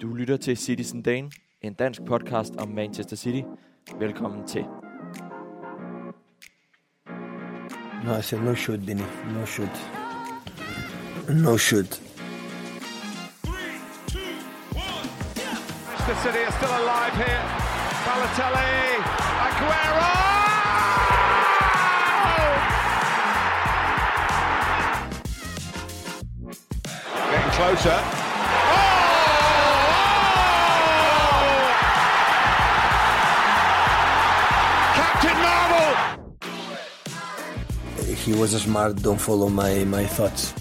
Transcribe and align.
Du 0.00 0.14
lytter 0.14 0.36
til 0.36 0.56
Citizen 0.56 1.02
Dane, 1.02 1.30
en 1.62 1.74
dansk 1.74 2.04
podcast 2.04 2.56
om 2.56 2.68
Manchester 2.68 3.16
City. 3.16 3.42
Velkommen 3.98 4.46
til. 4.46 4.64
No, 8.04 8.18
I 8.18 8.22
said 8.22 8.40
no 8.40 8.54
shoot, 8.54 8.80
Benny. 8.86 9.02
No 9.34 9.46
shoot. 9.46 9.76
No 11.28 11.56
shoot. 11.56 12.02
Manchester 15.88 16.16
City 16.22 16.42
are 16.46 16.52
still 16.58 16.74
alive 16.82 17.14
here. 17.24 17.42
Balotelli, 18.06 18.70
Aguero! 19.46 20.10
Getting 27.30 27.52
closer. 27.52 28.19
He 38.26 38.32
was 38.40 38.50
smart. 38.50 38.96
Don't 38.96 39.18
follow 39.18 39.48
my, 39.48 39.84
my 39.84 40.04
thoughts. 40.04 40.54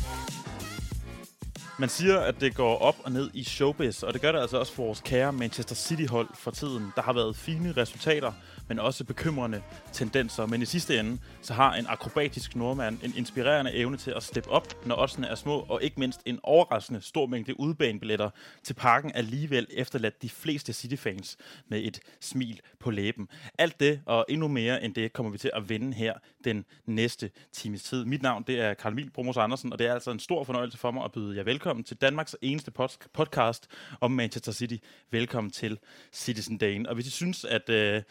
Man 1.79 1.89
siger, 1.89 2.19
at 2.19 2.41
det 2.41 2.55
går 2.55 2.77
op 2.77 2.95
og 3.03 3.11
ned 3.11 3.29
i 3.33 3.43
showbiz, 3.43 4.03
og 4.03 4.13
det 4.13 4.21
gør 4.21 4.31
det 4.31 4.39
altså 4.39 4.57
også 4.57 4.73
for 4.73 4.83
vores 4.83 5.01
kære 5.05 5.33
Manchester 5.33 5.75
City-hold 5.75 6.27
for 6.33 6.51
tiden. 6.51 6.91
Der 6.95 7.01
har 7.01 7.13
været 7.13 7.35
fine 7.35 7.73
resultater, 7.77 8.31
men 8.69 8.79
også 8.79 9.03
bekymrende 9.03 9.61
tendenser. 9.93 10.45
Men 10.45 10.61
i 10.61 10.65
sidste 10.65 10.99
ende, 10.99 11.17
så 11.41 11.53
har 11.53 11.75
en 11.75 11.85
akrobatisk 11.87 12.55
nordmand 12.55 13.03
en 13.03 13.13
inspirerende 13.17 13.73
evne 13.73 13.97
til 13.97 14.11
at 14.11 14.23
steppe 14.23 14.49
op, 14.49 14.85
når 14.85 15.01
oddsene 15.01 15.27
er 15.27 15.35
små, 15.35 15.65
og 15.69 15.83
ikke 15.83 15.99
mindst 15.99 16.21
en 16.25 16.39
overraskende 16.43 17.01
stor 17.01 17.25
mængde 17.25 17.59
udbanebilletter 17.59 18.29
til 18.63 18.73
parken 18.73 19.11
alligevel 19.15 19.67
efterladt 19.71 20.21
de 20.21 20.29
fleste 20.29 20.73
City-fans 20.73 21.37
med 21.67 21.79
et 21.83 21.99
smil 22.19 22.61
på 22.79 22.91
læben. 22.91 23.27
Alt 23.57 23.79
det 23.79 24.01
og 24.05 24.25
endnu 24.29 24.47
mere 24.47 24.83
end 24.83 24.93
det 24.93 25.13
kommer 25.13 25.31
vi 25.31 25.37
til 25.37 25.51
at 25.53 25.69
vende 25.69 25.93
her 25.93 26.13
den 26.43 26.65
næste 26.85 27.31
times 27.51 27.83
tid. 27.83 28.05
Mit 28.05 28.21
navn 28.21 28.43
det 28.47 28.59
er 28.59 28.73
Karl 28.73 28.91
Emil 28.91 29.09
Brumos 29.09 29.37
Andersen, 29.37 29.73
og 29.73 29.79
det 29.79 29.87
er 29.87 29.93
altså 29.93 30.11
en 30.11 30.19
stor 30.19 30.43
fornøjelse 30.43 30.77
for 30.77 30.91
mig 30.91 31.03
at 31.03 31.11
byde 31.11 31.37
jer 31.37 31.43
velkommen 31.43 31.83
til 31.83 31.97
Danmarks 31.97 32.35
eneste 32.41 32.71
pod- 32.79 33.07
podcast 33.13 33.67
om 34.01 34.11
Manchester 34.11 34.51
City. 34.51 34.75
Velkommen 35.11 35.51
til 35.51 35.79
Citizen 36.13 36.57
Dane. 36.57 36.89
Og 36.89 36.95
hvis 36.95 37.07
I 37.07 37.11
synes, 37.11 37.45
at... 37.45 37.69
Øh, 37.69 38.01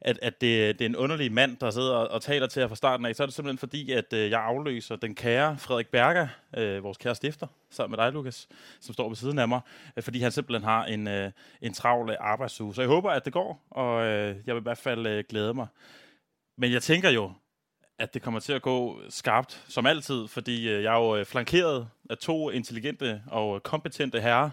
at, 0.00 0.18
at 0.22 0.40
det, 0.40 0.78
det 0.78 0.84
er 0.84 0.88
en 0.88 0.96
underlig 0.96 1.32
mand, 1.32 1.56
der 1.56 1.70
sidder 1.70 1.94
og, 1.94 2.08
og 2.08 2.22
taler 2.22 2.46
til 2.46 2.60
jer 2.60 2.68
fra 2.68 2.74
starten 2.74 3.06
af, 3.06 3.14
så 3.14 3.22
er 3.22 3.26
det 3.26 3.34
simpelthen 3.34 3.58
fordi, 3.58 3.92
at 3.92 4.12
øh, 4.12 4.30
jeg 4.30 4.40
afløser 4.40 4.96
den 4.96 5.14
kære 5.14 5.58
Frederik 5.58 5.88
Berger, 5.88 6.28
øh, 6.56 6.84
vores 6.84 6.98
kære 6.98 7.14
stifter, 7.14 7.46
sammen 7.70 7.96
med 7.96 8.04
dig, 8.04 8.12
Lukas, 8.12 8.48
som 8.80 8.94
står 8.94 9.08
ved 9.08 9.16
siden 9.16 9.38
af 9.38 9.48
mig, 9.48 9.60
øh, 9.96 10.02
fordi 10.02 10.20
han 10.20 10.32
simpelthen 10.32 10.64
har 10.64 10.84
en, 10.84 11.08
øh, 11.08 11.30
en 11.62 11.74
travl 11.74 12.10
øh, 12.10 12.16
arbejdsuge. 12.20 12.74
Så 12.74 12.82
jeg 12.82 12.88
håber, 12.88 13.10
at 13.10 13.24
det 13.24 13.32
går, 13.32 13.66
og 13.70 14.06
øh, 14.06 14.36
jeg 14.46 14.54
vil 14.54 14.60
i 14.60 14.62
hvert 14.62 14.78
fald 14.78 15.06
øh, 15.06 15.24
glæde 15.28 15.54
mig. 15.54 15.66
Men 16.58 16.72
jeg 16.72 16.82
tænker 16.82 17.10
jo, 17.10 17.32
at 17.98 18.14
det 18.14 18.22
kommer 18.22 18.40
til 18.40 18.52
at 18.52 18.62
gå 18.62 19.00
skarpt, 19.08 19.64
som 19.68 19.86
altid, 19.86 20.28
fordi 20.28 20.68
øh, 20.68 20.82
jeg 20.82 20.94
er 20.94 20.98
jo 20.98 21.16
øh, 21.16 21.26
flankeret 21.26 21.88
af 22.10 22.18
to 22.18 22.50
intelligente 22.50 23.22
og 23.26 23.62
kompetente 23.62 24.20
herrer 24.20 24.50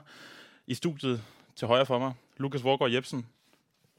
i 0.67 0.73
studiet 0.73 1.21
til 1.55 1.67
højre 1.67 1.85
for 1.85 1.99
mig. 1.99 2.13
Lukas 2.37 2.63
Vorgård 2.63 2.91
Jebsen, 2.91 3.25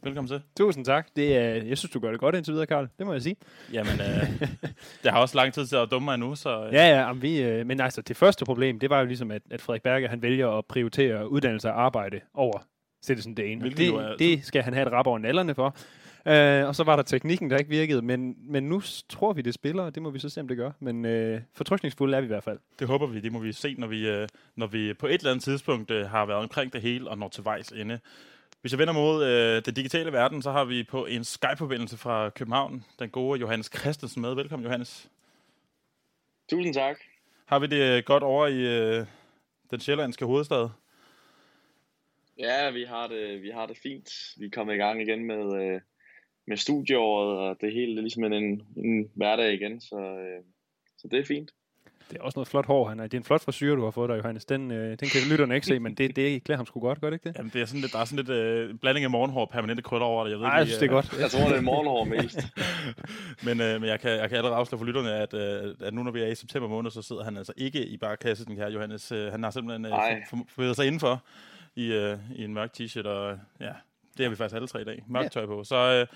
velkommen 0.06 0.28
til. 0.28 0.42
Tusind 0.56 0.84
tak. 0.84 1.08
Det 1.16 1.36
er, 1.36 1.40
jeg 1.48 1.78
synes, 1.78 1.90
du 1.90 1.98
gør 2.00 2.10
det 2.10 2.20
godt 2.20 2.34
indtil 2.34 2.52
videre, 2.52 2.66
Karl. 2.66 2.88
Det 2.98 3.06
må 3.06 3.12
jeg 3.12 3.22
sige. 3.22 3.36
Jamen, 3.72 3.92
øh, 3.92 4.40
det 5.02 5.10
har 5.12 5.20
også 5.20 5.36
lang 5.36 5.52
tid 5.52 5.66
til 5.66 5.76
at 5.76 5.90
dumme 5.90 6.04
mig 6.04 6.14
endnu, 6.14 6.34
så... 6.34 6.66
Øh, 6.66 6.72
Ja, 6.74 6.88
ja, 6.88 7.00
jamen, 7.06 7.22
vi, 7.22 7.42
øh, 7.42 7.66
men 7.66 7.80
altså, 7.80 8.02
det 8.02 8.16
første 8.16 8.44
problem, 8.44 8.78
det 8.78 8.90
var 8.90 9.00
jo 9.00 9.06
ligesom, 9.06 9.30
at, 9.30 9.42
at 9.50 9.60
Frederik 9.60 9.82
Berger, 9.82 10.08
han 10.08 10.22
vælger 10.22 10.48
at 10.48 10.64
prioritere 10.66 11.30
uddannelse 11.30 11.68
og 11.68 11.82
arbejde 11.84 12.20
over 12.34 12.58
Citizen 13.04 13.34
Dane. 13.34 13.60
Hvilket 13.60 13.78
det, 13.78 13.86
jo 13.88 13.96
er- 13.96 14.16
det 14.16 14.44
skal 14.44 14.62
han 14.62 14.74
have 14.74 14.86
et 14.86 14.92
rap 14.92 15.06
over 15.06 15.18
nallerne 15.18 15.54
for. 15.54 15.76
Uh, 16.26 16.32
og 16.68 16.74
så 16.74 16.84
var 16.84 16.96
der 16.96 17.02
teknikken, 17.02 17.50
der 17.50 17.56
ikke 17.58 17.70
virkede, 17.70 18.02
men, 18.02 18.34
men 18.48 18.62
nu 18.62 18.82
tror 19.08 19.32
vi, 19.32 19.42
det 19.42 19.54
spiller, 19.54 19.82
og 19.82 19.94
det 19.94 20.02
må 20.02 20.10
vi 20.10 20.18
så 20.18 20.28
se, 20.28 20.40
om 20.40 20.48
det 20.48 20.56
gør. 20.56 20.70
Men 20.80 21.04
uh, 21.34 21.40
fortrykningsfulde 21.54 22.16
er 22.16 22.20
vi 22.20 22.24
i 22.24 22.28
hvert 22.28 22.44
fald. 22.44 22.58
Det 22.78 22.86
håber 22.86 23.06
vi, 23.06 23.20
det 23.20 23.32
må 23.32 23.38
vi 23.38 23.52
se, 23.52 23.74
når 23.78 23.86
vi, 23.86 24.08
øh, 24.08 24.28
når 24.56 24.66
vi 24.66 24.94
på 24.94 25.06
et 25.06 25.14
eller 25.14 25.30
andet 25.30 25.44
tidspunkt 25.44 25.90
øh, 25.90 26.06
har 26.06 26.26
været 26.26 26.38
omkring 26.40 26.72
det 26.72 26.80
hele 26.82 27.10
og 27.10 27.18
når 27.18 27.28
til 27.28 27.44
vejs 27.44 27.68
ende. 27.68 27.98
Hvis 28.66 28.72
jeg 28.72 28.78
vender 28.78 28.94
mod 28.94 29.24
øh, 29.24 29.64
den 29.64 29.74
digitale 29.74 30.12
verden, 30.12 30.42
så 30.42 30.50
har 30.50 30.64
vi 30.64 30.82
på 30.82 31.06
en 31.06 31.24
Skype-forbindelse 31.24 31.96
fra 31.96 32.30
København 32.30 32.84
den 32.98 33.10
gode 33.10 33.40
Johannes 33.40 33.70
Christensen 33.78 34.22
med. 34.22 34.34
Velkommen, 34.34 34.64
Johannes. 34.64 35.10
Tusind 36.50 36.74
tak. 36.74 36.96
Har 37.44 37.58
vi 37.58 37.66
det 37.66 37.96
øh, 37.96 38.02
godt 38.04 38.22
over 38.22 38.46
i 38.46 38.60
øh, 38.78 39.06
den 39.70 39.80
sjællandske 39.80 40.24
hovedstad? 40.24 40.68
Ja, 42.38 42.70
vi 42.70 42.84
har 42.84 43.06
det, 43.06 43.42
vi 43.42 43.50
har 43.50 43.66
det 43.66 43.78
fint. 43.82 44.08
Vi 44.36 44.46
er 44.46 44.50
kommet 44.50 44.74
i 44.74 44.78
gang 44.78 45.02
igen 45.02 45.24
med, 45.24 45.62
øh, 45.62 45.80
med 46.46 46.56
studieåret, 46.56 47.38
og 47.38 47.56
det 47.60 47.72
hele 47.72 47.96
er 47.96 48.02
ligesom 48.02 48.24
en, 48.24 48.62
en 48.76 49.10
hverdag 49.14 49.54
igen, 49.54 49.80
så, 49.80 49.96
øh, 49.96 50.44
så 50.98 51.08
det 51.08 51.18
er 51.18 51.24
fint. 51.24 51.50
Det 52.10 52.18
er 52.18 52.22
også 52.22 52.38
noget 52.38 52.48
flot 52.48 52.66
hår. 52.66 52.88
Han 52.88 53.00
er, 53.00 53.02
det 53.04 53.14
er 53.14 53.18
en 53.18 53.24
flot 53.24 53.44
frisyr, 53.44 53.74
du 53.74 53.84
har 53.84 53.90
fået 53.90 54.08
der, 54.08 54.16
Johannes. 54.16 54.44
Den, 54.44 54.70
øh, 54.70 54.88
den 55.00 55.08
kan 55.08 55.20
lytterne 55.30 55.54
ikke 55.54 55.66
se, 55.66 55.78
men 55.78 55.94
det, 55.94 56.16
det 56.16 56.44
klæder 56.44 56.56
ham 56.56 56.66
sgu 56.66 56.80
godt, 56.80 57.00
gør 57.00 57.10
det 57.10 57.14
ikke 57.14 57.28
det? 57.28 57.36
Jamen, 57.36 57.50
det 57.54 57.62
er 57.62 57.66
sådan 57.66 57.80
lidt, 57.80 57.92
der 57.92 57.98
er 57.98 58.04
sådan 58.04 58.16
lidt 58.24 58.28
øh, 58.28 58.74
blanding 58.74 59.04
af 59.04 59.10
morgenhår 59.10 59.40
og 59.40 59.50
permanente 59.50 59.82
krøller 59.82 60.06
over 60.06 60.24
det. 60.24 60.30
Jeg 60.30 60.38
ved 60.38 60.46
Nej, 60.46 60.52
ikke, 60.52 60.58
jeg 60.58 60.66
synes, 60.66 60.78
det 60.78 60.86
er 60.86 60.92
godt. 60.92 61.20
Jeg 61.20 61.30
tror, 61.30 61.48
det 61.48 61.56
er 61.56 61.60
morgenhår 61.60 62.04
mest. 62.04 62.38
men, 63.46 63.60
øh, 63.60 63.80
men 63.80 63.90
jeg 63.90 64.00
kan, 64.00 64.10
jeg 64.10 64.28
kan 64.28 64.36
allerede 64.38 64.56
afsløre 64.56 64.78
for 64.78 64.86
lytterne, 64.86 65.14
at, 65.14 65.34
øh, 65.34 65.74
at 65.80 65.94
nu 65.94 66.02
når 66.02 66.10
vi 66.10 66.22
er 66.22 66.26
i 66.26 66.34
september 66.34 66.68
måned, 66.68 66.90
så 66.90 67.02
sidder 67.02 67.24
han 67.24 67.36
altså 67.36 67.52
ikke 67.56 67.86
i 67.86 67.96
barkasse, 67.96 68.44
den 68.44 68.56
her 68.56 68.70
Johannes. 68.70 69.12
Øh, 69.12 69.30
han 69.32 69.42
har 69.42 69.50
simpelthen 69.50 69.86
øh, 69.86 69.92
forberedt 70.30 70.76
sig 70.76 70.86
indenfor 70.86 71.22
i, 71.76 71.92
øh, 71.92 72.18
i 72.34 72.44
en 72.44 72.54
mørk 72.54 72.70
t-shirt, 72.80 73.06
og 73.06 73.38
ja, 73.60 73.72
det 74.16 74.24
har 74.24 74.30
vi 74.30 74.36
faktisk 74.36 74.56
alle 74.56 74.68
tre 74.68 74.80
i 74.80 74.84
dag. 74.84 75.02
Mørkt 75.08 75.24
Ja. 75.24 75.28
tøj 75.40 75.46
på. 75.46 75.64
Så 75.64 75.76
øh, 75.76 76.06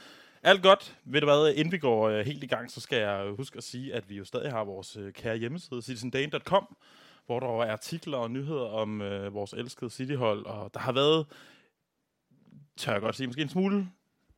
alt 0.42 0.62
godt. 0.62 0.98
Ved 1.04 1.20
du 1.20 1.26
hvad, 1.26 1.54
inden 1.54 1.72
vi 1.72 1.78
går 1.78 2.08
øh, 2.08 2.26
helt 2.26 2.44
i 2.44 2.46
gang, 2.46 2.70
så 2.70 2.80
skal 2.80 2.98
jeg 2.98 3.32
huske 3.36 3.56
at 3.56 3.64
sige, 3.64 3.94
at 3.94 4.10
vi 4.10 4.16
jo 4.16 4.24
stadig 4.24 4.52
har 4.52 4.64
vores 4.64 4.96
øh, 4.96 5.12
kære 5.12 5.36
hjemmeside, 5.36 5.82
citizendane.com, 5.82 6.76
hvor 7.26 7.40
der 7.40 7.46
er 7.46 7.72
artikler 7.72 8.18
og 8.18 8.30
nyheder 8.30 8.66
om 8.66 9.02
øh, 9.02 9.34
vores 9.34 9.52
elskede 9.52 9.90
Cityhold, 9.90 10.46
og 10.46 10.74
der 10.74 10.80
har 10.80 10.92
været, 10.92 11.26
tør 12.76 12.92
jeg 12.92 13.00
godt 13.00 13.16
sige, 13.16 13.26
måske 13.26 13.42
en 13.42 13.48
smule 13.48 13.88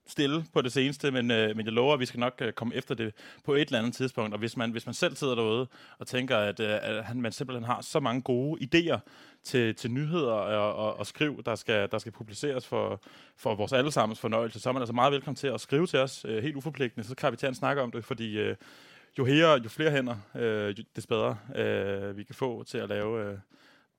stille 0.06 0.44
på 0.52 0.62
det 0.62 0.72
seneste, 0.72 1.10
men, 1.10 1.30
øh, 1.30 1.56
men 1.56 1.66
jeg 1.66 1.72
lover, 1.72 1.94
at 1.94 2.00
vi 2.00 2.06
skal 2.06 2.20
nok 2.20 2.34
øh, 2.40 2.52
komme 2.52 2.74
efter 2.74 2.94
det 2.94 3.14
på 3.44 3.54
et 3.54 3.60
eller 3.60 3.78
andet 3.78 3.94
tidspunkt. 3.94 4.32
Og 4.32 4.38
hvis 4.38 4.56
man, 4.56 4.70
hvis 4.70 4.86
man 4.86 4.94
selv 4.94 5.16
sidder 5.16 5.34
derude 5.34 5.66
og 5.98 6.06
tænker, 6.06 6.36
at, 6.36 6.60
øh, 6.60 6.78
at 6.82 7.04
han, 7.04 7.20
man 7.20 7.32
simpelthen 7.32 7.64
har 7.64 7.80
så 7.80 8.00
mange 8.00 8.22
gode 8.22 8.60
idéer 8.62 8.98
til, 9.44 9.74
til 9.74 9.90
nyheder 9.90 10.32
og, 10.32 10.74
og, 10.74 10.98
og 10.98 11.06
skriv, 11.06 11.42
der 11.42 11.54
skal, 11.54 11.88
der 11.90 11.98
skal 11.98 12.12
publiceres 12.12 12.66
for, 12.66 13.00
for 13.36 13.54
vores 13.54 13.72
allesammens 13.72 14.20
fornøjelse, 14.20 14.60
så 14.60 14.68
er 14.68 14.72
man 14.72 14.82
altså 14.82 14.94
meget 14.94 15.12
velkommen 15.12 15.36
til 15.36 15.46
at 15.46 15.60
skrive 15.60 15.86
til 15.86 15.98
os, 15.98 16.24
øh, 16.28 16.42
helt 16.42 16.56
uforpligtende, 16.56 17.08
så 17.08 17.14
kan 17.14 17.32
vi 17.32 17.36
tage 17.36 17.48
en 17.48 17.54
snak 17.54 17.76
om 17.76 17.90
det, 17.90 18.04
fordi 18.04 18.38
øh, 18.38 18.56
jo, 19.18 19.24
her, 19.24 19.58
jo 19.64 19.68
flere 19.68 19.90
hænder, 19.90 20.16
øh, 20.34 20.76
des 20.96 21.06
bedre 21.06 21.38
øh, 21.56 22.16
vi 22.16 22.24
kan 22.24 22.34
få 22.34 22.64
til 22.64 22.78
at 22.78 22.88
lave 22.88 23.30
øh, 23.30 23.38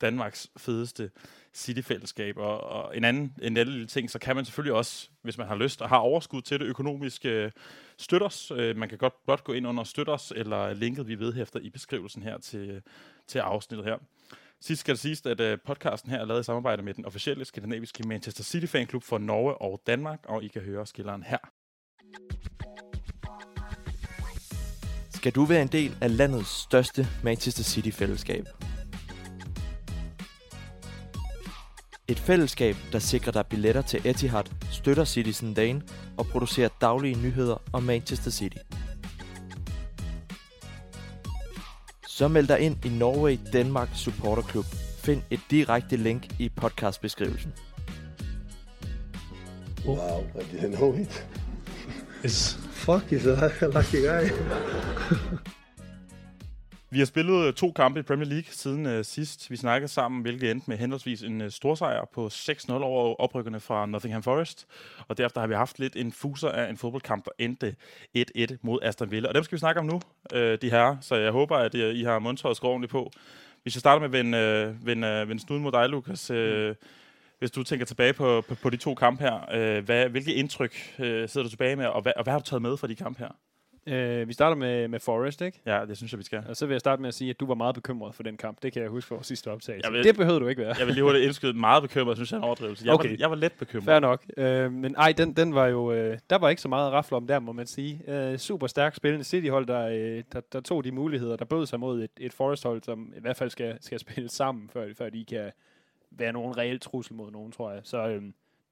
Danmarks 0.01 0.47
fedeste 0.57 1.11
cityfællesskab. 1.53 2.37
Og, 2.37 2.63
og 2.63 2.97
en 2.97 3.03
anden 3.03 3.35
en 3.41 3.57
anden 3.57 3.73
lille 3.73 3.87
ting, 3.87 4.11
så 4.11 4.19
kan 4.19 4.35
man 4.35 4.45
selvfølgelig 4.45 4.73
også, 4.73 5.09
hvis 5.21 5.37
man 5.37 5.47
har 5.47 5.55
lyst 5.55 5.81
og 5.81 5.89
har 5.89 5.97
overskud 5.97 6.41
til 6.41 6.59
det 6.59 6.65
økonomisk, 6.65 7.25
øh, 7.25 7.51
støtte 7.97 8.23
os. 8.23 8.51
Øh, 8.55 8.77
man 8.77 8.89
kan 8.89 8.97
godt 8.97 9.25
blot 9.25 9.43
gå 9.43 9.53
ind 9.53 9.67
under 9.67 9.83
støtte 9.83 10.09
os, 10.09 10.33
eller 10.35 10.73
linket 10.73 11.07
vi 11.07 11.19
vedhæfter 11.19 11.59
i 11.59 11.69
beskrivelsen 11.69 12.23
her 12.23 12.37
til, 12.37 12.81
til 13.27 13.39
afsnittet 13.39 13.85
her. 13.85 13.97
Sidst 14.61 14.79
skal 14.79 14.93
det 14.93 14.99
siges, 14.99 15.25
at 15.25 15.39
øh, 15.39 15.57
podcasten 15.65 16.11
her 16.11 16.19
er 16.19 16.25
lavet 16.25 16.39
i 16.39 16.43
samarbejde 16.43 16.83
med 16.83 16.93
den 16.93 17.05
officielle 17.05 17.45
skandinaviske 17.45 18.07
Manchester 18.07 18.43
City 18.43 18.65
fanklub 18.65 19.03
for 19.03 19.17
Norge 19.17 19.61
og 19.61 19.81
Danmark, 19.87 20.19
og 20.23 20.43
I 20.43 20.47
kan 20.47 20.61
høre 20.61 20.85
skilleren 20.85 21.23
her. 21.23 21.37
Skal 25.09 25.31
du 25.31 25.45
være 25.45 25.61
en 25.61 25.67
del 25.67 25.97
af 26.01 26.17
landets 26.17 26.49
største 26.49 27.07
Manchester 27.23 27.63
City-fællesskab? 27.63 28.45
Et 32.07 32.19
fællesskab, 32.19 32.75
der 32.91 32.99
sikrer 32.99 33.31
dig 33.31 33.45
billetter 33.47 33.81
til 33.81 34.01
Etihad, 34.05 34.43
støtter 34.71 35.05
Citizen 35.05 35.53
Dane 35.53 35.81
og 36.17 36.25
producerer 36.25 36.69
daglige 36.81 37.21
nyheder 37.21 37.61
om 37.73 37.83
Manchester 37.83 38.31
City. 38.31 38.57
Så 42.07 42.27
meld 42.27 42.47
dig 42.47 42.59
ind 42.59 42.85
i 42.85 42.89
Norway 42.89 43.37
Denmark 43.53 43.89
Supporter 43.95 44.43
Club. 44.43 44.65
Find 44.97 45.21
et 45.31 45.39
direkte 45.51 45.95
link 45.95 46.39
i 46.39 46.49
podcastbeskrivelsen. 46.49 47.53
Wow, 49.85 50.23
I 50.35 50.55
didn't 50.55 50.75
know 50.75 50.95
it. 50.95 51.27
Fuck, 52.71 53.11
he's 53.11 53.27
a 53.27 53.67
lucky 53.67 54.01
guy. 54.01 54.29
Vi 56.93 56.99
har 56.99 57.05
spillet 57.05 57.47
øh, 57.47 57.53
to 57.53 57.71
kampe 57.71 57.99
i 57.99 58.03
Premier 58.03 58.29
League 58.29 58.45
siden 58.49 58.85
øh, 58.85 59.05
sidst. 59.05 59.51
Vi 59.51 59.55
snakkede 59.55 59.91
sammen, 59.91 60.21
hvilket 60.21 60.51
endte 60.51 60.69
med 60.69 60.77
henholdsvis 60.77 61.21
en 61.21 61.41
øh, 61.41 61.51
storsejr 61.51 62.05
på 62.13 62.27
6-0 62.27 62.71
over 62.73 63.21
oprykkerne 63.21 63.59
fra 63.59 63.85
Nottingham 63.85 64.23
Forest. 64.23 64.67
Og 65.07 65.17
derefter 65.17 65.41
har 65.41 65.47
vi 65.47 65.53
haft 65.53 65.79
lidt 65.79 65.95
en 65.95 66.11
fuser 66.11 66.49
af 66.49 66.69
en 66.69 66.77
fodboldkamp, 66.77 67.25
der 67.25 67.31
endte 67.39 67.75
1-1 68.17 68.55
mod 68.61 68.79
Aston 68.81 69.11
Villa. 69.11 69.29
Og 69.29 69.35
dem 69.35 69.43
skal 69.43 69.55
vi 69.55 69.59
snakke 69.59 69.79
om 69.79 69.85
nu, 69.85 70.01
øh, 70.33 70.57
de 70.61 70.69
her. 70.69 70.97
Så 71.01 71.15
jeg 71.15 71.31
håber, 71.31 71.57
at 71.57 71.75
øh, 71.75 71.95
I 71.95 72.03
har 72.03 72.19
mundtøjet 72.19 72.57
skåret 72.57 72.89
på. 72.89 73.11
Hvis 73.63 73.75
jeg 73.75 73.79
starter 73.79 74.07
med 74.07 74.19
at 74.19 74.25
vende, 74.25 74.37
øh, 74.37 74.85
vende, 74.85 75.07
øh, 75.07 75.29
vende 75.29 75.41
snuden 75.41 75.63
mod 75.63 75.71
dig, 75.71 75.89
Lukas. 75.89 76.29
Øh, 76.29 76.75
hvis 77.39 77.51
du 77.51 77.63
tænker 77.63 77.85
tilbage 77.85 78.13
på, 78.13 78.43
på, 78.47 78.55
på 78.55 78.69
de 78.69 78.77
to 78.77 78.95
kampe 78.95 79.23
her, 79.23 79.53
øh, 79.53 79.85
hvad, 79.85 80.09
hvilke 80.09 80.33
indtryk 80.33 80.75
øh, 80.99 81.29
sidder 81.29 81.43
du 81.43 81.49
tilbage 81.49 81.75
med, 81.75 81.85
og 81.85 82.01
hvad, 82.01 82.13
og 82.15 82.23
hvad 82.23 82.33
har 82.33 82.39
du 82.39 82.45
taget 82.45 82.61
med 82.61 82.77
fra 82.77 82.87
de 82.87 82.95
kampe 82.95 83.19
her? 83.19 83.29
Øh, 83.87 84.27
vi 84.27 84.33
starter 84.33 84.55
med, 84.55 84.87
med 84.87 84.99
Forrest, 84.99 85.41
ikke? 85.41 85.59
Ja, 85.65 85.85
det 85.87 85.97
synes 85.97 86.11
jeg, 86.13 86.19
vi 86.19 86.23
skal. 86.23 86.43
Og 86.49 86.55
så 86.55 86.65
vil 86.65 86.73
jeg 86.73 86.79
starte 86.79 87.01
med 87.01 87.07
at 87.07 87.13
sige, 87.13 87.29
at 87.29 87.39
du 87.39 87.45
var 87.45 87.55
meget 87.55 87.75
bekymret 87.75 88.15
for 88.15 88.23
den 88.23 88.37
kamp. 88.37 88.57
Det 88.63 88.73
kan 88.73 88.81
jeg 88.81 88.89
huske 88.89 89.07
fra 89.07 89.15
vores 89.15 89.27
sidste 89.27 89.51
optagelse. 89.51 89.91
Ved- 89.91 90.03
Det 90.03 90.15
behøvede 90.17 90.39
du 90.39 90.47
ikke 90.47 90.61
være. 90.61 90.75
Jeg 90.79 90.85
vil 90.87 90.93
lige 90.95 91.03
hurtigt 91.03 91.25
indskyde 91.25 91.53
meget 91.53 91.83
bekymret, 91.83 92.17
synes 92.17 92.31
jeg 92.31 92.37
er 92.37 92.41
en 92.41 92.45
overdrivelse. 92.45 92.85
Jeg, 92.85 92.93
Okay. 92.93 93.09
var, 93.09 93.15
jeg 93.19 93.29
var 93.29 93.35
let 93.35 93.51
bekymret. 93.59 93.85
Fair 93.85 93.99
nok. 93.99 94.23
Øh, 94.37 94.71
men 94.71 94.95
ej, 94.95 95.11
den, 95.17 95.33
den 95.33 95.55
var 95.55 95.67
jo... 95.67 95.91
Øh, 95.91 96.17
der 96.29 96.37
var 96.37 96.49
ikke 96.49 96.61
så 96.61 96.67
meget 96.67 96.87
at 96.87 96.93
rafle 96.93 97.17
om 97.17 97.27
der, 97.27 97.39
må 97.39 97.51
man 97.51 97.67
sige. 97.67 98.01
Øh, 98.07 98.37
super 98.37 98.67
stærkt 98.67 98.95
spillende 98.95 99.23
City-hold, 99.25 99.65
der, 99.67 99.87
øh, 99.87 100.23
der, 100.33 100.41
der 100.53 100.61
tog 100.61 100.83
de 100.83 100.91
muligheder, 100.91 101.35
der 101.35 101.45
bød 101.45 101.65
sig 101.65 101.79
mod 101.79 102.03
et, 102.03 102.11
et 102.19 102.33
Forest-hold, 102.33 102.83
som 102.83 103.13
i 103.17 103.19
hvert 103.21 103.37
fald 103.37 103.49
skal, 103.49 103.77
skal 103.81 103.99
spille 103.99 104.29
sammen, 104.29 104.69
før, 104.69 104.87
før 104.97 105.09
de 105.09 105.25
kan 105.25 105.51
være 106.11 106.33
nogen 106.33 106.57
reel 106.57 106.79
trussel 106.79 107.15
mod 107.15 107.31
nogen, 107.31 107.51
tror 107.51 107.71
jeg. 107.71 107.81
Så 107.83 108.07
øh, 108.07 108.21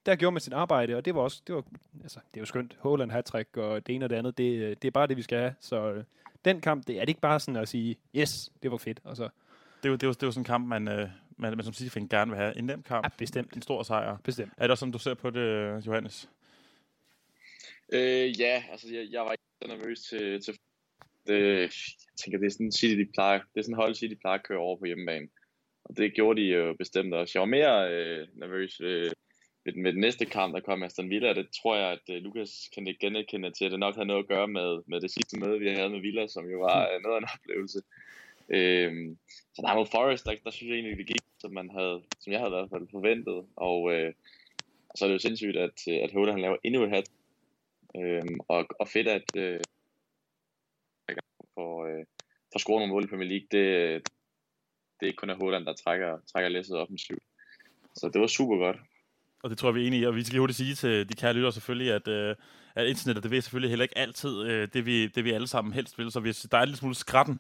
der 0.05 0.15
gjorde 0.15 0.33
man 0.33 0.41
sit 0.41 0.53
arbejde, 0.53 0.95
og 0.95 1.05
det 1.05 1.15
var 1.15 1.21
også... 1.21 1.41
Det, 1.47 1.55
var, 1.55 1.63
altså, 2.03 2.19
det 2.33 2.37
er 2.37 2.41
jo 2.41 2.45
skønt. 2.45 2.77
Haaland 2.83 3.11
hat 3.11 3.35
og 3.35 3.87
det 3.87 3.95
ene 3.95 4.05
og 4.05 4.09
det 4.09 4.15
andet, 4.15 4.37
det, 4.37 4.55
øh, 4.55 4.69
det 4.81 4.85
er 4.85 4.91
bare 4.91 5.07
det, 5.07 5.17
vi 5.17 5.21
skal 5.21 5.37
have. 5.37 5.55
Så 5.59 5.91
øh, 5.91 6.03
den 6.45 6.61
kamp, 6.61 6.87
det 6.87 6.95
er 6.95 6.99
det 6.99 7.09
ikke 7.09 7.21
bare 7.21 7.39
sådan 7.39 7.61
at 7.61 7.69
sige, 7.69 7.95
yes, 8.15 8.51
det 8.63 8.71
var 8.71 8.77
fedt, 8.77 8.99
og 9.03 9.17
så 9.17 9.29
Det 9.83 9.91
var, 9.91 9.97
det 9.97 10.07
var, 10.07 10.13
det 10.13 10.25
var 10.25 10.31
sådan 10.31 10.41
en 10.41 10.45
kamp, 10.45 10.67
man, 10.67 10.87
øh, 10.87 11.09
man, 11.37 11.57
man 11.57 11.63
som 11.63 11.73
fan 11.73 12.07
gerne 12.07 12.31
vil 12.31 12.39
have. 12.39 12.57
En 12.57 12.63
nem 12.63 12.83
kamp. 12.83 13.05
Ja, 13.05 13.09
bestemt. 13.17 13.55
En 13.55 13.61
stor 13.61 13.83
sejr. 13.83 14.17
bestemt. 14.23 14.53
Er 14.57 14.61
det 14.61 14.71
også 14.71 14.79
sådan, 14.79 14.91
du 14.91 14.99
ser 14.99 15.13
på 15.13 15.29
det, 15.29 15.87
Johannes? 15.87 16.29
Øh, 17.93 18.39
ja, 18.39 18.63
altså 18.71 18.87
jeg, 18.93 19.07
jeg 19.11 19.21
var 19.21 19.31
ikke 19.31 19.43
så 19.61 19.67
nervøs 19.67 20.01
til, 20.01 20.41
til 20.41 20.53
det, 21.27 21.59
jeg 21.59 21.69
tænker, 22.23 22.39
det 22.39 22.45
er 22.45 22.51
sådan 22.51 22.71
City, 22.71 22.95
de 22.95 23.07
plejer, 23.13 23.39
det 23.39 23.59
er 23.59 23.63
sådan 23.63 23.75
hold 23.75 23.95
City, 23.95 24.13
de 24.13 24.19
plejer 24.19 24.37
at 24.39 24.45
køre 24.47 24.57
over 24.57 24.77
på 24.77 24.85
hjemmebane. 24.85 25.27
Og 25.83 25.97
det 25.97 26.13
gjorde 26.13 26.41
de 26.41 26.47
jo 26.47 26.75
bestemt 26.79 27.13
også. 27.13 27.31
Jeg 27.35 27.39
var 27.39 27.45
mere 27.45 27.93
øh, 27.93 28.27
nervøs 28.33 28.81
øh, 28.81 29.11
med, 29.65 29.73
med 29.73 29.93
den 29.93 30.01
næste 30.01 30.25
kamp, 30.25 30.53
der 30.53 30.59
kom 30.61 30.79
med 30.79 30.87
Aston 30.87 31.09
Villa. 31.09 31.33
Det 31.33 31.47
tror 31.61 31.75
jeg, 31.75 31.91
at 31.91 32.15
øh, 32.15 32.21
Lukas 32.21 32.69
kan 32.73 32.85
genkende 32.99 33.51
til, 33.51 33.65
at 33.65 33.71
det 33.71 33.79
nok 33.79 33.95
havde 33.95 34.07
noget 34.07 34.23
at 34.23 34.29
gøre 34.29 34.47
med, 34.47 34.81
med 34.85 35.01
det 35.01 35.11
sidste 35.11 35.39
møde, 35.39 35.59
vi 35.59 35.69
havde 35.69 35.89
med 35.89 35.99
Villa, 35.99 36.27
som 36.27 36.45
jo 36.49 36.59
var 36.59 36.89
øh, 36.89 37.01
noget 37.03 37.15
af 37.15 37.19
en 37.19 37.29
oplevelse. 37.33 37.81
Øh, 38.49 39.15
så 39.53 39.61
der 39.61 39.75
mod 39.75 39.85
Forest, 39.85 40.25
der, 40.25 40.35
der 40.43 40.51
synes 40.51 40.69
jeg 40.69 40.75
egentlig, 40.75 40.97
det 40.97 41.07
gik, 41.07 41.21
som, 41.39 41.51
man 41.51 41.69
havde, 41.69 42.01
som 42.19 42.33
jeg 42.33 42.39
havde 42.39 42.51
i 42.51 42.57
hvert 42.57 42.69
fald 42.69 42.87
forventet. 42.91 43.45
Og 43.55 43.93
øh, 43.93 44.13
så 44.95 45.05
er 45.05 45.07
det 45.07 45.13
jo 45.13 45.19
sindssygt, 45.19 45.57
at, 45.57 45.77
øh, 45.89 45.99
at 46.03 46.11
Hoda 46.11 46.31
han 46.31 46.41
laver 46.41 46.57
endnu 46.63 46.83
et 46.83 46.89
hat 46.89 47.09
Øhm, 47.95 48.39
og, 48.47 48.67
og 48.79 48.87
fedt, 48.87 49.07
at 49.07 49.23
øh, 49.35 49.59
for, 51.53 51.85
øh, 51.85 52.05
for 52.51 52.59
score 52.59 52.79
nogle 52.79 52.93
mål 52.93 53.03
i 53.03 53.07
Premier 53.07 53.29
League, 53.29 53.47
det, 53.51 53.63
det 54.99 55.05
er 55.05 55.05
ikke 55.05 55.17
kun 55.17 55.29
af 55.29 55.37
Holland, 55.37 55.65
der 55.65 55.73
trækker, 55.73 56.19
trækker 56.31 56.49
læsset 56.49 56.77
offensivt. 56.77 57.23
Så 57.95 58.09
det 58.09 58.21
var 58.21 58.27
super 58.27 58.57
godt. 58.57 58.77
Og 59.43 59.49
det 59.49 59.57
tror 59.57 59.69
jeg, 59.69 59.75
vi 59.75 59.83
er 59.83 59.87
enige 59.87 60.01
i. 60.01 60.05
Og 60.05 60.15
vi 60.15 60.23
skal 60.23 60.39
hurtigt 60.39 60.57
sige 60.57 60.75
til 60.75 61.09
de 61.09 61.13
kære 61.13 61.33
lyttere 61.33 61.51
selvfølgelig, 61.51 61.91
at, 61.93 62.07
øh, 62.07 62.35
at 62.75 62.87
internettet, 62.87 63.23
det 63.23 63.31
vil 63.31 63.41
selvfølgelig 63.43 63.69
heller 63.69 63.83
ikke 63.83 63.97
altid 63.97 64.41
øh, 64.43 64.67
det, 64.73 64.85
vi, 64.85 65.07
det, 65.07 65.23
vi 65.25 65.31
alle 65.31 65.47
sammen 65.47 65.73
helst 65.73 65.97
vil. 65.97 66.11
Så 66.11 66.19
hvis 66.19 66.47
der 66.51 66.57
er 66.57 66.61
en 66.61 66.67
lille 66.67 66.77
smule 66.77 66.95
skratten 66.95 67.39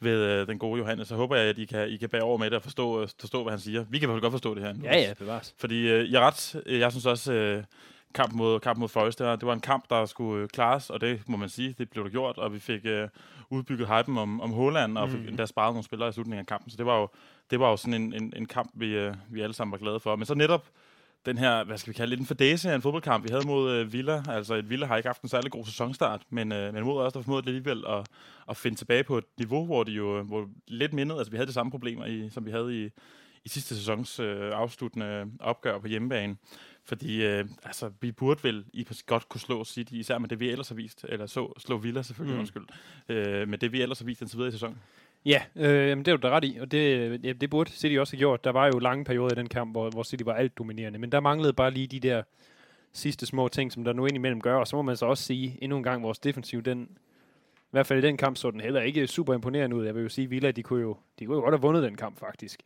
ved 0.00 0.20
øh, 0.24 0.46
den 0.46 0.58
gode 0.58 0.78
Johannes, 0.78 1.08
så 1.08 1.14
håber 1.16 1.36
jeg, 1.36 1.46
at 1.46 1.58
I 1.58 1.64
kan, 1.64 1.88
I 1.88 1.96
kan 1.96 2.08
bære 2.08 2.22
over 2.22 2.38
med 2.38 2.46
det 2.50 2.56
og 2.56 2.62
forstå, 2.62 3.02
øh, 3.02 3.08
forstå, 3.20 3.42
hvad 3.42 3.52
han 3.52 3.60
siger. 3.60 3.84
Vi 3.90 3.98
kan 3.98 4.06
i 4.06 4.08
hvert 4.08 4.14
fald 4.14 4.22
godt 4.22 4.32
forstå 4.32 4.54
det 4.54 4.62
her. 4.62 4.74
Ja, 4.82 4.98
ja, 4.98 5.14
bevares. 5.18 5.54
Fordi 5.58 5.88
øh, 5.88 6.12
jeg 6.12 6.20
ret, 6.20 6.62
øh, 6.66 6.78
jeg 6.80 6.90
synes 6.92 7.06
også, 7.06 7.32
øh, 7.32 7.62
kamp 8.14 8.32
mod, 8.32 8.60
kamp 8.60 8.78
mod 8.78 8.88
Forest, 8.88 9.18
det 9.18 9.26
var, 9.26 9.36
det 9.36 9.46
var 9.46 9.52
en 9.52 9.60
kamp, 9.60 9.84
der 9.90 10.06
skulle 10.06 10.42
øh, 10.42 10.48
klares, 10.48 10.90
og 10.90 11.00
det 11.00 11.20
må 11.28 11.36
man 11.36 11.48
sige, 11.48 11.74
det 11.78 11.90
blev 11.90 12.04
der 12.04 12.10
gjort, 12.10 12.38
og 12.38 12.54
vi 12.54 12.58
fik 12.58 12.80
øh, 12.84 13.08
udbygget 13.50 13.88
hypen 13.88 14.18
om, 14.18 14.40
om 14.40 14.52
Holland, 14.52 14.98
og 14.98 15.10
fik 15.10 15.20
Mm. 15.20 15.28
endda 15.28 15.46
sparet 15.46 15.72
nogle 15.74 15.84
spillere 15.84 16.08
i 16.08 16.12
slutningen 16.12 16.40
af 16.40 16.46
kampen, 16.46 16.70
så 16.70 16.76
det 16.76 16.86
var 16.86 16.98
jo, 17.00 17.08
det 17.50 17.60
var 17.60 17.70
jo 17.70 17.76
sådan 17.76 17.94
en, 17.94 18.14
en, 18.14 18.32
en 18.36 18.46
kamp, 18.46 18.70
vi, 18.74 18.86
øh, 18.96 19.14
vi 19.30 19.40
alle 19.40 19.54
sammen 19.54 19.72
var 19.72 19.78
glade 19.78 20.00
for. 20.00 20.16
Men 20.16 20.26
så 20.26 20.34
netop 20.34 20.66
den 21.26 21.38
her, 21.38 21.64
hvad 21.64 21.78
skal 21.78 21.92
vi 21.92 21.96
kalde 21.96 22.10
det, 22.10 22.20
en 22.20 22.26
fordæse 22.26 22.70
af 22.70 22.74
en 22.74 22.82
fodboldkamp, 22.82 23.24
vi 23.24 23.28
havde 23.30 23.46
mod 23.46 23.70
øh, 23.70 23.92
Villa. 23.92 24.22
Altså, 24.28 24.54
et 24.54 24.70
Villa 24.70 24.86
har 24.86 24.96
ikke 24.96 25.08
haft 25.08 25.22
en 25.22 25.28
særlig 25.28 25.50
god 25.50 25.64
sæsonstart, 25.64 26.22
men, 26.30 26.52
øh, 26.52 26.74
men 26.74 26.84
mod 26.84 27.02
os, 27.02 27.12
der 27.12 27.22
formåede 27.22 27.42
det 27.42 27.48
alligevel 27.48 27.84
at, 27.88 28.06
at 28.48 28.56
finde 28.56 28.76
tilbage 28.76 29.04
på 29.04 29.18
et 29.18 29.24
niveau, 29.38 29.66
hvor 29.66 29.84
de 29.84 29.92
jo 29.92 30.22
hvor 30.22 30.48
lidt 30.68 30.92
mindede, 30.92 31.18
altså 31.18 31.30
vi 31.30 31.36
havde 31.36 31.48
de 31.48 31.52
samme 31.52 31.70
problemer, 31.70 32.06
i, 32.06 32.30
som 32.30 32.46
vi 32.46 32.50
havde 32.50 32.84
i, 32.84 32.90
i 33.44 33.48
sidste 33.48 33.76
sæsons 33.76 34.20
øh, 34.20 34.52
afsluttende 34.52 35.26
opgør 35.40 35.78
på 35.78 35.86
hjemmebane. 35.86 36.36
Fordi 36.84 37.24
øh, 37.24 37.44
altså, 37.64 37.90
vi 38.00 38.12
burde 38.12 38.44
vel 38.44 38.64
i 38.72 38.86
godt 39.06 39.28
kunne 39.28 39.40
slå 39.40 39.64
City, 39.64 39.92
især 39.92 40.18
med 40.18 40.28
det, 40.28 40.40
vi 40.40 40.50
ellers 40.50 40.68
har 40.68 40.76
vist, 40.76 41.04
eller 41.08 41.26
så, 41.26 41.52
slå 41.58 41.76
Villa 41.76 42.02
selvfølgelig, 42.02 42.34
mm. 42.34 42.40
undskyld, 42.40 42.66
øh, 43.08 43.48
med 43.48 43.58
det, 43.58 43.72
vi 43.72 43.82
ellers 43.82 43.98
har 43.98 44.06
vist 44.06 44.20
indtil 44.20 44.36
videre 44.36 44.48
i 44.48 44.52
sæsonen. 44.52 44.78
Ja, 45.24 45.42
øh, 45.56 45.96
det 45.96 46.08
er 46.08 46.16
du 46.16 46.28
da 46.28 46.34
ret 46.34 46.44
i, 46.44 46.58
og 46.60 46.70
det, 46.70 46.98
øh, 46.98 47.26
ja, 47.26 47.32
det 47.32 47.50
burde 47.50 47.70
City 47.70 47.96
også 47.98 48.12
have 48.12 48.18
gjort. 48.18 48.44
Der 48.44 48.50
var 48.50 48.66
jo 48.66 48.78
lange 48.78 49.04
perioder 49.04 49.32
i 49.32 49.34
den 49.34 49.48
kamp, 49.48 49.72
hvor, 49.72 49.90
hvor 49.90 50.02
City 50.02 50.22
var 50.24 50.34
alt 50.34 50.58
dominerende, 50.58 50.98
men 50.98 51.12
der 51.12 51.20
manglede 51.20 51.52
bare 51.52 51.70
lige 51.70 51.86
de 51.86 52.00
der 52.00 52.22
sidste 52.92 53.26
små 53.26 53.48
ting, 53.48 53.72
som 53.72 53.84
der 53.84 53.92
nu 53.92 54.06
indimellem 54.06 54.40
gør, 54.40 54.56
og 54.56 54.68
så 54.68 54.76
må 54.76 54.82
man 54.82 54.96
så 54.96 55.06
også 55.06 55.24
sige, 55.24 55.58
endnu 55.62 55.76
en 55.76 55.82
gang, 55.82 56.02
vores 56.02 56.18
defensiv, 56.18 56.62
den, 56.62 56.88
i 57.56 57.70
hvert 57.70 57.86
fald 57.86 58.04
i 58.04 58.06
den 58.06 58.16
kamp, 58.16 58.36
så 58.36 58.50
den 58.50 58.60
heller 58.60 58.80
ikke 58.80 59.06
super 59.06 59.34
imponerende 59.34 59.76
ud. 59.76 59.84
Jeg 59.84 59.94
vil 59.94 60.02
jo 60.02 60.08
sige, 60.08 60.30
Villa, 60.30 60.50
de 60.50 60.62
kunne 60.62 60.80
jo, 60.80 60.96
de 61.18 61.26
kunne 61.26 61.36
jo 61.36 61.42
godt 61.42 61.54
have 61.54 61.62
vundet 61.62 61.82
den 61.82 61.96
kamp, 61.96 62.18
faktisk. 62.18 62.60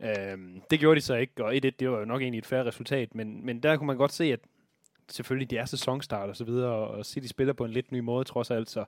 Øhm, 0.00 0.62
det 0.70 0.80
gjorde 0.80 0.96
de 0.96 1.04
så 1.04 1.14
ikke, 1.14 1.44
og 1.44 1.54
1-1, 1.54 1.58
det 1.58 1.90
var 1.90 1.98
jo 1.98 2.04
nok 2.04 2.22
egentlig 2.22 2.38
et 2.38 2.46
færre 2.46 2.64
resultat, 2.64 3.14
men, 3.14 3.46
men 3.46 3.60
der 3.60 3.76
kunne 3.76 3.86
man 3.86 3.96
godt 3.96 4.12
se, 4.12 4.24
at 4.24 4.40
selvfølgelig 5.10 5.50
det 5.50 5.58
er 5.58 5.64
sæsonstart 5.64 6.28
og 6.28 6.36
så 6.36 6.44
videre, 6.44 6.72
og 6.72 7.06
City 7.06 7.26
spiller 7.26 7.52
på 7.52 7.64
en 7.64 7.70
lidt 7.70 7.92
ny 7.92 7.98
måde 7.98 8.24
trods 8.24 8.50
alt, 8.50 8.70
så 8.70 8.84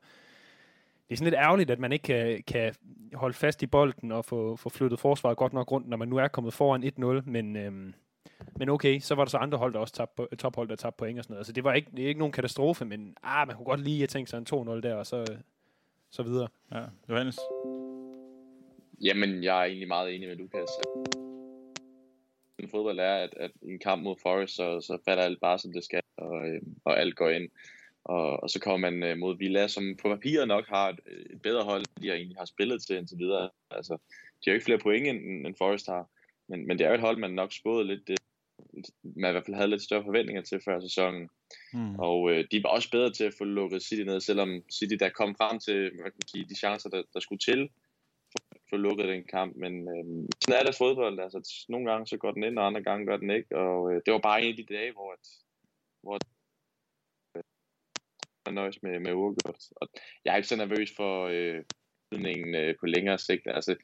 det 1.09 1.15
er 1.15 1.17
sådan 1.17 1.31
lidt 1.31 1.41
ærgerligt, 1.41 1.71
at 1.71 1.79
man 1.79 1.93
ikke 1.93 2.03
kan, 2.03 2.43
kan 2.43 2.75
holde 3.15 3.35
fast 3.35 3.63
i 3.63 3.67
bolden 3.67 4.13
og 4.13 4.25
få, 4.25 4.57
få 4.57 4.69
flyttet 4.69 5.01
forsvaret 5.01 5.37
godt 5.37 5.53
nok 5.53 5.73
rundt, 5.73 5.89
når 5.89 5.97
man 5.97 6.09
nu 6.09 6.17
er 6.17 6.29
kommet 6.29 6.55
foran 6.55 6.85
1-0, 6.85 7.31
men, 7.31 7.57
øhm, 7.57 7.95
men 8.57 8.69
okay, 8.69 8.99
så 8.99 9.15
var 9.15 9.25
der 9.25 9.31
så 9.31 9.37
andre 9.37 9.59
hold, 9.59 9.73
der 9.73 9.79
også 9.79 9.95
tabte, 9.95 10.37
tophold, 10.37 10.69
der 10.69 10.77
tabte 10.77 10.99
point 10.99 11.19
og 11.19 11.25
sådan 11.25 11.35
noget. 11.35 11.41
Altså 11.41 11.53
det 11.53 11.65
var 11.65 11.73
ikke, 11.75 11.91
det 11.97 12.05
er 12.05 12.09
ikke 12.09 12.19
nogen 12.19 12.33
katastrofe, 12.33 12.85
men 12.85 13.17
ah, 13.23 13.47
man 13.47 13.57
kunne 13.57 13.67
godt 13.67 13.81
lige 13.81 13.99
have 13.99 14.07
tænkt 14.07 14.31
sig 14.31 14.39
en 14.39 14.47
2-0 14.55 14.81
der, 14.81 14.95
og 14.95 15.07
så, 15.07 15.39
så 16.11 16.23
videre. 16.23 16.49
Ja, 16.73 16.83
Johannes? 17.09 17.39
Jamen, 19.03 19.45
jeg 19.45 19.61
er 19.61 19.65
egentlig 19.65 19.89
meget 19.89 20.15
enig 20.15 20.29
med 20.29 20.37
Lukas. 20.37 20.69
En 22.59 22.69
fodbold 22.69 22.99
er, 22.99 23.15
at, 23.15 23.35
at 23.37 23.51
i 23.63 23.71
en 23.71 23.79
kamp 23.79 24.03
mod 24.03 24.17
Forest, 24.23 24.55
så, 24.57 24.81
så 24.81 24.99
falder 25.05 25.23
alt 25.23 25.41
bare, 25.41 25.59
som 25.59 25.73
det 25.73 25.85
skal, 25.85 26.03
og, 26.17 26.49
øh, 26.49 26.63
og 26.85 27.01
alt 27.01 27.17
går 27.17 27.29
ind. 27.29 27.51
Og, 28.07 28.43
og 28.43 28.51
så 28.51 28.61
kommer 28.61 28.91
man 28.91 29.03
øh, 29.03 29.19
mod 29.19 29.39
Villa, 29.39 29.69
som 29.69 29.97
på 30.03 30.09
papiret 30.09 30.49
nok 30.49 30.67
har 30.69 30.89
et, 30.89 31.01
et 31.31 31.43
bedre 31.43 31.65
hold, 31.65 31.81
end 31.81 32.03
de 32.03 32.13
egentlig 32.13 32.37
har 32.37 32.45
spillet 32.45 32.83
til 32.83 32.97
indtil 32.97 33.19
videre. 33.19 33.51
Altså, 33.71 33.95
de 34.39 34.45
har 34.45 34.53
jo 34.53 34.55
ikke 34.55 34.65
flere 34.65 34.79
point, 34.79 35.07
end, 35.07 35.47
end 35.47 35.55
Forest 35.59 35.87
har. 35.87 36.09
Men, 36.49 36.67
men 36.67 36.79
det 36.79 36.85
er 36.85 36.89
jo 36.89 36.95
et 36.95 37.01
hold, 37.01 37.19
man 37.19 37.31
nok 37.31 37.53
spået 37.53 37.87
lidt, 37.87 38.09
det, 38.09 38.19
man 39.03 39.31
i 39.31 39.33
hvert 39.33 39.45
fald 39.47 39.57
havde 39.57 39.71
lidt 39.71 39.83
større 39.83 40.05
forventninger 40.05 40.43
til 40.43 40.61
før 40.65 40.81
sæsonen. 40.81 41.29
Mm. 41.73 41.99
Og 41.99 42.31
øh, 42.31 42.45
de 42.51 42.63
var 42.63 42.69
også 42.69 42.91
bedre 42.91 43.13
til 43.13 43.25
at 43.25 43.35
få 43.39 43.45
lukket 43.45 43.83
City 43.83 44.03
ned, 44.03 44.21
selvom 44.21 44.63
City 44.73 44.95
der 44.95 45.09
kom 45.09 45.35
frem 45.37 45.59
til 45.59 45.79
hvad 45.81 46.11
kan 46.11 46.21
man 46.23 46.29
sige, 46.29 46.49
de 46.49 46.57
chancer, 46.57 46.91
der, 46.91 47.03
der 47.15 47.21
skulle 47.21 47.39
til 47.39 47.71
for 48.33 48.39
at 48.51 48.61
få 48.71 48.77
lukket 48.77 49.09
den 49.09 49.25
kamp. 49.25 49.57
Men 49.57 49.73
øh, 49.89 50.29
sådan 50.41 50.61
er 50.61 50.65
det 50.65 50.75
fodbold. 50.75 51.21
Altså, 51.21 51.65
nogle 51.69 51.91
gange 51.91 52.07
så 52.07 52.17
går 52.17 52.31
den 52.31 52.43
ind, 52.43 52.59
og 52.59 52.67
andre 52.67 52.83
gange 52.83 53.07
gør 53.07 53.17
den 53.17 53.31
ikke. 53.31 53.57
Og 53.57 53.93
øh, 53.93 54.03
det 54.07 54.13
var 54.13 54.19
bare 54.19 54.43
en 54.43 54.51
af 54.51 54.57
de 54.57 54.75
dage, 54.75 54.93
hvor, 54.93 55.13
at, 55.13 55.29
hvor 56.03 56.15
øh, 56.15 56.36
jeg 58.47 58.55
nøjes 58.55 58.83
med, 58.83 59.01
med 59.01 59.13
uafgjort. 59.13 59.63
Og 59.77 59.89
jeg 60.25 60.33
er 60.33 60.37
ikke 60.37 60.49
så 60.49 60.57
nervøs 60.57 60.91
for 60.97 61.27
øh, 61.27 61.63
betydningen 62.11 62.55
øh, 62.55 62.75
på 62.81 62.87
længere 62.87 63.19
sigt. 63.19 63.47
Altså, 63.47 63.77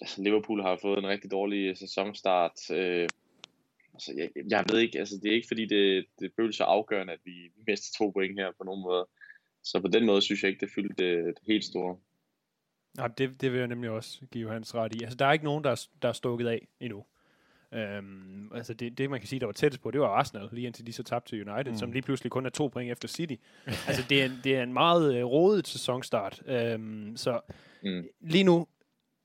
altså, 0.00 0.22
Liverpool 0.22 0.62
har 0.62 0.78
fået 0.82 0.98
en 0.98 1.08
rigtig 1.08 1.30
dårlig 1.30 1.68
øh, 1.68 1.76
sæsonstart. 1.76 2.70
Øh, 2.70 3.08
altså, 3.94 4.14
jeg, 4.16 4.28
jeg 4.50 4.64
ved 4.70 4.78
ikke, 4.80 4.98
altså 4.98 5.20
det 5.22 5.30
er 5.30 5.34
ikke 5.34 5.48
fordi, 5.48 5.66
det, 5.66 6.06
det 6.20 6.32
føles 6.36 6.56
så 6.56 6.64
afgørende, 6.64 7.12
at 7.12 7.20
vi, 7.24 7.30
vi 7.56 7.62
mister 7.66 7.98
to 7.98 8.10
point 8.10 8.40
her 8.40 8.52
på 8.58 8.64
nogen 8.64 8.82
måde. 8.82 9.06
Så 9.64 9.80
på 9.80 9.88
den 9.88 10.06
måde 10.06 10.22
synes 10.22 10.42
jeg 10.42 10.50
ikke, 10.50 10.60
det 10.66 10.74
fyldte 10.74 10.94
det, 11.04 11.24
det 11.26 11.42
helt 11.46 11.64
store. 11.64 11.96
Nej, 12.96 13.08
det, 13.08 13.40
det 13.40 13.52
vil 13.52 13.58
jeg 13.58 13.68
nemlig 13.68 13.90
også 13.90 14.26
give 14.32 14.50
Hans 14.50 14.74
ret 14.74 14.94
i. 14.94 15.02
Altså, 15.02 15.16
der 15.16 15.26
er 15.26 15.32
ikke 15.32 15.44
nogen, 15.44 15.64
der 15.64 15.70
er, 15.70 15.86
der 16.02 16.08
er 16.08 16.12
stukket 16.12 16.46
af 16.46 16.68
endnu. 16.80 17.04
Øhm, 17.74 18.52
altså 18.54 18.74
det, 18.74 18.98
det, 18.98 19.10
man 19.10 19.20
kan 19.20 19.28
sige, 19.28 19.40
der 19.40 19.46
var 19.46 19.52
tættest 19.52 19.82
på, 19.82 19.90
det 19.90 20.00
var 20.00 20.06
Arsenal, 20.08 20.48
lige 20.52 20.66
indtil 20.66 20.86
de 20.86 20.92
så 20.92 21.02
tabte 21.02 21.30
til 21.30 21.48
United, 21.50 21.72
mm. 21.72 21.78
som 21.78 21.92
lige 21.92 22.02
pludselig 22.02 22.30
kun 22.30 22.46
er 22.46 22.50
to 22.50 22.66
point 22.68 22.90
efter 22.92 23.08
City. 23.08 23.34
altså 23.88 24.04
det 24.08 24.20
er, 24.22 24.24
en- 24.24 24.40
det 24.44 24.56
er 24.56 24.62
en 24.62 24.72
meget 24.72 25.14
øh, 25.16 25.24
rodet 25.24 25.68
sæsonstart. 25.68 26.42
Øhm, 26.46 27.12
så 27.16 27.40
Mm. 27.84 28.02
lige 28.20 28.44
nu, 28.44 28.66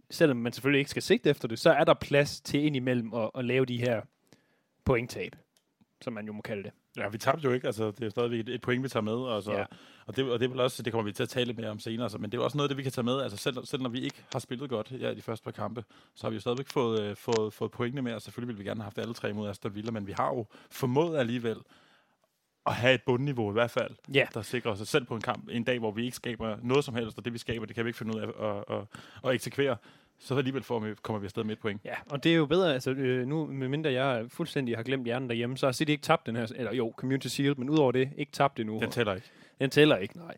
selvom 0.10 0.38
man 0.38 0.51
selvfølgelig 0.54 0.80
ikke 0.80 0.92
skal 0.92 1.01
sigte 1.04 1.30
efter 1.30 1.48
det, 1.48 1.60
så 1.60 1.70
er 1.72 1.84
der 1.84 1.94
plads 1.94 2.42
til 2.42 2.63
indimellem 2.66 3.13
at, 3.13 3.32
at 3.36 3.46
lave 3.46 3.66
de 3.66 3.77
her 3.77 4.01
pointtab, 4.86 5.36
som 6.01 6.13
man 6.13 6.25
jo 6.25 6.34
må 6.34 6.42
kalde 6.42 6.63
det. 6.63 6.72
Ja, 6.98 7.08
vi 7.10 7.18
tabte 7.18 7.44
jo 7.46 7.51
ikke. 7.54 7.68
Altså, 7.68 7.92
det 7.92 8.01
er 8.01 8.06
jo 8.06 8.10
stadigvæk 8.10 8.39
et, 8.39 8.50
et 8.50 8.62
point, 8.62 8.84
vi 8.84 8.89
tager 8.89 9.04
med. 9.04 9.36
Altså, 9.36 9.51
Ja. 9.51 9.66
og, 10.06 10.16
det, 10.16 10.32
og 10.32 10.39
det, 10.39 10.50
vel 10.51 10.60
også, 10.60 10.84
det 10.84 10.94
kommer 10.94 11.06
vi 11.06 11.12
til 11.12 11.24
at 11.24 11.30
tale 11.30 11.54
mere 11.54 11.70
om 11.70 11.80
senere. 11.80 12.04
Altså, 12.04 12.18
men 12.18 12.32
det 12.32 12.38
er 12.38 12.42
også 12.44 12.58
noget 12.58 12.70
det, 12.70 12.77
vi 12.77 12.84
kan 12.84 12.92
tage 12.92 13.06
med. 13.06 13.22
Altså, 13.22 13.38
selv, 13.38 13.66
selv 13.66 13.82
når 13.82 13.89
vi 13.89 14.00
ikke 14.00 14.24
har 14.32 14.39
spillet 14.39 14.70
godt 14.70 14.92
ja, 14.92 15.10
i 15.10 15.16
de 15.16 15.22
første 15.22 15.44
par 15.44 15.51
kampe, 15.51 15.84
så 16.16 16.24
har 16.27 16.30
vi 16.30 16.36
jo 16.36 16.39
stadigvæk 16.42 16.68
fået, 16.68 17.01
øh, 17.01 17.16
fået, 17.16 17.54
fået 17.54 17.72
pointene 17.72 18.01
med. 18.01 18.13
Og 18.13 18.22
selvfølgelig 18.22 18.48
ville 18.48 18.63
vi 18.63 18.70
gerne 18.70 18.80
have 18.82 18.86
haft 18.86 18.98
alle 18.98 19.13
tre 19.13 19.34
mod 19.34 19.50
Aston 19.50 19.75
Villa, 19.75 19.92
men 19.92 20.08
vi 20.08 20.12
har 20.12 20.27
jo 20.27 20.46
formået 20.72 21.18
alligevel 21.18 21.58
at 22.66 22.74
have 22.74 22.94
et 22.94 23.01
bundniveau 23.06 23.50
i 23.50 23.54
hvert 23.54 23.72
fald, 23.72 23.92
Ja. 24.13 24.27
der 24.34 24.42
sikrer 24.42 24.72
os 24.72 24.80
selv 24.89 25.06
på 25.06 25.16
en 25.16 25.22
kamp 25.22 25.50
en 25.51 25.63
dag, 25.63 25.80
hvor 25.80 25.92
vi 25.92 26.04
ikke 26.06 26.16
skaber 26.16 26.58
noget 26.63 26.86
som 26.86 26.96
helst, 26.96 27.18
og 27.18 27.25
det 27.25 27.34
vi 27.34 27.38
skaber, 27.38 27.66
det 27.66 27.75
kan 27.75 27.86
vi 27.86 27.89
ikke 27.89 27.98
finde 27.98 28.16
ud 28.16 28.22
af 28.22 28.27
at, 28.27 28.46
at, 28.48 28.63
at, 28.77 28.84
at 29.30 29.34
eksekvere. 29.36 29.77
Så 30.19 30.38
alligevel 30.38 30.63
får 30.63 30.79
vi, 30.79 30.93
kommer 31.01 31.19
vi 31.19 31.25
afsted 31.25 31.43
med 31.43 31.53
et 31.53 31.59
point. 31.59 31.81
Ja, 31.86 31.95
og 32.09 32.24
det 32.24 32.31
er 32.31 32.36
jo 32.36 32.45
bedre, 32.45 32.74
altså 32.74 32.91
øh, 32.91 33.27
nu, 33.27 33.45
medmindre 33.45 33.91
jeg 33.91 34.25
fuldstændig 34.29 34.75
har 34.75 34.83
glemt 34.83 35.05
hjernen 35.05 35.29
derhjemme, 35.29 35.57
så 35.57 35.65
har 35.65 35.71
City 35.71 35.89
ikke 35.89 36.01
tabt 36.01 36.25
den 36.25 36.36
her, 36.36 36.51
eller 36.55 36.74
jo, 36.74 36.93
Community 36.97 37.27
Shield, 37.27 37.55
men 37.55 37.69
udover 37.69 37.91
det, 37.91 38.09
ikke 38.17 38.31
tabt 38.31 38.59
endnu. 38.59 38.79
Den 38.79 38.91
tæller 38.91 39.15
ikke. 39.15 39.27
Den 39.59 39.69
tæller 39.69 39.97
ikke, 39.97 40.17
nej. 40.17 40.38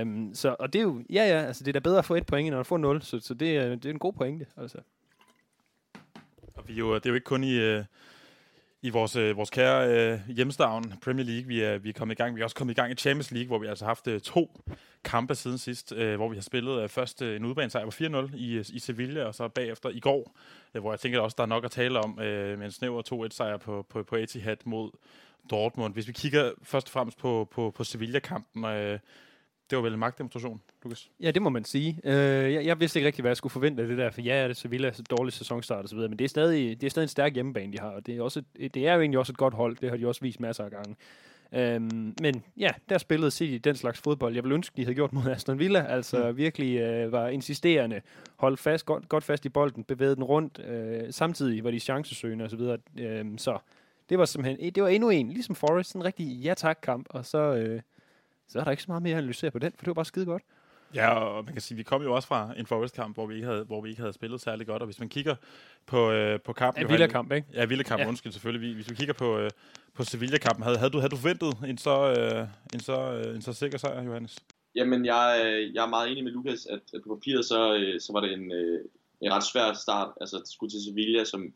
Øhm, 0.00 0.34
så, 0.34 0.56
og 0.58 0.72
det 0.72 0.78
er 0.78 0.82
jo, 0.82 1.02
ja 1.10 1.24
ja, 1.24 1.46
altså 1.46 1.64
det 1.64 1.68
er 1.68 1.72
da 1.72 1.78
bedre 1.78 1.98
at 1.98 2.04
få 2.04 2.14
et 2.14 2.26
point, 2.26 2.46
end 2.46 2.56
at 2.56 2.66
få 2.66 2.76
0, 2.76 3.02
så, 3.02 3.20
så 3.20 3.34
det, 3.34 3.56
er, 3.56 3.68
det 3.68 3.86
er 3.86 3.90
en 3.90 3.98
god 3.98 4.12
pointe, 4.12 4.46
altså. 4.56 4.78
Og 6.54 6.68
vi 6.68 6.74
jo, 6.74 6.94
det 6.94 7.06
er 7.06 7.10
jo 7.10 7.14
ikke 7.14 7.24
kun 7.24 7.44
i, 7.44 7.54
øh, 7.54 7.84
i 8.82 8.90
vores, 8.90 9.16
øh, 9.16 9.36
vores 9.36 9.50
kære 9.50 9.88
øh, 9.88 10.20
hjemstavn, 10.28 10.94
Premier 11.04 11.26
League, 11.26 11.46
vi 11.46 11.60
er, 11.60 11.78
vi 11.78 11.88
er 11.88 11.92
kommet 11.92 12.14
i 12.14 12.16
gang. 12.22 12.36
Vi 12.36 12.40
er 12.40 12.44
også 12.44 12.56
kommet 12.56 12.74
i 12.74 12.80
gang 12.80 12.92
i 12.92 12.94
Champions 12.94 13.30
League, 13.30 13.46
hvor 13.46 13.58
vi 13.58 13.66
altså 13.66 13.84
har 13.84 13.90
haft 13.90 14.06
øh, 14.06 14.20
to 14.20 14.60
kampe 15.04 15.34
siden 15.34 15.58
sidst, 15.58 15.92
øh, 15.92 16.16
hvor 16.16 16.28
vi 16.28 16.36
har 16.36 16.42
spillet 16.42 16.82
øh, 16.82 16.88
først 16.88 17.22
øh, 17.22 17.36
en 17.36 17.44
udbanesejr 17.44 17.84
på 17.84 17.90
4-0 17.90 18.36
i, 18.36 18.52
øh, 18.52 18.64
i 18.72 18.78
Sevilla, 18.78 19.24
og 19.24 19.34
så 19.34 19.48
bagefter 19.48 19.88
i 19.88 20.00
går, 20.00 20.36
øh, 20.74 20.80
hvor 20.80 20.92
jeg 20.92 21.00
tænker 21.00 21.20
også, 21.20 21.34
der 21.38 21.42
er 21.42 21.48
nok 21.48 21.64
at 21.64 21.70
tale 21.70 21.98
om 21.98 22.20
øh, 22.20 22.58
med 22.58 22.66
en 22.66 22.72
snæver 22.72 23.26
2-1-sejr 23.26 23.56
på, 23.56 23.86
på, 23.88 24.02
på 24.02 24.16
Etihad 24.16 24.56
mod 24.64 24.90
Dortmund. 25.50 25.94
Hvis 25.94 26.08
vi 26.08 26.12
kigger 26.12 26.52
først 26.62 26.86
og 26.86 26.92
fremmest 26.92 27.18
på, 27.18 27.48
på, 27.50 27.70
på 27.76 27.84
Sevilla-kampen, 27.84 28.64
øh, 28.64 28.98
det 29.70 29.76
var 29.76 29.82
vel 29.82 29.92
en 29.92 29.98
magtdemonstration, 29.98 30.60
Lukas? 30.82 31.10
Ja, 31.20 31.30
det 31.30 31.42
må 31.42 31.50
man 31.50 31.64
sige. 31.64 32.00
Øh, 32.04 32.52
jeg, 32.52 32.64
jeg 32.64 32.80
vidste 32.80 32.98
ikke 32.98 33.06
rigtig, 33.06 33.22
hvad 33.22 33.30
jeg 33.30 33.36
skulle 33.36 33.52
forvente 33.52 33.82
af 33.82 33.88
det 33.88 33.98
der, 33.98 34.10
for 34.10 34.20
ja, 34.20 34.48
det 34.48 34.56
Sevilla 34.56 34.88
er 34.88 34.92
så 34.92 35.02
dårlig 35.02 35.32
sæsonstart 35.32 35.82
og 35.82 35.88
så 35.88 35.94
videre, 35.94 36.08
men 36.08 36.18
det 36.18 36.24
er 36.24 36.28
stadig, 36.28 36.80
det 36.80 36.86
er 36.86 36.90
stadig 36.90 37.04
en 37.04 37.08
stærk 37.08 37.34
hjemmebane, 37.34 37.72
de 37.72 37.78
har, 37.78 37.88
og 37.90 38.06
det 38.06 38.16
er, 38.16 38.22
også 38.22 38.42
et, 38.56 38.74
det 38.74 38.88
er 38.88 38.94
jo 38.94 39.00
egentlig 39.00 39.18
også 39.18 39.32
et 39.32 39.36
godt 39.36 39.54
hold, 39.54 39.76
det 39.76 39.90
har 39.90 39.96
de 39.96 40.06
også 40.06 40.20
vist 40.20 40.40
masser 40.40 40.64
af 40.64 40.70
gange. 40.70 40.96
Øhm, 41.52 42.14
men 42.22 42.44
ja, 42.56 42.70
der 42.88 42.98
spillede 42.98 43.30
City 43.30 43.68
den 43.68 43.76
slags 43.76 44.00
fodbold. 44.00 44.34
Jeg 44.34 44.44
vil 44.44 44.52
ønske, 44.52 44.76
de 44.76 44.82
havde 44.84 44.94
gjort 44.94 45.12
mod 45.12 45.26
Aston 45.26 45.58
Villa. 45.58 45.86
Altså 45.88 46.30
mm. 46.30 46.36
virkelig 46.36 46.80
øh, 46.80 47.12
var 47.12 47.28
insisterende, 47.28 48.00
holdt 48.36 48.60
fast, 48.60 48.86
godt, 48.86 49.08
godt 49.08 49.24
fast 49.24 49.44
i 49.44 49.48
bolden, 49.48 49.84
bevægede 49.84 50.14
den 50.14 50.24
rundt. 50.24 50.60
Øh, 50.66 51.12
samtidig 51.12 51.64
var 51.64 51.70
de 51.70 51.80
chancesøgende 51.80 52.44
osv. 52.44 52.58
Så, 52.58 52.78
øh, 52.98 53.26
så 53.36 53.58
det 54.08 54.18
var 54.18 54.24
simpelthen, 54.24 54.74
det 54.74 54.82
var 54.82 54.88
endnu 54.88 55.10
en, 55.10 55.28
ligesom 55.28 55.54
Forrest, 55.54 55.94
en 55.94 56.04
rigtig 56.04 56.26
ja-tak-kamp. 56.26 57.06
Og 57.10 57.26
så, 57.26 57.38
øh, 57.38 57.80
så 58.52 58.58
er 58.58 58.64
der 58.64 58.70
ikke 58.70 58.82
så 58.82 58.90
meget 58.90 59.02
mere 59.02 59.12
at 59.12 59.18
analysere 59.18 59.50
på 59.50 59.58
den, 59.58 59.72
for 59.72 59.84
det 59.84 59.86
var 59.86 59.94
bare 59.94 60.04
skide 60.04 60.26
godt. 60.26 60.42
Ja, 60.94 61.14
og 61.14 61.44
man 61.44 61.52
kan 61.52 61.62
sige, 61.62 61.76
vi 61.76 61.82
kom 61.82 62.02
jo 62.02 62.14
også 62.14 62.28
fra 62.28 62.54
en 62.56 62.66
Forest-kamp, 62.66 63.16
hvor 63.16 63.26
vi 63.26 63.34
ikke 63.34 63.46
havde, 63.46 63.64
hvor 63.64 63.80
vi 63.80 63.88
ikke 63.88 64.00
havde 64.00 64.12
spillet 64.12 64.40
særlig 64.40 64.66
godt, 64.66 64.82
og 64.82 64.86
hvis 64.86 64.98
man 64.98 65.08
kigger 65.08 65.34
på, 65.86 66.10
øh, 66.10 66.40
på 66.40 66.52
kampen... 66.52 66.82
Ja, 66.82 66.88
Villa-kamp, 66.88 67.32
ikke? 67.32 67.46
Ja, 67.54 67.64
Villa-kamp, 67.64 68.00
ja. 68.02 68.08
undskyld 68.08 68.32
selvfølgelig. 68.32 68.74
Hvis 68.74 68.90
vi 68.90 68.94
kigger 68.94 69.14
på, 69.14 69.38
øh, 69.38 69.50
på 69.94 70.04
Sevilla-kampen, 70.04 70.62
havde, 70.62 70.78
havde, 70.78 70.90
du, 70.90 70.98
havde 70.98 71.10
du 71.10 71.16
forventet 71.16 71.56
en 71.68 71.78
så, 71.78 72.14
øh, 72.18 72.48
en, 72.74 72.80
så, 72.80 73.12
øh, 73.12 73.34
en 73.34 73.42
så 73.42 73.52
sikker 73.52 73.78
sejr, 73.78 74.02
Johannes? 74.02 74.38
Jamen, 74.74 75.04
jeg, 75.04 75.42
øh, 75.44 75.74
jeg 75.74 75.84
er 75.84 75.88
meget 75.88 76.10
enig 76.10 76.24
med 76.24 76.32
Lukas, 76.32 76.66
at, 76.66 76.80
at 76.94 77.00
på 77.06 77.14
papiret, 77.14 77.44
så, 77.44 77.74
øh, 77.74 78.00
så 78.00 78.12
var 78.12 78.20
det 78.20 78.32
en, 78.32 78.52
øh, 78.52 78.80
en 79.20 79.32
ret 79.32 79.44
svær 79.44 79.72
start, 79.72 80.12
altså 80.20 80.36
at 80.36 80.48
skulle 80.48 80.70
til 80.70 80.84
Sevilla, 80.84 81.24
som, 81.24 81.52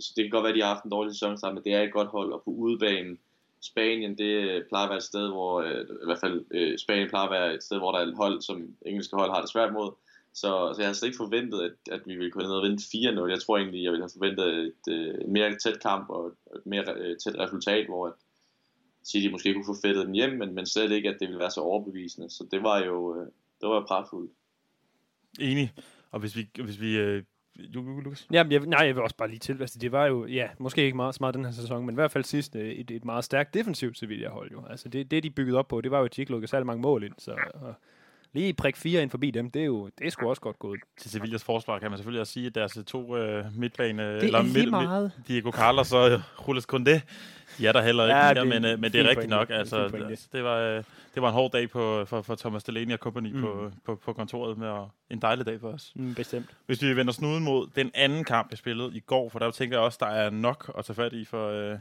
så 0.00 0.12
det 0.16 0.24
kan 0.24 0.30
godt 0.30 0.42
være, 0.42 0.52
at 0.52 0.56
de 0.56 0.60
har 0.60 0.74
haft 0.74 0.84
en 0.84 0.90
dårlig 0.90 1.14
sæsonstart, 1.14 1.54
men 1.54 1.64
det 1.64 1.74
er 1.74 1.82
et 1.82 1.92
godt 1.92 2.08
hold, 2.08 2.32
og 2.32 2.42
på 2.44 2.50
udebanen, 2.50 3.18
Spanien, 3.60 4.18
det 4.18 4.32
øh, 4.50 4.64
plejer 4.68 4.84
at 4.84 4.90
være 4.90 4.96
et 4.96 5.02
sted, 5.02 5.28
hvor, 5.28 5.60
øh, 5.60 5.80
i 5.80 6.04
hvert 6.04 6.20
fald 6.20 6.44
øh, 6.50 6.78
Spanien 6.78 7.08
plejer 7.08 7.26
at 7.26 7.30
være 7.30 7.54
et 7.54 7.62
sted, 7.62 7.78
hvor 7.78 7.92
der 7.92 7.98
er 7.98 8.06
et 8.06 8.16
hold, 8.16 8.42
som 8.42 8.74
engelske 8.86 9.16
hold 9.16 9.30
har 9.30 9.40
det 9.40 9.50
svært 9.50 9.72
mod. 9.72 9.90
Så, 10.34 10.72
så 10.74 10.76
jeg 10.78 10.88
har 10.88 10.92
slet 10.92 11.08
ikke 11.08 11.24
forventet, 11.24 11.60
at, 11.60 11.92
at 11.94 12.00
vi 12.06 12.14
ville 12.16 12.30
kunne 12.30 12.44
ned 12.44 12.52
og 12.52 12.62
vinde 12.62 12.82
4-0. 13.26 13.30
Jeg 13.30 13.40
tror 13.40 13.56
egentlig, 13.56 13.84
jeg 13.84 13.92
ville 13.92 14.04
have 14.04 14.16
forventet 14.16 14.46
et, 14.46 14.92
øh, 14.94 15.14
et 15.14 15.28
mere 15.28 15.56
tæt 15.56 15.80
kamp 15.82 16.10
og 16.10 16.26
et 16.56 16.66
mere 16.66 16.84
tæt 17.24 17.38
resultat, 17.38 17.86
hvor 17.86 18.06
at 18.06 18.12
City 19.04 19.28
måske 19.28 19.54
kunne 19.54 19.66
få 19.74 19.80
fættet 19.82 20.06
den 20.06 20.14
hjem, 20.14 20.32
men, 20.38 20.54
men 20.54 20.66
slet 20.66 20.90
ikke, 20.90 21.08
at 21.08 21.16
det 21.20 21.28
ville 21.28 21.40
være 21.40 21.50
så 21.50 21.60
overbevisende. 21.60 22.30
Så 22.30 22.46
det 22.50 22.62
var 22.62 22.84
jo 22.84 23.26
det 23.60 23.68
var 23.68 23.84
pragtfuldt. 23.86 24.32
Enig. 25.40 25.72
Og 26.10 26.20
hvis 26.20 26.36
vi, 26.36 26.48
hvis 26.64 26.80
vi 26.80 27.22
Lukas? 27.58 28.26
Ja, 28.32 28.44
jeg, 28.50 28.60
nej, 28.60 28.80
jeg 28.86 28.94
vil 28.94 29.02
også 29.02 29.16
bare 29.16 29.28
lige 29.28 29.38
til. 29.38 29.60
Altså, 29.60 29.78
det 29.78 29.92
var 29.92 30.06
jo, 30.06 30.26
ja, 30.26 30.48
måske 30.58 30.84
ikke 30.84 30.96
meget, 30.96 31.14
så 31.14 31.18
meget 31.20 31.34
den 31.34 31.44
her 31.44 31.52
sæson, 31.52 31.86
men 31.86 31.92
i 31.92 31.94
hvert 31.94 32.10
fald 32.10 32.24
sidst 32.24 32.56
øh, 32.56 32.68
et, 32.68 32.90
et 32.90 33.04
meget 33.04 33.24
stærkt 33.24 33.54
defensivt 33.54 33.98
Sevilla 33.98 34.28
hold 34.28 34.50
jo. 34.52 34.64
Altså, 34.70 34.88
det, 34.88 35.10
det 35.10 35.22
de 35.22 35.30
byggede 35.30 35.58
op 35.58 35.68
på, 35.68 35.80
det 35.80 35.90
var 35.90 35.98
jo, 35.98 36.04
at 36.04 36.16
de 36.16 36.22
ikke 36.22 36.32
lukkede 36.32 36.50
særlig 36.50 36.66
mange 36.66 36.82
mål 36.82 37.04
ind, 37.04 37.14
så... 37.18 37.36
Og, 37.54 37.74
lige 38.38 38.54
prik 38.54 38.76
fire 38.76 39.02
ind 39.02 39.10
forbi 39.10 39.30
dem, 39.30 39.50
det 39.50 39.62
er 39.62 39.66
jo 39.66 39.90
det 39.98 40.06
er 40.06 40.10
sgu 40.10 40.28
også 40.28 40.42
godt 40.42 40.58
gået. 40.58 40.80
Til 40.98 41.10
Sevillas 41.10 41.44
forsvar 41.44 41.78
kan 41.78 41.90
man 41.90 41.98
selvfølgelig 41.98 42.20
også 42.20 42.32
sige, 42.32 42.46
at 42.46 42.54
deres 42.54 42.78
to 42.86 43.16
øh, 43.16 43.44
midtbane... 43.56 44.14
Det 44.14 44.24
eller 44.24 44.38
er 44.38 44.42
midt, 44.42 44.70
meget. 44.70 45.12
Diego 45.28 45.50
Carlos 45.50 45.92
og 45.92 46.10
øh, 46.10 46.20
Jules 46.48 46.66
Condé, 46.72 47.00
Ja, 47.60 47.72
der 47.72 47.82
heller 47.82 48.04
ikke 48.04 48.16
ja, 48.16 48.34
mere, 48.34 48.44
men, 48.44 48.64
øh, 48.64 48.80
men 48.80 48.92
det 48.92 49.00
er 49.00 49.08
rigtigt 49.08 49.30
nok. 49.30 49.50
Altså, 49.50 49.76
altså, 49.76 50.28
det, 50.32 50.44
var, 50.44 50.58
øh, 50.58 50.84
det 51.14 51.22
var 51.22 51.28
en 51.28 51.34
hård 51.34 51.52
dag 51.52 51.70
på, 51.70 52.04
for, 52.04 52.22
for 52.22 52.34
Thomas 52.34 52.64
Delaney 52.64 52.92
og 52.92 52.98
company 52.98 53.32
mm. 53.32 53.40
på, 53.40 53.72
på, 53.84 53.94
på 54.04 54.12
kontoret, 54.12 54.58
med 54.58 54.68
og 54.68 54.90
en 55.10 55.22
dejlig 55.22 55.46
dag 55.46 55.60
for 55.60 55.68
os. 55.68 55.92
Mm, 55.96 56.14
bestemt. 56.14 56.56
Hvis 56.66 56.82
vi 56.82 56.96
vender 56.96 57.12
snuden 57.12 57.44
mod 57.44 57.68
den 57.76 57.90
anden 57.94 58.24
kamp, 58.24 58.50
jeg 58.50 58.58
spillede 58.58 58.96
i 58.96 59.00
går, 59.00 59.28
for 59.28 59.38
der 59.38 59.50
tænker 59.50 59.76
jeg 59.76 59.84
også, 59.84 59.98
der 60.00 60.06
er 60.06 60.30
nok 60.30 60.72
at 60.78 60.84
tage 60.84 60.94
fat 60.94 61.12
i 61.12 61.24
for... 61.24 61.50
Øh, 61.50 61.78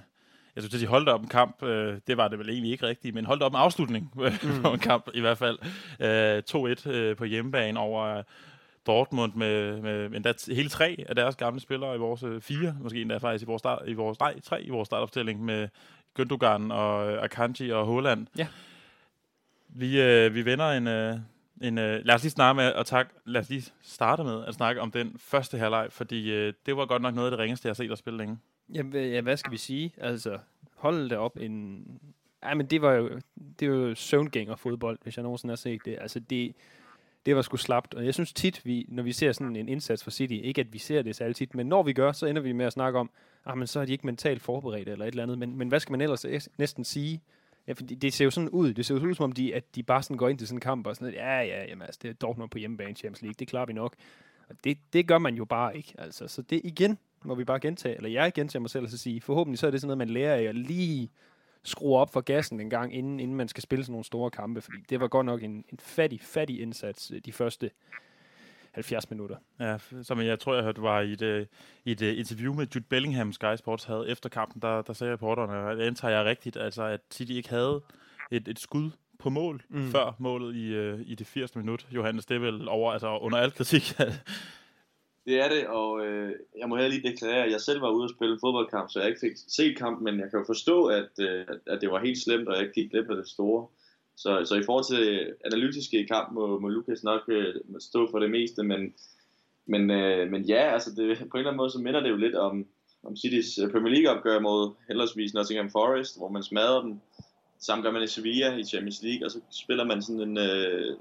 jeg 0.58 0.64
skulle 0.64 0.72
til 0.72 0.78
at 0.78 0.80
sige, 0.80 0.90
holdt 0.90 1.10
op 1.10 1.22
en 1.22 1.28
kamp, 1.28 1.64
øh, 1.64 2.00
det 2.08 2.18
var 2.18 2.28
det 2.28 2.40
vel 2.40 2.50
egentlig 2.50 2.72
ikke 2.72 2.88
rigtigt, 2.88 3.16
men 3.16 3.26
holdt 3.26 3.44
op 3.44 3.52
en 3.52 3.58
afslutning 3.58 4.12
mm. 4.16 4.62
på 4.62 4.74
en 4.74 4.80
kamp 4.80 5.10
i 5.14 5.20
hvert 5.20 5.38
fald. 5.38 5.60
Øh, 6.00 6.44
2-1 6.86 6.90
øh, 6.90 7.16
på 7.16 7.26
hjemmebane 7.26 7.80
over 7.80 8.24
Dortmund 8.88 9.34
med, 9.34 9.82
med 9.82 10.06
endda 10.06 10.34
hele 10.48 10.70
tre 10.70 11.06
af 11.10 11.16
deres 11.16 11.36
gamle 11.36 11.60
spillere 11.60 11.96
i 11.96 11.98
vores 11.98 12.24
øh, 12.24 12.42
fire, 12.42 12.76
måske 12.82 13.02
endda 13.02 13.18
faktisk 13.18 13.44
i 13.44 13.46
vores, 13.46 13.60
start, 13.60 13.82
i 13.88 13.94
vores 13.94 14.20
nej, 14.20 14.40
tre 14.40 14.64
i 14.64 14.70
vores 14.70 14.86
startopstilling 14.86 15.46
med 15.46 15.68
Gündogan 16.20 16.74
og 16.74 17.12
øh, 17.12 17.24
Akanji 17.24 17.72
og 17.72 17.86
Holland. 17.86 18.28
Ja. 18.38 18.48
Vi, 19.70 20.02
øh, 20.02 20.36
vi 20.36 20.46
vender 20.46 20.72
en, 20.72 20.88
øh, 20.88 21.18
en 21.62 21.78
øh, 21.78 22.06
lad 22.06 22.16
os 22.16 22.24
lige 22.24 22.32
snakke 22.32 22.58
med 22.58 22.74
at 22.74 22.86
tak, 22.86 23.08
lad 23.26 23.42
os 23.42 23.50
lige 23.50 23.64
starte 23.82 24.24
med 24.24 24.46
at 24.46 24.54
snakke 24.54 24.82
om 24.82 24.92
den 24.92 25.16
første 25.20 25.58
halvleg, 25.58 25.88
fordi 25.90 26.32
øh, 26.32 26.54
det 26.66 26.78
var 26.78 26.86
godt 26.86 27.02
nok 27.02 27.16
noget 27.16 27.28
af 27.28 27.32
det 27.32 27.40
ringeste, 27.40 27.66
jeg 27.66 27.70
har 27.70 27.76
set 27.76 27.90
dig 27.90 27.98
spille 27.98 28.18
længe. 28.18 28.38
Jamen, 28.74 28.94
ja, 28.94 29.22
hvad 29.22 29.38
skal 29.38 29.52
vi 29.52 29.58
sige? 29.58 29.94
Altså, 29.98 30.40
hold 30.76 31.10
da 31.10 31.18
op 31.18 31.38
en... 31.40 31.86
Ja, 32.44 32.54
men 32.54 32.66
det 32.66 32.82
var 32.82 32.94
jo, 32.94 33.20
det 33.60 33.72
var 33.72 33.78
jo 33.78 33.96
søvngænger 33.96 34.56
fodbold, 34.56 35.00
hvis 35.04 35.18
jeg 35.18 35.24
nogensinde 35.24 35.52
har 35.52 35.58
set 35.58 35.86
det. 35.86 35.98
Altså, 36.02 36.20
det, 36.20 36.56
det 37.26 37.36
var 37.36 37.42
sgu 37.42 37.58
slapt. 37.58 37.94
Og 37.94 38.06
jeg 38.06 38.14
synes 38.14 38.34
tit, 38.34 38.66
vi, 38.66 38.86
når 38.90 39.04
vi 39.04 39.12
ser 39.12 39.32
sådan 39.32 39.56
en 39.56 39.70
indsats 39.70 40.04
for 40.04 40.12
City, 40.12 40.34
ikke 40.34 40.62
at 40.62 40.74
vi 40.74 40.78
ser 40.78 41.02
det 41.02 41.16
så 41.16 41.34
tit, 41.34 41.56
men 41.56 41.68
når 41.68 41.84
vi 41.84 41.94
gør, 41.94 42.12
så 42.12 42.26
ender 42.26 42.42
vi 42.42 42.52
med 42.52 42.66
at 42.66 42.74
snakke 42.74 43.00
om, 43.00 43.10
ah, 43.46 43.58
men 43.58 43.68
så 43.68 43.80
er 43.80 43.86
de 43.86 43.92
ikke 43.92 44.06
mentalt 44.06 44.42
forberedt 44.42 44.90
eller 44.90 45.06
et 45.06 45.12
eller 45.12 45.24
andet. 45.24 45.38
Men, 45.38 45.58
men 45.58 45.68
hvad 45.68 45.80
skal 45.80 45.92
man 45.92 46.02
ellers 46.02 46.26
næsten 46.58 46.84
sige? 46.84 47.22
Ja, 47.68 47.74
for 47.74 47.84
det, 47.84 48.02
det 48.02 48.14
ser 48.14 48.26
jo 48.26 48.32
sådan 48.32 48.50
ud. 48.50 48.74
Det 48.74 48.86
ser 48.86 48.96
jo 48.96 49.08
ud 49.08 49.16
som 49.16 49.24
om, 49.24 49.32
de, 49.32 49.56
at 49.56 49.76
de 49.76 49.84
bare 49.84 50.04
sådan 50.04 50.18
går 50.18 50.30
ind 50.30 50.38
til 50.38 50.48
sådan 50.48 50.58
en 50.58 50.62
kamp 50.62 50.88
og 50.88 50.96
sådan 50.96 51.06
noget, 51.06 51.18
ja, 51.18 51.40
ja, 51.40 51.66
jamen, 51.66 51.82
altså, 51.82 52.00
det 52.04 52.10
er 52.10 52.14
Dortmund 52.14 52.50
på 52.50 52.58
hjemmebane 52.58 52.96
Champions 52.96 53.22
League, 53.22 53.36
det 53.40 53.48
klarer 53.48 53.66
vi 53.66 53.74
nok. 53.74 53.96
Og 54.50 54.56
det, 54.64 54.78
det 54.94 55.08
gør 55.08 55.18
man 55.18 55.36
jo 55.36 55.46
bare 55.46 55.78
ikke. 55.78 55.94
Altså. 55.98 56.28
Så 56.28 56.42
det 56.42 56.62
igen 56.64 56.98
må 57.28 57.36
vi 57.36 57.44
bare 57.44 57.60
gentage, 57.60 57.96
eller 57.96 58.10
jeg 58.10 58.34
gentager 58.34 58.62
mig 58.62 58.70
selv 58.70 58.84
og 58.84 58.90
så 58.90 58.98
sige, 58.98 59.22
forhåbentlig 59.22 59.60
så 59.60 59.68
er 59.68 59.72
det 59.72 59.82
sådan 59.82 59.88
noget, 59.88 59.98
man 59.98 60.10
lærer 60.10 60.36
af 60.36 60.44
at 60.44 60.56
lige 60.56 61.12
skrue 61.64 61.98
op 61.98 62.14
for 62.14 62.22
gassen 62.22 62.60
en 62.60 62.70
gang, 62.70 62.96
inden, 62.96 63.20
inden 63.20 63.36
man 63.36 63.48
skal 63.48 63.64
spille 63.64 63.86
sådan 63.86 63.92
nogle 63.92 64.06
store 64.06 64.32
kampe, 64.32 64.62
fordi 64.62 64.78
det 64.90 65.00
var 65.00 65.08
godt 65.08 65.26
nok 65.26 65.44
en, 65.44 65.66
en 65.70 65.80
fattig, 65.80 66.22
fattig 66.22 66.62
indsats 66.62 67.12
øh, 67.12 67.22
de 67.26 67.32
første 67.32 67.70
70 68.72 69.10
minutter. 69.10 69.36
Ja, 69.60 69.78
som 70.04 70.22
jeg 70.22 70.40
tror, 70.40 70.54
jeg 70.54 70.64
hørte, 70.64 70.82
var 70.82 71.02
i 71.02 71.12
et, 71.12 71.22
øh, 71.22 71.46
i 71.86 71.92
et 71.92 72.02
øh, 72.02 72.20
interview 72.20 72.54
med 72.54 72.68
Jude 72.76 72.86
Bellingham, 72.90 73.34
Sky 73.34 73.56
Sports 73.56 73.84
havde 73.84 74.10
efter 74.10 74.30
kampen, 74.30 74.62
der, 74.62 74.82
der 74.82 74.94
sagde 74.94 75.14
reporterne, 75.14 75.80
det 75.80 75.88
antager 75.88 76.16
jeg 76.16 76.26
rigtigt, 76.26 76.58
altså 76.58 76.84
at 76.84 77.02
City 77.12 77.32
ikke 77.32 77.50
havde 77.50 77.82
et, 78.32 78.48
et 78.48 78.60
skud 78.60 78.92
på 79.20 79.30
mål 79.30 79.64
mm. 79.70 79.92
før 79.92 80.16
målet 80.18 80.56
i, 80.56 81.02
i 81.12 81.16
det 81.16 81.28
80. 81.28 81.56
minut. 81.56 81.88
Johannes, 81.92 82.26
det 82.26 82.36
er 82.36 82.40
vel 82.40 82.68
over, 82.68 82.92
altså 82.92 83.18
under 83.18 83.38
al 83.38 83.52
kritik, 83.52 83.94
det 85.28 85.40
er 85.40 85.50
det, 85.50 85.68
og 85.68 86.06
øh, 86.06 86.36
jeg 86.60 86.70
må 86.70 86.76
heller 86.76 86.90
lige 86.90 87.10
deklarere, 87.10 87.46
at 87.46 87.52
jeg 87.52 87.62
selv 87.62 87.82
var 87.82 87.90
ude 87.90 88.04
og 88.04 88.10
spille 88.10 88.34
en 88.34 88.40
fodboldkamp, 88.40 88.90
så 88.90 89.00
jeg 89.00 89.10
ikke 89.10 89.20
fik 89.20 89.32
set 89.48 89.78
kampen, 89.78 90.06
men 90.06 90.20
jeg 90.20 90.30
kan 90.30 90.40
jo 90.40 90.46
forstå, 90.46 90.86
at, 90.86 91.12
øh, 91.20 91.46
at 91.68 91.82
det 91.82 91.92
var 91.92 92.06
helt 92.06 92.24
slemt, 92.24 92.48
og 92.48 92.56
jeg 92.56 92.62
ikke 92.64 92.74
gik 92.74 92.92
glip 92.92 93.10
af 93.10 93.16
det 93.16 93.28
store. 93.28 93.68
Så, 94.18 94.46
så 94.46 94.56
i 94.56 94.64
forhold 94.66 94.86
til 94.86 95.34
analytiske 95.46 96.08
kamp, 96.08 96.34
må, 96.34 96.60
må 96.60 96.68
Lukas 96.68 97.04
nok 97.04 97.22
øh, 97.28 97.56
stå 97.80 98.12
for 98.12 98.20
det 98.20 98.32
meste, 98.32 98.64
men, 98.64 98.94
men, 99.66 99.92
øh, 99.92 100.32
men 100.32 100.44
ja, 100.44 100.74
altså 100.74 100.90
det, 100.90 101.18
på 101.18 101.24
en 101.24 101.40
eller 101.40 101.50
anden 101.50 101.58
måde, 101.58 101.72
så 101.72 101.80
minder 101.80 102.00
det 102.00 102.10
jo 102.10 102.18
lidt 102.18 102.36
om, 102.36 102.66
om 103.04 103.16
Citys 103.16 103.58
øh, 103.58 103.72
Premier 103.72 103.94
League 103.94 104.18
opgør 104.18 104.40
mod 104.40 104.74
heldigvis 104.88 105.34
Nottingham 105.34 105.70
Forest, 105.70 106.18
hvor 106.18 106.30
man 106.30 106.44
smadrer 106.44 106.82
dem. 106.82 107.00
Samme 107.60 107.84
gør 107.84 107.92
man 107.92 108.04
i 108.04 108.08
Sevilla 108.08 108.58
i 108.58 108.64
Champions 108.64 109.04
League, 109.04 109.26
og 109.26 109.32
så 109.32 109.40
spiller 109.52 109.84
man 109.84 110.02
sådan 110.02 110.22
en, 110.22 110.38
øh, 110.38 110.98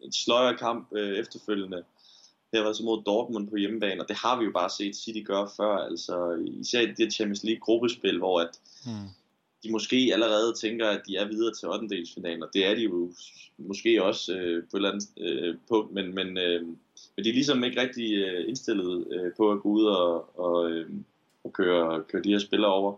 en 0.00 0.12
sløjer 0.12 0.56
kamp 0.56 0.88
øh, 0.92 1.18
efterfølgende 1.18 1.82
her 2.52 2.62
var 2.62 2.72
så 2.72 2.84
mod 2.84 3.02
Dortmund 3.06 3.48
på 3.48 3.56
hjemmebane, 3.56 4.02
og 4.02 4.08
det 4.08 4.16
har 4.16 4.38
vi 4.38 4.44
jo 4.44 4.50
bare 4.54 4.70
set 4.70 4.96
City 4.96 5.22
gøre 5.24 5.48
før, 5.56 5.76
altså 5.76 6.44
især 6.60 6.80
i 6.80 6.92
det 6.92 7.12
Champions 7.12 7.44
League 7.44 7.60
gruppespil, 7.60 8.18
hvor 8.18 8.40
at 8.40 8.60
hmm. 8.84 9.08
de 9.62 9.72
måske 9.72 10.10
allerede 10.12 10.54
tænker, 10.54 10.88
at 10.88 11.02
de 11.06 11.16
er 11.16 11.28
videre 11.28 11.54
til 11.54 11.68
8. 11.68 12.42
og 12.42 12.48
det 12.54 12.66
er 12.66 12.74
de 12.74 12.82
jo 12.82 13.12
måske 13.58 14.04
også 14.04 14.32
øh, 14.34 14.64
på 14.70 14.76
et 14.76 14.78
eller 14.78 14.90
andet 14.90 15.08
øh, 15.20 15.56
punkt, 15.68 15.92
men, 15.92 16.14
men, 16.14 16.38
øh, 16.38 16.62
men 17.16 17.24
de 17.24 17.28
er 17.28 17.34
ligesom 17.34 17.64
ikke 17.64 17.80
rigtig 17.80 18.14
øh, 18.14 18.48
indstillet 18.48 19.06
øh, 19.10 19.32
på 19.36 19.52
at 19.52 19.60
gå 19.60 19.68
ud 19.68 19.84
og, 19.84 20.38
og, 20.38 20.70
øh, 20.70 20.90
og 21.44 21.52
køre, 21.52 22.04
køre 22.08 22.22
de 22.22 22.32
her 22.32 22.38
spillere 22.38 22.72
over. 22.72 22.96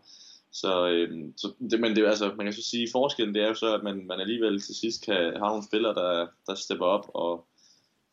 Så, 0.53 0.89
øh, 0.89 1.25
så 1.37 1.53
det, 1.71 1.81
men 1.81 1.97
det, 1.97 2.07
altså, 2.07 2.33
man 2.37 2.47
kan 2.47 2.53
så 2.53 2.63
sige, 2.63 2.89
forskellen 2.93 3.35
det 3.35 3.43
er 3.43 3.49
jo 3.49 3.55
så, 3.55 3.75
at 3.75 3.83
man, 3.83 4.07
man 4.07 4.21
alligevel 4.21 4.61
til 4.61 4.75
sidst 4.75 5.05
kan 5.05 5.15
have 5.15 5.49
nogle 5.49 5.65
spillere, 5.65 5.95
der, 5.95 6.27
der 6.47 6.55
stepper 6.55 6.87
op 6.87 7.11
og 7.15 7.47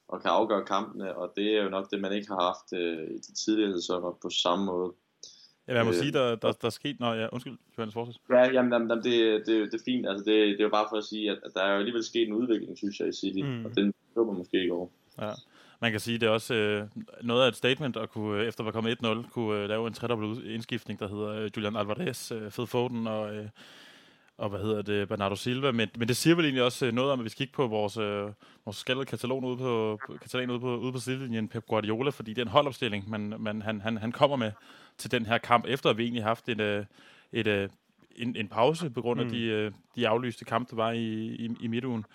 og 0.09 0.21
kan 0.21 0.31
afgøre 0.31 0.65
kampene, 0.65 1.15
og 1.17 1.33
det 1.35 1.47
er 1.57 1.63
jo 1.63 1.69
nok 1.69 1.91
det, 1.91 2.01
man 2.01 2.13
ikke 2.13 2.27
har 2.27 2.41
haft 2.49 2.67
øh, 2.81 3.07
i 3.15 3.17
de 3.17 3.33
tidligere 3.45 3.73
sæsoner 3.73 4.17
på 4.21 4.29
samme 4.29 4.65
måde. 4.65 4.93
Ja, 5.67 5.73
jeg 5.75 5.85
må 5.85 5.91
Øh, 5.91 5.97
sige, 5.97 6.11
der, 6.11 6.35
der, 6.35 6.51
der 6.51 6.65
er 6.65 6.69
sket... 6.69 6.99
Nå, 6.99 7.13
ja, 7.13 7.27
undskyld, 7.31 7.57
Johannes 7.77 7.93
Forsæt. 7.93 8.15
Ja, 8.29 8.51
jamen, 8.55 8.71
jamen 8.73 8.89
det, 8.89 9.03
det, 9.47 9.71
det 9.71 9.73
er 9.73 9.83
fint. 9.85 10.07
Altså, 10.09 10.23
det, 10.25 10.35
det 10.47 10.59
er 10.59 10.63
jo 10.63 10.69
bare 10.69 10.87
for 10.91 10.97
at 10.97 11.03
sige, 11.03 11.31
at, 11.31 11.39
at 11.45 11.51
der 11.55 11.61
er 11.61 11.71
jo 11.73 11.77
alligevel 11.79 12.03
sket 12.03 12.27
en 12.27 12.33
udvikling, 12.33 12.77
synes 12.77 12.99
jeg, 12.99 13.07
i 13.07 13.13
City, 13.13 13.41
Mm. 13.43 13.65
og 13.65 13.75
den 13.75 13.93
så 14.13 14.23
man 14.23 14.37
måske 14.37 14.61
ikke 14.61 14.73
over. 14.73 14.87
Ja. 15.21 15.31
Man 15.81 15.91
kan 15.91 15.99
sige, 15.99 16.17
det 16.17 16.27
er 16.27 16.31
også 16.31 16.53
øh, 16.53 16.83
noget 17.21 17.43
af 17.43 17.47
et 17.47 17.55
statement 17.55 17.97
at 17.97 18.09
kunne, 18.09 18.41
øh, 18.41 18.47
efter 18.47 18.61
at 18.61 18.65
være 18.65 18.73
kommet 18.73 18.97
1-0, 19.25 19.31
kunne 19.31 19.59
øh, 19.63 19.69
lave 19.69 19.87
en 19.87 19.93
tredobbelt 19.93 20.45
indskiftning, 20.45 20.99
der 20.99 21.07
hedder 21.07 21.29
øh, 21.29 21.49
Julian 21.57 21.75
Alvarez, 21.75 22.31
øh, 22.31 22.51
Fed 22.51 22.67
Foden 22.67 23.07
og, 23.07 23.35
øh, 23.35 23.45
og 24.39 24.49
hvad 24.49 24.59
hedder 24.59 24.81
det, 24.81 25.07
Bernardo 25.07 25.35
Silva. 25.35 25.71
Men, 25.71 25.89
men 25.97 26.07
det 26.07 26.17
siger 26.17 26.35
vel 26.35 26.45
egentlig 26.45 26.63
også 26.63 26.85
øh, 26.85 26.93
noget 26.93 27.11
om, 27.11 27.19
at 27.19 27.23
vi 27.23 27.29
skal 27.29 27.37
kigge 27.37 27.53
på 27.53 27.67
vores, 27.67 27.97
øh, 27.97 28.29
vores 28.65 28.77
skaldede 28.77 29.05
katalon 29.05 29.45
ude 29.45 29.57
på, 29.57 29.99
på, 30.07 30.17
katalan 30.21 30.49
ude 30.49 30.59
på, 30.59 30.77
ude 30.77 30.91
på 30.91 30.99
sidelinjen, 30.99 31.47
Pep 31.47 31.65
Guardiola, 31.67 32.09
fordi 32.09 32.33
det 32.33 32.41
er 32.41 32.45
en 32.45 32.51
holdopstilling, 32.51 33.09
man, 33.09 33.33
man, 33.39 33.61
han, 33.61 33.81
han, 33.81 33.97
han 33.97 34.11
kommer 34.11 34.37
med 34.37 34.51
til 34.97 35.11
den 35.11 35.25
her 35.25 35.37
kamp, 35.37 35.65
efter 35.67 35.89
at 35.89 35.97
vi 35.97 36.03
egentlig 36.03 36.23
har 36.23 36.29
haft 36.29 36.49
et, 36.49 36.61
øh, 36.61 36.85
et, 37.33 37.47
øh, 37.47 37.69
en, 38.15 38.35
en 38.35 38.47
pause 38.47 38.89
på 38.89 39.01
grund 39.01 39.19
af 39.19 39.25
Mm. 39.25 39.31
de, 39.31 39.41
øh, 39.43 39.71
de 39.95 40.07
aflyste 40.07 40.45
kampe, 40.45 40.69
der 40.69 40.75
var 40.75 40.91
i, 40.91 41.03
i, 41.15 41.49
i 41.61 41.67
midtugen 41.67 42.05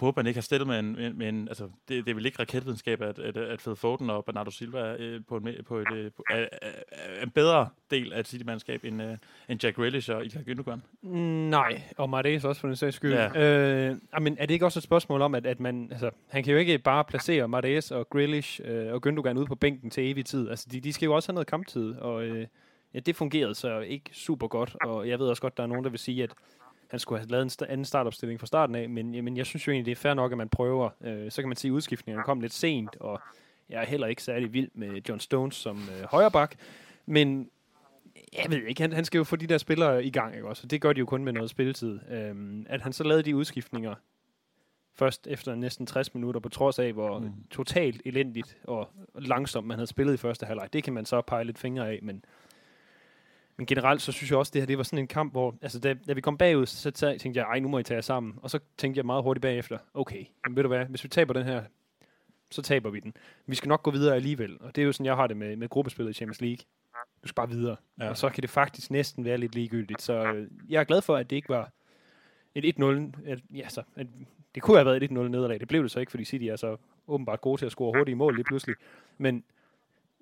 håber, 0.00 0.22
man 0.22 0.26
ikke 0.26 0.38
har 0.38 0.42
stillet 0.42 0.66
med 0.66 0.78
en, 0.78 0.92
med, 0.92 1.12
med 1.12 1.28
en 1.28 1.48
altså, 1.48 1.64
det, 1.64 2.04
det 2.04 2.10
er 2.10 2.14
vel 2.14 2.26
ikke 2.26 2.38
raketvidenskab, 2.38 3.02
at, 3.02 3.18
at, 3.18 3.36
at 3.36 3.60
Fed 3.60 3.76
Foden 3.76 4.10
og 4.10 4.24
Bernardo 4.24 4.50
Silva 4.50 4.78
er 4.78 4.96
øh, 4.98 5.20
på, 5.28 5.36
en, 5.36 5.48
på, 5.66 5.78
et, 5.78 5.92
øh, 5.92 6.10
på 6.16 6.24
er, 6.30 6.46
er, 6.62 6.70
er 6.92 7.22
en 7.22 7.30
bedre 7.30 7.68
del 7.90 8.12
af 8.12 8.20
et 8.20 8.28
City-mandskab 8.28 8.84
end, 8.84 9.02
øh, 9.02 9.16
end 9.48 9.64
Jack 9.64 9.76
Grealish 9.76 10.10
og 10.10 10.24
Ilkay 10.24 10.40
Gündogan. 10.40 11.08
Nej, 11.08 11.82
og 11.96 12.10
Martes 12.10 12.44
også 12.44 12.60
for 12.60 12.68
den 12.68 12.76
sags 12.76 12.96
skyld. 12.96 13.12
Ja. 13.12 13.88
Øh, 13.90 13.96
men 14.20 14.36
er 14.38 14.46
det 14.46 14.54
ikke 14.54 14.66
også 14.66 14.78
et 14.78 14.84
spørgsmål 14.84 15.22
om, 15.22 15.34
at, 15.34 15.46
at 15.46 15.60
man, 15.60 15.88
altså, 15.90 16.10
han 16.28 16.44
kan 16.44 16.52
jo 16.52 16.58
ikke 16.58 16.78
bare 16.78 17.04
placere 17.04 17.48
Martes 17.48 17.90
og 17.90 18.10
Grealish 18.10 18.60
øh, 18.64 18.92
og 18.92 19.00
Gündogan 19.06 19.38
ude 19.38 19.46
på 19.46 19.54
bænken 19.54 19.90
til 19.90 20.10
evig 20.10 20.26
tid. 20.26 20.50
Altså, 20.50 20.68
de, 20.72 20.80
de 20.80 20.92
skal 20.92 21.06
jo 21.06 21.14
også 21.14 21.28
have 21.28 21.34
noget 21.34 21.46
kamptid, 21.46 21.94
og 21.94 22.24
øh, 22.24 22.46
ja, 22.94 22.98
det 22.98 23.16
fungerede 23.16 23.54
så 23.54 23.80
ikke 23.80 24.10
super 24.12 24.48
godt, 24.48 24.76
og 24.84 25.08
jeg 25.08 25.18
ved 25.18 25.26
også 25.26 25.42
godt, 25.42 25.56
der 25.56 25.62
er 25.62 25.66
nogen, 25.66 25.84
der 25.84 25.90
vil 25.90 25.98
sige, 25.98 26.22
at 26.22 26.30
han 26.90 27.00
skulle 27.00 27.18
have 27.18 27.28
lavet 27.28 27.42
en 27.42 27.50
sta- 27.50 27.72
anden 27.72 27.84
startopstilling 27.84 28.40
fra 28.40 28.46
starten 28.46 28.76
af, 28.76 28.88
men 28.88 29.14
jamen, 29.14 29.36
jeg 29.36 29.46
synes 29.46 29.66
jo 29.66 29.72
egentlig, 29.72 29.86
det 29.86 29.92
er 29.92 30.02
fair 30.02 30.14
nok, 30.14 30.32
at 30.32 30.38
man 30.38 30.48
prøver. 30.48 30.90
Øh, 31.00 31.30
så 31.30 31.42
kan 31.42 31.48
man 31.48 31.56
sige, 31.56 31.70
at 31.70 31.72
udskiftningerne 31.72 32.24
kom 32.24 32.40
lidt 32.40 32.52
sent, 32.52 32.96
og 33.00 33.20
jeg 33.68 33.82
er 33.82 33.86
heller 33.86 34.06
ikke 34.06 34.22
særlig 34.22 34.52
vild 34.52 34.70
med 34.74 35.00
John 35.08 35.20
Stones 35.20 35.54
som 35.54 35.76
øh, 35.76 36.04
højreback, 36.10 36.56
men 37.06 37.50
jeg 38.32 38.50
ved 38.50 38.62
ikke, 38.62 38.82
han, 38.82 38.92
han 38.92 39.04
skal 39.04 39.18
jo 39.18 39.24
få 39.24 39.36
de 39.36 39.46
der 39.46 39.58
spillere 39.58 40.04
i 40.04 40.10
gang, 40.10 40.34
ikke 40.34 40.48
også? 40.48 40.66
Og 40.66 40.70
det 40.70 40.80
gør 40.80 40.92
de 40.92 40.98
jo 40.98 41.06
kun 41.06 41.24
med 41.24 41.32
noget 41.32 41.50
spilletid. 41.50 42.00
Øhm, 42.10 42.66
at 42.68 42.80
han 42.80 42.92
så 42.92 43.04
lavede 43.04 43.22
de 43.22 43.36
udskiftninger 43.36 43.94
først 44.94 45.26
efter 45.26 45.54
næsten 45.54 45.86
60 45.86 46.14
minutter, 46.14 46.40
på 46.40 46.48
trods 46.48 46.78
af, 46.78 46.92
hvor 46.92 47.18
mm. 47.18 47.32
totalt 47.50 48.02
elendigt 48.04 48.56
og 48.64 48.88
langsomt 49.14 49.66
man 49.66 49.78
havde 49.78 49.86
spillet 49.86 50.14
i 50.14 50.16
første 50.16 50.46
halvleg. 50.46 50.72
Det 50.72 50.84
kan 50.84 50.92
man 50.92 51.04
så 51.04 51.20
pege 51.20 51.44
lidt 51.44 51.58
fingre 51.58 51.88
af, 51.88 51.98
men, 52.02 52.24
men 53.56 53.66
generelt 53.66 54.02
så 54.02 54.12
synes 54.12 54.30
jeg 54.30 54.38
også, 54.38 54.50
det 54.54 54.62
her 54.62 54.66
det 54.66 54.78
var 54.78 54.84
sådan 54.84 54.98
en 54.98 55.06
kamp, 55.06 55.32
hvor 55.32 55.54
altså, 55.62 55.78
da, 55.78 55.94
da 56.06 56.12
vi 56.12 56.20
kom 56.20 56.38
bagud, 56.38 56.66
så 56.66 56.90
tænkte 56.90 57.40
jeg, 57.40 57.46
ej, 57.46 57.58
nu 57.58 57.68
må 57.68 57.78
I 57.78 57.82
tage 57.82 57.96
jer 57.96 58.02
sammen. 58.02 58.34
Og 58.42 58.50
så 58.50 58.58
tænkte 58.78 58.98
jeg 58.98 59.06
meget 59.06 59.22
hurtigt 59.22 59.42
bagefter, 59.42 59.78
okay, 59.94 60.24
men 60.46 60.56
ved 60.56 60.62
du 60.62 60.68
hvad, 60.68 60.86
hvis 60.86 61.04
vi 61.04 61.08
taber 61.08 61.32
den 61.32 61.44
her, 61.44 61.62
så 62.50 62.62
taber 62.62 62.90
vi 62.90 63.00
den. 63.00 63.14
Vi 63.46 63.54
skal 63.54 63.68
nok 63.68 63.82
gå 63.82 63.90
videre 63.90 64.14
alligevel, 64.14 64.56
og 64.60 64.76
det 64.76 64.82
er 64.82 64.86
jo 64.86 64.92
sådan, 64.92 65.06
jeg 65.06 65.16
har 65.16 65.26
det 65.26 65.36
med, 65.36 65.56
med 65.56 65.68
gruppespillet 65.68 66.10
i 66.10 66.14
Champions 66.14 66.40
League. 66.40 66.64
Du 67.22 67.28
skal 67.28 67.34
bare 67.34 67.48
videre. 67.48 67.76
Ja. 68.00 68.08
Og 68.08 68.16
så 68.16 68.28
kan 68.28 68.42
det 68.42 68.50
faktisk 68.50 68.90
næsten 68.90 69.24
være 69.24 69.38
lidt 69.38 69.54
ligegyldigt. 69.54 70.02
Så 70.02 70.12
øh, 70.12 70.50
jeg 70.68 70.80
er 70.80 70.84
glad 70.84 71.02
for, 71.02 71.16
at 71.16 71.30
det 71.30 71.36
ikke 71.36 71.48
var 71.48 71.70
et 72.54 72.74
1-0. 72.78 73.30
At, 73.30 73.38
ja, 73.54 73.68
så, 73.68 73.82
at, 73.96 74.06
det 74.54 74.62
kunne 74.62 74.76
have 74.76 74.86
været 74.86 75.02
et 75.02 75.10
1-0 75.10 75.14
nederlag. 75.14 75.60
Det 75.60 75.68
blev 75.68 75.82
det 75.82 75.90
så 75.90 76.00
ikke, 76.00 76.10
fordi 76.10 76.24
City 76.24 76.44
er 76.44 76.56
så 76.56 76.76
åbenbart 77.08 77.40
gode 77.40 77.60
til 77.60 77.66
at 77.66 77.72
score 77.72 77.92
hurtigt 77.98 78.14
i 78.14 78.18
mål 78.18 78.34
lige 78.34 78.44
pludselig. 78.44 78.76
Men 79.18 79.44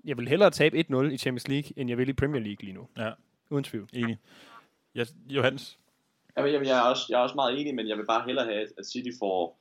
jeg 0.04 0.16
vil 0.18 0.28
hellere 0.28 0.50
tabe 0.50 0.78
1-0 0.90 1.02
i 1.02 1.16
Champions 1.18 1.48
League, 1.48 1.70
end 1.76 1.88
jeg 1.90 1.98
vil 1.98 2.08
i 2.08 2.12
Premier 2.12 2.40
League 2.42 2.64
lige 2.64 2.72
nu. 2.74 2.86
Ja. 2.98 3.10
Uden 3.50 3.64
tvivl. 3.64 3.88
Enig. 3.92 4.18
Ja, 4.94 5.04
Johannes? 5.30 5.78
Jamen, 6.36 6.52
jamen, 6.52 6.68
jeg, 6.68 6.78
er 6.78 6.82
også, 6.82 7.06
jeg 7.08 7.18
er 7.18 7.22
også 7.22 7.34
meget 7.34 7.60
enig, 7.60 7.74
men 7.74 7.88
jeg 7.88 7.98
vil 7.98 8.06
bare 8.06 8.22
hellere 8.26 8.44
have, 8.44 8.60
at- 8.60 8.72
at 8.78 8.86
City 8.86 9.08
får 9.18 9.58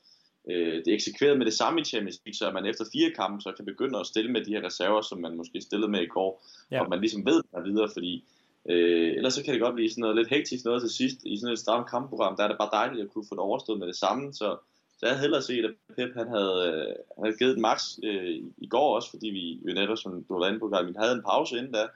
øh, 0.49 0.75
det 0.85 0.93
eksekveret 0.93 1.37
med 1.37 1.45
det 1.45 1.53
samme 1.53 1.81
i 1.81 1.83
Champions 1.83 2.19
League, 2.25 2.35
så 2.35 2.47
at 2.47 2.53
man 2.53 2.65
efter 2.65 2.85
fire 2.93 3.11
kampe 3.15 3.41
så 3.41 3.51
kan 3.55 3.65
begynde 3.65 3.99
at 3.99 4.05
stille 4.07 4.31
med 4.31 4.45
de 4.45 4.51
her 4.53 4.63
reserver, 4.65 5.01
som 5.01 5.21
man 5.21 5.37
måske 5.37 5.61
stillede 5.61 5.91
med 5.91 6.01
i 6.01 6.05
går, 6.05 6.43
Ja. 6.71 6.81
og 6.83 6.89
man 6.89 6.99
ligesom 6.99 7.25
ved, 7.25 7.43
der 7.51 7.57
er 7.57 7.63
videre, 7.63 7.89
fordi 7.93 8.23
øh, 8.69 9.11
ellers 9.17 9.33
så 9.33 9.43
kan 9.43 9.53
det 9.53 9.61
godt 9.61 9.75
blive 9.75 9.89
sådan 9.89 10.01
noget 10.01 10.15
lidt 10.15 10.29
hektisk 10.29 10.65
noget 10.65 10.81
til 10.81 10.89
sidst 10.89 11.17
i 11.25 11.37
sådan 11.37 11.53
et 11.53 11.59
stramt 11.59 11.89
kampprogram, 11.89 12.35
der 12.37 12.43
er 12.43 12.47
det 12.47 12.57
bare 12.57 12.69
dejligt 12.73 13.03
at 13.05 13.09
kunne 13.13 13.25
få 13.29 13.35
det 13.35 13.39
overstået 13.39 13.79
med 13.79 13.87
det 13.87 13.95
samme, 13.95 14.33
så, 14.33 14.57
så 15.01 15.07
jeg 15.07 15.09
havde 15.15 15.21
hellere 15.21 15.41
set, 15.41 15.65
at 15.65 15.71
Pep 15.95 16.15
han 16.15 16.27
havde, 16.27 16.57
øh, 16.67 16.95
han 17.15 17.25
havde 17.25 17.37
givet 17.37 17.59
max 17.59 17.97
øh, 18.03 18.29
i- 18.57 18.67
går 18.67 18.95
også, 18.95 19.09
fordi 19.09 19.27
vi 19.27 19.69
jo 19.69 19.73
netop, 19.73 19.97
som 19.97 20.23
du 20.23 20.39
var 20.39 20.47
inde 20.47 20.59
på, 20.59 20.67
vi 20.67 20.93
havde 20.97 21.15
en 21.15 21.23
pause 21.23 21.57
inden 21.57 21.71
da, 21.71 21.87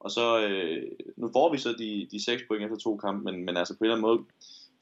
og 0.00 0.10
så, 0.10 0.46
øh, 0.48 0.82
nu 1.16 1.30
får 1.32 1.52
vi 1.52 1.58
så 1.58 1.74
de, 1.78 2.08
de 2.10 2.24
seks 2.24 2.42
point 2.48 2.64
efter 2.64 2.76
to 2.76 2.96
kampe, 2.96 3.32
men, 3.32 3.44
men 3.44 3.56
altså 3.56 3.74
på 3.74 3.78
en 3.78 3.90
eller 3.90 3.96
anden 3.96 4.08
måde 4.10 4.20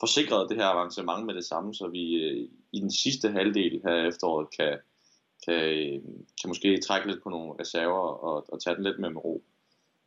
forsikret 0.00 0.48
det 0.50 0.56
her 0.56 0.66
avancement 0.66 1.26
med 1.26 1.34
det 1.34 1.44
samme, 1.44 1.74
så 1.74 1.88
vi 1.88 2.14
øh, 2.14 2.48
i 2.72 2.80
den 2.80 2.90
sidste 2.90 3.30
halvdel 3.30 3.80
her 3.84 3.94
af 3.94 4.06
efteråret 4.08 4.48
kan, 4.58 4.78
kan, 5.44 5.54
øh, 5.54 6.00
kan 6.40 6.48
måske 6.48 6.80
trække 6.80 7.08
lidt 7.10 7.22
på 7.22 7.28
nogle 7.30 7.52
reserver 7.60 8.08
og, 8.28 8.52
og 8.52 8.62
tage 8.62 8.76
den 8.76 8.84
lidt 8.84 8.98
med 8.98 9.10
med 9.10 9.24
ro. 9.24 9.42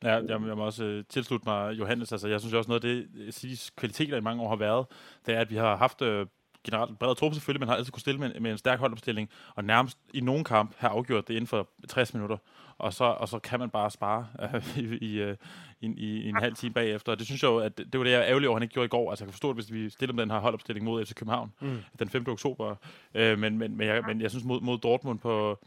Ja, 0.02 0.14
jeg, 0.14 0.28
jeg 0.30 0.56
må 0.56 0.64
også 0.64 0.84
øh, 0.84 1.04
tilslutte 1.08 1.48
mig 1.48 1.78
Johannes. 1.78 2.12
Altså, 2.12 2.28
jeg 2.28 2.40
synes 2.40 2.54
også 2.54 2.68
noget 2.68 2.84
af 2.84 2.88
det, 3.14 3.34
City's 3.34 3.70
kvaliteter 3.76 4.16
i 4.16 4.20
mange 4.20 4.42
år 4.42 4.48
har 4.48 4.56
været, 4.56 4.86
det 5.26 5.34
er, 5.34 5.40
at 5.40 5.50
vi 5.50 5.56
har 5.56 5.76
haft 5.76 6.02
øh, 6.02 6.26
generelt 6.64 6.90
en 6.90 6.96
bred 6.96 7.14
truppe 7.16 7.34
selvfølgelig, 7.34 7.60
men 7.60 7.68
har 7.68 7.76
altid 7.76 7.92
kunne 7.92 8.00
stille 8.00 8.20
med, 8.20 8.34
en- 8.36 8.42
med 8.42 8.50
en 8.52 8.58
stærk 8.58 8.78
holdopstilling, 8.78 9.28
og 9.54 9.64
nærmest 9.64 9.98
i 10.14 10.20
nogen 10.20 10.44
kamp 10.44 10.74
har 10.78 10.88
afgjort 10.88 11.28
det 11.28 11.34
inden 11.34 11.46
for 11.46 11.68
60 11.88 12.14
minutter. 12.14 12.36
Og 12.78 12.92
så, 12.92 13.04
og 13.04 13.28
så 13.28 13.38
kan 13.38 13.58
man 13.60 13.70
bare 13.70 13.90
spare 13.90 14.26
øh, 14.54 14.78
i, 14.84 14.96
i, 15.06 15.20
øh, 15.20 15.36
i, 15.80 15.86
i, 15.86 16.28
en 16.28 16.36
halv 16.36 16.54
time 16.54 16.72
bagefter. 16.74 17.12
Og 17.12 17.18
det 17.18 17.26
synes 17.26 17.42
jeg 17.42 17.48
jo, 17.48 17.58
at 17.58 17.78
det, 17.78 17.92
det 17.92 17.98
var 17.98 18.04
det, 18.04 18.10
jeg 18.12 18.20
er 18.20 18.26
ærgerlig 18.26 18.48
over, 18.48 18.56
at 18.56 18.60
han 18.60 18.62
ikke 18.62 18.72
gjorde 18.72 18.84
i 18.84 18.88
går. 18.88 19.10
Altså, 19.10 19.24
jeg 19.24 19.26
kan 19.28 19.32
forstå, 19.32 19.48
at 19.50 19.54
hvis 19.56 19.72
vi 19.72 19.90
stiller 19.90 20.14
med 20.14 20.22
den 20.22 20.30
her 20.30 20.38
holdopstilling 20.38 20.84
mod 20.86 21.06
FC 21.06 21.14
København 21.14 21.52
Mm. 21.60 21.78
den 21.98 22.08
5. 22.08 22.24
oktober. 22.28 22.74
Øh, 23.14 23.38
men, 23.38 23.58
men, 23.58 23.76
men, 23.76 23.86
jeg, 23.86 24.02
men 24.06 24.20
jeg 24.20 24.30
synes 24.30 24.44
mod, 24.44 24.60
mod 24.60 24.78
Dortmund 24.78 25.18
på, 25.18 25.58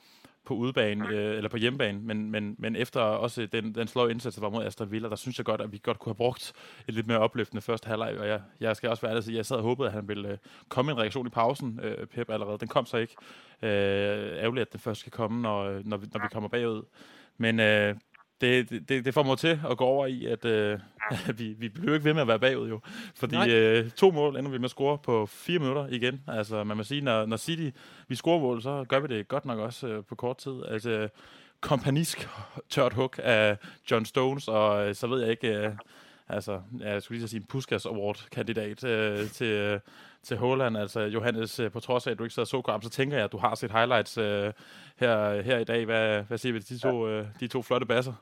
på 0.45 0.53
udebane, 0.53 1.07
øh, 1.07 1.37
eller 1.37 1.49
på 1.49 1.57
hjemmebane, 1.57 1.99
men, 1.99 2.31
men, 2.31 2.55
men 2.59 2.75
efter 2.75 2.99
også 3.01 3.45
den, 3.45 3.75
den 3.75 3.87
slå 3.87 4.07
indsats, 4.07 4.35
der 4.35 4.41
var 4.41 4.49
mod 4.49 4.65
Aston 4.65 4.91
Villa, 4.91 5.09
der 5.09 5.15
synes 5.15 5.37
jeg 5.37 5.45
godt, 5.45 5.61
at 5.61 5.71
vi 5.71 5.79
godt 5.83 5.99
kunne 5.99 6.09
have 6.09 6.15
brugt 6.15 6.53
et 6.87 6.93
lidt 6.93 7.07
mere 7.07 7.19
opløftende 7.19 7.61
første 7.61 7.87
halvleg, 7.87 8.17
og 8.19 8.27
jeg, 8.27 8.41
jeg 8.59 8.75
skal 8.75 8.89
også 8.89 9.01
være 9.01 9.11
ærlig 9.11 9.27
at 9.27 9.35
jeg 9.35 9.45
sad 9.45 9.57
og 9.57 9.63
håbede, 9.63 9.87
at 9.87 9.93
han 9.93 10.07
ville 10.07 10.29
øh, 10.29 10.37
komme 10.69 10.91
en 10.91 10.97
reaktion 10.97 11.27
i 11.27 11.29
pausen, 11.29 11.79
øh, 11.83 12.07
Pep 12.07 12.29
allerede. 12.29 12.57
Den 12.57 12.67
kom 12.67 12.85
så 12.85 12.97
ikke. 12.97 13.15
Øh, 13.61 14.37
ærgerligt, 14.43 14.67
at 14.67 14.71
den 14.71 14.79
først 14.79 14.99
skal 14.99 15.11
komme, 15.11 15.41
når, 15.41 15.81
når, 15.83 15.97
vi, 15.97 16.07
når 16.13 16.21
vi 16.21 16.27
kommer 16.31 16.49
bagud. 16.49 16.83
Men 17.37 17.59
øh, 17.59 17.95
det, 18.43 18.89
det, 18.89 19.05
det 19.05 19.13
får 19.13 19.23
mig 19.23 19.37
til 19.37 19.59
at 19.69 19.77
gå 19.77 19.85
over 19.85 20.05
i, 20.07 20.25
at 20.25 20.45
øh, 20.45 20.79
vi, 21.37 21.55
vi 21.57 21.69
bliver 21.69 21.93
ikke 21.93 22.05
ved 22.05 22.13
med 22.13 22.21
at 22.21 22.27
være 22.27 22.39
bagud 22.39 22.69
jo. 22.69 22.79
Fordi 23.15 23.35
Nej. 23.35 23.49
øh, 23.49 23.89
to 23.89 24.11
mål 24.11 24.37
ender 24.37 24.51
vi 24.51 24.57
med 24.57 24.65
at 24.65 24.71
score 24.71 24.97
på 24.97 25.25
fire 25.25 25.59
minutter 25.59 25.87
igen. 25.87 26.21
Altså 26.27 26.63
man 26.63 26.77
må 26.77 26.83
sige, 26.83 27.01
når, 27.01 27.25
når 27.25 27.37
City 27.37 27.69
vi 28.07 28.15
scorer 28.15 28.39
mål, 28.39 28.61
så 28.61 28.85
gør 28.89 28.99
vi 28.99 29.07
det 29.07 29.27
godt 29.27 29.45
nok 29.45 29.59
også 29.59 29.87
øh, 29.87 30.03
på 30.03 30.15
kort 30.15 30.37
tid. 30.37 30.53
Altså 30.67 31.09
kompanisk 31.61 32.29
tørt 32.69 32.93
hug 32.93 33.19
af 33.19 33.57
John 33.91 34.05
Stones, 34.05 34.47
og 34.47 34.87
øh, 34.87 34.95
så 34.95 35.07
ved 35.07 35.21
jeg 35.21 35.29
ikke... 35.29 35.47
Øh, 35.47 35.71
Altså, 36.29 36.61
jeg 36.79 37.03
skulle 37.03 37.19
lige 37.19 37.27
sige 37.27 37.39
en 37.39 37.45
Puskas 37.45 37.85
Award-kandidat 37.85 38.83
øh, 38.83 39.29
til, 39.29 39.47
øh, 39.47 39.79
til 40.23 40.37
Holland. 40.37 40.77
Altså, 40.77 40.99
Johannes, 40.99 41.59
øh, 41.59 41.71
på 41.71 41.79
trods 41.79 42.07
af, 42.07 42.11
at 42.11 42.19
du 42.19 42.23
ikke 42.23 42.35
sad 42.35 42.45
så 42.45 42.61
kamp, 42.61 42.83
så 42.83 42.89
tænker 42.89 43.17
jeg, 43.17 43.25
at 43.25 43.31
du 43.31 43.37
har 43.37 43.55
set 43.55 43.71
highlights 43.71 44.17
øh, 44.17 44.53
her, 44.99 45.41
her 45.41 45.57
i 45.57 45.63
dag. 45.63 45.85
Hvad, 45.85 46.23
hvad 46.23 46.37
siger 46.37 46.53
vi 46.53 46.59
til 46.59 46.75
de 46.75 46.81
to, 46.81 47.07
øh, 47.07 47.25
de 47.39 47.47
to 47.47 47.61
flotte 47.61 47.85
basser? 47.85 48.13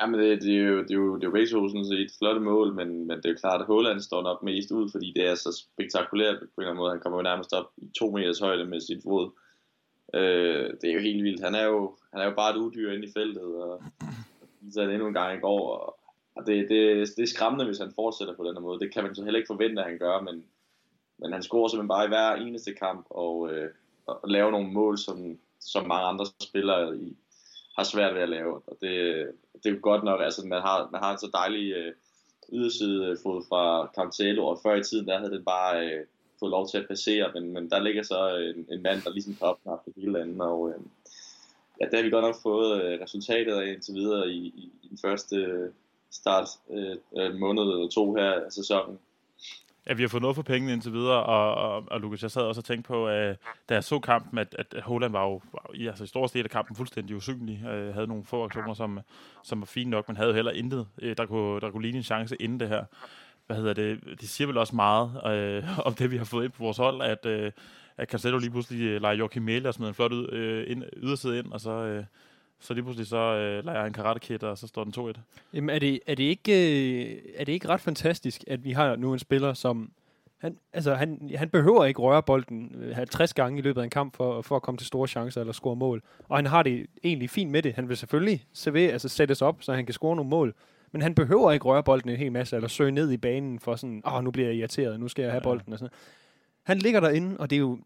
Jamen, 0.00 0.20
det, 0.20 0.42
det, 0.42 0.54
er 0.56 0.62
jo, 0.62 0.82
det 0.82 0.90
er 0.90 0.94
jo, 0.94 1.14
det 1.14 1.22
er 1.22 1.28
jo 1.28 1.32
begge 1.32 1.48
to 1.48 1.68
sådan 1.68 1.84
set 1.84 2.16
flotte 2.18 2.40
mål, 2.40 2.74
men, 2.74 3.06
men 3.06 3.16
det 3.16 3.26
er 3.26 3.30
jo 3.30 3.36
klart, 3.40 3.60
at 3.60 3.66
Holland 3.66 4.00
står 4.00 4.22
nok 4.22 4.42
mest 4.42 4.70
ud, 4.70 4.90
fordi 4.92 5.12
det 5.16 5.26
er 5.26 5.34
så 5.34 5.52
spektakulært 5.52 6.38
på 6.38 6.44
en 6.44 6.48
eller 6.58 6.70
anden 6.70 6.82
måde. 6.82 6.90
Han 6.90 7.00
kommer 7.00 7.18
jo 7.18 7.22
nærmest 7.22 7.52
op 7.52 7.68
i 7.76 7.90
to 7.98 8.10
meters 8.10 8.38
højde 8.38 8.64
med 8.64 8.80
sit 8.80 9.02
fod. 9.02 9.30
Øh, 10.14 10.70
det 10.80 10.90
er 10.90 10.94
jo 10.94 11.00
helt 11.00 11.24
vildt. 11.24 11.44
Han 11.44 11.54
er 11.54 11.64
jo, 11.64 11.96
han 12.12 12.20
er 12.20 12.24
jo 12.24 12.34
bare 12.34 12.50
et 12.50 12.56
udyr 12.56 12.92
inde 12.92 13.06
i 13.06 13.12
feltet, 13.12 13.54
og 13.54 13.82
viser 14.60 14.84
det 14.84 14.94
endnu 14.94 15.08
en 15.08 15.14
gang 15.14 15.38
i 15.38 15.40
går. 15.40 15.76
Og, 15.76 15.98
og 16.36 16.46
det, 16.46 16.68
det, 16.68 17.08
det 17.16 17.22
er 17.22 17.34
skræmmende, 17.34 17.64
hvis 17.64 17.78
han 17.78 17.92
fortsætter 17.94 18.34
på 18.36 18.44
den 18.44 18.54
her 18.54 18.60
måde. 18.60 18.80
Det 18.80 18.94
kan 18.94 19.04
man 19.04 19.14
så 19.14 19.24
heller 19.24 19.38
ikke 19.38 19.52
forvente, 19.54 19.82
at 19.82 19.88
han 19.88 19.98
gør, 19.98 20.20
men, 20.20 20.44
men 21.18 21.32
han 21.32 21.42
scorer 21.42 21.68
simpelthen 21.68 21.88
bare 21.88 22.04
i 22.04 22.08
hver 22.08 22.34
eneste 22.34 22.72
kamp, 22.72 23.06
og, 23.10 23.52
øh, 23.52 23.70
og 24.06 24.28
laver 24.28 24.50
nogle 24.50 24.72
mål, 24.72 24.98
som, 24.98 25.38
som 25.60 25.88
mange 25.88 26.06
andre 26.06 26.26
spillere 26.40 26.96
i, 26.96 27.16
har 27.76 27.84
svært 27.84 28.14
ved 28.14 28.22
at 28.22 28.28
lave. 28.28 28.54
Og 28.66 28.76
det, 28.80 28.90
det 29.54 29.66
er 29.66 29.70
jo 29.70 29.78
godt 29.82 30.04
nok, 30.04 30.20
altså 30.22 30.46
man 30.46 30.60
har, 30.60 30.88
man 30.92 31.02
har 31.02 31.12
en 31.12 31.18
så 31.18 31.30
dejlig 31.32 31.72
øh, 31.72 31.92
ydersidefod 32.52 33.44
fra 33.48 33.90
Cancelo, 33.94 34.46
og 34.46 34.60
før 34.62 34.74
i 34.74 34.82
tiden, 34.82 35.06
der 35.08 35.18
havde 35.18 35.30
den 35.30 35.44
bare 35.44 35.86
øh, 35.86 36.06
fået 36.40 36.50
lov 36.50 36.68
til 36.68 36.78
at 36.78 36.88
passere, 36.88 37.30
men, 37.34 37.52
men 37.52 37.70
der 37.70 37.80
ligger 37.80 38.02
så 38.02 38.36
en, 38.36 38.66
en 38.70 38.82
mand, 38.82 39.02
der 39.02 39.10
ligesom 39.10 39.34
kan 39.34 39.46
opknappe 39.46 39.90
det 39.90 40.02
hele 40.02 40.20
andet, 40.20 40.40
og 40.40 40.68
øh, 40.68 40.80
ja, 41.80 41.86
der 41.90 41.96
har 41.96 42.04
vi 42.04 42.10
godt 42.10 42.24
nok 42.24 42.42
fået 42.42 42.82
øh, 42.82 43.00
resultatet 43.00 43.52
af 43.52 43.66
indtil 43.66 43.94
videre 43.94 44.28
i, 44.28 44.38
i, 44.46 44.72
i 44.82 44.88
den 44.88 44.98
første 44.98 45.36
øh, 45.36 45.70
start 46.10 46.48
øh, 46.70 46.96
øh, 47.18 47.34
måned 47.34 47.62
eller 47.62 47.88
to 47.88 48.14
her 48.14 48.32
af 48.32 48.52
sæsonen. 48.52 48.98
Ja, 49.88 49.92
vi 49.94 50.02
har 50.02 50.08
fået 50.08 50.20
noget 50.20 50.36
for 50.36 50.42
pengene 50.42 50.72
indtil 50.72 50.92
videre, 50.92 51.22
og, 51.22 51.54
og, 51.54 51.84
og 51.90 52.00
Lukas, 52.00 52.22
jeg 52.22 52.30
sad 52.30 52.42
også 52.42 52.60
og 52.60 52.64
tænkte 52.64 52.88
på, 52.88 53.08
øh, 53.08 53.36
da 53.68 53.74
jeg 53.74 53.84
så 53.84 53.98
kampen, 53.98 54.38
at, 54.38 54.56
at 54.58 54.82
Holland 54.82 55.12
var 55.12 55.22
jo 55.22 55.40
var, 55.52 55.70
i, 55.74 55.86
altså, 55.86 56.04
i 56.04 56.06
store 56.06 56.28
del 56.32 56.44
af 56.44 56.50
kampen 56.50 56.76
fuldstændig 56.76 57.16
usynlig. 57.16 57.64
øh, 57.66 57.94
havde 57.94 58.06
nogle 58.06 58.24
få 58.24 58.44
aktioner, 58.44 58.74
som, 58.74 59.00
som 59.42 59.60
var 59.60 59.66
fine 59.66 59.90
nok, 59.90 60.08
men 60.08 60.16
havde 60.16 60.28
jo 60.28 60.34
heller 60.34 60.52
intet, 60.52 60.86
øh, 61.02 61.16
der, 61.16 61.26
kunne, 61.26 61.60
der 61.60 61.70
kunne 61.70 61.82
ligne 61.82 61.98
en 61.98 62.04
chance 62.04 62.36
inden 62.36 62.60
det 62.60 62.68
her. 62.68 62.84
Hvad 63.46 63.56
hedder 63.56 63.72
det? 63.72 64.00
Det 64.20 64.28
siger 64.28 64.46
vel 64.46 64.58
også 64.58 64.76
meget 64.76 65.20
øh, 65.26 65.78
om 65.86 65.94
det, 65.94 66.10
vi 66.10 66.16
har 66.16 66.24
fået 66.24 66.44
ind 66.44 66.52
på 66.52 66.64
vores 66.64 66.76
hold, 66.76 67.02
at, 67.02 67.26
øh, 67.26 67.52
at 67.96 68.10
Cancelo 68.10 68.38
lige 68.38 68.50
pludselig 68.50 68.82
øh, 68.82 69.00
leger 69.00 69.16
Joachim 69.16 69.42
Mæle 69.42 69.68
og 69.68 69.74
smider 69.74 69.88
en 69.90 69.94
flot 69.94 70.12
ud, 70.12 70.28
øh, 70.32 70.70
ind, 70.70 70.84
yderside 70.96 71.38
ind, 71.38 71.52
og 71.52 71.60
så... 71.60 71.70
Øh, 71.70 72.04
så 72.60 72.74
lige 72.74 72.84
pludselig 72.84 73.06
så 73.06 73.16
øh, 73.16 73.64
leger 73.64 73.78
jeg 73.78 73.86
en 73.86 73.92
karate 73.92 74.50
og 74.50 74.58
så 74.58 74.66
står 74.66 74.84
den 74.84 75.12
2-1. 75.16 75.20
Jamen, 75.54 75.70
er 75.70 75.78
det, 75.78 76.00
er, 76.06 76.14
det 76.14 76.24
ikke, 76.24 76.52
øh, 76.52 77.18
er 77.36 77.44
det 77.44 77.52
ikke 77.52 77.68
ret 77.68 77.80
fantastisk, 77.80 78.44
at 78.46 78.64
vi 78.64 78.72
har 78.72 78.96
nu 78.96 79.12
en 79.12 79.18
spiller, 79.18 79.54
som... 79.54 79.92
Han, 80.38 80.58
altså, 80.72 80.94
han, 80.94 81.30
han 81.34 81.48
behøver 81.48 81.84
ikke 81.84 82.00
røre 82.00 82.22
bolden 82.22 82.92
50 82.94 83.30
øh, 83.30 83.34
gange 83.34 83.58
i 83.58 83.62
løbet 83.62 83.80
af 83.80 83.84
en 83.84 83.90
kamp 83.90 84.16
for, 84.16 84.42
for 84.42 84.56
at 84.56 84.62
komme 84.62 84.78
til 84.78 84.86
store 84.86 85.08
chancer 85.08 85.40
eller 85.40 85.52
score 85.52 85.76
mål. 85.76 86.02
Og 86.28 86.38
han 86.38 86.46
har 86.46 86.62
det 86.62 86.86
egentlig 87.04 87.30
fint 87.30 87.50
med 87.50 87.62
det. 87.62 87.74
Han 87.74 87.88
vil 87.88 87.96
selvfølgelig 87.96 88.46
servere, 88.52 88.92
altså 88.92 89.08
sættes 89.08 89.42
op, 89.42 89.62
så 89.62 89.72
han 89.72 89.86
kan 89.86 89.92
score 89.92 90.16
nogle 90.16 90.30
mål. 90.30 90.54
Men 90.92 91.02
han 91.02 91.14
behøver 91.14 91.52
ikke 91.52 91.64
røre 91.64 91.82
bolden 91.82 92.10
en 92.10 92.16
hel 92.16 92.32
masse, 92.32 92.56
eller 92.56 92.68
søge 92.68 92.90
ned 92.90 93.10
i 93.10 93.16
banen 93.16 93.60
for 93.60 93.76
sådan, 93.76 94.02
åh, 94.06 94.14
oh, 94.14 94.24
nu 94.24 94.30
bliver 94.30 94.48
jeg 94.48 94.56
irriteret, 94.56 95.00
nu 95.00 95.08
skal 95.08 95.22
jeg 95.22 95.30
have 95.30 95.42
bolden. 95.42 95.72
Og 95.72 95.78
sådan. 95.78 95.94
Han 96.62 96.78
ligger 96.78 97.00
derinde, 97.00 97.36
og 97.38 97.50
det 97.50 97.56
er 97.56 97.60
jo 97.60 97.78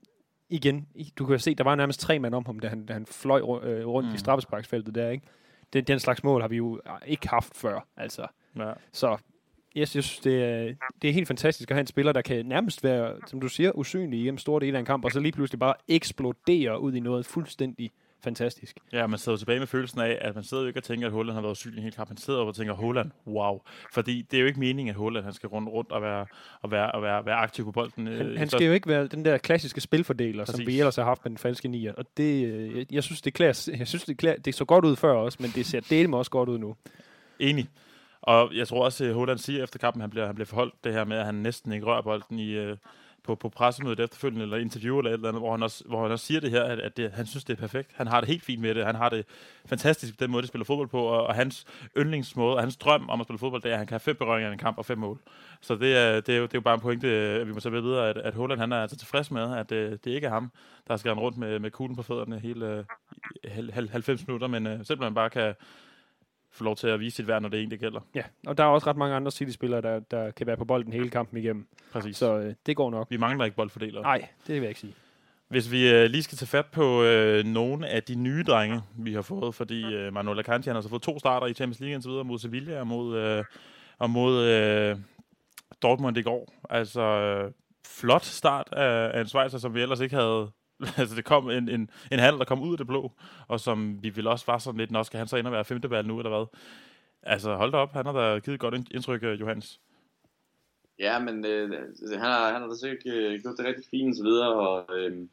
igen, 0.48 0.88
du 1.18 1.26
kan 1.26 1.38
se, 1.38 1.54
der 1.54 1.64
var 1.64 1.74
nærmest 1.74 2.00
tre 2.00 2.18
mand 2.18 2.34
om 2.34 2.46
ham, 2.46 2.58
da 2.58 2.68
han, 2.68 2.86
da 2.86 2.92
han 2.92 3.06
fløj 3.06 3.38
øh, 3.38 3.86
rundt 3.86 4.08
mm. 4.08 4.14
i 4.14 4.18
straffesparksfeltet 4.18 4.94
der, 4.94 5.10
ikke? 5.10 5.26
Den, 5.72 5.84
den 5.84 5.98
slags 5.98 6.24
mål 6.24 6.40
har 6.40 6.48
vi 6.48 6.56
jo 6.56 6.80
ikke 7.06 7.28
haft 7.28 7.56
før, 7.56 7.86
altså. 7.96 8.26
Ja. 8.56 8.72
Så 8.92 9.16
jeg 9.74 9.88
synes, 9.88 10.18
det 10.18 10.44
er, 10.44 10.74
det 11.02 11.10
er 11.10 11.14
helt 11.14 11.28
fantastisk 11.28 11.70
at 11.70 11.74
have 11.74 11.80
en 11.80 11.86
spiller, 11.86 12.12
der 12.12 12.22
kan 12.22 12.46
nærmest 12.46 12.84
være, 12.84 13.16
som 13.26 13.40
du 13.40 13.48
siger, 13.48 13.72
usynlig 13.74 14.20
i 14.20 14.28
en 14.28 14.38
stor 14.38 14.58
del 14.58 14.74
af 14.74 14.78
en 14.78 14.86
kamp, 14.86 15.04
og 15.04 15.12
så 15.12 15.20
lige 15.20 15.32
pludselig 15.32 15.58
bare 15.58 15.74
eksplodere 15.88 16.80
ud 16.80 16.92
i 16.92 17.00
noget 17.00 17.26
fuldstændig 17.26 17.90
fantastisk. 18.24 18.76
Ja, 18.92 19.06
man 19.06 19.18
sidder 19.18 19.38
tilbage 19.38 19.58
med 19.58 19.66
følelsen 19.66 20.00
af, 20.00 20.18
at 20.20 20.34
man 20.34 20.44
sidder 20.44 20.62
jo 20.62 20.66
ikke 20.66 20.80
og 20.80 20.84
tænker, 20.84 21.06
at 21.06 21.12
Holland 21.12 21.34
har 21.34 21.42
været 21.42 21.56
syg 21.56 21.74
i 21.74 21.76
en 21.76 21.82
hel 21.82 21.92
kamp. 21.92 22.10
Man 22.10 22.16
sidder 22.16 22.40
og 22.40 22.54
tænker, 22.54 22.74
Holland, 22.74 23.10
wow. 23.26 23.60
Fordi 23.92 24.22
det 24.30 24.36
er 24.36 24.40
jo 24.40 24.46
ikke 24.46 24.60
meningen, 24.60 24.90
at 24.90 24.96
Holland 24.96 25.24
han 25.24 25.32
skal 25.32 25.48
rundt 25.48 25.68
rundt 25.68 25.92
og 25.92 26.02
være, 26.02 26.26
og 26.62 26.70
være, 26.70 26.92
og 26.92 27.02
være, 27.02 27.26
være 27.26 27.36
aktiv 27.36 27.64
på 27.64 27.72
bolden. 27.72 28.06
Han, 28.06 28.26
øh, 28.26 28.38
han 28.38 28.48
skal 28.48 28.66
jo 28.66 28.72
ikke 28.72 28.88
være 28.88 29.06
den 29.06 29.24
der 29.24 29.38
klassiske 29.38 29.80
spilfordeler, 29.80 30.44
Præcis. 30.44 30.56
som 30.56 30.66
vi 30.66 30.78
ellers 30.78 30.96
har 30.96 31.04
haft 31.04 31.24
med 31.24 31.30
den 31.30 31.38
falske 31.38 31.68
nier. 31.68 31.92
Og 31.92 32.04
det, 32.16 32.46
øh, 32.46 32.78
jeg, 32.78 32.86
jeg 32.92 33.02
synes, 33.02 33.20
det 33.22 33.34
klæder, 33.34 33.70
jeg 33.78 33.88
synes, 33.88 34.04
det, 34.04 34.18
klæder, 34.18 34.36
det 34.36 34.54
så 34.54 34.64
godt 34.64 34.84
ud 34.84 34.96
før 34.96 35.12
også, 35.12 35.38
men 35.40 35.50
det 35.50 35.66
ser 35.66 35.80
det 35.80 36.14
også 36.14 36.30
godt 36.30 36.48
ud 36.48 36.58
nu. 36.58 36.76
Enig. 37.38 37.68
Og 38.22 38.54
jeg 38.54 38.68
tror 38.68 38.84
også, 38.84 39.04
at 39.04 39.14
Holland 39.14 39.38
siger 39.38 39.62
efter 39.62 39.78
kampen, 39.78 40.00
han 40.00 40.10
bliver, 40.10 40.26
han 40.26 40.34
bliver 40.34 40.46
forholdt 40.46 40.74
det 40.84 40.92
her 40.92 41.04
med, 41.04 41.16
at 41.16 41.24
han 41.24 41.34
næsten 41.34 41.72
ikke 41.72 41.86
rører 41.86 42.02
bolden 42.02 42.38
i, 42.38 42.50
øh, 42.50 42.76
på, 43.28 43.34
på 43.34 43.48
pressemødet 43.48 44.00
efterfølgende, 44.00 44.42
eller 44.42 44.56
interview 44.56 44.98
eller 44.98 45.10
et 45.10 45.14
eller 45.14 45.28
andet, 45.28 45.42
hvor 45.42 45.50
han 45.50 45.62
også, 45.62 45.84
hvor 45.86 46.02
han 46.02 46.12
også 46.12 46.26
siger 46.26 46.40
det 46.40 46.50
her, 46.50 46.62
at, 46.62 46.80
at 46.80 46.96
det, 46.96 47.10
han 47.12 47.26
synes, 47.26 47.44
det 47.44 47.52
er 47.52 47.60
perfekt. 47.60 47.90
Han 47.94 48.06
har 48.06 48.20
det 48.20 48.28
helt 48.28 48.42
fint 48.42 48.60
med 48.60 48.74
det. 48.74 48.86
Han 48.86 48.94
har 48.94 49.08
det 49.08 49.24
fantastisk 49.66 50.18
på 50.18 50.24
den 50.24 50.30
måde, 50.30 50.42
de 50.42 50.48
spiller 50.48 50.64
fodbold 50.64 50.88
på, 50.88 51.02
og, 51.02 51.26
og 51.26 51.34
hans 51.34 51.66
yndlingsmåde, 51.98 52.54
og 52.56 52.62
hans 52.62 52.76
drøm 52.76 53.08
om 53.08 53.20
at 53.20 53.26
spille 53.26 53.38
fodbold, 53.38 53.62
det 53.62 53.68
er, 53.68 53.72
at 53.72 53.78
han 53.78 53.86
kan 53.86 53.94
have 53.94 54.00
fem 54.00 54.16
berøringer 54.16 54.50
i 54.50 54.52
en 54.52 54.58
kamp 54.58 54.78
og 54.78 54.84
fem 54.86 54.98
mål. 54.98 55.18
Så 55.60 55.74
det 55.74 55.96
er, 55.96 56.20
det 56.20 56.34
er, 56.34 56.38
jo, 56.38 56.42
det 56.42 56.54
er 56.54 56.58
jo 56.58 56.60
bare 56.60 56.74
en 56.74 56.80
pointe, 56.80 57.08
at 57.08 57.46
vi 57.46 57.52
må 57.52 57.60
så 57.60 57.70
videre, 57.70 58.08
at, 58.08 58.16
at 58.16 58.34
Holland 58.34 58.60
han 58.60 58.72
er 58.72 58.82
altså 58.82 58.96
tilfreds 58.96 59.30
med, 59.30 59.56
at 59.56 59.70
det, 59.70 60.04
det 60.04 60.10
ikke 60.10 60.26
er 60.26 60.30
ham, 60.30 60.52
der 60.88 60.96
skal 60.96 61.12
rundt 61.12 61.38
med, 61.38 61.58
med 61.58 61.70
kuglen 61.70 61.96
på 61.96 62.02
fødderne 62.02 62.38
hele 62.38 62.84
øh, 63.44 63.88
90 63.90 64.26
minutter, 64.26 64.46
men 64.46 64.84
selvom 64.84 65.04
man 65.04 65.14
bare 65.14 65.30
kan 65.30 65.54
få 66.58 66.64
lov 66.64 66.76
til 66.76 66.88
at 66.88 67.00
vise 67.00 67.16
sit 67.16 67.28
værd, 67.28 67.42
når 67.42 67.48
det 67.48 67.58
egentlig 67.58 67.80
gælder. 67.80 68.00
Ja, 68.14 68.22
og 68.46 68.58
der 68.58 68.64
er 68.64 68.68
også 68.68 68.86
ret 68.86 68.96
mange 68.96 69.16
andre 69.16 69.30
City-spillere, 69.30 69.80
der, 69.80 70.00
der 70.00 70.30
kan 70.30 70.46
være 70.46 70.56
på 70.56 70.64
bolden 70.64 70.92
hele 70.92 71.10
kampen 71.10 71.38
igennem. 71.38 71.66
Præcis. 71.92 72.16
Så 72.16 72.38
øh, 72.38 72.54
det 72.66 72.76
går 72.76 72.90
nok. 72.90 73.06
Vi 73.10 73.16
mangler 73.16 73.44
ikke 73.44 73.56
boldfordelere. 73.56 74.02
Nej, 74.02 74.28
det 74.46 74.54
vil 74.54 74.60
jeg 74.60 74.68
ikke 74.68 74.80
sige. 74.80 74.94
Hvis 75.48 75.72
vi 75.72 75.90
øh, 75.92 76.04
lige 76.04 76.22
skal 76.22 76.38
tage 76.38 76.48
fat 76.48 76.66
på 76.66 77.02
øh, 77.02 77.44
nogle 77.44 77.88
af 77.88 78.02
de 78.02 78.14
nye 78.14 78.42
drenge, 78.42 78.82
vi 78.98 79.14
har 79.14 79.22
fået, 79.22 79.54
fordi 79.54 79.94
øh, 79.94 80.12
Manuel 80.12 80.38
Akanji 80.38 80.68
har 80.68 80.76
altså 80.76 80.90
fået 80.90 81.02
to 81.02 81.18
starter 81.18 81.46
i 81.46 81.54
Champions 81.54 81.80
League 81.80 81.94
indtil 81.94 82.10
videre 82.10 82.24
mod 82.24 82.38
Sevilla 82.38 82.80
og 82.80 82.86
mod, 82.86 83.16
øh, 83.16 83.44
og 83.98 84.10
mod 84.10 84.44
øh, 84.44 84.96
Dortmund 85.82 86.16
i 86.16 86.22
går. 86.22 86.52
Altså, 86.70 87.00
øh, 87.00 87.50
flot 87.86 88.24
start 88.24 88.68
af, 88.72 89.10
af 89.16 89.20
en 89.20 89.26
Schweizer, 89.26 89.58
som 89.58 89.74
vi 89.74 89.82
ellers 89.82 90.00
ikke 90.00 90.16
havde 90.16 90.50
altså, 91.00 91.16
det 91.16 91.24
kom 91.24 91.50
en, 91.50 91.68
en, 91.68 91.90
en 92.12 92.18
handel, 92.18 92.38
der 92.38 92.44
kom 92.44 92.62
ud 92.62 92.72
af 92.72 92.78
det 92.78 92.86
blå, 92.86 93.12
og 93.48 93.60
som 93.60 94.02
vi 94.02 94.08
ville 94.08 94.30
også 94.30 94.46
var 94.46 94.58
sådan 94.58 94.78
lidt, 94.78 94.90
når 94.90 95.02
skal 95.02 95.18
han 95.18 95.28
så 95.28 95.36
ind 95.36 95.46
og 95.46 95.52
være 95.52 95.64
femte 95.64 95.90
valg 95.90 96.08
nu, 96.08 96.18
eller 96.18 96.30
hvad? 96.30 96.46
Altså, 97.22 97.56
hold 97.56 97.72
da 97.72 97.78
op, 97.78 97.92
han 97.92 98.06
har 98.06 98.12
da 98.12 98.38
givet 98.38 98.60
godt 98.60 98.74
indtryk, 98.74 99.22
øh, 99.22 99.40
Johannes. 99.40 99.80
Ja, 100.98 101.18
men 101.18 101.44
øh, 101.44 101.80
altså, 101.80 102.18
han, 102.18 102.30
har, 102.30 102.52
han 102.52 102.62
har 102.62 102.68
da 102.68 102.74
sikkert 102.74 103.14
øh, 103.14 103.40
gjort 103.40 103.58
det 103.58 103.66
rigtig 103.66 103.84
fint 103.90 104.10
og 104.10 104.16
så 104.16 104.22
videre, 104.22 104.54
og 104.54 104.96
øh, 104.96 105.28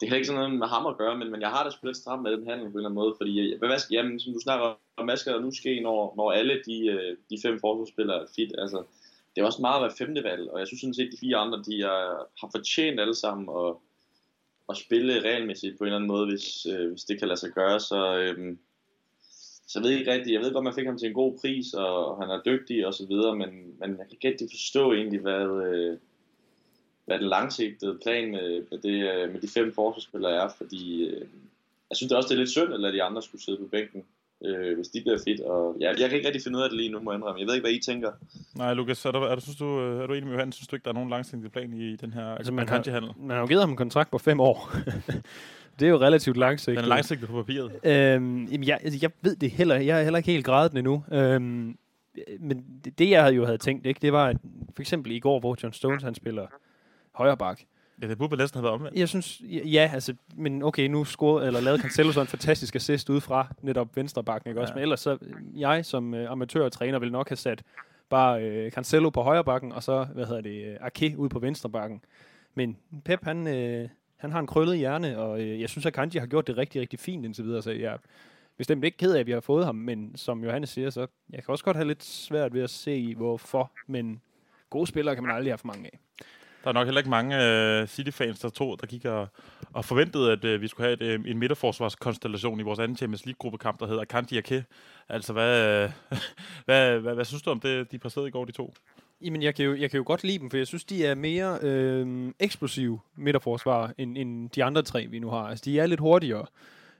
det 0.00 0.08
er 0.08 0.14
ikke 0.14 0.26
sådan 0.26 0.40
noget 0.40 0.58
med 0.58 0.66
ham 0.66 0.86
at 0.86 0.96
gøre, 0.96 1.18
men, 1.18 1.30
men 1.30 1.40
jeg 1.40 1.50
har 1.50 1.64
da 1.64 1.70
sgu 1.70 1.86
lidt 1.86 1.96
stramt 1.96 2.22
med 2.22 2.32
den 2.32 2.46
handel 2.48 2.66
på 2.66 2.72
en 2.72 2.76
eller 2.76 2.88
anden 2.88 3.02
måde, 3.02 3.14
fordi 3.16 3.52
øh, 3.52 3.58
hvad 3.58 3.78
skal, 3.78 3.94
jamen, 3.94 4.20
som 4.20 4.32
du 4.32 4.40
snakker 4.40 4.64
om, 4.96 5.04
hvad 5.04 5.16
skal 5.16 5.32
der 5.32 5.40
nu 5.40 5.50
ske, 5.50 5.80
når, 5.80 6.14
når 6.16 6.32
alle 6.32 6.62
de, 6.66 6.86
øh, 6.86 7.16
de 7.30 7.38
fem 7.42 7.60
forsvarsspillere 7.60 8.22
er 8.22 8.26
fit? 8.36 8.52
Altså, 8.58 8.84
det 9.36 9.42
er 9.42 9.46
også 9.46 9.60
meget 9.60 9.76
at 9.76 9.82
være 9.82 9.98
femte 9.98 10.24
valg, 10.24 10.50
og 10.50 10.58
jeg 10.58 10.66
synes 10.66 10.80
sådan 10.80 10.94
set, 10.94 11.06
at 11.06 11.12
de 11.12 11.24
fire 11.24 11.36
andre, 11.36 11.58
de 11.68 11.82
er, 11.82 11.98
har 12.40 12.48
fortjent 12.54 13.00
alle 13.00 13.14
sammen, 13.14 13.48
og 13.48 13.82
at 14.68 14.76
spille 14.76 15.20
regelmæssigt 15.20 15.78
på 15.78 15.84
en 15.84 15.86
eller 15.86 15.96
anden 15.96 16.08
måde, 16.08 16.26
hvis, 16.26 16.66
øh, 16.66 16.90
hvis 16.90 17.04
det 17.04 17.18
kan 17.18 17.28
lade 17.28 17.40
sig 17.40 17.50
gøre. 17.50 17.80
Så, 17.80 18.18
øh, 18.18 18.56
så 19.66 19.78
jeg 19.78 19.82
ved 19.84 19.90
ikke 19.90 20.12
rigtigt. 20.12 20.34
Jeg 20.34 20.40
ved 20.40 20.52
godt, 20.52 20.64
man 20.64 20.74
fik 20.74 20.86
ham 20.86 20.98
til 20.98 21.08
en 21.08 21.14
god 21.14 21.38
pris, 21.38 21.74
og 21.74 22.20
han 22.20 22.30
er 22.30 22.42
dygtig 22.42 22.86
og 22.86 22.94
så 22.94 23.06
videre, 23.06 23.36
men, 23.36 23.50
men 23.78 23.90
jeg 23.98 24.06
kan 24.20 24.30
ikke 24.30 24.48
forstå 24.50 24.92
egentlig, 24.92 25.20
hvad, 25.20 25.66
øh, 25.66 25.98
hvad 27.04 27.18
den 27.18 27.28
langsigtede 27.28 27.98
plan 28.02 28.30
med, 28.30 28.66
med, 28.70 28.78
det, 28.78 29.12
øh, 29.12 29.32
med 29.32 29.40
de 29.40 29.48
fem 29.48 29.72
forsvarsspillere 29.72 30.32
er, 30.44 30.48
fordi 30.56 31.04
øh, 31.04 31.26
jeg 31.90 31.96
synes 31.96 32.12
også, 32.12 32.28
det 32.28 32.34
er 32.34 32.38
lidt 32.38 32.50
synd, 32.50 32.74
at 32.74 32.80
lade 32.80 32.92
de 32.92 33.02
andre 33.02 33.22
skulle 33.22 33.42
sidde 33.42 33.58
på 33.58 33.66
bænken 33.66 34.04
øh, 34.44 34.76
hvis 34.76 34.88
de 34.88 35.00
bliver 35.00 35.18
fit. 35.24 35.40
Og 35.40 35.76
ja, 35.80 35.88
jeg 35.88 36.08
kan 36.08 36.16
ikke 36.16 36.26
rigtig 36.26 36.42
finde 36.42 36.58
ud 36.58 36.62
af 36.62 36.70
det 36.70 36.76
lige 36.76 36.92
nu, 36.92 37.00
må 37.00 37.10
jeg 37.12 37.16
indrømme. 37.18 37.40
Jeg 37.40 37.46
ved 37.46 37.54
ikke, 37.54 37.64
hvad 37.64 37.74
I 37.74 37.80
tænker. 37.80 38.10
Nej, 38.56 38.74
Lukas, 38.74 39.04
er 39.04 39.10
du, 39.10 39.18
er 39.18 39.34
du, 39.34 39.40
synes 39.40 39.56
du, 39.56 39.80
øh, 39.80 40.02
er 40.02 40.06
du 40.06 40.12
enig 40.12 40.26
med 40.26 40.32
Johan? 40.32 40.52
Synes 40.52 40.68
du 40.68 40.76
ikke, 40.76 40.84
der 40.84 40.90
er 40.90 40.94
nogen 40.94 41.10
langsigtet 41.10 41.52
plan 41.52 41.72
i 41.72 41.96
den 41.96 42.12
her 42.12 42.26
altså, 42.26 42.52
man 42.52 42.68
har, 42.68 43.14
man 43.20 43.30
har 43.30 43.40
jo 43.40 43.46
givet 43.46 43.60
ham 43.60 43.70
en 43.70 43.76
kontrakt 43.76 44.10
på 44.10 44.18
fem 44.18 44.40
år. 44.40 44.72
det 45.78 45.86
er 45.86 45.90
jo 45.90 46.00
relativt 46.00 46.36
langsigtet. 46.36 46.76
Den 46.76 46.90
er 46.90 46.94
langsigtet 46.94 47.28
på 47.28 47.34
papiret. 47.34 47.70
Øhm, 47.84 48.44
jamen, 48.44 48.66
jeg, 48.66 48.78
altså, 48.82 48.98
jeg 49.02 49.10
ved 49.22 49.36
det 49.36 49.50
heller. 49.50 49.76
Jeg 49.76 49.98
er 49.98 50.02
heller 50.02 50.18
ikke 50.18 50.32
helt 50.32 50.44
grædet 50.44 50.70
den 50.70 50.78
endnu. 50.78 51.04
Øhm, 51.12 51.78
men 52.40 52.64
det, 52.84 52.98
det, 52.98 53.10
jeg 53.10 53.36
jo 53.36 53.44
havde 53.44 53.58
tænkt, 53.58 53.86
ikke, 53.86 54.00
det 54.02 54.12
var 54.12 54.26
at 54.26 54.36
for 54.74 54.82
eksempel 54.82 55.12
i 55.12 55.18
går, 55.18 55.40
hvor 55.40 55.56
John 55.62 55.72
Stones 55.72 56.02
han 56.02 56.14
spiller 56.14 56.46
højre 57.14 57.36
bak. 57.36 57.60
Ja, 58.02 58.08
det 58.08 58.18
burde 58.18 58.36
næsten 58.36 58.58
have 58.58 58.62
været 58.62 58.74
omvendt. 58.74 58.98
Jeg 58.98 59.08
synes, 59.08 59.42
ja, 59.50 59.90
altså, 59.94 60.14
men 60.34 60.62
okay, 60.62 60.88
nu 60.88 61.04
scorede, 61.04 61.46
eller 61.46 61.60
lavede 61.60 61.82
Cancelo 61.82 62.12
så 62.12 62.20
en 62.20 62.26
fantastisk 62.26 62.76
assist 62.76 63.10
ud 63.10 63.20
fra 63.20 63.54
netop 63.62 63.96
venstre 63.96 64.24
bakken, 64.24 64.50
ikke 64.50 64.58
ja. 64.58 64.62
også? 64.62 64.74
Men 64.74 64.82
ellers 64.82 65.00
så, 65.00 65.18
jeg 65.56 65.84
som 65.84 66.14
uh, 66.14 66.30
amatør 66.30 66.64
og 66.64 66.72
træner 66.72 66.98
vil 66.98 67.12
nok 67.12 67.28
have 67.28 67.36
sat 67.36 67.62
bare 68.08 68.64
uh, 68.66 68.70
Cancelo 68.70 69.10
på 69.10 69.22
højre 69.22 69.44
bakken, 69.44 69.72
og 69.72 69.82
så, 69.82 70.04
hvad 70.04 70.26
hedder 70.26 70.40
det, 70.40 70.78
uh, 70.80 70.86
Ake 70.86 71.14
ud 71.18 71.28
på 71.28 71.38
venstre 71.38 71.70
bakken. 71.70 72.00
Men 72.54 72.76
Pep, 73.04 73.24
han, 73.24 73.46
uh, 73.46 73.88
han 74.16 74.32
har 74.32 74.40
en 74.40 74.46
krøllet 74.46 74.78
hjerne, 74.78 75.18
og 75.18 75.38
uh, 75.38 75.60
jeg 75.60 75.68
synes, 75.68 75.86
at 75.86 75.92
Kanji 75.92 76.18
har 76.18 76.26
gjort 76.26 76.46
det 76.46 76.56
rigtig, 76.56 76.80
rigtig 76.80 76.98
fint 76.98 77.24
indtil 77.24 77.44
videre, 77.44 77.62
så 77.62 77.70
jeg 77.70 77.92
er 77.92 77.98
bestemt 78.58 78.84
ikke 78.84 78.96
ked 78.96 79.14
af, 79.14 79.20
at 79.20 79.26
vi 79.26 79.32
har 79.32 79.40
fået 79.40 79.64
ham, 79.64 79.74
men 79.74 80.16
som 80.16 80.44
Johannes 80.44 80.70
siger, 80.70 80.90
så 80.90 81.06
jeg 81.30 81.44
kan 81.44 81.52
også 81.52 81.64
godt 81.64 81.76
have 81.76 81.88
lidt 81.88 82.04
svært 82.04 82.54
ved 82.54 82.62
at 82.62 82.70
se, 82.70 83.14
hvorfor, 83.14 83.72
men 83.86 84.20
gode 84.70 84.86
spillere 84.86 85.14
kan 85.14 85.24
man 85.24 85.36
aldrig 85.36 85.52
have 85.52 85.58
for 85.58 85.66
mange 85.66 85.90
af. 85.92 85.98
Der 86.66 86.70
er 86.70 86.74
nok 86.74 86.86
heller 86.86 87.00
ikke 87.00 87.10
mange 87.10 87.36
uh, 87.36 87.88
City-fans, 87.88 88.40
der 88.40 88.48
tog, 88.48 88.80
der 88.80 88.86
gik 88.86 89.04
og, 89.04 89.28
og 89.72 89.84
forventede, 89.84 90.32
at 90.32 90.44
uh, 90.44 90.60
vi 90.60 90.68
skulle 90.68 90.86
have 90.86 91.14
et, 91.14 91.20
uh, 91.20 91.30
en 91.30 91.38
midterforsvarskonstellation 91.38 92.60
i 92.60 92.62
vores 92.62 92.78
anden 92.78 92.96
Champions 92.96 93.26
League-gruppekamp, 93.26 93.80
der 93.80 93.86
hedder 93.86 94.04
Kanti 94.04 94.38
Ake. 94.38 94.64
Altså, 95.08 95.32
hvad, 95.32 95.84
uh, 95.84 95.90
hvad, 96.66 96.98
hvad, 96.98 97.14
hvad, 97.14 97.24
synes 97.24 97.42
du 97.42 97.50
om 97.50 97.60
det, 97.60 97.92
de 97.92 97.98
præsterede 97.98 98.28
i 98.28 98.30
går, 98.30 98.44
de 98.44 98.52
to? 98.52 98.74
Jamen, 99.22 99.42
jeg 99.42 99.54
kan, 99.54 99.64
jo, 99.64 99.74
jeg 99.74 99.90
kan 99.90 99.98
jo 99.98 100.04
godt 100.06 100.24
lide 100.24 100.38
dem, 100.38 100.50
for 100.50 100.56
jeg 100.56 100.66
synes, 100.66 100.84
de 100.84 101.06
er 101.06 101.14
mere 101.14 101.58
øh, 101.62 102.32
eksplosive 102.40 103.00
midterforsvar, 103.16 103.92
end, 103.98 104.18
end 104.18 104.50
de 104.50 104.64
andre 104.64 104.82
tre, 104.82 105.06
vi 105.06 105.18
nu 105.18 105.30
har. 105.30 105.48
Altså, 105.48 105.62
de 105.64 105.78
er 105.78 105.86
lidt 105.86 106.00
hurtigere. 106.00 106.46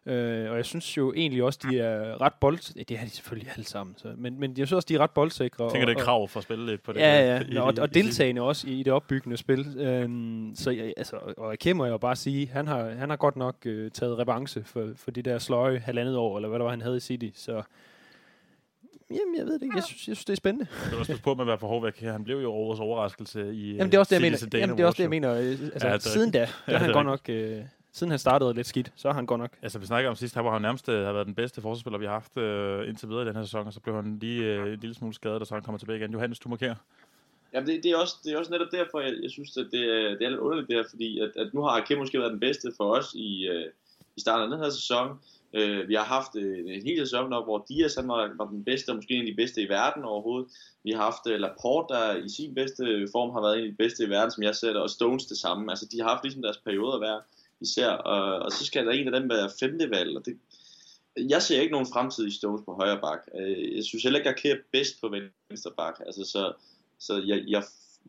Øh, 0.07 0.51
og 0.51 0.57
jeg 0.57 0.65
synes 0.65 0.97
jo 0.97 1.13
egentlig 1.17 1.43
også, 1.43 1.59
de 1.71 1.81
er 1.81 2.21
ret 2.21 2.33
bold... 2.41 2.85
Det 2.85 2.99
har 2.99 3.07
de 3.07 3.11
selvfølgelig 3.11 3.51
alle 3.57 3.65
sammen. 3.65 3.95
Så. 3.99 4.09
Men, 4.17 4.41
men 4.41 4.51
jeg 4.51 4.67
synes 4.67 4.73
også, 4.73 4.87
de 4.89 4.95
er 4.95 4.99
ret 4.99 5.11
boldsikre. 5.11 5.65
Jeg 5.65 5.73
tænker, 5.73 5.89
og, 5.89 5.95
det 5.95 6.01
er 6.01 6.05
krav 6.05 6.29
for 6.29 6.41
at 6.41 6.45
spille 6.45 6.67
lidt 6.67 6.83
på 6.83 6.93
det. 6.93 7.01
Ja, 7.01 7.35
ja. 7.35 7.43
I, 7.49 7.57
og, 7.57 7.75
og 7.81 7.95
deltagende 7.95 8.43
også 8.43 8.69
i 8.69 8.83
det 8.83 8.93
opbyggende 8.93 9.37
spil. 9.37 9.79
Øhm, 9.79 10.53
så 10.55 10.71
jeg, 10.71 10.93
altså, 10.97 11.17
og 11.37 11.51
jeg 11.51 11.59
kæmmer 11.59 11.87
jo 11.87 11.99
bare 11.99 12.17
sige, 12.17 12.49
han 12.49 12.67
har, 12.67 12.91
han 12.91 13.11
har 13.11 13.17
godt 13.17 13.37
nok 13.37 13.57
øh, 13.65 13.91
taget 13.91 14.19
revanche 14.19 14.65
for, 14.65 14.89
for 14.97 15.11
det 15.11 15.25
der 15.25 15.39
sløje 15.39 15.79
halvandet 15.79 16.17
år, 16.17 16.37
eller 16.37 16.49
hvad 16.49 16.59
der 16.59 16.65
var, 16.65 16.71
han 16.71 16.83
havde 16.83 16.97
i 16.97 17.01
City. 17.01 17.29
Så 17.35 17.63
Jamen, 19.11 19.37
jeg 19.39 19.47
ved 19.47 19.55
det 19.55 19.63
ikke. 19.63 19.77
Jeg 19.77 19.85
synes, 19.85 20.09
jeg 20.09 20.17
synes 20.17 20.25
det 20.25 20.33
er 20.33 20.37
spændende. 20.37 20.67
Du 20.85 20.91
kan 20.91 20.99
også 20.99 21.23
på 21.23 21.35
med 21.35 21.43
at 21.43 21.47
være 21.47 21.59
for 21.59 21.67
hård 21.67 21.83
væk. 21.83 22.01
Han 22.01 22.25
blev 22.25 22.41
jo 22.43 22.53
årets 22.53 22.81
overraskelse 22.81 23.55
i 23.55 23.73
Jamen, 23.73 23.87
det 23.87 23.95
er 23.95 23.99
også 23.99 24.15
det, 24.15 24.23
jeg 24.23 24.31
mener. 24.33 24.59
Jamen, 24.61 24.77
det 24.77 24.83
er 24.83 24.87
også 24.87 24.97
det, 24.97 25.03
jeg 25.03 25.11
mener. 25.11 25.31
Altså, 25.31 25.89
ja, 25.89 25.99
siden 25.99 26.31
da, 26.31 26.49
der 26.67 26.73
ja, 26.73 26.79
han 26.79 26.93
godt 26.93 27.07
nok... 27.07 27.21
Øh, 27.29 27.63
siden 27.97 28.11
han 28.11 28.19
startede 28.19 28.55
lidt 28.55 28.67
skidt, 28.67 28.93
så 28.97 29.09
har 29.09 29.15
han 29.15 29.27
godt 29.27 29.41
nok. 29.41 29.53
Altså, 29.63 29.79
vi 29.79 29.87
snakker 29.87 30.11
om 30.11 30.17
sidst, 30.17 30.35
han 30.35 30.45
var 30.45 30.53
han 30.53 30.63
nærmest 30.63 30.89
øh, 30.89 31.05
har 31.07 31.13
været 31.13 31.27
den 31.27 31.35
bedste 31.35 31.61
forsvarsspiller, 31.61 31.99
vi 31.99 32.05
har 32.05 32.13
haft 32.13 32.37
øh, 32.37 32.89
indtil 32.89 33.09
videre 33.09 33.23
i 33.23 33.27
den 33.27 33.37
her 33.37 33.45
sæson, 33.45 33.67
og 33.67 33.73
så 33.73 33.81
blev 33.81 33.95
han 33.95 34.19
lige 34.19 34.43
øh, 34.45 34.73
en 34.73 34.81
lille 34.81 34.95
smule 34.95 35.15
skadet, 35.15 35.41
og 35.41 35.47
så 35.47 35.55
han 35.55 35.63
kommer 35.63 35.79
tilbage 35.79 35.99
igen. 35.99 36.13
Johannes, 36.13 36.39
du 36.39 36.49
markerer. 36.49 36.75
Ja, 37.53 37.61
det, 37.61 37.83
det, 37.83 37.91
er 37.91 37.97
også, 37.97 38.17
det 38.25 38.33
er 38.33 38.39
også 38.39 38.51
netop 38.51 38.73
derfor, 38.73 39.01
jeg, 39.01 39.15
jeg 39.23 39.31
synes, 39.31 39.57
at 39.57 39.67
det, 39.73 39.83
er, 39.83 40.09
det 40.19 40.23
er 40.23 40.29
lidt 40.29 40.41
underligt 40.41 40.71
der, 40.71 40.85
fordi 40.91 41.21
at, 41.21 41.31
at 41.37 41.55
nu 41.55 41.61
har 41.63 41.71
Akim 41.71 41.99
måske 41.99 42.19
været 42.19 42.33
den 42.33 42.41
bedste 42.41 42.73
for 42.77 42.97
os 42.97 43.15
i, 43.15 43.47
øh, 43.47 43.67
i 44.17 44.21
starten 44.21 44.45
af 44.45 44.51
den 44.51 44.65
her 44.65 44.71
sæson. 44.71 45.19
Øh, 45.55 45.89
vi 45.89 45.95
har 45.95 46.05
haft 46.05 46.37
øh, 46.37 46.59
en 46.67 46.83
hel 46.83 46.99
sæson 46.99 47.33
op, 47.33 47.45
hvor 47.45 47.65
Dias 47.69 47.95
han 47.95 48.09
var, 48.09 48.31
var 48.39 48.47
den 48.47 48.65
bedste, 48.65 48.91
og 48.91 48.97
måske 48.97 49.15
en 49.15 49.27
af 49.27 49.33
de 49.33 49.43
bedste 49.43 49.63
i 49.63 49.69
verden 49.69 50.05
overhovedet. 50.05 50.49
Vi 50.85 50.91
har 50.91 51.03
haft 51.03 51.27
øh, 51.31 51.41
Laporte, 51.41 51.95
der 51.95 52.17
i 52.17 52.29
sin 52.29 52.55
bedste 52.55 53.09
form 53.13 53.31
har 53.31 53.41
været 53.41 53.59
en 53.59 53.65
af 53.65 53.71
de 53.71 53.77
bedste 53.77 54.05
i 54.05 54.11
verden, 54.11 54.31
som 54.31 54.43
jeg 54.43 54.55
ser 54.55 54.73
det, 54.73 54.83
og 54.83 54.91
Stones 54.91 55.27
det 55.27 55.39
samme. 55.39 55.73
Altså, 55.73 55.87
de 55.93 56.01
har 56.01 56.09
haft 56.09 56.25
ligesom 56.25 56.43
deres 56.43 56.59
perioder 56.65 56.99
hver 56.99 57.21
især, 57.61 57.89
og, 57.89 58.39
og 58.39 58.53
så 58.53 58.65
skal 58.65 58.87
der 58.87 58.93
en 58.93 59.15
af 59.15 59.21
dem 59.21 59.31
være 59.31 59.51
femte 59.61 59.91
valg, 59.91 60.17
og 60.17 60.27
det, 60.27 60.39
jeg 61.17 61.43
ser 61.43 61.61
ikke 61.61 61.73
nogen 61.73 61.93
fremtid 61.93 62.27
i 62.27 62.31
Stones 62.31 62.63
på 62.65 62.75
højre 62.75 63.01
bak. 63.01 63.21
Øh, 63.39 63.77
jeg 63.77 63.85
synes 63.85 64.03
heller 64.03 64.19
ikke, 64.19 64.31
at 64.31 64.35
Akir 64.35 64.53
er 64.53 64.59
bedst 64.73 65.01
på 65.01 65.15
venstre 65.51 65.71
bak. 65.77 66.01
Altså, 66.07 66.25
så, 66.25 66.53
så 66.99 67.23
jeg, 67.27 67.45
jeg, 67.49 67.63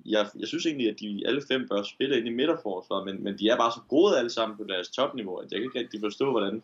jeg, 0.05 0.27
jeg 0.39 0.47
synes 0.47 0.65
egentlig, 0.65 0.89
at 0.89 0.99
de 0.99 1.23
alle 1.25 1.41
fem 1.47 1.67
bør 1.67 1.83
spille 1.83 2.17
ind 2.17 2.27
i 2.27 2.33
midterforsvaret, 2.33 3.05
men, 3.05 3.23
men 3.23 3.39
de 3.39 3.49
er 3.49 3.57
bare 3.57 3.71
så 3.71 3.79
gode 3.89 4.17
alle 4.17 4.29
sammen 4.29 4.57
på 4.57 4.63
deres 4.63 4.89
topniveau, 4.89 5.35
at 5.35 5.51
jeg 5.51 5.59
kan 5.59 5.65
ikke 5.65 5.79
rigtig 5.79 5.99
forstå, 6.01 6.31
hvordan, 6.31 6.63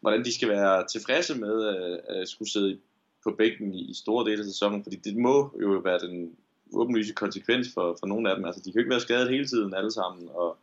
hvordan 0.00 0.24
de 0.24 0.34
skal 0.34 0.48
være 0.48 0.86
tilfredse 0.86 1.34
med 1.34 1.66
at, 1.66 2.16
at 2.16 2.28
skulle 2.28 2.50
sidde 2.50 2.78
på 3.24 3.34
bænken 3.38 3.74
i, 3.74 3.90
i 3.90 3.94
store 3.94 4.30
dele 4.30 4.40
af 4.40 4.46
sæsonen, 4.46 4.82
fordi 4.82 4.96
det 4.96 5.16
må 5.16 5.56
jo 5.60 5.68
være 5.84 5.98
den 5.98 6.36
åbenlyse 6.72 7.12
konsekvens 7.12 7.68
for, 7.74 7.96
for 8.00 8.06
nogle 8.06 8.30
af 8.30 8.36
dem. 8.36 8.44
Altså, 8.44 8.60
de 8.64 8.72
kan 8.72 8.74
jo 8.74 8.80
ikke 8.80 8.90
være 8.90 9.00
skadet 9.00 9.30
hele 9.30 9.46
tiden 9.46 9.74
alle 9.74 9.92
sammen, 9.92 10.28
og 10.28 10.56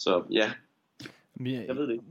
så 0.00 0.24
ja, 0.30 0.52
Jeg, 1.40 1.64
jeg 1.68 1.76
ved 1.76 1.86
det 1.86 1.92
ikke. 1.92 2.04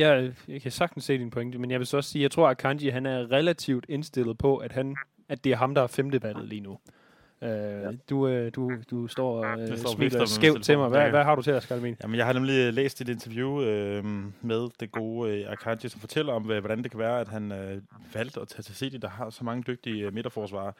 Jeg, 0.00 0.34
jeg 0.48 0.62
kan 0.62 0.70
sagtens 0.70 1.04
se 1.04 1.18
din 1.18 1.30
pointe, 1.30 1.58
men 1.58 1.70
jeg 1.70 1.78
vil 1.78 1.86
så 1.86 1.96
også 1.96 2.10
sige, 2.10 2.22
jeg 2.22 2.30
tror, 2.30 2.48
at 2.48 2.58
Kanji 2.58 2.88
han 2.88 3.06
er 3.06 3.30
relativt 3.30 3.86
indstillet 3.88 4.38
på, 4.38 4.56
at, 4.56 4.72
han, 4.72 4.96
at 5.28 5.44
det 5.44 5.52
er 5.52 5.56
ham, 5.56 5.74
der 5.74 5.82
er 5.82 5.86
femtevalget 5.86 6.48
lige 6.48 6.60
nu. 6.60 6.78
Uh, 7.44 7.50
ja. 7.50 7.90
du, 8.10 8.48
du, 8.50 8.70
du 8.90 9.06
står 9.06 9.44
og 9.44 9.58
Jeg 9.60 9.78
står 9.78 9.90
smiler 9.90 10.24
skævt 10.24 10.62
til 10.64 10.78
mig. 10.78 10.88
Hvad, 10.88 11.00
Ja. 11.00 11.10
hvad 11.10 11.24
har 11.24 11.34
du 11.34 11.42
til 11.42 11.50
at 11.50 11.62
Skalmin? 11.62 11.96
Jamen, 12.02 12.16
jeg 12.16 12.26
har 12.26 12.32
nemlig 12.32 12.72
læst 12.72 13.00
et 13.00 13.08
interview 13.08 13.62
øh, 13.62 14.04
med 14.42 14.68
det 14.80 14.92
gode 14.92 15.30
øh, 15.42 15.52
Akanji, 15.52 15.88
som 15.88 16.00
fortæller 16.00 16.32
om, 16.32 16.50
øh, 16.50 16.58
hvordan 16.60 16.82
det 16.82 16.90
kan 16.90 17.00
være, 17.00 17.20
at 17.20 17.28
han 17.28 17.52
øh, 17.52 17.82
valgte 18.14 18.40
at 18.40 18.48
tage 18.48 18.62
til 18.62 18.74
City, 18.74 18.96
der 19.02 19.08
har 19.08 19.30
så 19.30 19.44
mange 19.44 19.62
dygtige 19.66 20.06
øh, 20.06 20.14
midterforsvarer. 20.14 20.72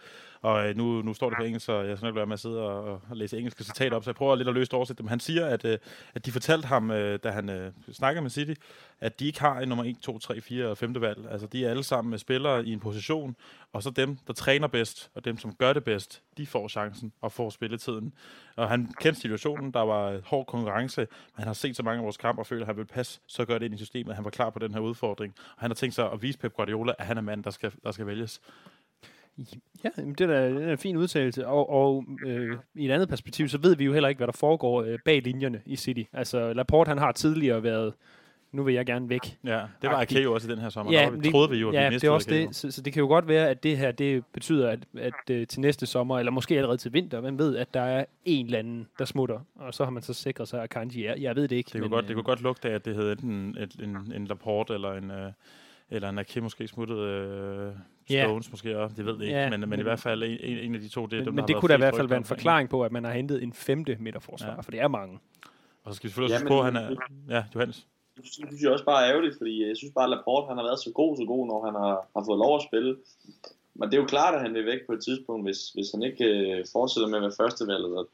Og 0.43 0.69
øh, 0.69 0.77
nu, 0.77 1.03
nu 1.03 1.15
står 1.15 1.29
det 1.29 1.39
på 1.39 1.45
engelsk, 1.45 1.67
så 1.67 1.81
jeg 1.81 1.97
skal 1.97 2.07
nok 2.07 2.17
være 2.17 2.27
med 2.27 2.33
at 2.33 2.41
sidde 2.41 2.61
og, 2.63 2.85
og 2.85 3.01
læse 3.13 3.39
engelske 3.39 3.65
citater 3.65 3.97
op, 3.97 4.05
så 4.05 4.11
jeg 4.11 4.15
prøver 4.15 4.37
lidt 4.37 4.49
at 4.49 4.55
løst 4.55 4.75
oversætte 4.75 5.03
dem. 5.03 5.09
Han 5.09 5.21
siger, 5.21 5.47
at, 5.47 5.65
øh, 5.65 5.79
at 6.15 6.27
de 6.27 6.33
fortalte 6.33 6.67
ham, 6.67 6.91
øh, 6.91 7.19
da 7.25 7.31
han 7.31 7.51
øh, 7.51 7.73
snakker 7.93 8.23
med 8.23 8.31
City, 8.31 8.55
at 9.01 9.21
de 9.21 9.27
ikke 9.27 9.41
har 9.41 9.61
en 9.61 9.69
nummer 9.69 9.85
1, 9.85 9.97
2, 10.03 10.19
3, 10.19 10.41
4 10.41 10.67
og 10.67 10.79
5. 10.79 11.01
valg. 11.01 11.19
Altså, 11.31 11.47
de 11.47 11.67
er 11.67 11.71
alle 11.71 11.83
sammen 11.85 12.11
med 12.11 12.19
spillere 12.19 12.65
i 12.67 12.73
en 12.73 12.81
position, 12.81 13.37
og 13.73 13.83
så 13.83 13.91
dem, 13.91 14.17
der 14.27 14.33
træner 14.33 14.67
bedst, 14.67 15.11
og 15.15 15.25
dem, 15.25 15.39
som 15.39 15.55
gør 15.55 15.73
det 15.73 15.85
bedst, 15.85 16.23
de 16.37 16.47
får 16.55 16.69
chancen 16.69 17.13
og 17.21 17.33
får 17.33 17.51
spilletiden. 17.51 18.15
Og 18.57 18.69
han 18.69 18.95
kendte 19.01 19.21
situationen, 19.21 19.73
der 19.73 19.81
var 19.81 20.21
hård 20.25 20.47
konkurrence, 20.47 21.01
men 21.01 21.37
han 21.37 21.47
har 21.47 21.55
set 21.55 21.77
så 21.77 21.83
mange 21.83 21.99
af 21.99 22.05
vores 22.05 22.17
kampe 22.17 22.43
og 22.43 22.47
føler, 22.47 22.63
at 22.63 22.67
han 22.67 22.77
vil 22.77 22.87
passe 22.87 23.21
så 23.27 23.45
godt 23.45 23.63
ind 23.63 23.75
i 23.75 23.77
systemet, 23.77 24.15
han 24.15 24.25
var 24.25 24.31
klar 24.31 24.51
på 24.51 24.59
den 24.59 24.75
her 24.75 24.81
udfordring. 24.81 25.35
Og 25.57 25.61
han 25.61 25.71
har 25.71 25.75
tænkt 25.75 25.95
sig 25.95 26.13
at 26.13 26.23
vise 26.23 26.39
Pep 26.39 26.53
Guardiola, 26.53 26.93
at 26.99 27.07
han 27.07 27.17
er 27.17 27.23
mand, 27.23 27.45
der 27.45 27.51
skal, 27.51 27.73
der 27.85 27.93
skal 27.93 28.07
vælges. 28.07 28.41
Ja, 29.85 29.89
det 29.97 30.21
er 30.21 30.27
da 30.27 30.51
det 30.51 30.65
er 30.65 30.73
en 30.73 30.79
fin 30.79 30.97
udtalelse. 30.97 31.47
Og, 31.47 31.71
og 31.71 32.05
øh, 32.27 32.59
i 32.75 32.87
et 32.87 32.91
andet 32.91 33.09
perspektiv, 33.09 33.49
så 33.49 33.59
ved 33.59 33.77
vi 33.77 33.85
jo 33.85 33.93
heller 33.93 34.09
ikke, 34.09 34.19
hvad 34.19 34.27
der 34.27 34.33
foregår 34.33 34.83
øh, 34.83 34.99
bag 35.05 35.23
linjerne 35.23 35.63
i 35.67 35.77
City. 35.77 36.03
Altså, 36.13 36.53
Laporte, 36.53 36.89
han 36.89 36.99
har 36.99 37.13
tidligere 37.13 37.63
været, 37.63 37.95
nu 38.55 38.63
vil 38.63 38.75
jeg 38.75 38.87
gerne 38.87 39.09
væk. 39.09 39.39
Ja, 39.45 39.61
det 39.83 39.91
var 39.91 40.07
jo 40.23 40.35
også 40.35 40.49
i 40.49 40.51
den 40.55 40.61
her 40.61 40.69
sommer. 40.69 40.93
Ja, 40.93 41.11
det- 41.23 41.31
troede 41.31 41.51
vi 41.51 41.57
jo, 41.57 41.69
at 41.69 41.75
ja, 41.75 41.81
vi 41.81 41.85
det 41.85 41.93
mistede 41.93 42.11
er 42.11 42.15
også 42.15 42.31
det. 42.31 42.57
Så, 42.57 42.71
så 42.71 42.83
det 42.83 42.93
kan 42.93 43.01
jo 43.01 43.07
godt 43.07 43.29
være, 43.29 43.49
at 43.51 43.63
det 43.63 43.79
her 43.79 43.93
det 43.93 44.25
betyder, 44.33 44.71
at, 44.71 44.79
at 44.99 45.13
øh, 45.31 45.47
til 45.47 45.61
næste 45.61 45.87
sommer, 45.87 46.19
eller 46.19 46.33
måske 46.33 46.57
allerede 46.57 46.77
til 46.79 46.93
vinter, 46.93 47.21
hvem 47.21 47.39
ved, 47.39 47.57
at 47.57 47.75
der 47.75 47.81
er 47.81 48.05
en 48.25 48.47
eller 48.47 48.59
anden, 48.59 48.87
der 48.99 49.05
smutter. 49.05 49.39
Og 49.57 49.75
så 49.75 49.85
har 49.85 49.91
man 49.91 50.03
så 50.03 50.13
sikret 50.15 50.49
sig, 50.49 50.63
at 50.63 50.71
Kanji 50.71 51.05
er. 51.05 51.15
Jeg 51.17 51.37
ved 51.37 51.49
det 51.49 51.57
ikke. 51.57 51.71
Det 51.73 51.81
kunne, 51.81 51.91
godt, 51.91 52.09
det 52.09 52.15
kunne 52.17 52.25
godt 52.25 52.43
lugte 52.43 52.71
af, 52.71 52.75
at 52.75 52.85
det 52.85 52.95
hed 52.97 53.13
enten 53.13 53.57
et, 53.59 53.75
en, 53.83 54.13
en 54.17 54.25
Laporte 54.27 54.75
eller 54.75 54.93
en, 54.93 55.11
øh, 55.11 55.33
eller 55.91 56.09
en 56.09 56.19
Ake 56.19 56.41
måske 56.41 56.69
smuttet 56.69 56.99
øh, 56.99 57.73
Ja. 58.11 58.25
Stones 58.25 58.51
måske 58.51 58.79
også. 58.79 58.97
Det 58.97 59.07
ved 59.07 59.17
vi 59.19 59.25
ikke, 59.25 59.37
Ja, 59.37 59.51
men, 59.51 59.61
men, 59.61 59.69
men- 59.71 59.79
i 59.81 59.83
hvert 59.83 60.01
fald 60.01 60.23
en, 60.23 60.31
en, 60.41 60.59
en 60.59 60.75
af 60.75 60.81
de 60.81 60.89
to, 60.89 61.07
det 61.07 61.13
er 61.13 61.17
men, 61.19 61.25
dem, 61.27 61.35
men 61.35 61.39
der 61.43 61.47
det 61.47 61.57
kunne 61.57 61.69
da 61.69 61.75
i 61.75 61.79
hvert 61.79 61.97
fald 61.97 62.09
være 62.09 62.19
en 62.19 62.25
forklaring 62.25 62.69
på, 62.69 62.83
at 62.85 62.93
man 62.93 63.05
har 63.05 63.13
hentet 63.13 63.43
en 63.43 63.53
femte 63.53 63.97
midterforsvar, 64.01 64.51
Ja. 64.51 64.61
for 64.61 64.71
det 64.71 64.81
er 64.81 64.89
mange. 64.89 65.19
Og 65.85 65.93
så 65.93 65.97
skal 65.97 66.09
vi 66.09 66.11
selvfølgelig 66.11 66.35
også 66.37 66.45
Ja, 66.45 66.55
huske 66.55 66.63
på, 66.63 66.67
at 66.67 66.73
men- 66.73 66.83
han 66.83 67.31
er... 67.31 67.37
Ja, 67.37 67.45
Johannes. 67.55 67.87
Det 68.17 68.27
synes 68.27 68.63
jeg 68.63 68.73
også 68.73 68.85
bare 68.85 69.05
er 69.05 69.11
ærgerligt, 69.11 69.39
fordi 69.39 69.67
jeg 69.69 69.77
synes 69.77 69.95
bare, 69.95 70.05
at 70.05 70.11
Laporte 70.11 70.49
han 70.49 70.57
har 70.57 70.65
været 70.65 70.81
så 70.81 70.93
god, 70.93 71.17
så 71.17 71.25
god, 71.25 71.47
når 71.47 71.65
han 71.65 71.75
har, 71.75 71.97
har 72.17 72.25
fået 72.25 72.39
lov 72.39 72.57
at 72.57 72.67
spille. 72.69 72.97
Men 73.75 73.89
det 73.89 73.97
er 73.97 74.03
jo 74.03 74.07
klart, 74.07 74.35
at 74.35 74.41
han 74.41 74.57
er 74.57 74.65
væk 74.65 74.87
på 74.87 74.93
et 74.93 75.05
tidspunkt, 75.05 75.47
hvis, 75.47 75.71
hvis 75.71 75.91
han 75.95 76.03
ikke 76.03 76.25
øh, 76.25 76.65
fortsætter 76.73 77.09
med 77.09 77.19
at 77.19 77.23
være 77.23 77.39
førstevalget. 77.41 77.97
Og 77.99 78.09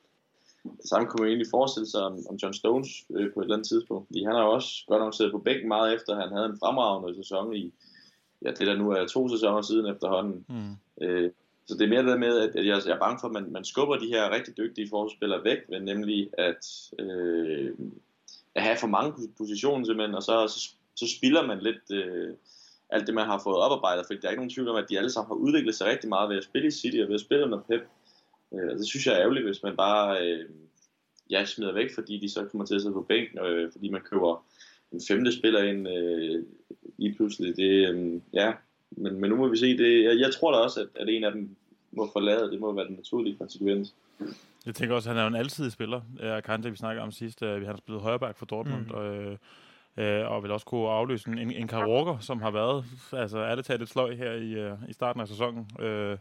det 0.65 0.89
samme 0.89 1.09
kunne 1.09 1.21
man 1.23 1.29
egentlig 1.29 1.51
forestille 1.51 1.87
sig 1.87 2.03
om, 2.03 2.19
om 2.31 2.37
John 2.37 2.55
Stones 2.55 2.89
øh, 3.11 3.33
på 3.33 3.41
et 3.41 3.45
eller 3.45 3.57
andet 3.57 3.69
tidspunkt. 3.69 4.07
Fordi 4.07 4.25
han 4.25 4.35
har 4.35 4.43
også 4.43 4.85
godt 4.89 5.03
nok 5.03 5.15
siddet 5.15 5.33
på 5.33 5.39
bænken 5.39 5.69
meget 5.69 5.95
efter, 5.95 6.21
han 6.21 6.33
havde 6.33 6.47
en 6.47 6.59
fremragende 6.63 7.17
sæson 7.17 7.55
i, 7.55 7.73
ja, 8.45 8.51
det 8.51 8.67
der 8.67 8.77
nu 8.77 8.91
er 8.91 9.07
to 9.07 9.29
sæsoner 9.29 9.63
siden 9.63 9.87
efterhånden. 9.87 10.45
Mm. 10.49 11.05
Øh, 11.05 11.31
så 11.67 11.75
det 11.75 11.85
er 11.85 11.89
mere 11.89 12.07
det 12.07 12.21
med, 12.21 12.39
at 12.39 12.57
at 12.57 12.67
jeg 12.67 12.81
jeg 12.87 12.95
er 12.95 12.99
bange 12.99 13.19
for, 13.21 13.29
at 13.29 13.33
man, 13.33 13.53
man 13.53 13.65
skubber 13.65 13.97
de 13.97 14.07
her 14.07 14.31
rigtig 14.31 14.57
dygtige 14.57 14.89
forsvarsspillere 14.89 15.45
væk, 15.45 15.59
men 15.69 15.83
nemlig 15.83 16.31
at, 16.39 16.91
øh, 16.99 17.71
at 18.55 18.63
have 18.63 18.77
for 18.77 18.87
mange 18.87 19.13
positioner 19.39 19.85
simpelthen, 19.85 20.15
og 20.15 20.23
så, 20.23 20.49
så, 20.49 20.71
så 20.95 21.17
spilder 21.17 21.47
man 21.47 21.59
lidt 21.59 21.91
øh, 21.93 22.35
alt 22.91 23.07
det, 23.07 23.15
man 23.15 23.27
har 23.27 23.41
fået 23.45 23.57
oparbejdet, 23.57 24.07
for 24.07 24.15
der 24.15 24.27
er 24.27 24.31
ikke 24.31 24.41
nogen 24.41 24.55
tvivl 24.55 24.69
om, 24.69 24.77
at 24.77 24.87
de 24.91 24.99
alle 24.99 25.11
sammen 25.11 25.29
har 25.29 25.35
udviklet 25.35 25.75
sig 25.75 25.87
rigtig 25.87 26.09
meget 26.09 26.31
ved 26.31 26.37
at 26.37 26.45
spille 26.45 26.69
i 26.69 26.71
City 26.71 26.97
og 26.97 27.09
ved 27.09 27.15
at 27.15 27.21
spille 27.21 27.45
under 27.45 27.61
Pep. 27.61 27.83
Øh, 28.55 28.69
og 28.71 28.79
det 28.79 28.87
synes 28.87 29.07
jeg 29.07 29.15
er 29.15 29.21
ærgerligt, 29.21 29.47
hvis 29.47 29.63
man 29.63 29.77
bare 29.77 30.27
øh, 30.27 30.45
ja, 31.31 31.45
smider 31.45 31.73
væk, 31.73 31.95
fordi 31.95 32.19
de 32.19 32.31
så 32.31 32.45
kommer 32.45 32.67
til 32.67 32.75
at 32.75 32.81
sidde 32.81 32.95
på 32.95 33.03
bænken, 33.03 33.39
øh, 33.39 33.73
fordi 33.73 33.89
man 33.89 34.01
køber 34.01 34.45
en 34.93 35.01
femte 35.09 35.33
spiller 35.33 35.63
ind 35.63 35.89
øh, 35.89 36.45
lige 36.99 37.15
pludselig. 37.15 37.57
Det, 37.57 37.89
øh, 37.89 38.21
ja, 38.33 38.53
men, 38.91 39.21
men 39.21 39.31
nu 39.31 39.37
må 39.37 39.49
vi 39.49 39.57
se. 39.57 39.77
Det, 39.77 40.05
jeg, 40.05 40.19
jeg 40.19 40.35
tror 40.35 40.53
da 40.53 40.59
også, 40.59 40.81
at, 40.81 40.89
at 40.95 41.09
en 41.09 41.25
af 41.25 41.33
dem 41.33 41.57
må 41.93 42.11
forlade. 42.13 42.51
Det 42.51 42.61
må 42.61 42.73
være 42.73 42.87
den 42.87 42.97
naturlige 42.97 43.37
konsekvens. 43.37 43.95
Jeg 44.66 44.75
tænker 44.75 44.94
også, 44.94 45.11
at 45.11 45.16
han 45.16 45.20
er 45.20 45.23
jo 45.25 45.29
en 45.29 45.37
alsidig 45.44 45.73
spiller. 45.73 46.01
Øh, 46.20 46.42
Kante, 46.42 46.70
vi 46.70 46.77
snakkede 46.77 47.03
om 47.03 47.11
sidst, 47.12 47.42
øh, 47.42 47.55
han 47.57 47.66
har 47.66 47.77
spillet 47.77 48.03
højreback 48.03 48.38
for 48.38 48.46
Dortmund, 48.46 48.87
Mm. 48.87 48.90
og, 48.94 49.16
øh, 49.16 49.37
øh, 49.96 50.31
og 50.31 50.42
vil 50.42 50.51
også 50.51 50.66
kunne 50.66 50.88
afløse 50.88 51.29
en, 51.31 51.38
en, 51.38 51.53
Walker, 51.88 52.18
som 52.18 52.42
har 52.42 52.51
været, 52.51 52.85
altså 53.12 53.38
er 53.38 53.55
det 53.55 53.64
taget 53.64 53.81
lidt 53.81 53.90
sløj 53.90 54.14
her 54.14 54.33
i, 54.33 54.73
i 54.88 54.92
starten 54.92 55.20
af 55.20 55.29
sæsonen. 55.29 55.70
Øh, 55.81 56.18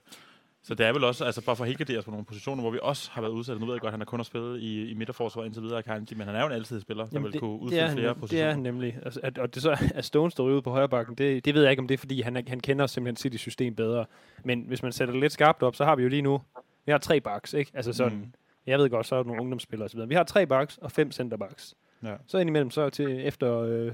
så 0.63 0.75
det 0.75 0.85
er 0.85 0.93
vel 0.93 1.03
også, 1.03 1.25
altså 1.25 1.45
bare 1.45 1.55
for 1.55 1.63
at 1.63 1.67
os 1.99 2.05
på 2.05 2.11
nogle 2.11 2.25
positioner, 2.25 2.61
hvor 2.63 2.71
vi 2.71 2.79
også 2.81 3.11
har 3.11 3.21
været 3.21 3.31
udsat. 3.31 3.59
Nu 3.59 3.65
ved 3.65 3.73
jeg 3.73 3.81
godt, 3.81 3.87
at 3.89 3.93
han 3.93 3.99
har 3.99 4.05
kun 4.05 4.19
har 4.19 4.23
spillet 4.23 4.59
i, 4.59 4.89
i 4.89 4.93
midterforsvaret 4.93 5.45
indtil 5.45 5.63
videre, 5.63 5.83
Kanji, 5.83 6.15
men 6.15 6.27
han 6.27 6.35
er 6.35 6.39
jo 6.41 6.45
en 6.47 6.51
alsidig 6.53 6.81
spiller, 6.81 7.05
der 7.05 7.19
vil 7.19 7.39
kunne 7.39 7.53
det, 7.53 7.59
udfylde 7.59 7.81
er 7.81 7.87
han, 7.87 7.97
flere 7.97 8.11
nem- 8.11 8.19
positioner. 8.19 8.43
det 8.43 8.49
er 8.49 8.53
han 8.53 8.63
nemlig. 8.63 8.97
Altså, 9.05 9.19
at, 9.23 9.37
og 9.37 9.55
det 9.55 9.61
så 9.63 9.77
er 9.95 10.01
Stones, 10.01 10.33
der 10.35 10.43
ryger 10.43 10.57
ud 10.57 10.61
på 10.61 10.69
højre 10.71 10.89
bakken, 10.89 11.15
det, 11.15 11.45
det 11.45 11.53
ved 11.53 11.61
jeg 11.61 11.71
ikke, 11.71 11.81
om 11.81 11.87
det 11.87 11.93
er, 11.93 11.97
fordi 11.97 12.21
han, 12.21 12.35
er- 12.37 12.41
han 12.47 12.59
kender 12.59 12.87
simpelthen 12.87 13.15
City 13.17 13.37
system 13.37 13.75
bedre. 13.75 14.05
Men 14.43 14.63
hvis 14.67 14.83
man 14.83 14.91
sætter 14.91 15.11
det 15.11 15.21
lidt 15.21 15.33
skarpt 15.33 15.63
op, 15.63 15.75
så 15.75 15.85
har 15.85 15.95
vi 15.95 16.03
jo 16.03 16.09
lige 16.09 16.21
nu, 16.21 16.41
vi 16.85 16.91
har 16.91 16.97
tre 16.99 17.21
backs, 17.21 17.53
ikke? 17.53 17.71
Altså 17.73 17.93
sådan, 17.93 18.17
Mm. 18.17 18.33
jeg 18.67 18.79
ved 18.79 18.89
godt, 18.89 19.05
så 19.05 19.15
er 19.15 19.19
der 19.19 19.27
nogle 19.27 19.41
ungdomsspillere 19.41 19.85
osv. 19.85 20.09
Vi 20.09 20.15
har 20.15 20.23
tre 20.23 20.45
backs 20.47 20.77
og 20.77 20.91
fem 20.91 21.11
centerbacks. 21.11 21.75
Ja. 22.03 22.15
Så 22.27 22.37
indimellem, 22.37 22.71
så 22.71 22.89
til 22.89 23.27
efter 23.27 23.59
øh, 23.59 23.91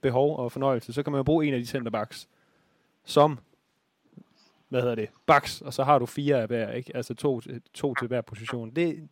behov 0.00 0.36
og 0.38 0.52
fornøjelse, 0.52 0.92
så 0.92 1.02
kan 1.02 1.10
man 1.12 1.18
jo 1.18 1.22
bruge 1.22 1.46
en 1.46 1.54
af 1.54 1.60
de 1.60 1.66
centerbacks 1.66 2.28
som, 3.04 3.38
hvad 4.68 4.80
hedder 4.80 4.94
det, 4.94 5.08
backs, 5.26 5.60
og 5.60 5.72
så 5.74 5.84
har 5.84 5.98
du 5.98 6.06
fire 6.06 6.40
af 6.40 6.46
hver, 6.46 6.72
ikke? 6.72 6.96
Altså 6.96 7.14
to, 7.14 7.40
to 7.74 7.94
til 7.94 8.08
hver 8.08 8.20
position. 8.20 8.70
Det, 8.70 9.08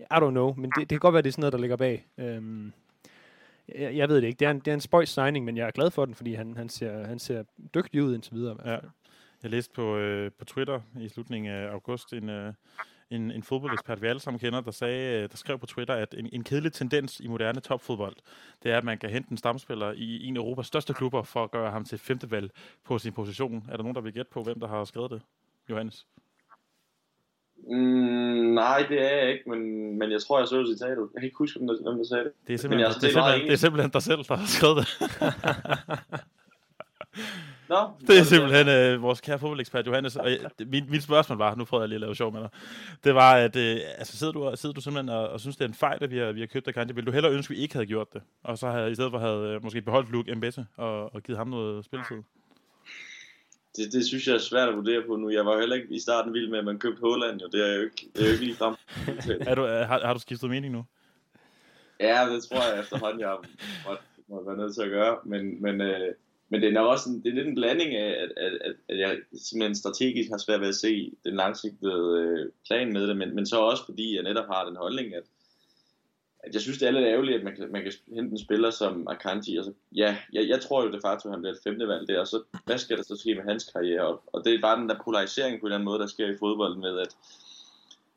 I 0.00 0.02
don't 0.12 0.30
know, 0.30 0.54
men 0.56 0.64
det, 0.70 0.76
det 0.80 0.88
kan 0.88 0.98
godt 0.98 1.12
være, 1.12 1.22
det 1.22 1.28
er 1.28 1.32
sådan 1.32 1.42
noget, 1.42 1.52
der 1.52 1.58
ligger 1.58 1.76
bag. 1.76 2.06
Øhm, 2.18 2.72
jeg, 3.78 3.96
jeg 3.96 4.08
ved 4.08 4.16
det 4.16 4.24
ikke. 4.26 4.38
Det 4.38 4.46
er 4.46 4.50
en, 4.50 4.58
det 4.58 4.68
er 4.68 4.74
en 4.74 4.80
spøjs 4.80 5.08
signing, 5.08 5.44
men 5.44 5.56
jeg 5.56 5.66
er 5.66 5.70
glad 5.70 5.90
for 5.90 6.04
den, 6.04 6.14
fordi 6.14 6.34
han, 6.34 6.56
han, 6.56 6.68
ser, 6.68 7.06
han 7.06 7.18
ser 7.18 7.42
dygtig 7.74 8.02
ud 8.02 8.14
indtil 8.14 8.34
videre. 8.34 8.56
Ja. 8.72 8.78
Jeg 9.42 9.50
læste 9.50 9.74
på, 9.74 9.96
øh, 9.96 10.30
på 10.38 10.44
Twitter 10.44 10.80
i 11.00 11.08
slutningen 11.08 11.52
af 11.52 11.70
august 11.70 12.12
en, 12.12 12.28
øh, 12.28 12.52
en, 13.10 13.30
en 13.30 13.42
fodboldekspert, 13.42 14.02
vi 14.02 14.06
alle 14.06 14.20
sammen 14.20 14.40
kender, 14.40 14.60
der, 14.60 14.70
sagde, 14.70 15.22
øh, 15.22 15.30
der 15.30 15.36
skrev 15.36 15.58
på 15.58 15.66
Twitter, 15.66 15.94
at 15.94 16.14
en, 16.18 16.28
en 16.32 16.44
kedelig 16.44 16.72
tendens 16.72 17.20
i 17.20 17.28
moderne 17.28 17.60
topfodbold, 17.60 18.16
det 18.62 18.72
er, 18.72 18.78
at 18.78 18.84
man 18.84 18.98
kan 18.98 19.10
hente 19.10 19.30
en 19.30 19.36
stamspiller 19.36 19.92
i 19.96 20.24
en 20.24 20.36
af 20.36 20.40
Europas 20.40 20.66
største 20.66 20.94
klubber 20.94 21.22
for 21.22 21.44
at 21.44 21.50
gøre 21.50 21.70
ham 21.70 21.84
til 21.84 21.98
femtevalg 21.98 22.50
på 22.84 22.98
sin 22.98 23.12
position. 23.12 23.64
Er 23.70 23.76
der 23.76 23.82
nogen, 23.82 23.94
der 23.94 24.00
vil 24.00 24.12
gætte 24.12 24.30
på, 24.30 24.42
hvem 24.42 24.60
der 24.60 24.68
har 24.68 24.84
skrevet 24.84 25.10
det? 25.10 25.22
Johannes? 25.70 26.06
Mm, 27.70 28.54
nej, 28.54 28.86
det 28.88 29.02
er 29.02 29.16
jeg 29.16 29.32
ikke, 29.32 29.50
men, 29.50 29.60
men 29.98 30.10
jeg 30.10 30.22
tror, 30.22 30.38
jeg 30.38 30.48
så 30.48 30.66
citatet. 30.66 31.08
Jeg 31.14 31.20
kan 31.20 31.24
ikke 31.24 31.38
huske, 31.38 31.58
hvem 31.58 31.66
der, 31.66 31.82
hvem 31.82 31.96
der 31.98 32.04
sagde 32.04 32.24
det. 32.24 32.32
Det 32.46 32.48
er 32.48 32.52
Men 32.52 32.58
simpelthen, 32.58 32.80
jeg 32.80 32.88
er 32.88 32.92
det 32.92 33.08
er 33.08 33.12
simpelthen, 33.12 33.46
det 33.46 33.52
er 33.52 33.56
simpelthen 33.56 33.90
dig 33.90 34.02
selv, 34.02 34.24
der 34.24 34.36
har 34.36 34.46
skrevet 34.46 34.76
det. 34.78 34.88
Nå, 37.68 37.90
Det 38.06 38.18
er 38.18 38.22
simpelthen 38.22 38.68
øh, 38.68 39.02
vores 39.02 39.20
kære 39.20 39.38
fodboldekspert 39.38 39.86
Johannes. 39.86 40.16
Og 40.16 40.30
jeg, 40.30 40.38
mit, 40.66 40.90
mit 40.90 41.02
spørgsmål 41.02 41.38
var, 41.38 41.54
nu 41.54 41.64
prøver 41.64 41.82
jeg 41.82 41.88
lige 41.88 41.96
at 41.96 42.00
lave 42.00 42.16
sjov 42.16 42.32
med 42.32 42.40
dig, 42.40 42.48
det 43.04 43.14
var, 43.14 43.34
at 43.34 43.56
øh, 43.56 43.76
altså, 43.98 44.16
sidder, 44.16 44.32
du, 44.32 44.52
sidder 44.54 44.72
du 44.72 44.80
simpelthen 44.80 45.08
og, 45.08 45.28
og 45.28 45.40
synes, 45.40 45.56
det 45.56 45.64
er 45.64 45.68
en 45.68 45.74
fejl, 45.74 46.04
at 46.04 46.10
vi 46.10 46.18
har, 46.18 46.32
vi 46.32 46.40
har 46.40 46.46
købt 46.46 46.66
dig 46.66 46.74
Kanji? 46.74 46.94
Vil 46.94 47.06
du 47.06 47.10
hellere 47.10 47.32
ønske, 47.32 47.52
at 47.52 47.56
vi 47.56 47.62
ikke 47.62 47.74
havde 47.74 47.86
gjort 47.86 48.12
det? 48.12 48.22
Og 48.44 48.58
så 48.58 48.70
havde 48.70 48.90
i 48.90 48.94
stedet 48.94 49.10
for 49.10 49.18
havde 49.18 49.54
øh, 49.54 49.62
måske 49.62 49.82
beholdt 49.82 50.10
Luke 50.10 50.34
Mbette 50.34 50.66
og, 50.76 51.14
og 51.14 51.22
givet 51.22 51.38
ham 51.38 51.48
noget 51.48 51.84
spilletid? 51.84 52.22
det, 53.78 53.92
det 53.92 54.06
synes 54.06 54.26
jeg 54.26 54.34
er 54.34 54.38
svært 54.38 54.68
at 54.68 54.76
vurdere 54.76 55.02
på 55.06 55.16
nu. 55.16 55.30
Jeg 55.30 55.46
var 55.46 55.58
heller 55.58 55.76
ikke 55.76 55.88
i 55.90 55.98
starten 56.00 56.34
vild 56.34 56.50
med, 56.50 56.58
at 56.58 56.64
man 56.64 56.78
købte 56.78 57.00
Holland, 57.00 57.40
jo. 57.40 57.48
Det 57.48 57.70
er 57.70 57.74
jo 57.74 57.82
ikke, 57.82 58.08
det 58.14 58.22
er 58.22 58.26
jo 58.26 58.32
ikke 58.32 58.44
lige 58.44 58.56
frem. 58.56 58.74
Er 59.50 59.54
du, 59.54 59.62
er, 59.62 59.84
har, 59.84 60.06
har 60.06 60.14
du 60.14 60.20
skiftet 60.20 60.50
mening 60.50 60.72
nu? 60.72 60.84
Ja, 62.00 62.26
det 62.32 62.44
tror 62.44 62.70
jeg 62.70 62.80
efterhånden, 62.80 63.20
jeg 63.20 63.36
måtte, 63.86 64.02
måtte 64.28 64.46
være 64.46 64.56
nødt 64.56 64.74
til 64.74 64.82
at 64.82 64.90
gøre. 64.90 65.18
Men, 65.24 65.62
men, 65.62 65.80
øh, 65.80 66.14
men 66.48 66.62
det 66.62 66.76
er 66.76 66.80
også 66.80 67.10
en, 67.10 67.22
det 67.22 67.30
er 67.30 67.34
lidt 67.34 67.48
en 67.48 67.54
blanding 67.54 67.94
af, 67.94 68.10
at, 68.22 68.32
at, 68.36 68.52
at, 68.60 68.74
at 68.88 68.98
jeg 68.98 69.18
simpelthen 69.34 69.74
strategisk 69.74 70.30
har 70.30 70.38
svært 70.38 70.60
ved 70.60 70.68
at 70.68 70.74
se 70.74 71.12
den 71.24 71.36
langsigtede 71.36 72.18
øh, 72.18 72.52
plan 72.66 72.92
med 72.92 73.08
det, 73.08 73.16
men, 73.16 73.34
men 73.34 73.46
så 73.46 73.56
også 73.56 73.84
fordi 73.84 74.14
jeg 74.14 74.22
netop 74.22 74.46
har 74.46 74.64
den 74.64 74.76
holdning, 74.76 75.14
at, 75.14 75.22
at 76.38 76.54
jeg 76.54 76.62
synes, 76.62 76.78
det 76.78 76.88
er 76.88 76.92
lidt 76.92 77.06
ærgerligt, 77.06 77.38
at 77.38 77.44
man 77.44 77.56
kan, 77.56 77.72
man 77.72 77.82
kan 77.82 77.92
hente 78.14 78.32
en 78.32 78.38
spiller 78.38 78.70
som 78.70 79.08
Akanji. 79.08 79.56
Altså, 79.56 79.72
ja, 79.94 80.16
jeg, 80.32 80.48
jeg 80.48 80.60
tror 80.60 80.84
jo 80.84 80.92
de 80.92 81.00
facto, 81.04 81.28
at 81.28 81.32
han 81.32 81.40
bliver 81.40 81.54
et 81.54 81.60
femte 81.64 81.88
valg 81.88 82.08
der, 82.08 82.20
og 82.20 82.26
så 82.26 82.42
hvad 82.64 82.78
skal 82.78 82.96
der 82.96 83.02
så 83.02 83.16
ske 83.16 83.34
med 83.34 83.44
hans 83.44 83.64
karriere? 83.64 84.06
Og, 84.06 84.22
og 84.26 84.44
det 84.44 84.54
er 84.54 84.60
bare 84.60 84.80
den 84.80 84.88
der 84.88 85.02
polarisering 85.04 85.60
på 85.60 85.66
en 85.66 85.66
eller 85.66 85.76
anden 85.76 85.84
måde, 85.84 85.98
der 85.98 86.06
sker 86.06 86.26
i 86.26 86.38
fodbold 86.38 86.76
med, 86.76 86.98
at 86.98 87.16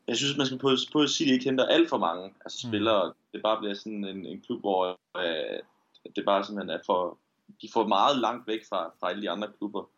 jeg 0.07 0.17
synes, 0.17 0.37
man 0.37 0.45
skal 0.45 0.59
på, 0.59 0.69
på 0.91 1.07
City 1.07 1.31
ikke 1.31 1.45
hente 1.45 1.65
alt 1.65 1.89
for 1.89 1.97
mange 1.97 2.33
altså, 2.45 2.67
spillere. 2.67 3.13
Det 3.33 3.41
bare 3.43 3.59
bliver 3.59 3.73
sådan 3.73 4.05
en, 4.05 4.25
en 4.25 4.41
klub, 4.41 4.59
hvor 4.59 4.99
øh, 5.17 5.59
det 6.15 6.25
bare 6.25 6.45
simpelthen 6.45 6.77
er 6.77 6.83
for, 6.85 7.17
de 7.61 7.69
får 7.73 7.87
meget 7.87 8.17
langt 8.19 8.47
væk 8.47 8.59
fra, 8.69 8.91
fra 8.99 9.09
alle 9.09 9.21
de 9.21 9.29
andre 9.29 9.47
klubber. 9.57 9.89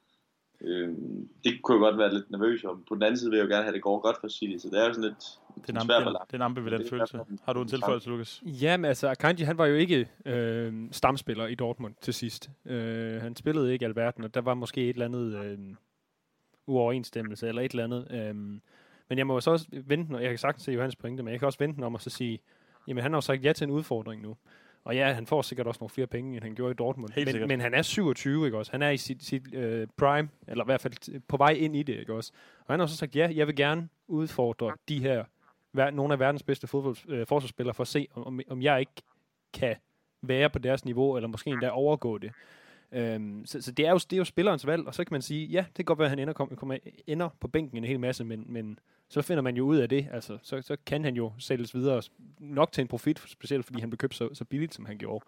Øhm, 0.62 1.30
det 1.44 1.62
kunne 1.62 1.76
jeg 1.76 1.80
godt 1.92 1.98
være 1.98 2.14
lidt 2.14 2.32
nervøs 2.32 2.64
om. 2.64 2.84
På 2.90 2.96
den 2.96 3.04
anden 3.04 3.18
side 3.18 3.30
vil 3.30 3.38
jeg 3.38 3.44
jo 3.44 3.50
gerne 3.50 3.64
have, 3.64 3.68
at 3.68 3.74
det 3.74 3.82
går 3.82 4.00
godt 4.00 4.18
for 4.22 4.28
City, 4.28 4.58
så 4.64 4.70
det 4.70 4.80
er 4.82 4.88
jo 4.88 4.94
sådan 4.94 5.10
lidt 5.10 5.40
Det 5.68 5.76
er 5.76 5.80
en, 5.82 5.86
svær 5.88 6.00
balance. 6.00 6.26
det 6.28 6.34
er 6.34 6.38
en 6.38 6.42
ambivalent 6.42 6.90
følelse. 6.90 7.20
Har 7.46 7.54
du 7.54 7.62
en 7.62 7.68
tilføjelse, 7.68 8.10
Lukas? 8.10 8.42
Ja, 8.46 8.78
men 8.78 8.86
altså, 8.86 9.08
Akanji, 9.10 9.44
han 9.44 9.58
var 9.58 9.66
jo 9.66 9.76
ikke 9.76 10.10
øh, 10.26 10.74
stamspiller 10.92 11.48
i 11.48 11.56
Dortmund 11.56 11.94
til 12.02 12.14
sidst. 12.14 12.50
Øh, 12.66 13.22
han 13.22 13.36
spillede 13.36 13.74
ikke 13.74 13.86
alverden, 13.86 14.24
og 14.24 14.34
der 14.34 14.42
var 14.42 14.54
måske 14.54 14.82
et 14.84 14.90
eller 14.90 15.06
andet 15.06 15.36
øh, 15.46 15.60
uoverensstemmelse, 16.68 17.48
eller 17.48 17.62
et 17.62 17.72
eller 17.72 17.84
andet. 17.84 18.08
Øh, 18.12 18.36
men 19.10 19.18
jeg 19.18 19.28
må 19.28 19.34
jo 19.34 19.40
så 19.40 19.52
også 19.52 19.66
vente, 19.72 20.08
den- 20.08 20.16
og 20.16 20.22
jeg 20.22 20.30
kan 20.30 20.38
sagtens 20.38 20.64
se 20.64 20.72
Johannes 20.72 20.96
pointe, 20.96 21.24
men 21.24 21.32
jeg 21.32 21.40
kan 21.40 21.46
også 21.46 21.60
vente 21.60 21.76
den 21.76 21.84
om 21.84 21.96
at 21.96 22.02
så 22.02 22.10
sige, 22.10 22.40
jamen 22.88 23.04
han 23.04 23.12
har 23.12 23.18
jo 23.18 23.22
sagt 23.22 23.44
ja 23.46 23.54
til 23.54 23.66
en 23.66 23.72
udfordring 23.72 24.22
nu. 24.22 24.38
Og 24.86 24.96
ja, 24.96 25.14
han 25.14 25.28
får 25.28 25.42
sikkert 25.42 25.68
også 25.68 25.78
nogle 25.82 25.90
flere 25.90 26.08
penge, 26.08 26.36
end 26.36 26.44
han 26.44 26.56
gjorde 26.56 26.72
i 26.72 26.76
Dortmund. 26.76 27.12
Helt 27.14 27.26
men, 27.28 27.32
sikkert. 27.32 27.48
men 27.48 27.60
han 27.62 27.74
er 27.74 27.82
27, 27.82 28.46
ikke 28.46 28.58
også? 28.58 28.72
Han 28.72 28.82
er 28.82 28.90
i 28.90 28.98
sit, 28.98 29.24
sit 29.24 29.54
øh, 29.54 29.88
prime, 29.98 30.30
eller 30.48 30.64
i 30.64 30.66
hvert 30.66 30.82
fald 30.82 31.22
på 31.28 31.38
vej 31.38 31.50
ind 31.50 31.76
i 31.76 31.84
det, 31.84 32.00
ikke 32.00 32.14
også? 32.14 32.32
Og 32.60 32.74
han 32.74 32.80
har 32.80 32.88
så 32.88 32.96
sagt, 32.96 33.16
ja, 33.16 33.30
jeg 33.36 33.48
vil 33.48 33.56
gerne 33.56 33.90
udfordre 34.08 34.76
de 34.90 35.00
her, 35.00 35.24
ver- 35.78 35.90
nogle 35.90 36.14
af 36.14 36.20
verdens 36.20 36.44
bedste 36.44 36.68
fodbold, 36.68 36.98
øh, 37.10 37.28
forsvarsspillere, 37.28 37.74
for 37.74 37.82
at 37.84 37.88
se, 37.88 38.08
om, 38.14 38.40
om 38.50 38.62
jeg 38.62 38.80
ikke 38.80 39.02
kan 39.54 39.76
være 40.22 40.50
på 40.50 40.60
deres 40.60 40.86
niveau, 40.86 41.16
eller 41.16 41.28
måske 41.28 41.50
endda 41.50 41.70
overgå 41.70 42.18
det. 42.18 42.32
Øhm, 42.92 43.46
så, 43.46 43.62
så 43.62 43.72
det 43.72 43.88
er, 43.88 43.92
jo, 43.92 43.98
det 43.98 44.14
er 44.14 44.18
jo 44.18 44.24
spillerens 44.24 44.68
valg, 44.68 44.88
og 44.88 44.96
så 44.96 45.04
kan 45.04 45.14
man 45.14 45.22
sige, 45.22 45.46
ja, 45.46 45.66
det 45.68 45.76
kan 45.76 45.86
godt 45.86 46.00
være, 46.00 46.06
at 46.06 46.10
han 46.10 46.20
ender, 46.20 46.34
kom, 46.34 46.56
kommer, 46.56 46.78
ender 47.08 47.30
på 47.40 47.48
bænken 47.48 47.78
en 47.78 47.84
hel 47.84 48.00
masse, 48.00 48.24
men, 48.24 48.46
men 48.48 48.80
så 49.10 49.22
finder 49.22 49.42
man 49.42 49.58
jo 49.58 49.66
ud 49.66 49.78
af 49.78 49.90
det. 49.90 50.08
Altså, 50.12 50.38
så, 50.44 50.62
så 50.62 50.78
kan 50.86 51.04
han 51.04 51.16
jo 51.16 51.32
sælges 51.40 51.76
videre, 51.76 52.02
nok 52.40 52.72
til 52.72 52.82
en 52.82 52.88
profit, 52.88 53.24
specielt 53.28 53.66
fordi 53.66 53.80
han 53.80 53.90
blev 53.90 53.98
købt 53.98 54.16
så, 54.16 54.30
så 54.34 54.46
billigt, 54.46 54.74
som 54.74 54.86
han 54.86 54.98
gjorde. 54.98 55.26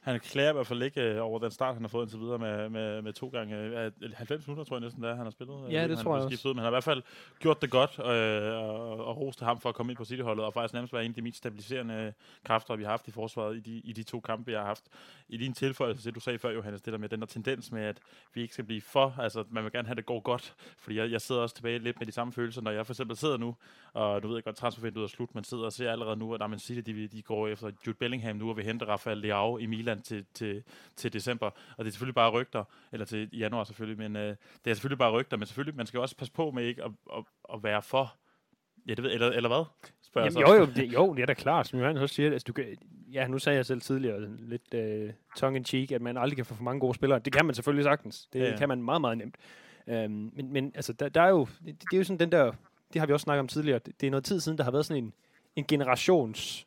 Han 0.00 0.20
klager 0.20 0.50
i 0.50 0.52
hvert 0.52 0.66
fald 0.66 0.82
ikke 0.82 1.02
øh, 1.02 1.22
over 1.22 1.38
den 1.38 1.50
start, 1.50 1.74
han 1.74 1.82
har 1.82 1.88
fået 1.88 2.04
indtil 2.04 2.20
videre 2.20 2.38
med, 2.38 2.68
med, 2.68 3.02
med 3.02 3.12
to 3.12 3.28
gange. 3.28 3.56
Øh, 3.56 3.92
90 4.14 4.46
minutter, 4.46 4.64
tror 4.64 4.76
jeg 4.76 4.80
næsten, 4.80 5.02
det 5.02 5.10
er, 5.10 5.14
han 5.14 5.24
har 5.26 5.30
spillet. 5.30 5.72
Ja, 5.72 5.82
det 5.88 5.96
han 5.96 6.04
tror 6.04 6.16
jeg 6.16 6.26
skiftet 6.28 6.50
ud, 6.50 6.54
Men 6.54 6.58
han 6.58 6.64
har 6.64 6.70
i 6.70 6.74
hvert 6.74 6.84
fald 6.84 7.02
gjort 7.38 7.62
det 7.62 7.70
godt, 7.70 7.98
øh, 7.98 8.58
og, 8.62 9.06
og 9.06 9.16
roste 9.16 9.44
ham 9.44 9.60
for 9.60 9.68
at 9.68 9.74
komme 9.74 9.92
ind 9.92 9.96
på 9.96 10.04
Cityholdet, 10.04 10.44
og 10.44 10.52
faktisk 10.54 10.74
nærmest 10.74 10.92
være 10.92 11.04
en 11.04 11.10
af 11.10 11.14
de 11.14 11.22
mest 11.22 11.38
stabiliserende 11.38 12.12
kræfter, 12.44 12.76
vi 12.76 12.82
har 12.82 12.90
haft 12.90 13.08
i 13.08 13.10
forsvaret 13.10 13.56
i 13.56 13.60
de, 13.60 13.80
i 13.84 13.92
de 13.92 14.02
to 14.02 14.20
kampe, 14.20 14.52
jeg 14.52 14.60
har 14.60 14.66
haft. 14.66 14.84
I 15.28 15.36
din 15.36 15.52
tilføjelse, 15.52 16.04
det 16.04 16.14
du 16.14 16.20
sagde 16.20 16.38
før, 16.38 16.50
Johannes, 16.50 16.82
det 16.82 16.92
der 16.92 16.98
med 16.98 17.08
den 17.08 17.20
der 17.20 17.26
tendens 17.26 17.72
med, 17.72 17.82
at 17.82 17.98
vi 18.34 18.42
ikke 18.42 18.54
skal 18.54 18.64
blive 18.64 18.80
for, 18.80 19.14
altså 19.18 19.44
man 19.50 19.64
vil 19.64 19.72
gerne 19.72 19.88
have, 19.88 19.92
at 19.92 19.96
det 19.96 20.06
går 20.06 20.20
godt, 20.20 20.54
fordi 20.78 20.96
jeg, 20.96 21.10
jeg 21.10 21.20
sidder 21.20 21.40
også 21.40 21.54
tilbage 21.54 21.78
lidt 21.78 22.00
med 22.00 22.06
de 22.06 22.12
samme 22.12 22.32
følelser, 22.32 22.62
når 22.62 22.70
jeg 22.70 22.86
for 22.86 22.92
eksempel 22.92 23.16
sidder 23.16 23.36
nu, 23.36 23.56
og 23.92 24.22
du 24.22 24.28
ved 24.28 24.36
jeg 24.36 24.44
godt, 24.44 24.56
transfervinduet 24.56 25.04
er 25.04 25.08
slut, 25.08 25.34
man 25.34 25.44
sidder 25.44 25.64
og 25.64 25.72
ser 25.72 25.92
allerede 25.92 26.16
nu, 26.16 26.34
at 26.34 26.50
man 26.50 26.58
siger, 26.58 26.82
de, 26.82 27.08
de 27.08 27.22
går 27.22 27.48
efter 27.48 27.70
Jude 27.86 27.96
Bellingham 27.96 28.36
nu, 28.36 28.50
og 28.50 28.56
vil 28.56 28.64
hente 28.64 28.84
Rafael 28.84 29.18
Leao 29.18 29.58
i 29.58 29.66
Milan 29.66 29.89
til, 29.98 30.26
til, 30.34 30.62
til 30.96 31.12
december, 31.12 31.46
og 31.46 31.84
det 31.84 31.86
er 31.86 31.90
selvfølgelig 31.90 32.14
bare 32.14 32.30
rygter, 32.30 32.64
eller 32.92 33.06
til 33.06 33.28
januar 33.32 33.64
selvfølgelig, 33.64 33.98
men 33.98 34.16
øh, 34.16 34.36
det 34.64 34.70
er 34.70 34.74
selvfølgelig 34.74 34.98
bare 34.98 35.12
rygter, 35.12 35.36
men 35.36 35.46
selvfølgelig, 35.46 35.76
man 35.76 35.86
skal 35.86 36.00
også 36.00 36.16
passe 36.16 36.32
på 36.32 36.50
med 36.50 36.64
ikke 36.64 36.84
at, 36.84 36.90
at, 37.16 37.24
at 37.54 37.62
være 37.62 37.82
for, 37.82 38.14
ja 38.88 38.94
det 38.94 39.04
ved, 39.04 39.12
eller, 39.12 39.30
eller 39.30 39.48
hvad? 39.48 39.64
Spørger 40.02 40.26
jeg 40.26 40.32
Jamen, 40.34 40.46
så. 40.46 40.54
jo, 40.54 40.60
jo, 40.60 40.66
det, 40.76 40.92
jo, 40.94 41.14
det 41.14 41.22
er 41.22 41.26
da 41.26 41.34
klart, 41.34 41.68
som 41.68 41.78
Johannes 41.78 42.02
også 42.02 42.14
siger. 42.14 42.32
Altså, 42.32 42.44
du 42.48 42.52
kan, 42.52 42.76
ja, 43.12 43.26
nu 43.26 43.38
sagde 43.38 43.56
jeg 43.56 43.66
selv 43.66 43.80
tidligere, 43.80 44.28
lidt 44.38 44.74
uh, 44.74 45.14
tongue-in-cheek, 45.36 45.92
at 45.92 46.02
man 46.02 46.16
aldrig 46.16 46.36
kan 46.36 46.44
få 46.46 46.54
for 46.54 46.62
mange 46.62 46.80
gode 46.80 46.94
spillere. 46.94 47.18
Det 47.18 47.32
kan 47.32 47.46
man 47.46 47.54
selvfølgelig 47.54 47.84
sagtens. 47.84 48.28
Det 48.32 48.40
Ja, 48.40 48.56
kan 48.56 48.68
man 48.68 48.82
meget, 48.82 49.00
meget 49.00 49.18
nemt. 49.18 49.36
Um, 49.86 50.32
men, 50.36 50.52
men 50.52 50.72
altså, 50.74 50.92
der, 50.92 51.08
der 51.08 51.22
er 51.22 51.28
jo, 51.28 51.46
det, 51.66 51.80
det 51.80 51.92
er 51.92 51.96
jo 51.98 52.04
sådan 52.04 52.20
den 52.20 52.32
der, 52.32 52.52
det 52.92 53.00
har 53.00 53.06
vi 53.06 53.12
også 53.12 53.24
snakket 53.24 53.40
om 53.40 53.48
tidligere, 53.48 53.78
det, 53.78 54.00
det 54.00 54.06
er 54.06 54.10
noget 54.10 54.24
tid 54.24 54.40
siden, 54.40 54.58
der 54.58 54.64
har 54.64 54.70
været 54.70 54.86
sådan 54.86 55.04
en, 55.04 55.12
en 55.56 55.64
generations, 55.64 56.66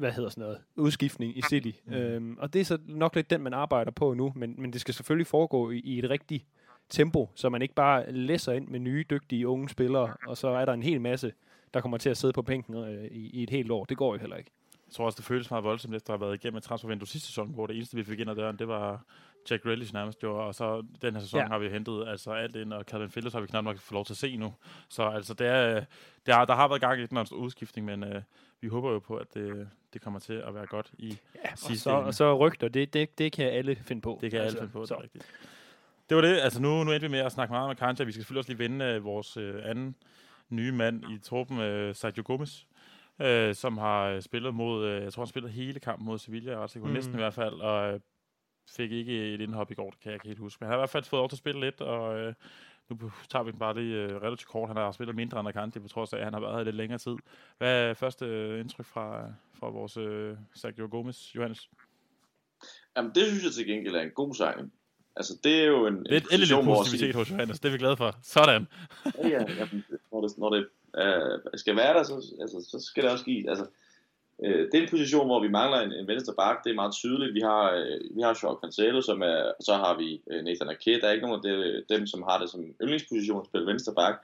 hvad 0.00 0.12
hedder 0.12 0.28
sådan 0.28 0.42
noget, 0.42 0.58
udskiftning 0.76 1.38
i 1.38 1.42
City. 1.42 1.70
Mm. 1.86 2.16
Um, 2.16 2.38
og 2.40 2.52
det 2.52 2.60
er 2.60 2.64
så 2.64 2.78
nok 2.86 3.14
lidt 3.14 3.30
den, 3.30 3.42
man 3.42 3.54
arbejder 3.54 3.90
på 3.90 4.14
nu, 4.14 4.32
men, 4.36 4.54
men 4.58 4.72
det 4.72 4.80
skal 4.80 4.94
selvfølgelig 4.94 5.26
foregå 5.26 5.70
i, 5.70 5.78
i 5.78 5.98
et 5.98 6.10
rigtigt 6.10 6.46
tempo, 6.88 7.30
så 7.34 7.48
man 7.48 7.62
ikke 7.62 7.74
bare 7.74 8.12
læser 8.12 8.52
ind 8.52 8.68
med 8.68 8.80
nye, 8.80 9.04
dygtige 9.10 9.48
unge 9.48 9.68
spillere, 9.68 10.14
og 10.26 10.36
så 10.36 10.48
er 10.48 10.64
der 10.64 10.72
en 10.72 10.82
hel 10.82 11.00
masse, 11.00 11.32
der 11.74 11.80
kommer 11.80 11.98
til 11.98 12.10
at 12.10 12.16
sidde 12.16 12.32
på 12.32 12.42
bænken 12.42 12.74
øh, 12.74 13.04
i, 13.04 13.30
i 13.30 13.42
et 13.42 13.50
helt 13.50 13.70
år. 13.70 13.84
Det 13.84 13.96
går 13.96 14.14
jo 14.14 14.20
heller 14.20 14.36
ikke. 14.36 14.50
Jeg 14.86 14.94
tror 14.94 15.04
også, 15.04 15.16
det 15.16 15.24
føles 15.24 15.50
meget 15.50 15.64
voldsomt, 15.64 15.94
efter 15.94 16.12
at 16.12 16.20
have 16.20 16.26
været 16.26 16.44
igennem 16.44 16.56
et 16.56 16.62
transfervindue 16.62 17.06
sidste 17.06 17.28
sæson, 17.28 17.54
hvor 17.54 17.66
det 17.66 17.76
eneste, 17.76 17.96
vi 17.96 18.04
fik 18.04 18.20
ind 18.20 18.30
ad 18.30 18.36
døren, 18.36 18.58
det 18.58 18.68
var 18.68 19.04
Jack 19.50 19.62
Grealish 19.62 19.94
nærmest 19.94 20.22
jo, 20.22 20.46
og 20.46 20.54
så 20.54 20.82
den 21.02 21.14
her 21.14 21.20
sæson 21.20 21.40
ja. 21.40 21.46
Har 21.46 21.58
vi 21.58 21.68
hentet 21.68 22.08
altså 22.08 22.30
alt 22.32 22.56
ind, 22.56 22.72
og 22.72 22.84
Calvin 22.84 23.10
Phillips 23.10 23.32
har 23.34 23.40
vi 23.40 23.46
knap 23.46 23.64
nok 23.64 23.78
fået 23.78 23.92
lov 23.94 24.04
til 24.04 24.12
at 24.12 24.16
se 24.16 24.36
nu. 24.36 24.54
Så 24.88 25.02
altså, 25.02 25.34
det 25.34 25.46
er, 25.46 25.84
det 26.26 26.34
er, 26.34 26.44
der 26.44 26.54
har 26.54 26.68
været 26.68 26.80
gang 26.80 27.00
i 27.00 27.06
den 27.06 27.16
her 27.16 27.32
udskiftning, 27.32 27.86
men 27.86 28.04
øh, 28.04 28.22
vi 28.60 28.68
håber 28.68 28.90
jo 28.92 28.98
på, 28.98 29.16
at 29.16 29.34
det, 29.34 29.68
det 29.92 30.02
kommer 30.02 30.20
til 30.20 30.32
at 30.34 30.54
være 30.54 30.66
godt 30.66 30.90
i 30.98 31.18
Ja, 31.44 31.52
og, 31.52 31.58
sidste 31.58 31.82
så, 31.82 31.90
ende. 31.96 32.06
og 32.06 32.14
så 32.14 32.36
rygter, 32.36 32.68
det, 32.68 32.92
det, 32.94 33.18
det 33.18 33.32
kan 33.32 33.46
alle 33.46 33.76
finde 33.76 34.02
på. 34.02 34.18
Det 34.20 34.30
kan 34.30 34.40
altså, 34.40 34.58
alle 34.58 34.60
finde 34.60 34.72
på, 34.72 34.80
det 34.80 34.88
så. 34.88 34.94
er 34.94 35.02
rigtigt. 35.02 35.26
Det 36.08 36.14
var 36.16 36.20
det. 36.22 36.38
Altså 36.40 36.62
nu, 36.62 36.84
nu 36.84 36.92
endte 36.92 37.00
vi 37.00 37.08
med 37.10 37.18
at 37.18 37.32
snakke 37.32 37.52
meget 37.52 37.70
om 37.70 37.76
Kanja. 37.76 38.04
Vi 38.04 38.12
skal 38.12 38.22
selvfølgelig 38.22 38.38
også 38.38 38.50
lige 38.50 38.58
vende 38.58 38.84
øh, 38.84 39.04
vores 39.04 39.36
øh, 39.36 39.54
anden 39.64 39.94
nye 40.48 40.72
mand 40.72 41.04
i 41.10 41.18
truppen, 41.18 41.60
øh, 41.60 41.94
Sergio 41.94 42.22
Gomes, 42.26 42.66
øh, 43.20 43.54
som 43.54 43.78
har 43.78 44.04
øh, 44.04 44.22
spillet 44.22 44.54
mod, 44.54 44.86
øh, 44.86 45.02
jeg 45.02 45.12
tror 45.12 45.22
han 45.22 45.28
spillede 45.28 45.52
hele 45.52 45.80
kampen 45.80 46.06
mod 46.06 46.18
Sevilla, 46.18 46.50
jeg 46.50 46.58
er 46.58 46.62
ret 46.62 46.70
sikker 46.70 46.88
Mm. 46.88 46.94
næsten 46.94 47.14
i 47.14 47.16
hvert 47.16 47.34
fald, 47.34 47.54
og 47.54 47.94
øh, 47.94 48.00
fik 48.76 48.92
ikke 48.92 49.34
et 49.34 49.40
indhop 49.40 49.70
i 49.70 49.74
går, 49.74 49.90
det 49.90 50.00
kan 50.00 50.10
jeg 50.10 50.16
ikke 50.16 50.28
helt 50.28 50.38
huske. 50.38 50.58
Men 50.60 50.66
han 50.66 50.72
har 50.72 50.78
i 50.78 50.80
hvert 50.80 50.90
fald 50.90 51.04
fået 51.04 51.20
lov 51.20 51.28
til 51.28 51.36
at 51.36 51.38
spille 51.38 51.60
lidt, 51.60 51.80
og 51.80 52.18
øh, 52.18 52.34
nu 52.88 53.12
tager 53.28 53.42
vi 53.42 53.50
den 53.50 53.58
bare 53.58 53.74
lige 53.80 53.96
øh, 53.96 54.22
relativt 54.22 54.48
kort. 54.48 54.68
Han 54.68 54.76
har 54.76 54.92
spillet 54.92 55.16
mindre 55.16 55.40
end 55.40 55.48
Akanji, 55.48 55.80
på 55.80 55.88
trods 55.88 56.12
af, 56.12 56.18
at 56.18 56.24
han 56.24 56.32
har 56.32 56.40
været 56.40 56.56
her 56.56 56.64
lidt 56.64 56.76
længere 56.76 56.98
tid. 56.98 57.16
Hvad 57.58 57.82
er 57.82 57.94
første 57.94 58.24
øh, 58.26 58.60
indtryk 58.60 58.86
fra, 58.86 59.32
fra 59.54 59.68
vores 59.68 59.96
øh, 59.96 60.36
Sergio 60.54 60.88
Gomes, 60.90 61.34
Johannes? 61.34 61.70
Jamen, 62.96 63.12
det 63.14 63.26
synes 63.26 63.44
jeg 63.44 63.52
til 63.52 63.66
gengæld 63.66 63.94
er 63.94 64.00
en 64.00 64.10
god 64.10 64.34
signing. 64.34 64.72
Altså, 65.16 65.38
det 65.44 65.60
er 65.60 65.66
jo 65.66 65.86
en, 65.86 65.94
Lidt, 65.94 66.24
en 66.24 66.28
endelig 66.32 66.56
lidt 66.56 66.64
positivitet 66.64 67.14
hos 67.14 67.30
Johannes, 67.30 67.60
det 67.60 67.68
er 67.68 67.72
vi 67.72 67.78
glade 67.78 67.96
for. 67.96 68.16
Sådan. 68.22 68.66
Ja, 69.04 69.28
ja, 69.28 69.44
jamen, 69.58 69.84
når 70.12 70.20
det, 70.20 70.38
når 70.38 70.50
det 70.50 70.68
øh, 70.96 71.38
skal 71.54 71.76
være 71.76 71.94
der, 71.94 72.02
så, 72.02 72.14
altså, 72.40 72.66
så 72.70 72.86
skal 72.86 73.02
det 73.02 73.12
også 73.12 73.24
gives. 73.24 73.46
Altså, 73.48 73.66
øh, 74.44 74.72
det 74.72 74.74
er 74.74 74.82
en 74.82 74.88
position, 74.88 75.26
hvor 75.26 75.42
vi 75.42 75.48
mangler 75.48 75.80
en, 75.80 75.92
en 75.92 76.06
venstre 76.06 76.34
bak. 76.34 76.64
Det 76.64 76.70
er 76.70 76.74
meget 76.74 76.94
tydeligt. 76.94 77.34
Vi 77.34 77.40
har, 77.40 77.72
øh, 77.72 78.16
vi 78.16 78.22
har 78.22 78.38
Joao 78.42 78.58
Cancelo, 78.60 79.00
som 79.00 79.22
er, 79.22 79.42
og 79.58 79.62
så 79.68 79.74
har 79.74 79.98
vi 79.98 80.22
øh, 80.30 80.44
Nathan 80.44 80.68
Ake. 80.68 81.00
Der 81.00 81.06
er 81.06 81.12
ikke 81.12 81.26
nogen 81.26 81.40
af 81.40 81.46
det, 81.48 81.84
dem, 81.88 82.06
som 82.06 82.22
har 82.28 82.38
det 82.38 82.50
som 82.50 82.64
yndlingsposition 82.82 83.40
at 83.40 83.46
spille 83.46 83.66
venstre 83.66 83.94
bak. 83.94 84.14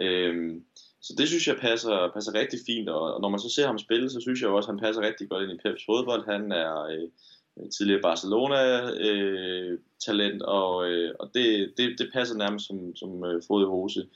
Øh, 0.00 0.60
så 1.00 1.14
det 1.18 1.28
synes 1.28 1.48
jeg 1.48 1.56
passer, 1.56 2.10
passer 2.14 2.34
rigtig 2.34 2.58
fint, 2.66 2.88
og, 2.88 3.14
og 3.14 3.20
når 3.20 3.28
man 3.28 3.40
så 3.40 3.50
ser 3.50 3.66
ham 3.66 3.78
spille, 3.78 4.10
så 4.10 4.20
synes 4.20 4.40
jeg 4.40 4.50
også, 4.50 4.68
at 4.68 4.74
han 4.74 4.84
passer 4.84 5.02
rigtig 5.02 5.28
godt 5.28 5.42
ind 5.42 5.52
i 5.52 5.58
Peps 5.62 5.84
fodbold. 5.86 6.24
Han 6.24 6.52
er 6.52 6.82
øh, 6.82 7.08
tidligere 7.70 8.02
Barcelona-talent, 8.02 10.42
og, 10.42 10.88
øh, 10.88 11.14
og 11.20 11.30
det, 11.34 11.72
det, 11.76 11.98
det 11.98 12.10
passer 12.12 12.36
nærmest 12.36 12.66
som, 12.66 12.96
som 12.96 13.24
øh, 13.24 13.42
fod 13.48 13.62
i 13.62 13.66
hose. 13.66 14.06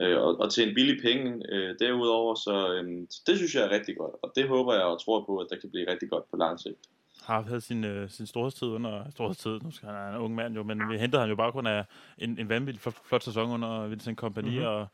Øh, 0.00 0.18
og, 0.22 0.40
og 0.40 0.52
til 0.52 0.68
en 0.68 0.74
billig 0.74 1.02
penge 1.02 1.42
øh, 1.52 1.74
derudover, 1.78 2.34
så 2.34 2.72
øh, 2.74 3.06
det 3.26 3.36
synes 3.36 3.54
jeg 3.54 3.64
er 3.64 3.70
rigtig 3.70 3.96
godt, 3.96 4.14
og 4.22 4.32
det 4.36 4.48
håber 4.48 4.74
jeg 4.74 4.82
og 4.82 5.04
tror 5.04 5.24
på, 5.24 5.38
at 5.38 5.46
der 5.50 5.56
kan 5.56 5.70
blive 5.70 5.90
rigtig 5.90 6.10
godt 6.10 6.30
på 6.30 6.36
lang 6.36 6.60
sigt. 6.60 6.76
har 7.22 7.42
havde 7.42 7.60
sin, 7.60 7.84
øh, 7.84 8.10
sin 8.10 8.26
storhedstid 8.26 8.68
under 8.68 9.10
storhedstid. 9.10 9.60
Nu 9.60 9.70
skal 9.70 9.88
han 9.88 9.96
er 9.96 10.16
en 10.16 10.22
ung 10.22 10.34
mand 10.34 10.54
jo, 10.54 10.62
men 10.62 10.78
vi 10.90 10.98
hentede 10.98 11.20
ham 11.20 11.30
jo 11.30 11.36
bare 11.36 11.52
kun 11.52 11.66
af 11.66 11.84
en, 12.18 12.38
en 12.38 12.48
vanvittig 12.48 12.80
flot, 12.80 12.94
flot 13.04 13.22
sæson 13.22 13.50
under 13.50 13.86
Vincent 13.86 14.18
Kompany, 14.18 14.48
mm-hmm. 14.48 14.66
og 14.66 14.86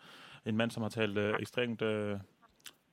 en 0.47 0.57
mand, 0.57 0.71
som 0.71 0.83
har 0.83 0.91
talt 0.91 1.19
øh, 1.19 1.35
ekstremt 1.41 1.83
øh, 1.83 2.17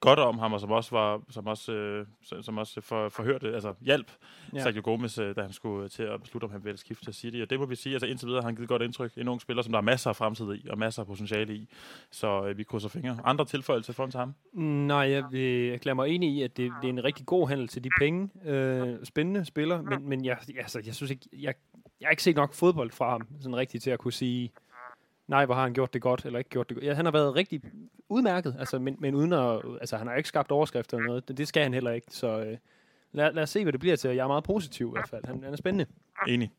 godt 0.02 0.20
om 0.20 0.40
ham, 0.40 0.54
og 0.54 0.60
som 0.60 0.72
også 0.72 0.92
var, 0.96 1.22
som 1.30 1.48
også, 1.48 1.72
øh, 1.74 2.06
som- 2.42 2.58
også 2.58 2.82
for, 2.82 3.10
forhørte, 3.10 3.54
altså 3.54 3.74
hjælp 3.82 4.12
ja. 4.54 4.58
Ja. 4.58 4.64
Sergio 4.64 4.82
Gomes, 4.84 5.18
øh, 5.18 5.36
da 5.36 5.42
han 5.42 5.54
skulle 5.54 5.90
til 5.90 6.04
at 6.04 6.22
beslutte, 6.22 6.46
om 6.46 6.52
han 6.52 6.64
ville 6.64 6.78
skifte 6.78 7.06
til 7.06 7.14
City. 7.14 7.38
Og 7.38 7.50
det 7.50 7.60
må 7.60 7.66
vi 7.66 7.76
sige, 7.76 7.94
altså 7.94 8.08
indtil 8.08 8.28
videre 8.28 8.42
har 8.42 8.48
han 8.48 8.56
givet 8.56 8.70
godt 8.70 8.82
indtryk. 8.82 9.12
En 9.18 9.28
ung 9.28 9.42
spiller, 9.42 9.64
som 9.64 9.72
der 9.72 9.78
er 9.80 9.84
masser 9.84 10.10
af 10.10 10.16
fremtid 10.16 10.54
i, 10.54 10.68
og 10.70 10.78
masser 10.78 11.02
af 11.02 11.08
potentiale 11.08 11.56
i. 11.56 11.70
Så 12.12 12.46
øh, 12.46 12.58
vi 12.58 12.64
krydser 12.64 12.90
fingre. 12.90 13.18
Andre 13.24 13.46
tilføjelser 13.46 13.94
for 13.94 14.06
til 14.08 14.20
ham? 14.20 14.34
Nej, 14.54 14.98
jeg 14.98 15.24
vil 15.32 15.70
erklære 15.74 15.96
mig 15.96 16.10
enig 16.10 16.30
i, 16.30 16.42
at 16.42 16.58
det, 16.58 16.72
det 16.82 16.88
er 16.88 16.94
en 16.94 17.04
rigtig 17.04 17.26
god 17.26 17.48
handel 17.50 17.68
til 17.68 17.84
de 17.84 17.90
penge. 18.00 18.30
Øh, 18.46 18.98
spændende 19.04 19.46
spiller, 19.46 19.82
men, 19.82 20.10
men 20.10 20.26
jeg, 20.26 20.38
altså, 20.58 20.82
jeg 20.86 20.96
synes 20.96 21.12
ikke, 21.12 21.26
jeg, 21.34 21.54
jeg 22.02 22.08
har 22.08 22.12
ikke 22.12 22.24
set 22.24 22.36
nok 22.36 22.54
fodbold 22.54 22.92
fra 22.92 23.10
ham, 23.12 23.28
sådan 23.40 23.56
rigtigt 23.56 23.84
til 23.84 23.92
at 23.92 24.00
kunne 24.00 24.14
sige, 24.14 24.52
nej, 25.28 25.46
hvor 25.46 25.56
har 25.56 25.62
han 25.62 25.74
gjort 25.74 25.94
det 25.94 26.02
godt, 26.02 26.26
eller 26.26 26.40
ikke 26.40 26.50
gjort 26.50 26.70
det 26.70 26.76
godt. 26.76 26.86
Ja, 26.86 26.94
han 26.94 27.06
har 27.06 27.12
været 27.12 27.36
rigtig 27.36 27.62
udmærket, 28.10 28.56
altså, 28.60 28.80
men, 28.80 28.96
men 29.00 29.16
uden 29.16 29.34
at, 29.34 29.62
altså, 29.80 29.98
han 29.98 30.08
har 30.08 30.16
ikke 30.16 30.30
skabt 30.30 30.52
overskrifter 30.52 30.98
eller 30.98 31.08
noget. 31.08 31.28
Det, 31.28 31.38
det 31.38 31.48
skal 31.48 31.64
han 31.64 31.74
heller 31.74 31.92
ikke, 31.92 32.08
så 32.10 32.40
øh, 32.40 32.58
lad, 33.12 33.34
lad 33.34 33.44
os 33.44 33.50
se, 33.50 33.64
hvad 33.64 33.72
det 33.74 33.80
bliver 33.80 33.96
til. 33.96 34.10
Jeg 34.10 34.24
er 34.24 34.28
meget 34.28 34.44
positiv 34.44 34.88
i 34.88 34.92
hvert 34.92 35.10
fald. 35.10 35.26
Han, 35.26 35.44
han 35.44 35.54
er 35.54 35.58
spændende. 35.58 35.86
Enig. 36.28 36.52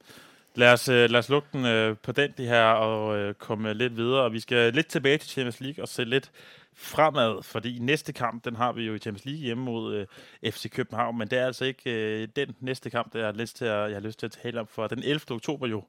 Lad 0.55 0.73
os, 0.73 0.89
øh, 0.89 1.11
lad 1.11 1.19
os 1.19 1.29
lukke 1.29 1.49
den 1.53 1.67
øh, 1.67 1.97
på 1.97 2.13
den 2.13 2.33
det 2.37 2.47
her 2.47 2.65
og 2.65 3.19
øh, 3.19 3.35
komme 3.35 3.75
lidt 3.75 3.97
videre. 3.97 4.23
Og 4.23 4.33
vi 4.33 4.41
skal 4.41 4.75
lidt 4.75 4.87
tilbage 4.87 5.19
til 5.19 5.31
Champions 5.31 5.61
League 5.61 5.85
og 5.85 5.89
se 5.89 6.05
lidt 6.05 6.31
fremad, 6.75 7.43
fordi 7.43 7.79
næste 7.79 8.13
kamp, 8.13 8.45
den 8.45 8.57
har 8.57 8.73
vi 8.73 8.83
jo 8.87 8.95
i 8.95 8.99
Champions 8.99 9.25
League 9.25 9.41
hjemme 9.41 9.65
mod 9.65 9.95
øh, 9.95 10.53
FC 10.53 10.71
København, 10.71 11.19
men 11.19 11.29
det 11.29 11.39
er 11.39 11.47
altså 11.47 11.65
ikke 11.65 11.91
øh, 12.23 12.29
den 12.37 12.57
næste 12.61 12.91
kamp, 12.91 13.13
der 13.13 13.19
jeg 13.19 13.29
har 13.29 13.33
lyst 13.33 13.57
til 13.57 13.65
at, 13.65 13.91
jeg 13.91 13.97
har 13.97 14.01
lyst 14.01 14.19
til 14.19 14.27
at 14.27 14.33
tale 14.33 14.61
om, 14.61 14.67
for 14.67 14.87
den 14.87 15.03
11. 15.03 15.21
oktober 15.31 15.67
jo, 15.67 15.85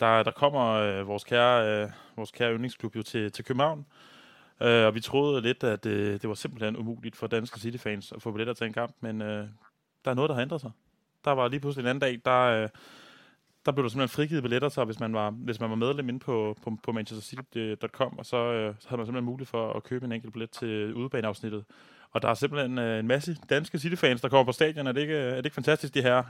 der, 0.00 0.22
der 0.22 0.30
kommer 0.30 0.70
øh, 0.70 1.08
vores, 1.08 1.24
kære, 1.24 1.82
øh, 1.82 1.90
vores 2.16 2.30
kære 2.30 2.52
yndlingsklub 2.52 2.96
jo 2.96 3.02
til, 3.02 3.32
til 3.32 3.44
København, 3.44 3.86
øh, 4.60 4.86
og 4.86 4.94
vi 4.94 5.00
troede 5.00 5.40
lidt, 5.40 5.64
at 5.64 5.86
øh, 5.86 6.12
det 6.12 6.28
var 6.28 6.34
simpelthen 6.34 6.76
umuligt 6.76 7.16
for 7.16 7.26
danske 7.26 7.60
City-fans 7.60 8.12
at 8.12 8.22
få 8.22 8.30
billetter 8.30 8.54
til 8.54 8.66
en 8.66 8.72
kamp, 8.72 8.94
men 9.00 9.22
øh, 9.22 9.48
der 10.04 10.10
er 10.10 10.14
noget, 10.14 10.28
der 10.28 10.34
har 10.34 10.42
ændret 10.42 10.60
sig. 10.60 10.70
Der 11.24 11.30
var 11.30 11.48
lige 11.48 11.60
pludselig 11.60 11.82
en 11.82 11.88
anden 11.88 12.00
dag, 12.00 12.20
der... 12.24 12.40
Øh, 12.40 12.68
der 13.66 13.72
blev 13.72 13.82
der 13.82 13.88
simpelthen 13.88 14.14
frigivet 14.14 14.42
billetter, 14.42 14.68
så 14.68 14.84
hvis 14.84 15.00
man 15.00 15.14
var, 15.14 15.30
hvis 15.30 15.60
man 15.60 15.70
var 15.70 15.76
medlem 15.76 16.08
inde 16.08 16.20
på, 16.20 16.56
på, 16.62 16.76
på 16.82 16.92
manchestercity.com, 16.92 18.18
og 18.18 18.26
så, 18.26 18.36
øh, 18.36 18.74
så 18.78 18.88
havde 18.88 18.98
man 18.98 19.06
simpelthen 19.06 19.24
mulighed 19.24 19.46
for 19.46 19.72
at 19.72 19.82
købe 19.82 20.04
en 20.06 20.12
enkelt 20.12 20.32
billet 20.32 20.50
til 20.50 20.94
udebaneafsnittet. 20.94 21.64
Og 22.10 22.22
der 22.22 22.28
er 22.28 22.34
simpelthen 22.34 22.78
øh, 22.78 22.98
en 22.98 23.06
masse 23.06 23.36
danske 23.50 23.78
City-fans, 23.78 24.20
der 24.20 24.28
kommer 24.28 24.44
på 24.44 24.52
stadion. 24.52 24.86
Er 24.86 24.92
det 24.92 25.00
ikke, 25.00 25.16
er 25.16 25.36
det 25.36 25.44
ikke 25.44 25.54
fantastisk, 25.54 25.94
det 25.94 26.02
her? 26.02 26.22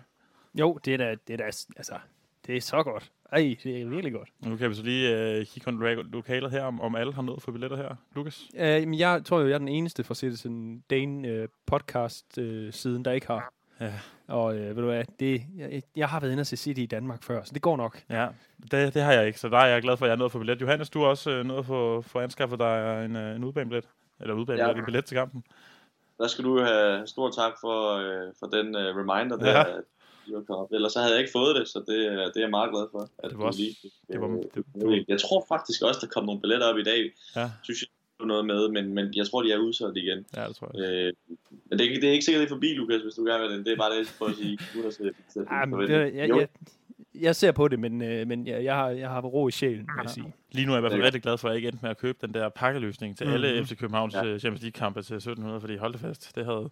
Jo, 0.55 0.79
det 0.85 0.95
er 0.95 0.99
da, 0.99 1.17
det 1.27 1.33
er 1.33 1.37
da, 1.37 1.45
altså, 1.45 1.99
det 2.47 2.57
er 2.57 2.61
så 2.61 2.83
godt. 2.83 3.13
Ej, 3.35 3.57
det 3.65 3.83
er 3.83 3.87
virkelig 3.87 4.13
godt. 4.13 4.29
Nu 4.47 4.57
kan 4.57 4.71
vi 4.71 4.75
så 4.75 4.83
lige 4.83 5.37
øh, 5.39 5.47
kigge 5.47 5.73
på 5.73 6.03
lokalet 6.13 6.51
her, 6.51 6.65
om, 6.65 6.81
om 6.81 6.95
alle 6.95 7.15
har 7.15 7.23
nået 7.23 7.43
for 7.43 7.53
billetter 7.53 7.77
her. 7.77 7.95
Lukas? 8.15 8.49
Øh, 8.57 8.89
men 8.89 8.99
jeg 8.99 9.23
tror 9.25 9.41
jo, 9.41 9.47
jeg 9.47 9.55
er 9.55 9.59
den 9.59 9.69
eneste 9.69 10.05
fra 10.05 10.15
Citizen 10.15 10.85
Dane 10.91 11.29
øh, 11.29 11.49
podcast 11.67 12.39
øh, 12.39 12.73
siden, 12.73 13.05
der 13.05 13.13
ikke 13.13 13.27
har. 13.27 13.53
Ja. 13.81 13.93
Og 14.29 14.57
øh, 14.57 14.77
ved 14.77 14.83
du 14.83 14.89
hvad, 14.89 15.05
det, 15.21 15.43
jeg, 15.57 15.83
jeg 15.97 16.09
har 16.09 16.21
været 16.21 16.33
inde 16.33 16.41
og 16.41 16.47
se 16.47 16.57
City 16.57 16.81
i 16.81 16.87
Danmark 16.87 17.23
før, 17.23 17.43
så 17.45 17.55
det 17.55 17.63
går 17.63 17.77
nok. 17.77 18.03
Ja, 18.11 18.29
det, 18.71 18.95
det 18.95 19.03
har 19.03 19.13
jeg 19.13 19.27
ikke, 19.27 19.41
så 19.41 19.49
der 19.49 19.59
er 19.59 19.67
jeg 19.67 19.83
glad 19.83 19.97
for, 19.97 20.05
at 20.05 20.09
jeg 20.09 20.15
er 20.15 20.19
nået 20.19 20.33
for 20.33 20.39
billet. 20.39 20.61
Johannes, 20.61 20.91
du 20.91 21.01
har 21.01 21.07
også 21.07 21.31
øh, 21.31 21.45
nået 21.45 21.67
for, 21.67 22.01
for 22.01 22.19
at 22.19 22.23
anskaffe 22.23 22.57
dig 22.57 23.05
en, 23.05 23.17
øh, 23.17 23.37
en 23.37 23.45
udbanebillet, 23.45 23.89
eller 24.21 24.35
udbanebillet, 24.35 24.75
ja. 24.75 24.79
en 24.79 24.85
billet 24.85 25.05
til 25.05 25.17
kampen. 25.17 25.45
Der 26.19 26.27
skal 26.27 26.45
du 26.45 26.61
have 26.61 27.07
stor 27.07 27.31
tak 27.31 27.53
for, 27.61 27.97
øh, 27.97 28.33
for 28.39 28.47
den 28.47 28.77
øh, 28.77 28.97
reminder 28.97 29.37
der, 29.37 29.59
Ja. 29.59 29.65
Ja. 30.31 30.77
Ellers 30.77 30.93
så 30.93 30.99
havde 31.01 31.13
jeg 31.15 31.21
ikke 31.21 31.33
fået 31.33 31.57
det, 31.57 31.69
så 31.69 31.79
det, 31.91 31.99
øh, 32.11 32.17
det 32.19 32.37
er 32.37 32.41
jeg 32.47 32.51
meget 32.51 32.71
glad 32.71 32.87
for. 32.93 33.01
At 33.01 33.31
Det 33.31 33.39
var 33.39 33.43
du 33.43 33.47
også- 33.47 33.61
lige, 33.61 33.75
det 34.13 34.21
var- 34.21 34.29
øh, 34.29 34.43
det- 34.55 34.65
det, 34.75 35.05
jeg 35.09 35.21
tror 35.21 35.45
faktisk 35.49 35.83
også, 35.83 35.99
der 36.03 36.07
kom 36.15 36.25
nogle 36.25 36.41
billetter 36.41 36.67
op 36.67 36.79
i 36.79 36.83
dag. 36.83 37.03
Ja, 37.37 37.51
Synes 37.63 37.83
jeg, 37.83 37.89
noget 38.27 38.45
med, 38.47 38.69
men, 38.69 38.95
men 38.95 39.05
jeg 39.15 39.27
tror, 39.31 39.43
de 39.43 39.53
er 39.53 39.59
udsolgt 39.59 39.97
igen. 39.97 40.27
ja 40.37 40.49
det 40.49 40.57
tror 40.57 40.71
jeg. 40.75 40.83
Øh, 40.85 41.13
men 41.69 41.79
det, 41.79 41.81
er 41.81 41.89
ikke- 41.91 42.01
det 42.01 42.09
er 42.09 42.13
ikke 42.13 42.25
sikkert, 42.25 42.41
det 42.41 42.47
er 42.51 42.55
forbi, 42.55 42.67
Lukas, 42.75 43.03
hvis 43.03 43.15
du 43.15 43.25
gerne 43.25 43.43
vil 43.43 43.51
den. 43.57 43.65
Det 43.67 43.73
er 43.73 43.77
bare 43.77 43.91
det, 43.93 43.99
jeg 43.99 44.07
prøver 44.19 44.31
at 44.33 44.39
sige. 44.39 44.59
Uden 44.77 44.87
at 44.87 44.95
sætte- 44.95 45.15
sætte 45.35 45.49
men, 45.67 45.81
det, 45.81 46.15
jeg, 46.15 46.29
Jo, 46.29 46.39
jeg, 46.41 46.49
jeg 47.21 47.37
ser 47.37 47.53
på 47.53 47.69
det, 47.69 47.79
men, 47.81 48.03
øh, 48.03 48.27
men 48.29 48.47
jeg, 48.47 48.65
jeg, 48.65 48.75
har, 48.75 48.89
jeg 48.91 49.09
har 49.09 49.21
ro 49.21 49.49
i 49.49 49.51
sjælen, 49.51 49.79
vil 49.81 50.03
jeg 50.03 50.11
sige. 50.11 50.35
Lige 50.53 50.67
nu 50.67 50.73
er 50.73 50.77
jeg 50.77 50.81
i 50.81 50.83
hvert 50.83 50.93
fald 50.93 51.03
rigtig 51.03 51.23
glad 51.23 51.39
for, 51.39 51.49
at 51.49 51.53
jeg 51.53 51.57
ikke 51.57 51.69
endte 51.69 51.83
med 51.83 51.91
at 51.91 51.99
købe 51.99 52.19
den 52.27 52.35
der 52.35 52.49
pakkeløsning 52.49 53.17
til 53.19 53.27
Mhm. 53.27 53.35
alle 53.35 53.65
FC 53.65 53.77
Københavns 53.79 54.15
Ja. 54.15 54.25
ja. 54.25 54.39
Champions 54.39 54.63
League-kampe 54.63 55.03
til 55.03 55.15
1700, 55.17 55.61
fordi 55.61 55.77
hold 55.77 55.93
det 55.93 56.01
fast, 56.01 56.37
det 56.37 56.45
havde 56.45 56.71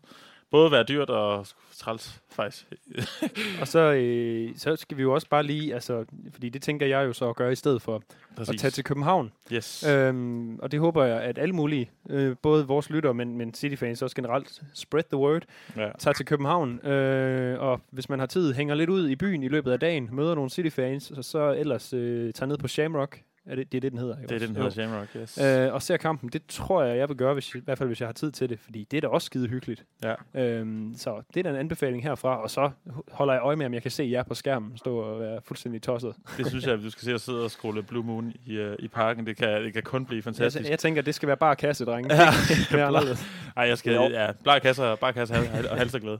både 0.53 0.72
været 0.72 0.88
dyrt 0.88 1.11
og 1.11 1.46
træls, 1.76 2.20
faktisk. 2.30 2.66
Og 3.61 3.68
så, 3.68 3.78
øh, 3.92 4.50
så 4.57 4.76
skal 4.76 4.96
vi 4.96 5.03
jo 5.03 5.14
også 5.14 5.28
bare 5.28 5.42
lige, 5.42 5.74
altså, 5.74 6.05
fordi 6.32 6.48
det 6.48 6.62
tænker 6.62 6.86
jeg 6.86 7.07
jo 7.07 7.12
så 7.12 7.28
at 7.28 7.36
gøre 7.36 7.53
i 7.53 7.55
stedet 7.55 7.82
for 7.82 8.03
at 8.38 8.46
tage 8.59 8.70
til 8.70 8.84
København. 8.84 9.32
Yes. 9.53 9.86
Øhm, 9.88 10.59
og 10.59 10.72
det 10.72 10.80
håber 10.80 11.05
jeg, 11.05 11.20
at 11.20 11.38
alle 11.38 11.55
mulige, 11.55 11.90
øh, 12.11 12.36
både 12.42 12.66
vores 12.66 12.90
lyttere, 12.90 13.14
men, 13.14 13.36
men 13.36 13.55
City-fans 13.55 14.03
også 14.03 14.16
generelt, 14.16 14.62
spread 14.74 15.05
the 15.05 15.16
word, 15.16 15.42
ja. 15.76 15.90
tager 15.98 16.14
til 16.14 16.26
København. 16.26 16.86
Øh, 16.86 17.61
og 17.61 17.80
hvis 17.90 18.09
man 18.09 18.18
har 18.18 18.26
tid, 18.26 18.55
hænger 18.55 18.74
lidt 18.74 18.90
ud 18.90 19.09
i 19.09 19.16
byen 19.16 19.42
i 19.42 19.48
løbet 19.48 19.72
af 19.72 19.80
dagen, 19.80 20.09
møder 20.12 20.34
nogle 20.34 20.50
City-fans, 20.50 21.11
og 21.11 21.24
så 21.24 21.55
ellers 21.59 21.92
øh, 21.92 22.32
tager 22.32 22.46
ned 22.46 22.59
på 22.59 22.68
Shamrock. 22.68 23.20
Er 23.47 23.55
det, 23.55 23.72
det 23.72 23.78
er 23.78 23.80
det, 23.80 23.93
den 23.93 23.99
hedder. 24.01 24.16
ikke 24.18 24.28
Det 24.28 24.34
er 24.34 24.38
det, 24.38 24.49
den 24.49 24.57
hedder 24.57 24.70
Shamrock, 24.70 25.09
yes. 25.16 25.38
Øh, 25.38 25.74
og 25.74 25.82
ser 25.82 25.97
kampen. 25.97 26.28
Det 26.28 26.43
tror 26.49 26.82
jeg, 26.82 26.99
jeg 26.99 27.09
vil 27.09 27.16
gøre, 27.16 27.34
hvis, 27.34 27.55
i 27.55 27.59
hvert 27.64 27.78
fald 27.78 27.88
hvis 27.88 28.01
jeg 28.01 28.09
har 28.09 28.12
tid 28.12 28.32
til 28.32 28.49
det, 28.49 28.59
fordi 28.59 28.86
det 28.90 28.97
er 28.97 29.01
da 29.01 29.07
også 29.07 29.26
skide 29.26 29.49
hyggeligt. 29.49 29.84
Ja. 30.05 30.14
Øhm, 30.34 30.95
så 30.97 31.22
det 31.34 31.40
er 31.40 31.43
da 31.43 31.51
en 31.51 31.57
anbefaling 31.57 32.03
herfra, 32.03 32.43
og 32.43 32.51
så 32.51 32.70
holder 33.12 33.34
jeg 33.34 33.43
øje 33.43 33.57
med, 33.57 33.66
om 33.66 33.74
jeg 33.74 33.82
kan 33.82 33.90
se 33.90 34.09
jer 34.12 34.22
på 34.22 34.34
skærmen 34.34 34.78
stå 34.78 34.97
og 34.97 35.20
være 35.20 35.40
fuldstændig 35.45 35.82
tosset. 35.82 36.14
Det 36.36 36.47
synes 36.47 36.66
jeg, 36.66 36.74
at 36.74 36.80
du 36.82 36.90
skal 36.90 37.05
se 37.05 37.12
at 37.14 37.20
sidde 37.20 37.45
og 37.45 37.51
scrolle 37.51 37.82
Blue 37.82 38.05
Moon 38.05 38.32
i, 38.47 38.59
uh, 38.61 38.72
i 38.78 38.88
parken. 38.88 39.26
Det 39.26 39.36
kan, 39.36 39.64
det 39.64 39.72
kan 39.72 39.82
kun 39.82 40.07
blive 40.07 40.16
Jeg, 40.16 40.24
fantastisk. 40.24 40.70
jeg 40.70 40.78
tænker, 40.78 41.03
det 41.03 41.14
skal 41.14 41.26
være 41.26 41.36
bare 41.36 41.57
kasse, 41.57 41.84
drenge. 41.84 42.14
Ja. 42.14 42.28
Mere. 42.76 43.16
Ej, 43.57 43.64
jeg 43.68 43.78
skal, 43.78 43.95
Jo. 43.95 44.03
ja, 44.03 44.32
bare 44.45 44.61
kasser, 44.61 44.97
bare 44.97 45.12
kasser 45.12 45.36
og 45.70 45.76
halserglæde. 45.78 46.18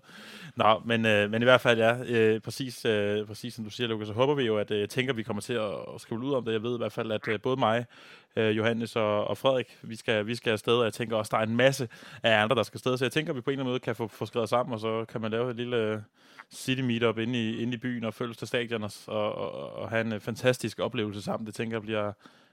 Nå, 0.57 0.83
men, 0.85 1.07
øh, 1.07 1.31
men 1.31 1.43
i 1.43 1.45
hvert 1.45 1.61
fald, 1.61 1.79
ja, 1.79 1.97
øh, 2.09 2.41
præcis, 2.41 2.85
øh, 2.85 3.27
præcis 3.27 3.55
som 3.55 3.65
du 3.65 3.71
siger, 3.71 3.89
Lukas, 3.89 4.09
så 4.09 4.15
håber 4.15 4.35
vi 4.35 4.43
jo, 4.43 4.59
at 4.59 4.71
øh, 4.71 4.81
jeg 4.81 4.91
tænker, 4.91 5.13
at 5.13 5.17
vi 5.17 5.23
kommer 5.23 5.41
til 5.41 5.53
at, 5.53 5.73
at 5.95 6.01
skrive 6.01 6.21
ud 6.21 6.33
om 6.33 6.45
det. 6.45 6.53
Jeg 6.53 6.63
ved 6.63 6.75
i 6.75 6.79
hvert 6.79 6.93
fald, 6.93 7.13
at 7.13 7.29
øh, 7.29 7.41
både 7.41 7.57
mig, 7.57 7.87
øh, 8.37 8.57
Johannes 8.57 8.97
og, 8.97 9.25
og 9.25 9.39
Frederik, 9.39 9.79
vi 9.83 9.97
skal, 9.97 10.27
vi 10.27 10.35
skal 10.35 10.51
afsted, 10.51 10.75
og 10.75 10.85
jeg 10.85 10.93
tænker 10.93 11.17
også, 11.17 11.31
der 11.33 11.39
er 11.39 11.47
en 11.47 11.57
masse 11.57 11.89
af 12.23 12.43
andre, 12.43 12.57
der 12.57 12.63
skal 12.63 12.77
afsted, 12.77 12.97
så 12.97 13.05
jeg 13.05 13.13
tænker, 13.13 13.33
at 13.33 13.37
vi 13.37 13.41
på 13.41 13.51
en 13.51 13.53
eller 13.53 13.63
anden 13.63 13.73
måde 13.73 13.81
kan 13.81 13.97
få, 13.97 14.09
få 14.09 14.27
skrevet 14.27 14.49
sammen, 14.49 14.75
og 14.75 14.81
så 14.81 15.05
kan 15.05 15.21
man 15.21 15.31
lave 15.31 15.51
et 15.51 15.57
lille 15.57 15.77
øh, 15.77 15.99
city 16.53 16.83
meetup 16.83 17.19
inde 17.19 17.51
i, 17.51 17.63
inde 17.63 17.75
i 17.75 17.77
byen 17.77 18.05
og 18.05 18.15
følges 18.15 18.37
til 18.37 18.49
stadion 18.49 18.83
og, 18.83 18.93
og, 19.07 19.35
og, 19.35 19.73
og 19.73 19.91
have 19.91 20.01
en 20.01 20.13
øh, 20.13 20.21
fantastisk 20.21 20.79
oplevelse 20.79 21.23
sammen. 21.23 21.47
Det 21.47 21.55
tænker 21.55 21.77
jeg 21.77 21.83
bliver, 21.83 22.13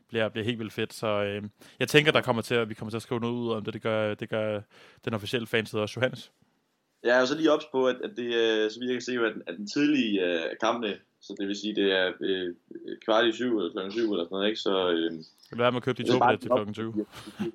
bliver, 0.09 0.29
bliver 0.29 0.45
helt 0.45 0.59
vildt 0.59 0.73
fedt. 0.73 0.93
Så 0.93 1.07
øh, 1.07 1.43
jeg 1.79 1.87
tænker, 1.87 2.11
der 2.11 2.21
kommer 2.21 2.41
til, 2.41 2.55
at 2.55 2.69
vi 2.69 2.73
kommer 2.73 2.89
til 2.89 2.97
at 2.97 3.01
skrive 3.01 3.21
noget 3.21 3.33
ud 3.33 3.51
om 3.51 3.63
det. 3.63 3.73
Det 3.73 3.81
gør, 3.81 4.13
det 4.13 4.29
gør 4.29 4.61
den 5.05 5.13
officielle 5.13 5.47
fanside 5.47 5.81
også, 5.81 5.93
Johannes. 5.97 6.31
Jeg 7.03 7.15
er 7.15 7.19
jo 7.19 7.25
så 7.25 7.35
lige 7.35 7.51
ops 7.51 7.65
på, 7.71 7.87
at, 7.87 7.95
at 8.03 8.11
det, 8.17 8.25
øh, 8.25 8.71
så 8.71 8.79
vidt 8.79 8.89
jeg 8.89 8.95
kan 8.95 9.01
se, 9.01 9.13
at, 9.13 9.33
at 9.47 9.57
den 9.57 9.67
tidlige 9.67 10.25
øh, 10.25 10.41
kampene, 10.61 10.95
så 11.21 11.35
det 11.39 11.47
vil 11.47 11.55
sige, 11.55 11.75
det 11.75 11.91
er 11.99 12.11
øh, 12.21 12.55
kvart 13.05 13.25
i 13.27 13.31
syv 13.31 13.57
eller 13.57 13.71
klokken 13.71 13.91
syv 13.91 14.11
eller 14.11 14.25
sådan 14.25 14.35
noget, 14.35 14.47
ikke? 14.47 14.59
Så 14.59 14.89
øh, 14.89 15.11
Det 15.11 15.51
vil 15.51 15.59
være 15.59 15.71
med 15.71 15.77
at 15.77 15.83
købe 15.83 16.03
de 16.03 16.07
to 16.07 16.13
billetter 16.19 16.37
til 16.37 16.49
klokken 16.49 16.73
20. 16.73 17.05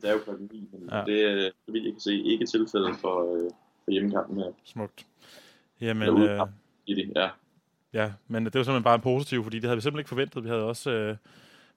Det 0.00 0.08
er 0.08 0.12
jo 0.12 0.18
klokken 0.18 0.50
9, 0.52 0.68
men 0.72 0.88
Ja. 0.92 1.02
det 1.06 1.22
er, 1.22 1.50
så 1.66 1.72
vidt 1.72 1.84
jeg 1.84 1.92
kan 1.92 2.00
se, 2.00 2.14
ikke 2.14 2.46
tilfældet 2.46 2.96
for, 3.00 3.34
øh, 3.34 3.50
for 3.84 3.90
hjemmekampen 3.90 4.38
her. 4.38 4.50
Smukt. 4.64 5.06
Jamen, 5.80 6.22
øh. 6.22 6.40
I 6.86 6.94
det, 6.94 7.12
ja. 7.16 7.28
ja, 7.92 8.12
men 8.28 8.44
det 8.44 8.54
var 8.54 8.62
simpelthen 8.62 8.82
bare 8.84 8.94
en 8.94 9.00
positiv, 9.00 9.42
fordi 9.42 9.56
det 9.56 9.64
havde 9.64 9.76
vi 9.76 9.80
simpelthen 9.80 10.00
ikke 10.00 10.08
forventet. 10.08 10.44
Vi 10.44 10.48
havde 10.48 10.62
også... 10.64 10.90
Øh, 10.90 11.16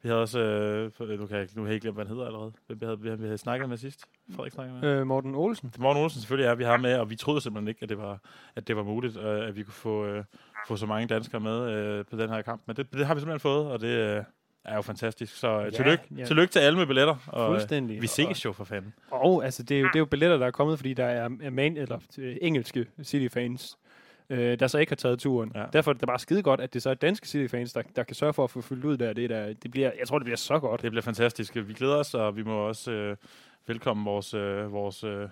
vi 0.03 0.09
havde 0.09 0.21
også, 0.21 0.39
øh, 0.39 1.19
nu, 1.19 1.25
kan 1.27 1.37
jeg, 1.37 1.47
nu 1.55 1.61
har 1.61 1.67
jeg 1.67 1.73
ikke 1.73 1.83
glemt, 1.83 1.95
hvad 1.97 2.05
han 2.05 2.13
hedder 2.15 2.25
allerede. 2.27 2.51
Hvem 2.67 2.81
vi 2.81 2.85
havde, 2.85 2.99
vi 2.99 3.07
havde, 3.07 3.19
vi 3.19 3.25
havde 3.25 3.37
snakket 3.37 3.69
med 3.69 3.77
sidst. 3.77 4.05
Frederik 4.35 4.51
snakket 4.53 4.75
med. 4.81 4.89
Øh, 4.89 5.07
Morten 5.07 5.35
Olsen. 5.35 5.73
Morten 5.79 6.03
Olsen 6.03 6.21
selvfølgelig 6.21 6.49
er 6.49 6.55
vi 6.55 6.63
har 6.63 6.77
med, 6.77 6.95
og 6.95 7.09
vi 7.09 7.15
troede 7.15 7.41
simpelthen 7.41 7.67
ikke, 7.67 7.83
at 7.83 7.89
det 7.89 7.97
var, 7.97 8.19
at 8.55 8.67
det 8.67 8.75
var 8.75 8.83
muligt, 8.83 9.17
øh, 9.17 9.47
at 9.47 9.55
vi 9.55 9.63
kunne 9.63 9.73
få, 9.73 10.05
øh, 10.05 10.23
få 10.67 10.75
så 10.75 10.85
mange 10.85 11.07
danskere 11.07 11.41
med 11.41 11.71
øh, 11.71 12.05
på 12.05 12.17
den 12.17 12.29
her 12.29 12.41
kamp. 12.41 12.61
Men 12.65 12.75
det, 12.75 12.93
det 12.93 13.05
har 13.05 13.13
vi 13.13 13.19
simpelthen 13.19 13.39
fået, 13.39 13.67
og 13.71 13.81
det 13.81 13.87
øh, 13.87 14.23
er 14.65 14.75
jo 14.75 14.81
fantastisk. 14.81 15.35
Så 15.35 15.47
øh, 15.59 15.65
Ja, 15.65 15.69
tillykke, 15.69 16.03
ja. 16.17 16.25
tillykke 16.25 16.51
til 16.51 16.59
alle 16.59 16.77
med 16.79 16.87
billetter. 16.87 17.15
Og, 17.27 17.41
øh, 17.43 17.51
Fuldstændig. 17.51 18.01
vi 18.01 18.07
ses 18.07 18.45
jo 18.45 18.51
for 18.51 18.63
fanden. 18.63 18.93
Og 19.11 19.45
altså, 19.45 19.63
det 19.63 19.77
er, 19.77 19.81
jo, 19.81 19.87
det 19.87 19.95
er 19.95 19.99
jo 19.99 20.05
billetter, 20.05 20.37
der 20.37 20.45
er 20.45 20.51
kommet, 20.51 20.79
fordi 20.79 20.93
der 20.93 21.05
er, 21.05 21.29
er 21.41 21.49
man, 21.49 21.77
eller, 21.77 21.99
øh, 22.17 22.35
engelske 22.41 22.85
City-fans, 23.03 23.77
øh, 24.30 24.59
der 24.59 24.67
så 24.67 24.78
ikke 24.78 24.89
har 24.91 24.95
taget 24.95 25.19
turen. 25.19 25.51
Ja. 25.55 25.65
Derfor 25.73 25.91
er 25.91 25.93
det 25.93 26.07
bare 26.07 26.19
skide 26.19 26.43
godt, 26.43 26.61
at 26.61 26.73
det 26.73 26.82
så 26.82 26.89
er 26.89 26.93
danske 26.93 27.28
City-fans, 27.28 27.73
der, 27.73 27.82
der 27.95 28.03
kan 28.03 28.15
sørge 28.15 28.34
for 28.34 28.43
at 28.43 28.49
få 28.51 28.61
fyldt 28.61 28.86
ud 28.86 28.97
der. 28.97 29.13
Det, 29.13 29.30
der, 29.30 29.53
det 29.53 29.71
bliver, 29.71 29.91
jeg 29.99 30.07
tror, 30.07 30.19
det 30.19 30.25
bliver 30.25 30.38
så 30.38 30.59
godt. 30.59 30.82
Det 30.82 30.91
bliver 30.91 31.01
fantastisk. 31.03 31.55
Vi 31.55 31.73
glæder 31.73 31.95
os, 31.95 32.13
og 32.13 32.36
vi 32.36 32.43
må 32.43 32.67
også 32.67 32.91
øh, 32.91 33.17
velkommen 33.67 34.05
vores, 34.05 34.34
øh, 34.34 34.71
vores, 34.71 35.03
øh, 35.03 35.30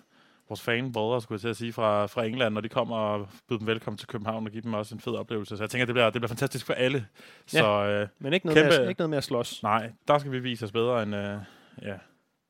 vores 0.50 0.62
fanbrødre, 0.62 1.22
skulle 1.22 1.36
jeg 1.36 1.41
til 1.41 1.48
at 1.48 1.56
sige, 1.58 1.74
fra, 1.74 2.06
fra 2.06 2.24
England, 2.26 2.54
når 2.54 2.62
de 2.62 2.70
kommer 2.70 2.96
og 2.98 3.28
byder 3.50 3.58
dem 3.60 3.68
velkommen 3.68 3.98
til 3.98 4.08
København 4.08 4.46
og 4.46 4.52
give 4.52 4.62
dem 4.62 4.74
også 4.74 4.96
en 4.96 5.02
fed 5.02 5.14
oplevelse. 5.14 5.58
Så 5.58 5.64
jeg 5.64 5.70
tænker, 5.70 5.86
det 5.86 5.93
bliver, 5.96 6.06
det 6.10 6.14
bliver 6.22 6.28
fantastisk 6.28 6.66
for 6.66 6.74
alle. 6.74 7.06
Ja. 7.54 7.60
Så 7.60 7.68
øh, 7.86 8.08
Men 8.20 8.34
ikke 8.34 8.46
noget, 8.46 8.64
med, 8.66 8.72
Kæmpe- 8.72 8.82
at, 8.82 8.89
ikke 8.89 9.00
noget 9.00 9.10
med 9.10 9.18
at 9.18 9.24
slås. 9.24 9.64
nej, 9.64 9.91
der 10.08 10.18
skal 10.18 10.32
vi 10.32 10.39
vise 10.39 10.66
os 10.66 10.72
bedre 10.72 11.04
end, 11.04 11.16
øh, 11.16 11.38
ja, 11.82 11.93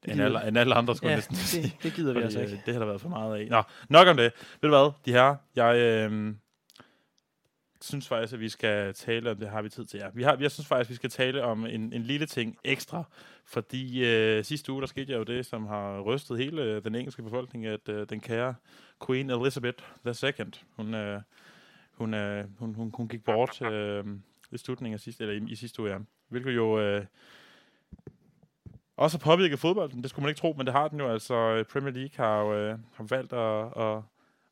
end, 0.08 0.22
alle, 0.22 0.48
end 0.48 0.58
alle 0.58 0.76
andre, 0.76 0.96
skulle 0.96 1.10
Ja, 1.10 1.16
næsten 1.18 1.36
sige. 1.36 1.64
det, 1.64 1.84
det 1.84 1.94
gider 1.94 2.14
vi 2.14 2.16
Fordi, 2.16 2.24
altså 2.24 2.40
øh, 2.40 2.46
ikke. 2.46 2.64
Det 2.66 2.74
har 2.74 2.80
der 2.80 2.88
været 2.88 3.02
for 3.02 3.10
meget 3.10 3.36
af. 3.40 3.48
Nå, 3.50 3.64
nok 3.90 4.08
om 4.08 4.18
det. 4.18 4.32
Ved 4.62 4.70
du 4.70 4.76
hvad, 4.78 4.92
de 5.06 5.12
her, 5.12 5.36
jeg 5.56 5.76
øh, 5.76 6.36
synes 7.82 8.08
faktisk, 8.08 8.34
at 8.34 8.40
vi 8.40 8.50
skal 8.50 8.94
tale 8.94 9.32
om, 9.32 9.38
det 9.38 9.50
har 9.50 9.62
vi 9.62 9.70
tid 9.70 9.86
til, 9.86 9.98
ja. 9.98 10.08
Vi 10.14 10.24
har, 10.24 10.38
jeg 10.40 10.52
synes 10.52 10.68
faktisk, 10.68 10.88
at 10.88 10.90
vi 10.90 10.96
skal 10.96 11.10
tale 11.10 11.44
om 11.44 11.66
en, 11.66 11.94
en 11.94 12.02
lille 12.04 12.26
ting 12.26 12.58
ekstra, 12.64 13.04
fordi 13.46 14.06
øh, 14.06 14.44
sidste 14.44 14.72
uge, 14.72 14.82
der 14.82 14.88
skete 14.88 15.14
jo 15.14 15.24
det, 15.24 15.46
som 15.46 15.66
har 15.66 16.02
rystet 16.02 16.38
hele 16.38 16.62
øh, 16.64 16.84
den 16.84 16.96
engelske 16.96 17.24
befolkning, 17.24 17.66
at 17.66 17.90
øh, 17.90 18.08
den 18.10 18.20
kære 18.20 18.56
Queen 19.08 19.30
Elizabeth 19.30 19.84
II, 20.08 20.46
hun, 20.76 20.94
øh, 20.94 21.22
hun, 21.94 22.14
øh, 22.14 22.46
hun, 22.60 22.76
hun, 22.76 22.92
hun 22.94 23.08
gik 23.08 23.24
bort 23.24 23.62
øh, 23.72 24.04
i 24.52 24.58
slutningen 24.58 24.94
af 24.94 25.00
sidste, 25.00 25.24
eller 25.24 25.48
i, 25.48 25.52
i 25.52 25.56
sidste 25.56 25.82
uge, 25.82 25.92
ja. 25.92 25.98
Hvilket 26.30 26.56
jo 26.56 26.80
øh, 26.80 27.06
også 28.98 29.18
har 29.18 29.36
påvirket 29.36 29.60
fodbolden. 29.60 30.02
Det 30.02 30.10
skulle 30.10 30.24
man 30.24 30.30
ikke 30.30 30.40
tro, 30.40 30.54
men 30.58 30.66
det 30.66 30.74
har 30.74 30.88
den 30.88 31.00
jo. 31.00 31.08
Altså, 31.08 31.34
øh, 31.34 31.66
Premier 31.66 31.94
League 31.94 32.26
har 32.26 32.42
jo 32.42 32.54
øh, 32.54 32.78
har 32.94 33.04
valgt 33.04 33.34
at, 33.34 33.84
at, 33.84 33.98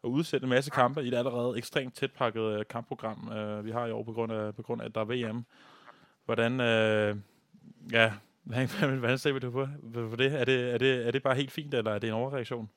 at 0.04 0.08
udsætte 0.08 0.44
en 0.44 0.50
masse 0.50 0.72
kampe 0.72 1.04
i 1.04 1.10
det 1.10 1.18
allerede 1.18 1.58
ekstremt 1.58 1.96
tætpakket 1.96 2.42
øh, 2.42 2.66
kampprogram, 2.70 3.32
øh, 3.32 3.66
vi 3.66 3.72
har 3.72 3.86
i 3.86 3.92
år 3.92 4.04
på 4.04 4.14
grund 4.14 4.32
af, 4.32 4.56
på 4.56 4.62
grund 4.62 4.82
af 4.82 4.86
at 4.86 4.96
der 4.96 5.02
er 5.02 5.06
VM. 5.06 5.46
Hvordan, 6.26 6.60
øh, 6.60 7.16
ja, 7.92 8.12
hvordan, 8.44 8.98
hvordan 8.98 9.18
ser 9.18 9.32
vi 9.34 9.40
det 9.40 9.52
på, 9.52 9.68
på 9.94 10.16
det? 10.16 10.34
Er 10.42 10.46
det, 10.46 10.74
er, 10.74 10.78
det? 10.78 11.08
er 11.08 11.12
det 11.12 11.24
bare 11.24 11.36
helt 11.36 11.52
fint, 11.52 11.74
eller 11.74 11.92
er 11.92 12.00
det 12.00 12.08
en 12.08 12.14
overreaktion? 12.14 12.70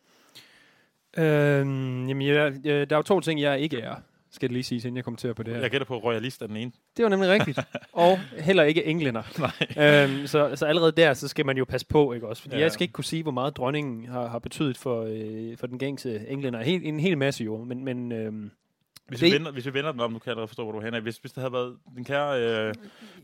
Øhm, 1.18 2.08
jamen, 2.08 2.26
jeg, 2.26 2.54
jeg, 2.64 2.90
der 2.90 2.96
er 2.96 2.98
jo 2.98 3.02
to 3.02 3.20
ting, 3.20 3.40
jeg 3.40 3.60
ikke 3.60 3.80
er, 3.80 3.96
skal 4.36 4.48
det 4.48 4.52
lige 4.52 4.64
sige, 4.64 4.78
inden 4.78 4.96
jeg 4.96 5.04
kommenterer 5.04 5.32
på 5.32 5.42
det 5.42 5.54
her. 5.54 5.60
Jeg 5.60 5.70
gætter 5.70 5.86
på, 5.86 5.98
royalist 5.98 6.42
er 6.42 6.46
den 6.46 6.56
ene. 6.56 6.72
Det 6.96 7.02
var 7.02 7.08
nemlig 7.08 7.30
rigtigt. 7.30 7.58
og 7.92 8.18
heller 8.38 8.62
ikke 8.62 8.84
englænder. 8.84 9.22
Øhm, 9.78 10.26
så, 10.26 10.52
så 10.54 10.66
allerede 10.66 10.92
der, 10.92 11.14
så 11.14 11.28
skal 11.28 11.46
man 11.46 11.56
jo 11.56 11.64
passe 11.64 11.86
på, 11.86 12.12
ikke 12.12 12.28
også? 12.28 12.42
Fordi 12.42 12.56
ja. 12.56 12.62
jeg 12.62 12.72
skal 12.72 12.84
ikke 12.84 12.92
kunne 12.92 13.04
sige, 13.04 13.22
hvor 13.22 13.32
meget 13.32 13.56
dronningen 13.56 14.08
har, 14.08 14.28
har 14.28 14.38
betydet 14.38 14.76
for, 14.76 15.06
øh, 15.08 15.56
for 15.56 15.66
den 15.66 15.78
gængse 15.78 16.28
englænder. 16.28 16.62
Helt, 16.62 16.84
en 16.84 17.00
hel 17.00 17.18
masse 17.18 17.44
jo, 17.44 17.64
men, 17.64 17.84
men 17.84 18.12
øhm, 18.12 18.50
Hvis 19.08 19.20
Det- 19.20 19.26
vi, 19.32 19.34
vender, 19.34 19.52
hvis 19.52 19.66
vi 19.66 19.74
vender 19.74 19.92
den 19.92 20.00
om, 20.00 20.12
nu 20.12 20.18
kan 20.18 20.38
jeg 20.38 20.48
forstå, 20.48 20.62
hvor 20.62 20.72
du 20.72 20.78
er 20.78 20.82
henne. 20.84 21.00
Hvis, 21.00 21.16
hvis 21.16 21.32
det 21.32 21.40
havde 21.40 21.52
været 21.52 21.76
den 21.96 22.04
kære... 22.04 22.42
Øh, 22.68 22.74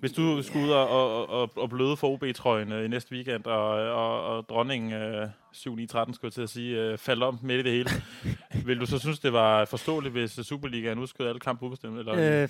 hvis 0.01 0.13
du 0.13 0.43
skulle 0.43 0.67
ud 0.67 0.71
og, 0.71 1.29
og, 1.29 1.51
og, 1.57 1.71
bløde 1.71 1.97
for 1.97 2.09
OB-trøjen 2.09 2.73
øh, 2.73 2.85
i 2.85 2.89
næste 2.89 3.13
weekend, 3.15 3.45
og, 3.47 3.69
og, 3.75 4.25
og 4.37 4.49
dronningen 4.49 4.93
øh, 4.93 5.29
7-9-13, 5.55 6.13
skulle 6.15 6.31
til 6.31 6.43
at 6.43 6.49
sige, 6.49 6.81
øh, 6.81 6.99
faldt 6.99 7.23
om 7.23 7.39
midt 7.43 7.61
i 7.61 7.63
det 7.63 7.73
hele, 7.73 7.91
vil 8.67 8.81
du 8.81 8.87
så 8.87 8.99
synes, 8.99 9.19
det 9.21 9.33
var 9.33 9.65
forståeligt, 9.65 10.13
hvis 10.13 10.31
Superligaen 10.31 10.99
udskød 10.99 11.27
alle 11.29 11.41
kampe 11.41 11.67
ubestemt? 11.67 11.99
Eller? 11.99 12.43
øh, 12.43 12.49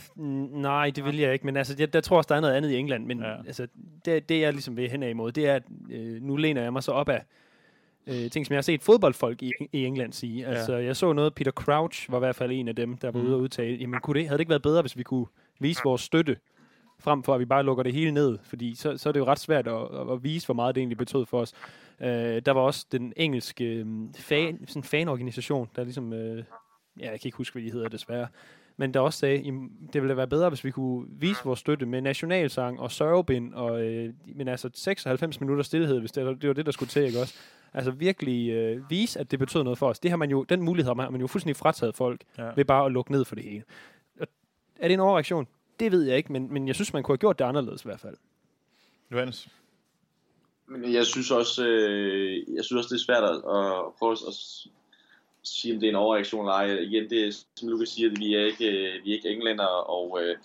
nej, 0.62 0.90
det 0.90 1.04
vil 1.04 1.16
jeg 1.18 1.32
ikke. 1.32 1.46
Men 1.46 1.56
altså, 1.56 1.76
jeg, 1.78 1.92
der 1.92 2.00
tror 2.00 2.16
også, 2.16 2.28
der 2.28 2.34
er 2.36 2.40
noget 2.40 2.54
andet 2.54 2.70
i 2.70 2.76
England. 2.76 3.06
Men 3.06 3.20
Ja. 3.20 3.36
altså, 3.46 3.66
det, 4.04 4.28
det 4.28 4.40
jeg 4.40 4.52
ligesom 4.52 4.76
vil 4.76 4.90
hen 4.90 5.02
imod, 5.02 5.32
det 5.32 5.46
er, 5.46 5.54
at 5.54 5.62
øh, 5.90 6.22
nu 6.22 6.36
læner 6.36 6.62
jeg 6.62 6.72
mig 6.72 6.82
så 6.82 6.92
op 6.92 7.08
af 7.08 7.22
øh, 8.06 8.30
ting, 8.30 8.46
som 8.46 8.52
jeg 8.52 8.56
har 8.56 8.62
set 8.62 8.82
fodboldfolk 8.82 9.42
i, 9.42 9.52
i 9.72 9.84
England 9.84 10.12
sige. 10.12 10.46
Altså, 10.46 10.76
jeg 10.76 10.96
så 10.96 11.12
noget, 11.12 11.34
Peter 11.34 11.50
Crouch 11.50 12.10
var 12.10 12.16
i 12.16 12.20
hvert 12.20 12.36
fald 12.36 12.52
en 12.52 12.68
af 12.68 12.76
dem, 12.76 12.96
der 12.96 13.10
var 13.10 13.20
Mm. 13.20 13.26
ude 13.26 13.34
og 13.34 13.40
udtale, 13.40 13.76
jamen 13.76 14.00
kunne 14.00 14.20
det, 14.20 14.28
havde 14.28 14.38
det 14.38 14.40
ikke 14.40 14.50
været 14.50 14.62
bedre, 14.62 14.80
hvis 14.80 14.96
vi 14.96 15.02
kunne 15.02 15.26
vise 15.60 15.80
vores 15.84 16.00
støtte, 16.00 16.36
frem 17.00 17.22
for 17.22 17.34
at 17.34 17.40
vi 17.40 17.44
bare 17.44 17.62
lukker 17.62 17.82
det 17.82 17.92
hele 17.92 18.12
ned, 18.12 18.38
fordi 18.44 18.74
så, 18.74 18.98
så 18.98 19.08
er 19.08 19.12
det 19.12 19.20
jo 19.20 19.24
ret 19.24 19.38
svært 19.38 19.68
at, 19.68 19.82
at, 20.12 20.24
vise, 20.24 20.46
hvor 20.46 20.54
meget 20.54 20.74
det 20.74 20.80
egentlig 20.80 20.98
betød 20.98 21.26
for 21.26 21.40
os. 21.40 21.52
Øh, 22.00 22.42
der 22.46 22.50
var 22.52 22.60
også 22.60 22.86
den 22.92 23.12
engelske 23.16 23.64
øh, 23.64 23.86
fan, 24.16 24.64
sådan 24.66 24.82
fanorganisation, 24.82 25.68
der 25.76 25.84
ligesom, 25.84 26.12
øh, 26.12 26.44
ja, 27.00 27.10
jeg 27.10 27.20
kan 27.20 27.28
ikke 27.28 27.36
huske, 27.36 27.54
hvad 27.54 27.62
de 27.62 27.72
hedder 27.72 27.88
desværre, 27.88 28.26
men 28.76 28.94
der 28.94 29.00
også 29.00 29.18
sagde, 29.18 29.38
det 29.92 30.02
ville 30.02 30.08
da 30.08 30.14
være 30.14 30.26
bedre, 30.26 30.48
hvis 30.48 30.64
vi 30.64 30.70
kunne 30.70 31.06
vise 31.10 31.40
vores 31.44 31.60
støtte 31.60 31.86
med 31.86 32.00
nationalsang 32.00 32.80
og 32.80 32.92
sørgebind, 32.92 33.54
og, 33.54 33.82
øh, 33.82 34.14
men 34.26 34.48
altså 34.48 34.70
96 34.74 35.40
minutter 35.40 35.64
stillhed, 35.64 36.00
hvis 36.00 36.12
det, 36.12 36.42
det 36.42 36.48
var 36.48 36.54
det, 36.54 36.66
der 36.66 36.72
skulle 36.72 36.88
til, 36.90 37.02
ikke 37.02 37.20
også? 37.20 37.34
Altså 37.74 37.90
virkelig 37.90 38.50
øh, 38.50 38.90
vise, 38.90 39.20
at 39.20 39.30
det 39.30 39.38
betød 39.38 39.62
noget 39.62 39.78
for 39.78 39.88
os. 39.88 39.98
Det 39.98 40.10
har 40.10 40.18
man 40.18 40.30
jo, 40.30 40.42
den 40.44 40.62
mulighed 40.62 40.94
har 40.94 41.10
man, 41.10 41.20
jo 41.20 41.26
fuldstændig 41.26 41.56
frataget 41.56 41.96
folk, 41.96 42.20
Ja. 42.38 42.50
ved 42.56 42.64
bare 42.64 42.86
at 42.86 42.92
lukke 42.92 43.12
ned 43.12 43.24
for 43.24 43.34
det 43.34 43.44
hele. 43.44 43.62
Og 44.20 44.26
Er 44.80 44.88
det 44.88 44.94
en 44.94 45.00
overreaktion? 45.00 45.46
Det 45.80 45.92
ved 45.92 46.02
jeg 46.02 46.16
ikke, 46.16 46.32
men, 46.32 46.52
men 46.52 46.66
jeg 46.66 46.74
synes, 46.74 46.92
man 46.92 47.02
kunne 47.02 47.12
have 47.12 47.18
gjort 47.18 47.38
det 47.38 47.44
anderledes 47.44 47.82
i 47.84 47.88
hvert 47.88 48.00
fald. 48.00 48.16
Johannes? 49.12 49.48
Men 50.68 50.92
jeg 50.92 51.06
synes 51.06 51.30
også, 51.30 51.66
øh, 51.66 52.54
jeg 52.56 52.64
synes 52.64 52.78
også 52.78 52.94
det 52.94 53.00
er 53.00 53.04
svært 53.04 53.24
at, 53.24 53.36
at 53.36 53.92
prøve 53.98 54.12
at 54.12 54.34
sige, 55.44 55.74
om 55.74 55.80
det 55.80 55.86
er 55.86 55.90
en 55.90 55.96
overreaktion 55.96 56.44
eller 56.44 56.52
ej. 56.52 56.78
Igen, 56.78 57.10
det 57.10 57.26
er, 57.26 57.44
som 57.56 57.68
Lukas 57.68 57.88
siger, 57.88 58.10
at 58.10 58.18
vi 58.18 58.34
er 58.34 58.44
ikke, 58.46 58.66
øh, 58.70 59.04
vi 59.04 59.10
er 59.10 59.14
ikke 59.14 59.28
englænder, 59.28 59.64
og, 59.66 60.22
øh, 60.22 60.36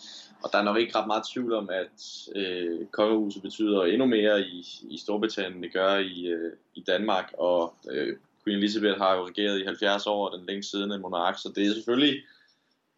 og 0.44 0.50
der 0.52 0.60
er 0.60 0.64
nok 0.64 0.78
ikke 0.78 0.96
ret 0.96 1.08
meget 1.08 1.24
tvivl 1.34 1.54
om, 1.54 1.70
at 1.70 2.28
øh, 2.36 2.86
kongehuset 2.92 3.42
betyder 3.42 3.84
endnu 3.84 4.06
mere 4.06 4.42
i, 4.42 4.66
i 4.90 4.98
Storbritannien, 4.98 5.54
end 5.54 5.64
det 5.64 5.74
gør 5.74 5.98
i, 5.98 6.26
øh, 6.26 6.54
i 6.76 6.82
Danmark, 6.82 7.34
og 7.38 7.74
øh, 7.92 8.18
Queen 8.44 8.58
Elizabeth 8.58 8.98
har 8.98 9.16
jo 9.16 9.28
regeret 9.28 9.62
i 9.62 9.66
70 9.66 10.08
år, 10.08 10.30
den 10.30 10.46
længst 10.46 10.72
siddende 10.72 11.00
monark, 11.00 11.38
så 11.38 11.52
det 11.56 11.68
er 11.68 11.74
selvfølgelig 11.74 12.22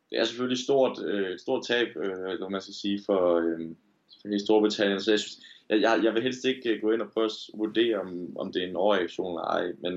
det 0.09 0.19
er 0.19 0.25
selvfølgelig 0.25 0.63
stort, 0.63 1.03
øh, 1.03 1.39
stort 1.39 1.65
tab, 1.67 1.87
øh, 1.95 2.11
eller 2.11 2.37
hvad 2.37 2.49
man 2.49 2.61
skal 2.61 2.73
sige, 2.73 3.01
for, 3.05 3.35
øh, 3.35 3.59
hele 4.25 4.39
Storbritannien. 4.39 4.99
Så 5.01 5.11
jeg, 5.11 5.19
synes, 5.19 5.39
jeg, 5.69 5.81
jeg, 5.81 6.01
jeg 6.03 6.13
vil 6.13 6.23
helst 6.23 6.45
ikke 6.45 6.69
øh, 6.69 6.81
gå 6.81 6.91
ind 6.91 7.01
og 7.01 7.11
prøve 7.11 7.25
at 7.25 7.31
vurdere, 7.53 7.99
om, 7.99 8.37
om 8.37 8.51
det 8.51 8.63
er 8.63 8.67
en 8.67 8.75
overreaktion 8.75 9.31
eller 9.31 9.41
ej. 9.41 9.71
Men, 9.81 9.93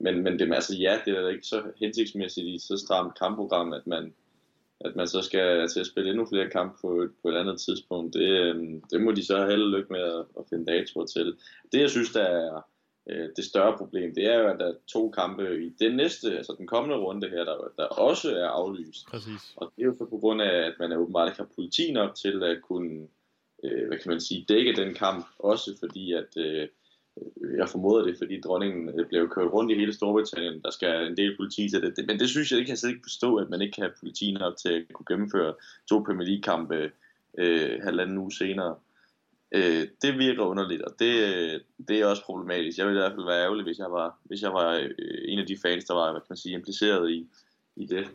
men, 0.00 0.22
men 0.22 0.38
det, 0.38 0.54
altså, 0.54 0.76
ja, 0.76 0.98
det 1.04 1.16
er 1.16 1.22
da 1.22 1.28
ikke 1.28 1.46
så 1.46 1.62
hensigtsmæssigt 1.76 2.46
i 2.46 2.58
så 2.58 2.76
stramt 2.76 3.18
kampprogram, 3.18 3.72
at 3.72 3.86
man, 3.86 4.14
at 4.80 4.96
man 4.96 5.08
så 5.08 5.22
skal 5.22 5.68
til 5.68 5.80
at 5.80 5.86
spille 5.86 6.10
endnu 6.10 6.26
flere 6.26 6.50
kampe 6.50 6.78
på, 6.80 7.08
på 7.22 7.28
et 7.28 7.36
andet 7.36 7.60
tidspunkt. 7.60 8.14
Det, 8.14 8.28
øh, 8.28 8.80
det 8.90 9.00
må 9.00 9.12
de 9.12 9.24
så 9.24 9.36
have 9.36 9.70
lykke 9.70 9.92
med 9.92 10.00
at, 10.00 10.24
at 10.38 10.44
finde 10.50 10.72
datoer 10.72 11.06
til. 11.06 11.36
Det, 11.72 11.80
jeg 11.80 11.90
synes, 11.90 12.12
der 12.12 12.22
er 12.22 12.66
øh, 13.10 13.28
det 13.36 13.44
større 13.44 13.78
problem, 13.78 14.14
det 14.14 14.24
er 14.26 14.38
jo, 14.38 14.48
at 14.48 14.58
der 14.58 14.66
er 14.66 14.74
to 14.86 15.10
kampe 15.10 15.64
i 15.66 15.68
den 15.78 15.96
næste, 15.96 16.36
altså 16.36 16.54
den 16.58 16.66
kommende 16.66 16.96
runde 16.96 17.28
her, 17.28 17.44
der, 17.44 17.72
der 17.76 17.84
også 17.84 18.36
er 18.36 18.46
aflyst. 18.46 19.06
Præcis. 19.06 19.52
Og 19.56 19.72
det 19.76 19.82
er 19.82 19.86
jo 19.86 19.94
så 19.98 20.04
på 20.04 20.18
grund 20.18 20.42
af, 20.42 20.66
at 20.66 20.74
man 20.78 20.92
åbenbart 20.92 21.28
ikke 21.28 21.38
har 21.38 21.48
politi 21.54 21.92
nok 21.92 22.14
til 22.14 22.42
at 22.42 22.62
kunne, 22.62 23.08
øh, 23.64 23.86
hvad 23.88 23.98
kan 23.98 24.10
man 24.10 24.20
sige, 24.20 24.44
dække 24.48 24.76
den 24.76 24.94
kamp. 24.94 25.26
Også 25.38 25.76
fordi, 25.80 26.12
at 26.12 26.36
øh, 26.36 26.68
jeg 27.56 27.68
formoder 27.68 28.04
det, 28.04 28.18
fordi 28.18 28.40
dronningen 28.40 29.00
øh, 29.00 29.08
blev 29.08 29.28
kørt 29.28 29.52
rundt 29.52 29.72
i 29.72 29.74
hele 29.74 29.92
Storbritannien. 29.92 30.62
Der 30.62 30.70
skal 30.70 31.06
en 31.06 31.16
del 31.16 31.36
politi 31.36 31.68
til 31.68 31.82
det. 31.82 32.06
men 32.06 32.18
det 32.18 32.28
synes 32.28 32.50
jeg, 32.50 32.58
ikke, 32.58 32.66
kan 32.66 32.72
jeg 32.72 32.78
slet 32.78 32.90
ikke 32.90 33.04
forstå, 33.04 33.36
at 33.36 33.50
man 33.50 33.60
ikke 33.60 33.72
kan 33.72 33.82
have 33.82 33.94
politi 34.00 34.32
nok 34.32 34.56
til 34.56 34.68
at 34.68 34.92
kunne 34.92 35.06
gennemføre 35.08 35.54
to 35.88 36.02
Premier 36.06 36.28
League-kampe 36.28 36.90
øh, 37.38 37.82
halvanden 37.82 38.18
uge 38.18 38.32
senere. 38.32 38.76
Øh, 39.52 39.88
det 40.02 40.18
virker 40.18 40.42
underligt, 40.42 40.82
og 40.82 40.92
det, 40.98 41.34
øh, 41.34 41.60
det 41.88 42.00
er 42.00 42.06
også 42.06 42.24
problematisk. 42.24 42.78
Jeg 42.78 42.86
ville 42.86 43.00
i 43.00 43.02
hvert 43.02 43.12
fald 43.12 43.26
være 43.26 43.42
ærgerlig, 43.42 43.64
hvis 43.64 43.78
jeg 43.78 43.90
var, 43.90 44.18
hvis 44.24 44.42
jeg 44.42 44.52
var 44.52 44.70
øh, 44.74 45.18
en 45.28 45.38
af 45.38 45.46
de 45.46 45.56
fans, 45.62 45.84
der 45.84 45.94
var 45.94 46.10
hvad 46.10 46.20
kan 46.20 46.26
man 46.30 46.36
sige, 46.36 46.54
impliceret 46.54 47.10
i, 47.10 47.26
i 47.76 47.86
det. 47.86 48.08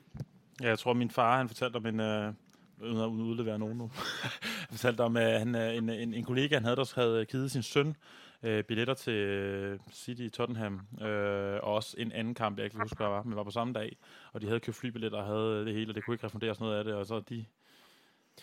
Ja, 0.62 0.68
jeg 0.68 0.80
tror, 0.80 0.94
min 0.94 1.10
far 1.10 1.38
han 1.38 1.48
fortalte 1.48 1.76
om 1.76 1.86
en... 1.86 2.00
Øh, 2.00 2.34
uden 2.82 2.98
at 2.98 3.06
udlevere 3.06 3.60
nogen 3.60 3.78
nu. 3.78 3.92
jeg 4.70 4.70
fortalte 4.70 5.02
om, 5.02 5.18
at 5.18 5.40
han, 5.40 5.56
øh, 5.56 5.76
en, 5.76 5.90
en, 5.90 6.14
en 6.14 6.24
kollega, 6.24 6.56
han 6.56 6.64
havde, 6.64 6.76
der 6.76 6.92
havde 6.96 7.26
givet 7.26 7.52
sin 7.52 7.64
søn 7.64 7.96
øh, 8.44 8.64
billetter 8.64 8.94
til 8.94 9.14
øh, 9.14 9.80
City 9.92 10.22
i 10.22 10.30
Tottenham, 10.30 10.82
øh, 11.02 11.60
og 11.64 11.74
også 11.74 11.96
en 11.98 12.12
anden 12.12 12.34
kamp, 12.34 12.58
jeg 12.58 12.66
ikke 12.66 12.78
husker, 12.82 12.98
hvad 12.98 13.08
var, 13.08 13.24
men 13.24 13.36
var 13.36 13.44
på 13.44 13.52
samme 13.52 13.74
dag, 13.74 13.98
og 14.34 14.42
de 14.42 14.48
havde 14.48 14.60
købt 14.60 14.78
flybilletter 14.78 15.18
og 15.18 15.26
havde 15.26 15.66
det 15.66 15.74
hele, 15.74 15.92
og 15.92 15.96
det 15.96 16.04
kunne 16.04 16.14
ikke 16.14 16.26
refunderes 16.26 16.60
noget 16.60 16.78
af 16.78 16.84
det, 16.84 16.94
og 16.94 17.06
så 17.06 17.20
de 17.20 17.46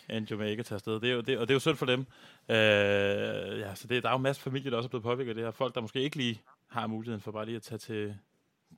endte 0.09 0.31
jo 0.31 0.37
med 0.37 0.49
ikke 0.49 0.59
at 0.59 0.65
tage 0.65 0.75
afsted. 0.75 0.99
Det 0.99 1.09
er 1.09 1.13
jo, 1.13 1.21
det, 1.21 1.37
og 1.37 1.47
det 1.47 1.53
er 1.53 1.55
jo 1.55 1.59
synd 1.59 1.75
for 1.75 1.85
dem. 1.85 1.99
Øh, 2.49 3.59
ja, 3.59 3.75
så 3.75 3.87
det, 3.87 4.03
der 4.03 4.09
er 4.09 4.13
jo 4.13 4.17
masser 4.17 4.39
af 4.39 4.43
familier, 4.43 4.69
der 4.69 4.77
også 4.77 4.87
er 4.87 4.89
blevet 4.89 5.03
påvirket 5.03 5.29
af 5.29 5.35
det 5.35 5.43
her. 5.43 5.51
Folk, 5.51 5.75
der 5.75 5.81
måske 5.81 6.01
ikke 6.01 6.17
lige 6.17 6.41
har 6.67 6.87
muligheden 6.87 7.21
for 7.21 7.31
bare 7.31 7.45
lige 7.45 7.55
at 7.55 7.61
tage 7.61 7.79
til, 7.79 8.15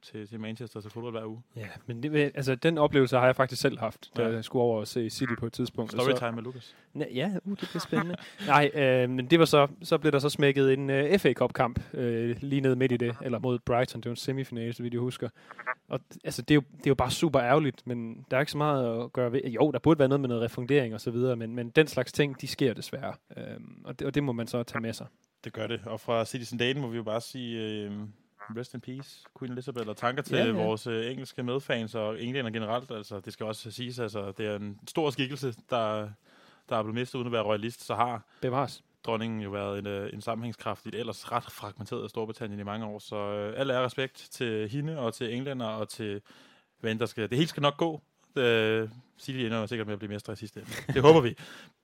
til, 0.06 0.28
til 0.28 0.40
Manchester 0.40 0.82
til 0.82 0.92
fodbold 0.92 1.14
hver 1.14 1.26
uge. 1.26 1.42
Ja, 1.56 1.68
men 1.86 2.04
det, 2.04 2.16
altså, 2.36 2.56
den 2.56 2.78
oplevelse 2.78 3.18
har 3.18 3.26
jeg 3.26 3.36
faktisk 3.36 3.62
selv 3.62 3.80
haft, 3.80 4.12
da 4.18 4.22
Ja. 4.22 4.30
jeg 4.30 4.44
skulle 4.44 4.64
over 4.64 4.80
og 4.80 4.88
se 4.88 5.10
City 5.10 5.34
på 5.40 5.46
et 5.46 5.54
tidspunkt. 5.54 5.92
Storytime 5.92 6.32
med 6.32 6.44
Lukas. 6.44 6.76
Ja, 6.96 7.32
uh, 7.46 7.52
det 7.52 7.70
bliver 7.70 7.80
spændende. 7.80 8.16
Nej, 8.48 8.72
øh, 8.74 9.10
men 9.10 9.26
det 9.30 9.40
var 9.40 9.46
så, 9.46 9.68
så 9.84 9.98
blev 9.98 10.12
der 10.12 10.20
så 10.20 10.30
smækket 10.30 10.74
en 10.74 10.90
øh, 10.90 11.20
FA 11.20 11.34
Cup 11.34 11.54
kamp 11.54 11.80
øh, 11.94 12.36
lige 12.42 12.62
ned 12.62 12.76
midt 12.76 12.92
i 12.92 12.98
det, 12.98 13.16
eller 13.22 13.40
mod 13.40 13.60
Brighton, 13.60 14.02
det 14.02 14.10
var 14.10 14.14
en 14.14 14.16
semifinale, 14.16 14.74
så 14.74 14.84
vidt 14.84 14.94
jeg 14.94 15.02
husker. 15.02 15.30
Og 15.90 16.00
altså, 16.24 16.42
det 16.42 16.52
er, 16.52 16.56
jo, 16.56 16.62
det 16.78 16.86
er 16.88 16.92
jo 16.92 16.96
bare 16.96 17.12
super 17.12 17.42
ærgerligt, 17.42 17.88
men 17.88 18.26
der 18.32 18.38
er 18.38 18.42
ikke 18.42 18.52
så 18.52 18.58
meget 18.58 19.04
at 19.04 19.14
gøre 19.14 19.32
ved. 19.32 19.42
Jo, 19.44 19.72
der 19.72 19.80
burde 19.80 20.00
være 20.00 20.08
noget 20.08 20.22
med 20.22 20.30
noget 20.30 20.44
refundering 20.44 20.94
og 20.94 21.02
så 21.02 21.12
videre, 21.12 21.36
men, 21.36 21.56
men 21.56 21.70
den 21.70 21.88
slags 21.88 22.12
ting, 22.12 22.42
de 22.42 22.48
sker 22.48 22.74
desværre. 22.74 23.14
Øhm, 23.38 23.82
og, 23.86 24.00
det, 24.00 24.08
og 24.08 24.16
det 24.16 24.24
må 24.24 24.32
man 24.32 24.48
så 24.48 24.64
tage 24.64 24.82
med 24.82 24.94
sig. 24.94 25.08
Det 25.44 25.54
gør 25.54 25.68
det. 25.68 25.82
Og 25.86 26.00
fra 26.00 26.26
Citizen 26.26 26.58
Dane 26.58 26.82
må 26.82 26.88
vi 26.88 26.98
jo 26.98 27.04
bare 27.04 27.22
sige 27.22 27.62
øh, 27.64 27.92
rest 28.58 28.74
in 28.74 28.82
peace, 28.82 29.24
Queen 29.40 29.52
Elizabeth, 29.52 29.88
og 29.88 29.98
tanker 29.98 30.24
til 30.24 30.38
Ja, 30.38 30.52
vores 30.52 30.88
øh, 30.88 31.12
engelske 31.12 31.44
medfans 31.44 31.96
og 31.96 32.22
englænder 32.22 32.52
generelt. 32.52 32.92
Altså, 32.92 33.20
det 33.20 33.34
skal 33.34 33.46
også 33.46 33.72
siges, 33.72 34.00
altså, 34.00 34.32
det 34.32 34.46
er 34.46 34.56
en 34.56 34.80
stor 34.88 35.10
skikkelse, 35.10 35.54
der, 35.70 36.10
der 36.70 36.76
er 36.78 36.84
blevet 36.84 36.96
mistet 36.96 37.16
uden 37.16 37.28
at 37.28 37.32
være 37.32 37.44
royalist. 37.44 37.86
Så 37.86 37.96
har 37.96 38.24
Bevares. 38.42 38.84
dronningen 39.06 39.42
jo 39.42 39.50
været 39.50 39.80
en, 39.80 39.88
øh, 39.88 40.14
en 40.14 40.22
sammenhængskraft 40.22 40.86
i 40.86 40.90
et 40.90 40.96
ellers 40.96 41.32
ret 41.32 41.44
fragmenteret 41.44 42.10
Storbritannien 42.10 42.60
i 42.60 42.64
mange 42.64 42.86
år. 42.86 43.00
Så 43.00 43.16
øh, 43.16 43.60
al 43.60 43.70
ære 43.70 43.80
og 43.80 43.86
respekt 43.86 44.28
til 44.32 44.70
hende 44.70 45.00
og 45.00 45.14
til 45.14 45.34
englænder 45.34 45.66
og 45.66 45.90
til, 45.90 46.22
hvad 46.80 46.96
der 46.96 47.06
skal. 47.06 47.30
Det 47.30 47.38
hele 47.38 47.48
skal 47.48 47.62
nok 47.62 47.78
gå. 47.78 48.02
Øh, 48.36 48.90
City 49.20 49.40
ender 49.40 49.66
sikkert 49.66 49.88
med 49.88 49.94
at 49.94 50.00
blive 50.00 50.12
mestre 50.12 50.34
i 50.34 50.36
sidste 50.36 50.60
ende. 50.60 50.72
Det 50.94 51.02
håber 51.02 51.22
vi. 51.22 51.36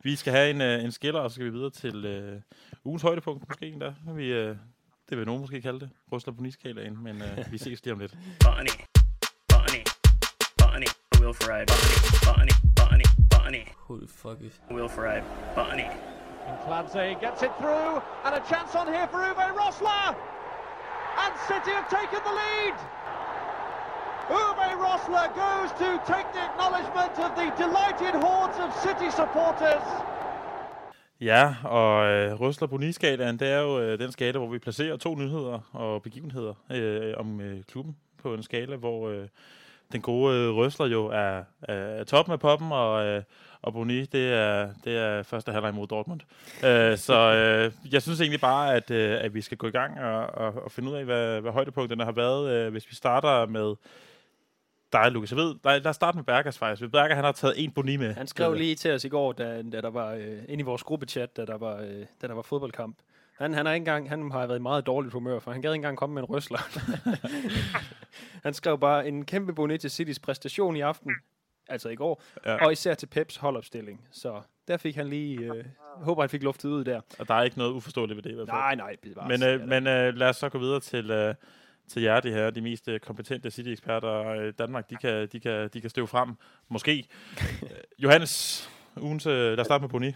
Vi 0.03 0.15
skal 0.15 0.33
have 0.33 0.49
en, 0.49 0.61
øh, 0.61 0.83
en 0.83 0.91
skiller, 0.91 1.19
og 1.19 1.31
så 1.31 1.35
skal 1.35 1.45
vi 1.45 1.51
videre 1.51 1.69
til 1.69 2.05
øh, 2.05 2.41
ugens 2.83 3.01
højdepunkt 3.01 3.47
måske 3.49 3.67
endda. 3.67 3.93
Vi, 4.15 4.33
øh, 4.33 4.55
det 5.11 5.17
vil 5.19 5.25
nogen 5.27 5.41
måske 5.41 5.61
kalde 5.61 5.79
det. 5.79 5.89
Rystler 6.11 6.33
på 6.33 6.41
niskalaen, 6.41 7.03
men 7.03 7.21
øh, 7.21 7.51
vi 7.51 7.57
ses 7.57 7.83
lige 7.83 7.93
om 7.93 7.99
lidt. 7.99 8.13
Bonnie, 8.45 8.77
Bonnie, 9.53 9.85
Bonnie, 10.61 10.91
Will 11.19 11.33
Ferrari, 11.39 11.65
Bonnie, 12.27 12.57
Bonnie, 12.79 13.09
Bonnie, 13.33 13.67
Who 13.87 13.93
the 14.03 14.11
fuck 14.21 14.37
is... 14.47 14.53
Will 14.75 14.89
Ferrari, 14.95 15.23
Bonnie. 15.59 15.91
And 16.47 16.55
Clancy 16.65 17.07
gets 17.25 17.41
it 17.47 17.53
through, 17.61 17.91
and 18.25 18.31
a 18.41 18.43
chance 18.51 18.71
on 18.79 18.85
here 18.95 19.07
for 19.11 19.19
Uwe 19.29 19.47
Rosler! 19.61 20.07
And 21.23 21.31
City 21.49 21.71
have 21.79 21.89
taken 21.99 22.19
the 22.27 22.35
lead! 22.41 22.75
Uwe 24.39 24.69
Rosler 24.85 25.27
goes 25.45 25.69
to 25.83 25.89
take 26.13 26.27
the 26.35 26.43
acknowledgement 26.49 27.13
of 27.25 27.31
the 27.39 27.47
delighted 27.63 28.15
hordes 28.25 28.57
of 28.65 28.69
City 28.85 29.09
supporters. 29.21 29.85
Ja, 31.21 31.55
og 31.63 32.07
øh, 32.07 32.41
Røsler 32.41 32.67
på 32.67 32.77
niskalaen, 32.77 33.39
det 33.39 33.47
er 33.47 33.59
jo 33.59 33.79
øh, 33.79 33.99
den 33.99 34.11
skala, 34.11 34.37
hvor 34.37 34.49
vi 34.49 34.59
placerer 34.59 34.97
to 34.97 35.15
nyheder 35.15 35.59
og 35.73 36.01
begivenheder 36.01 36.53
øh, 36.71 37.13
om 37.17 37.41
øh, 37.41 37.63
klubben 37.63 37.95
på 38.17 38.33
en 38.33 38.43
skala, 38.43 38.75
hvor 38.75 39.09
øh, 39.09 39.27
den 39.91 40.01
gode 40.01 40.37
øh, 40.37 40.55
Røsler 40.55 40.85
jo 40.85 41.05
er, 41.05 41.43
er 41.61 42.03
toppen 42.03 42.33
af 42.33 42.39
poppen, 42.39 42.71
og, 42.71 43.05
øh, 43.05 43.23
og 43.61 43.73
Boni, 43.73 44.05
det 44.05 44.33
er, 44.33 44.69
det 44.83 44.97
er 44.97 45.23
første 45.23 45.51
halvleg 45.51 45.73
mod 45.73 45.87
Dortmund. 45.87 46.19
øh, 46.65 46.97
så 46.97 47.13
øh, 47.13 47.93
jeg 47.93 48.01
synes 48.01 48.21
egentlig 48.21 48.41
bare, 48.41 48.75
at, 48.75 48.91
øh, 48.91 49.17
at 49.21 49.33
vi 49.33 49.41
skal 49.41 49.57
gå 49.57 49.67
i 49.67 49.71
gang 49.71 49.99
og, 49.99 50.25
og, 50.25 50.63
og 50.63 50.71
finde 50.71 50.91
ud 50.91 50.95
af, 50.95 51.05
hvad, 51.05 51.41
hvad 51.41 51.51
højdepunkterne 51.51 52.03
har 52.03 52.11
været. 52.11 52.51
Øh, 52.51 52.71
hvis 52.71 52.89
vi 52.89 52.95
starter 52.95 53.45
med 53.45 53.75
dig, 54.93 55.11
Lukas. 55.11 55.31
Jeg 55.31 55.37
ved, 55.37 55.55
lad, 55.63 55.79
lad 55.81 55.89
os 55.89 55.95
starte 55.95 56.17
med 56.17 56.23
Bergers 56.25 56.57
faktisk. 56.57 56.91
Berger, 56.91 57.15
han 57.15 57.23
har 57.23 57.31
taget 57.31 57.63
en 57.63 57.71
Boni 57.71 57.97
med. 57.97 58.13
Han 58.13 58.27
skrev 58.27 58.53
lige 58.53 58.75
til 58.75 58.91
os 58.91 59.03
i 59.03 59.09
går, 59.09 59.31
da, 59.31 59.61
da 59.61 59.81
der 59.81 59.89
var 59.89 60.13
øh, 60.13 60.37
inde 60.47 60.61
i 60.61 60.63
vores 60.63 60.83
gruppechat, 60.83 61.37
da 61.37 61.45
der 61.45 61.57
var, 61.57 61.77
øh, 61.77 62.05
da 62.21 62.27
der 62.27 62.33
var 62.33 62.41
fodboldkamp. 62.41 62.97
Han, 63.37 63.53
han, 63.53 63.65
har 63.65 63.73
ikke 63.73 63.81
engang, 63.81 64.09
han 64.09 64.31
har 64.31 64.47
været 64.47 64.59
i 64.59 64.61
meget 64.61 64.85
dårligt 64.85 65.13
humør, 65.13 65.39
for 65.39 65.51
han 65.51 65.61
gad 65.61 65.69
ikke 65.71 65.75
engang 65.75 65.97
komme 65.97 66.13
med 66.13 66.21
en 66.21 66.25
røsler. 66.29 66.59
han 68.43 68.53
skrev 68.53 68.79
bare 68.79 69.07
en 69.07 69.25
kæmpe 69.25 69.53
boni 69.53 69.77
til 69.77 69.91
Citys 69.91 70.19
præstation 70.19 70.75
i 70.75 70.81
aften, 70.81 71.11
altså 71.69 71.89
i 71.89 71.95
går, 71.95 72.21
Ja. 72.45 72.65
og 72.65 72.71
især 72.71 72.93
til 72.93 73.07
Peps 73.07 73.35
holdopstilling. 73.37 74.07
Så 74.11 74.41
der 74.67 74.77
fik 74.77 74.95
han 74.95 75.07
lige, 75.07 75.39
øh, 75.39 75.65
håber 75.83 76.21
han 76.21 76.29
fik 76.29 76.43
luftet 76.43 76.69
ud 76.69 76.83
der. 76.83 77.01
Og 77.19 77.27
der 77.27 77.33
er 77.33 77.43
ikke 77.43 77.57
noget 77.57 77.71
uforståeligt 77.71 78.15
ved 78.15 78.23
det 78.23 78.31
i 78.31 78.33
hvert 78.33 78.47
fald. 78.49 78.57
Nej, 78.57 78.75
nej, 78.75 78.95
bevares. 79.01 79.39
Men, 79.39 79.49
øh, 79.49 79.67
men 79.67 79.87
øh, 79.87 80.13
lad 80.15 80.29
os 80.29 80.35
så 80.37 80.49
gå 80.49 80.57
videre 80.57 80.79
til, 80.79 81.11
øh, 81.11 81.35
til 81.91 82.01
jer, 82.01 82.19
de 82.19 82.31
her, 82.31 82.49
de 82.49 82.61
mest 82.61 82.87
øh, 82.87 82.99
kompetente 82.99 83.51
City-eksperter 83.51 84.41
i 84.41 84.51
Danmark. 84.51 84.89
De 84.89 84.95
kan, 84.95 85.27
de, 85.31 85.39
kan, 85.39 85.69
de 85.73 85.81
kan 85.81 85.89
støve 85.89 86.07
frem, 86.07 86.29
måske. 86.69 87.07
Øh, 87.63 87.69
Johannes, 88.03 88.69
ugens, 89.01 89.25
øh, 89.25 89.33
lad 89.33 89.59
os 89.59 89.65
starte 89.65 89.81
med 89.81 89.89
Boni. 89.89 90.11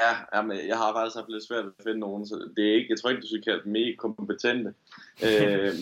Ja, 0.00 0.12
jamen, 0.34 0.56
jeg 0.68 0.76
har 0.76 0.92
faktisk 0.94 1.16
haft 1.16 1.28
lidt 1.28 1.46
svært 1.48 1.64
ved 1.64 1.72
at 1.78 1.84
finde 1.84 2.00
nogen, 2.00 2.26
så 2.26 2.34
det 2.56 2.70
er 2.70 2.74
ikke, 2.74 2.86
jeg 2.90 2.98
tror 2.98 3.10
ikke, 3.10 3.22
du 3.22 3.26
skal 3.26 3.42
kalde 3.42 3.64
dem 3.64 3.72
mega 3.72 3.94
kompetente. 3.98 4.74
øh, 5.26 5.72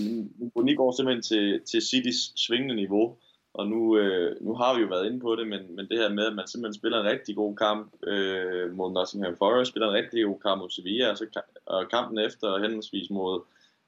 Boni 0.54 0.74
går 0.74 0.92
simpelthen 0.92 1.22
til, 1.22 1.60
til 1.70 1.80
Citys 1.88 2.20
svingende 2.36 2.74
niveau, 2.74 3.16
og 3.54 3.66
nu, 3.66 3.96
øh, 3.98 4.36
nu 4.40 4.54
har 4.54 4.74
vi 4.74 4.80
jo 4.80 4.88
været 4.88 5.06
inde 5.06 5.20
på 5.20 5.36
det, 5.36 5.46
men, 5.48 5.76
men 5.76 5.88
det 5.88 5.98
her 5.98 6.08
med, 6.08 6.26
at 6.26 6.34
man 6.34 6.46
simpelthen 6.48 6.80
spiller 6.80 7.00
en 7.00 7.10
rigtig 7.12 7.36
god 7.36 7.56
kamp 7.56 7.92
øh, 8.06 8.72
mod 8.76 8.92
Nottingham 8.92 9.36
Forest, 9.36 9.70
spiller 9.70 9.88
en 9.88 9.94
rigtig 9.94 10.24
god 10.24 10.40
kamp 10.40 10.58
mod 10.60 10.70
Sevilla, 10.70 11.10
og, 11.10 11.16
så, 11.18 11.40
og 11.66 11.88
kampen 11.90 12.18
efter 12.18 12.58
henholdsvis 12.58 13.10
mod 13.10 13.40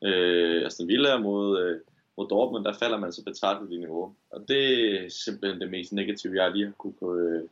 øh, 0.05 0.55
altså, 0.55 0.67
Aston 0.67 0.89
Villa 0.89 1.19
mod, 1.19 1.61
øh, 1.63 1.81
mod 2.17 2.29
Dortmund, 2.29 2.65
der 2.65 2.73
falder 2.73 2.99
man 2.99 3.07
altså 3.07 3.21
så 3.21 3.25
betragteligt 3.25 3.77
i 3.77 3.79
niveau. 3.79 4.15
Og 4.31 4.45
det 4.49 4.95
er 5.05 5.09
simpelthen 5.09 5.61
det 5.61 5.71
mest 5.71 5.93
negative, 5.93 6.43
jeg 6.43 6.53
lige 6.53 6.65
har 6.65 6.73
kunne, 6.73 7.23
øh, 7.23 7.43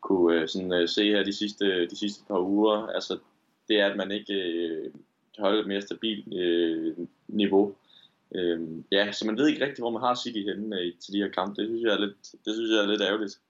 kunne 0.00 0.40
øh, 0.40 0.48
sådan, 0.48 0.72
øh, 0.72 0.88
se 0.88 1.10
her 1.10 1.24
de 1.24 1.32
sidste, 1.32 1.86
de 1.86 1.96
sidste 1.96 2.24
par 2.28 2.38
uger. 2.38 2.86
Altså, 2.86 3.18
det 3.68 3.80
er, 3.80 3.86
at 3.86 3.96
man 3.96 4.10
ikke 4.10 4.34
øh, 4.34 4.92
kan 5.34 5.44
holde 5.44 5.60
et 5.60 5.66
mere 5.66 5.80
stabilt 5.80 6.34
øh, 6.34 6.96
niveau. 7.28 7.74
Øh, 8.34 8.60
ja, 8.92 9.12
så 9.12 9.26
man 9.26 9.36
ved 9.36 9.48
ikke 9.48 9.64
rigtigt, 9.64 9.80
hvor 9.80 9.90
man 9.90 10.02
har 10.02 10.14
City 10.14 10.38
henne 10.38 10.80
øh, 10.80 10.92
til 11.00 11.12
de 11.12 11.18
her 11.18 11.28
kampe. 11.28 11.62
Det 11.62 11.68
synes 11.68 11.82
jeg 11.82 11.92
er 11.94 12.00
lidt, 12.00 12.16
det 12.44 12.54
synes 12.54 12.70
jeg 12.70 12.84
er 12.84 12.86
lidt 12.86 13.02
ærgerligt. 13.02 13.40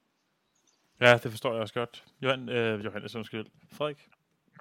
Ja, 1.00 1.18
det 1.22 1.30
forstår 1.30 1.52
jeg 1.52 1.62
også 1.62 1.74
godt. 1.74 2.04
Johan, 2.22 2.48
øh, 2.48 2.84
Johannes, 2.84 3.16
undskyld. 3.16 3.46
Frederik? 3.72 4.08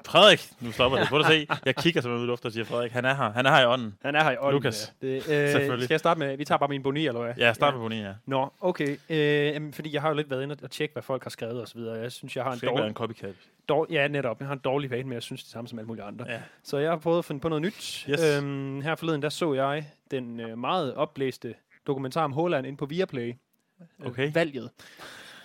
Frederik! 0.05 0.49
Nu 0.61 0.71
stopper 0.71 0.99
det. 0.99 1.07
Prøv 1.07 1.19
at 1.19 1.25
se. 1.25 1.47
Jeg 1.65 1.75
kigger 1.75 2.01
simpelthen 2.01 2.19
ud 2.19 2.23
i 2.23 2.27
luften 2.27 2.47
og 2.47 2.53
siger, 2.53 2.65
Frederik, 2.65 2.91
han 2.91 3.05
er 3.05 3.13
her. 3.13 3.31
Han 3.31 3.45
er 3.45 3.49
her 3.55 3.61
i 3.61 3.65
ånden. 3.65 3.95
Han 4.03 4.15
er 4.15 4.23
her 4.23 4.31
i 4.31 4.37
ånden. 4.39 4.53
Lukas. 4.53 4.93
Ja. 5.01 5.07
Det, 5.07 5.15
øh, 5.15 5.23
Selvfølgelig. 5.23 5.83
Skal 5.83 5.93
jeg 5.93 5.99
starte 5.99 6.19
med, 6.19 6.37
vi 6.37 6.45
tager 6.45 6.59
bare 6.59 6.69
min 6.69 6.83
boni, 6.83 7.07
eller 7.07 7.21
hvad? 7.21 7.33
Ja, 7.37 7.53
start 7.53 7.73
med 7.73 7.81
Boni, 7.81 8.01
ja. 8.01 8.13
Nå, 8.25 8.53
okay. 8.61 8.97
Øh, 9.09 9.17
jamen, 9.17 9.73
fordi 9.73 9.93
jeg 9.93 10.01
har 10.01 10.09
jo 10.09 10.15
lidt 10.15 10.29
været 10.29 10.43
inde 10.43 10.55
og 10.63 10.71
tjekke, 10.71 10.93
hvad 10.93 11.03
folk 11.03 11.23
har 11.23 11.29
skrevet 11.29 11.61
og 11.61 11.67
så 11.67 11.75
videre. 11.75 11.95
Jeg 11.99 12.11
synes, 12.11 12.35
jeg 12.35 12.43
har 12.43 12.51
en 12.51 12.59
dårlig, 12.59 12.87
en 12.87 12.93
copycat. 12.93 13.35
dårlig... 13.69 13.93
Ja, 13.93 14.07
netop. 14.07 14.39
Jeg 14.39 14.47
har 14.47 14.53
en 14.55 14.61
dårlig 14.63 14.91
vane 14.91 15.09
med 15.09 15.17
at 15.17 15.23
synes 15.23 15.43
det 15.43 15.51
samme 15.51 15.67
som 15.67 15.79
alle 15.79 15.87
mulige 15.87 16.03
andre. 16.03 16.25
Ja. 16.29 16.39
Så 16.63 16.77
jeg 16.77 16.89
har 16.91 16.97
prøvet 16.97 17.17
at 17.19 17.25
finde 17.25 17.41
på 17.41 17.49
noget 17.49 17.61
nyt. 17.61 18.05
Yes. 18.09 18.21
Øhm, 18.37 18.81
her 18.81 18.95
forleden, 18.95 19.21
der 19.21 19.29
så 19.29 19.53
jeg 19.53 19.85
den 20.11 20.39
øh, 20.39 20.57
meget 20.57 20.93
oplæste 20.95 21.53
dokumentar 21.87 22.23
om 22.23 22.31
Holland 22.33 22.67
ind 22.67 22.77
på 22.77 22.85
Viaplay. 22.85 23.29
Øh, 23.29 24.07
Okay. 24.07 24.31
Valget. 24.33 24.69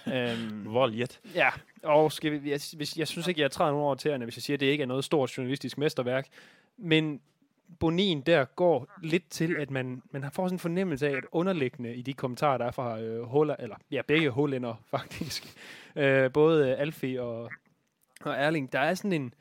øhm, 0.06 0.64
Vold 0.74 0.92
jet. 0.94 1.20
ja, 1.34 1.48
og 1.84 2.12
skal 2.12 2.32
vi, 2.42 2.50
jeg, 2.50 2.60
hvis, 2.76 2.96
jeg 2.96 3.08
synes 3.08 3.28
ikke, 3.28 3.40
jeg 3.40 3.50
træder 3.50 3.70
nogen 3.70 3.84
over 3.84 3.94
tæerne, 3.94 4.24
hvis 4.24 4.36
jeg 4.36 4.42
siger, 4.42 4.56
at 4.56 4.60
det 4.60 4.66
ikke 4.66 4.82
er 4.82 4.86
noget 4.86 5.04
stort 5.04 5.38
journalistisk 5.38 5.78
mesterværk. 5.78 6.26
Men 6.76 7.20
Bonin 7.80 8.20
der 8.20 8.44
går 8.44 8.86
lidt 9.02 9.30
til, 9.30 9.56
at 9.56 9.70
man, 9.70 10.02
man 10.10 10.30
får 10.32 10.46
sådan 10.46 10.54
en 10.54 10.58
fornemmelse 10.58 11.08
af, 11.08 11.16
at 11.16 11.24
underliggende 11.32 11.94
i 11.94 12.02
de 12.02 12.12
kommentarer, 12.12 12.58
der 12.58 12.64
er 12.64 12.70
fra 12.70 13.00
øh, 13.00 13.22
Huller, 13.22 13.56
eller 13.58 13.76
ja, 13.90 14.02
begge 14.08 14.30
hollænder 14.30 14.74
faktisk, 14.96 15.56
øh, 15.96 16.32
både 16.32 16.70
øh, 16.70 16.80
Alfie 16.80 17.22
og, 17.22 17.50
og 18.20 18.34
Erling, 18.34 18.72
der 18.72 18.78
er 18.78 18.94
sådan 18.94 19.12
en, 19.12 19.34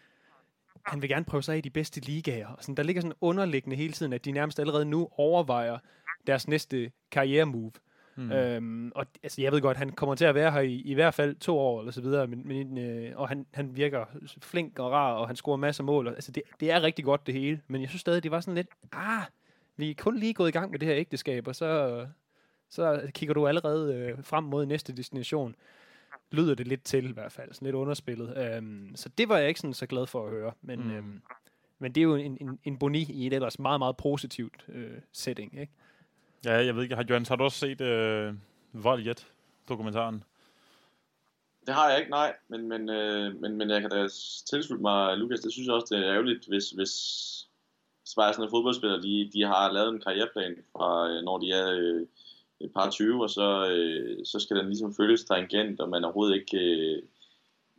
han 0.85 1.01
vil 1.01 1.09
gerne 1.09 1.25
prøve 1.25 1.43
sig 1.43 1.53
af 1.53 1.57
i 1.57 1.61
de 1.61 1.69
bedste 1.69 1.99
ligaer. 1.99 2.47
Og 2.47 2.57
sådan, 2.63 2.75
der 2.75 2.83
ligger 2.83 3.01
sådan 3.01 3.17
underliggende 3.21 3.75
hele 3.75 3.93
tiden, 3.93 4.13
at 4.13 4.25
de 4.25 4.31
nærmest 4.31 4.59
allerede 4.59 4.85
nu 4.85 5.09
overvejer 5.11 5.77
deres 6.27 6.47
næste 6.47 6.91
karrieremove. 7.11 7.71
Mm. 8.15 8.31
Øhm, 8.31 8.91
og 8.95 9.05
altså, 9.23 9.41
jeg 9.41 9.51
ved 9.51 9.61
godt, 9.61 9.77
han 9.77 9.89
kommer 9.89 10.15
til 10.15 10.25
at 10.25 10.35
være 10.35 10.51
her 10.51 10.59
i, 10.61 10.75
i 10.75 10.93
hvert 10.93 11.13
fald 11.13 11.35
to 11.35 11.57
år 11.57 11.79
eller 11.79 11.91
så 11.91 12.01
videre, 12.01 12.27
men, 12.27 12.47
men, 12.47 12.77
øh, 12.77 13.11
og 13.15 13.27
han, 13.27 13.45
han 13.53 13.75
virker 13.75 14.05
flink 14.41 14.79
og 14.79 14.91
rar, 14.91 15.13
og 15.13 15.27
han 15.27 15.35
scorer 15.35 15.57
masser 15.57 15.81
af 15.83 15.85
mål. 15.85 16.07
Og, 16.07 16.13
altså, 16.13 16.31
det, 16.31 16.43
det 16.59 16.71
er 16.71 16.81
rigtig 16.83 17.05
godt 17.05 17.27
det 17.27 17.33
hele, 17.35 17.61
men 17.67 17.81
jeg 17.81 17.89
synes 17.89 18.01
stadig, 18.01 18.23
det 18.23 18.31
var 18.31 18.39
sådan 18.39 18.55
lidt, 18.55 18.67
ah, 18.91 19.23
vi 19.77 19.89
er 19.89 19.95
kun 19.97 20.17
lige 20.17 20.33
gået 20.33 20.49
i 20.49 20.51
gang 20.51 20.71
med 20.71 20.79
det 20.79 20.87
her 20.87 20.95
ægteskab, 20.97 21.47
og 21.47 21.55
så, 21.55 22.05
så 22.69 23.09
kigger 23.13 23.33
du 23.33 23.47
allerede 23.47 23.95
øh, 23.95 24.23
frem 24.23 24.43
mod 24.43 24.65
næste 24.65 24.93
destination. 24.95 25.55
Lyder 26.31 26.55
det 26.55 26.67
lidt 26.67 26.83
til 26.83 27.09
i 27.09 27.13
hvert 27.13 27.31
fald, 27.31 27.53
sådan 27.53 27.65
lidt 27.65 27.75
underspillet. 27.75 28.37
Øhm, 28.57 28.91
så 28.95 29.09
det 29.17 29.29
var 29.29 29.37
jeg 29.37 29.47
ikke 29.47 29.59
sådan 29.59 29.73
så 29.73 29.85
glad 29.85 30.05
for 30.05 30.25
at 30.25 30.31
høre, 30.31 30.51
men, 30.61 30.83
Mm. 30.83 30.91
øhm, 30.91 31.21
men 31.79 31.91
det 31.91 32.01
er 32.01 32.05
jo 32.05 32.15
en, 32.15 32.37
en, 32.41 32.59
en 32.63 32.77
boni 32.77 33.01
i 33.11 33.27
et 33.27 33.33
ellers 33.33 33.59
meget, 33.59 33.79
meget 33.79 33.97
positivt 33.97 34.65
øh, 34.69 34.91
setting, 35.11 35.59
ikke? 35.59 35.73
Ja, 36.45 36.65
jeg 36.65 36.75
ved 36.75 36.83
ikke. 36.83 36.95
Har, 36.95 37.05
Johannes, 37.09 37.29
har 37.29 37.35
du 37.35 37.43
også 37.43 37.59
set 37.59 37.81
øh, 37.81 38.33
Vold 38.73 39.03
jet 39.03 39.27
dokumentaren? 39.69 40.23
Det 41.65 41.73
har 41.73 41.89
jeg 41.89 41.99
ikke, 41.99 42.11
nej, 42.11 42.33
men, 42.47 42.67
men, 42.67 42.89
øh, 42.89 43.41
men, 43.41 43.57
men 43.57 43.69
jeg 43.69 43.81
kan 43.81 43.89
da 43.89 44.07
tilslutte 44.49 44.81
mig, 44.81 45.17
Lukas, 45.17 45.39
det 45.39 45.51
synes 45.51 45.65
jeg 45.65 45.75
også, 45.75 45.95
det 45.95 46.05
er 46.05 46.13
ærgerligt, 46.13 46.47
hvis, 46.47 46.69
hvis, 46.69 46.93
hvis 48.01 48.17
og 48.17 48.49
fodboldspillere, 48.49 49.01
de, 49.01 49.29
de 49.33 49.41
har 49.41 49.71
lavet 49.71 49.89
en 49.89 50.01
karriereplan 50.01 50.55
fra, 50.71 51.09
øh, 51.09 51.23
når 51.23 51.37
de 51.37 51.51
er 51.51 51.71
øh, 51.71 52.01
et 52.59 52.71
par 52.73 52.89
20, 52.89 53.23
og 53.23 53.29
så, 53.29 53.69
øh, 53.69 54.25
så 54.25 54.39
skal 54.39 54.57
den 54.57 54.65
ligesom 54.67 54.95
følges 54.95 55.19
stringent, 55.19 55.79
og 55.79 55.89
man 55.89 56.03
overhovedet 56.03 56.35
ikke, 56.35 56.57
øh, 56.57 57.03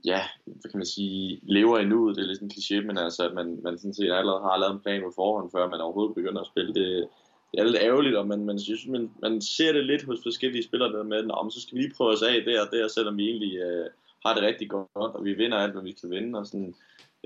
ja, 0.05 0.21
hvad 0.45 0.71
kan 0.71 0.79
man 0.79 0.87
sige, 0.87 1.41
lever 1.43 1.79
i 1.79 1.85
nuet, 1.85 2.17
det 2.17 2.23
er 2.23 2.27
lidt 2.27 2.43
en 2.43 2.51
kliché, 2.55 2.87
men 2.87 2.99
altså, 2.99 3.29
at 3.29 3.35
man, 3.35 3.61
man 3.63 3.79
sådan 3.79 3.95
set 3.95 4.13
allerede 4.13 4.43
har 4.43 4.57
lavet 4.57 4.75
en 4.75 4.81
plan 4.81 5.03
på 5.03 5.13
forhånd, 5.15 5.51
før 5.51 5.71
man 5.71 5.81
overhovedet 5.81 6.15
begynder 6.15 6.41
at 6.41 6.47
spille, 6.47 6.75
det, 6.75 7.09
det 7.57 7.63
er 7.63 7.65
lidt 7.65 7.83
ærgerligt, 7.83 8.17
og 8.17 8.27
man, 8.27 8.45
man, 8.45 8.59
synes, 8.59 8.87
man, 8.87 9.11
man 9.23 9.41
ser 9.41 9.73
det 9.73 9.87
lidt 9.87 10.05
hos 10.05 10.19
forskellige 10.23 10.63
spillere 10.63 10.93
der 10.93 11.03
med, 11.03 11.31
om 11.31 11.51
så 11.51 11.61
skal 11.61 11.77
vi 11.77 11.83
lige 11.83 11.95
prøve 11.97 12.13
os 12.13 12.23
af 12.23 12.43
der 12.45 12.61
og 12.61 12.69
der, 12.73 12.89
selvom 12.89 13.17
vi 13.17 13.25
egentlig 13.29 13.59
øh, 13.59 13.87
har 14.27 14.35
det 14.35 14.43
rigtig 14.43 14.71
godt, 14.71 14.89
og 14.95 15.25
vi 15.25 15.33
vinder 15.35 15.59
alt, 15.59 15.73
hvad 15.73 15.83
vi 15.83 15.93
kan 15.93 16.11
vinde, 16.11 16.39
og 16.39 16.47
sådan, 16.47 16.75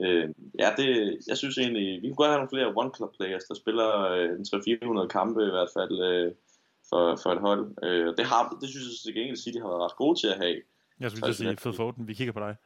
øh, 0.00 0.28
ja, 0.58 0.68
det, 0.76 1.18
jeg 1.28 1.36
synes 1.36 1.58
egentlig, 1.58 2.02
vi 2.02 2.08
kunne 2.08 2.16
godt 2.16 2.30
have 2.30 2.38
nogle 2.38 2.54
flere 2.54 2.74
one-club 2.82 3.16
players, 3.16 3.44
der 3.44 3.54
spiller 3.54 3.88
øh, 4.00 4.30
en 4.38 4.46
300-400 5.02 5.06
kampe 5.06 5.42
i 5.42 5.50
hvert 5.50 5.70
fald, 5.76 6.02
øh, 6.02 6.32
for, 6.88 7.16
for 7.22 7.30
et 7.32 7.40
hold. 7.40 7.62
Øh, 7.82 8.16
det, 8.16 8.24
har, 8.26 8.58
det 8.60 8.68
synes 8.68 8.84
jeg 8.84 8.98
til 9.04 9.14
gengæld, 9.14 9.36
City 9.36 9.58
har 9.58 9.68
været 9.68 9.82
ret 9.82 9.96
gode 9.96 10.20
til 10.20 10.26
at 10.26 10.38
have. 10.42 10.56
Jeg 11.00 11.10
skulle 11.10 11.28
at 11.28 11.34
sige, 11.34 11.56
Fed 11.56 11.72
Foden, 11.72 12.08
vi 12.08 12.14
kigger 12.14 12.32
på 12.32 12.40
dig. 12.40 12.56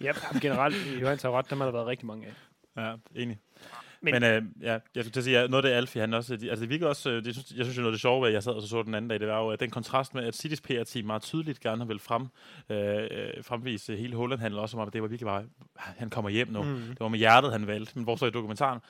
Ja, 0.00 0.12
generelt, 0.40 0.76
Johan 1.00 1.18
tager 1.18 1.38
ret, 1.38 1.50
dem 1.50 1.58
har 1.58 1.66
der 1.66 1.72
været 1.72 1.86
rigtig 1.86 2.06
mange 2.06 2.26
af. 2.26 2.34
Ja, 2.76 3.20
enig. 3.22 3.38
Men- 4.02 4.14
Men, 4.14 4.24
øh, 4.24 4.42
ja, 4.62 4.70
jeg 4.72 4.80
skulle 5.04 5.10
til 5.10 5.20
at 5.20 5.24
sige, 5.24 5.38
at 5.38 5.50
noget 5.50 5.64
af 5.64 5.70
det 5.70 5.76
Alfie, 5.76 6.00
han 6.00 6.14
også, 6.14 6.36
de, 6.36 6.50
altså 6.50 6.60
det 6.62 6.70
virker 6.70 6.86
også, 6.86 7.10
øh, 7.10 7.24
det, 7.24 7.34
synes, 7.34 7.52
jeg 7.56 7.64
synes 7.64 7.76
jo 7.76 7.82
noget 7.82 7.92
af 7.92 7.94
det 7.94 8.00
sjove, 8.00 8.26
at 8.28 8.32
jeg 8.32 8.42
sad 8.42 8.52
og 8.52 8.62
så, 8.62 8.68
så 8.68 8.82
den 8.82 8.94
anden 8.94 9.08
dag, 9.08 9.20
det 9.20 9.28
var 9.28 9.38
jo 9.40 9.48
at 9.48 9.60
den 9.60 9.70
kontrast 9.70 10.14
med, 10.14 10.24
at 10.24 10.34
Citys 10.36 10.60
PR-team 10.60 11.04
meget 11.06 11.22
tydeligt 11.22 11.60
gerne 11.60 11.78
har 11.78 11.84
vel 11.86 11.98
frem, 11.98 12.22
øh, 12.70 12.78
øh, 13.10 13.44
fremvise 13.44 13.96
hele 13.96 14.16
Holland 14.16 14.40
handler 14.40 14.60
også 14.60 14.76
om, 14.76 14.86
at 14.86 14.92
det 14.92 15.02
var 15.02 15.08
virkelig 15.08 15.26
bare, 15.26 15.44
han 15.76 16.10
kommer 16.10 16.30
hjem 16.30 16.48
nu. 16.48 16.62
Mm. 16.62 16.74
Det 16.76 17.00
var 17.00 17.08
med 17.08 17.18
hjertet, 17.18 17.52
han 17.52 17.66
valgte. 17.66 17.92
Men 17.94 18.04
hvor 18.04 18.16
så 18.16 18.26
i 18.26 18.30
dokumentaren, 18.30 18.80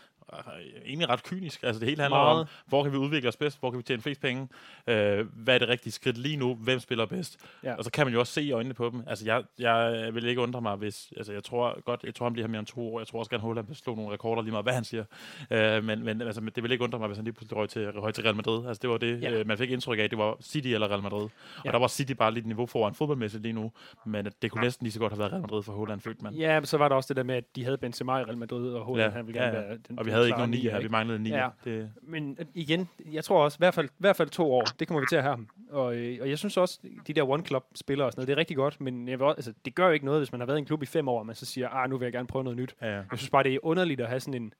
egentlig 0.87 1.09
ret 1.09 1.23
kynisk. 1.23 1.63
Altså 1.63 1.81
det 1.81 1.89
hele 1.89 2.03
handler 2.03 2.19
Meget. 2.19 2.41
om, 2.41 2.47
hvor 2.67 2.83
kan 2.83 2.93
vi 2.93 2.97
udvikle 2.97 3.29
os 3.29 3.37
bedst, 3.37 3.61
hvor 3.61 3.71
kan 3.71 3.79
vi 3.79 3.83
tjene 3.83 4.03
flest 4.03 4.21
penge, 4.21 4.49
øh, 4.87 5.27
hvad 5.37 5.55
er 5.55 5.59
det 5.59 5.69
rigtige 5.69 5.93
skridt 5.93 6.19
lige 6.19 6.37
nu, 6.37 6.55
hvem 6.55 6.79
spiller 6.79 7.07
bedst. 7.07 7.37
Ja. 7.65 7.75
Og 7.75 7.85
så 7.85 7.91
kan 7.91 8.07
man 8.07 8.13
jo 8.15 8.21
også 8.21 8.33
se 8.33 8.43
i 8.43 8.53
øjnene 8.53 8.75
på 8.75 8.91
dem. 8.91 9.03
Altså 9.07 9.25
jeg, 9.25 9.43
jeg 9.59 10.09
vil 10.15 10.25
ikke 10.27 10.41
undre 10.41 10.61
mig, 10.61 10.77
hvis, 10.77 11.13
altså 11.17 11.33
jeg 11.33 11.45
tror 11.45 11.81
godt, 11.85 12.05
jeg 12.05 12.15
tror 12.15 12.27
han 12.27 12.33
bliver 12.33 12.47
her 12.47 12.51
mere 12.51 12.59
end 12.59 12.67
to 12.67 12.95
år. 12.95 13.01
Jeg 13.01 13.07
tror 13.07 13.19
også 13.19 13.31
gerne, 13.31 13.43
Holland 13.43 13.67
vil 13.67 13.77
slå 13.77 13.95
nogle 13.95 14.13
rekorder 14.13 14.43
lige 14.43 14.53
meget, 14.53 14.65
hvad 14.65 14.75
han 14.75 14.85
siger. 14.85 15.05
Øh, 15.51 15.85
men 15.85 16.05
men 16.05 16.23
altså, 16.23 16.41
det 16.55 16.63
vil 16.63 16.73
ikke 16.73 16.85
undre 16.85 16.99
mig, 16.99 17.07
hvis 17.09 17.17
han 17.19 17.25
lige 17.25 17.35
pludselig 17.35 17.57
røg 17.57 17.69
til, 17.69 17.91
røg 18.01 18.15
til 18.15 18.23
Real 18.25 18.37
Madrid. 18.37 18.67
Altså 18.67 18.81
det 18.83 18.91
var 18.91 18.97
det, 18.99 19.23
Ja. 19.23 19.31
øh, 19.33 19.47
man 19.47 19.59
fik 19.59 19.71
indtryk 19.71 19.99
af, 19.99 20.11
det 20.11 20.19
var 20.19 20.37
City 20.43 20.69
eller 20.69 20.89
Real 20.91 21.03
Madrid. 21.03 21.23
Og 21.23 21.31
Ja. 21.65 21.71
der 21.71 21.79
var 21.79 21.89
City 21.89 22.13
bare 22.13 22.35
lidt 22.35 22.47
niveau 22.47 22.67
foran 22.67 22.95
fodboldmæssigt 22.95 23.43
lige 23.43 23.53
nu. 23.53 23.73
Men 24.07 24.29
det 24.43 24.51
kunne 24.51 24.63
næsten 24.63 24.85
lige 24.85 24.93
så 24.93 24.99
godt 24.99 25.13
have 25.13 25.19
været 25.19 25.33
Real 25.33 25.41
Madrid 25.43 25.63
for 25.63 25.73
Holland, 25.73 26.01
følte 26.01 26.25
man. 26.25 26.35
Ja, 26.35 26.61
men 26.61 26.67
så 26.67 26.79
var 26.79 26.89
der 26.89 26.97
også 26.97 27.09
det 27.09 27.17
der 27.17 27.23
med, 27.23 27.35
at 27.35 27.45
de 27.57 27.65
havde 27.65 27.79
Benzema 27.79 28.19
i 28.19 28.23
Real 28.25 28.37
Madrid, 28.39 28.73
og 28.73 28.85
Holland, 28.85 29.13
Ja, 29.13 29.17
han 29.17 29.27
ville 29.27 29.41
gerne 29.41 29.57
ja, 29.57 29.63
ja. 29.63 29.69
være 29.69 29.79
den 29.89 29.99
Og 29.99 30.07
vi 30.07 30.11
havde 30.19 30.29
ikke 30.29 30.39
nogen 30.39 30.51
ni 30.51 30.57
nier, 30.59 30.71
her, 30.71 30.81
vi 30.81 30.89
manglede 30.89 31.19
ni. 31.19 31.31
Ja. 31.31 31.49
Det, 31.65 31.91
Men 32.03 32.39
igen, 32.55 32.89
jeg 33.13 33.25
tror 33.25 33.45
også, 33.45 33.57
i 33.57 33.61
hvert 33.61 33.75
fald, 33.75 33.87
i 33.89 33.93
hvert 33.99 34.17
fald 34.17 34.29
to 34.29 34.53
år, 34.53 34.65
det 34.79 34.89
kommer 34.89 35.01
vi 35.01 35.07
til 35.09 35.17
at 35.17 35.23
have 35.23 35.31
ham. 35.33 35.49
Og, 35.71 35.97
øh, 35.97 36.19
og 36.21 36.29
jeg 36.31 36.39
synes 36.39 36.57
også, 36.57 36.81
de 37.07 37.13
der 37.13 37.29
one-club-spillere 37.29 38.07
og 38.09 38.13
sådan 38.13 38.21
noget, 38.21 38.29
det 38.29 38.33
er 38.35 38.39
rigtig 38.39 38.57
godt, 38.57 38.81
men 38.81 39.09
jeg 39.09 39.19
vil, 39.19 39.27
også- 39.27 39.37
altså, 39.37 39.53
det 39.65 39.75
gør 39.75 39.87
jo 39.87 39.93
ikke 39.93 40.05
noget, 40.07 40.21
hvis 40.21 40.33
man 40.33 40.41
har 40.41 40.47
været 40.47 40.57
i 40.57 40.61
en 40.61 40.65
klub 40.67 40.83
i 40.83 40.87
fem 40.87 41.09
år, 41.09 41.19
og 41.19 41.27
man 41.27 41.35
så 41.35 41.47
siger, 41.47 41.69
ah, 41.69 41.91
nu 41.91 41.99
vil 41.99 42.07
jeg 42.07 42.13
gerne 42.13 42.27
prøve 42.29 42.45
noget 42.45 42.57
nyt. 42.59 42.75
ja, 42.83 42.87
ja. 42.87 42.95
Jeg 42.97 43.19
synes 43.19 43.31
bare, 43.31 43.43
det 43.43 43.55
er 43.55 43.59
underligt 43.63 44.01
at 44.01 44.09
have 44.09 44.21
sådan 44.21 44.43
en, 44.43 44.53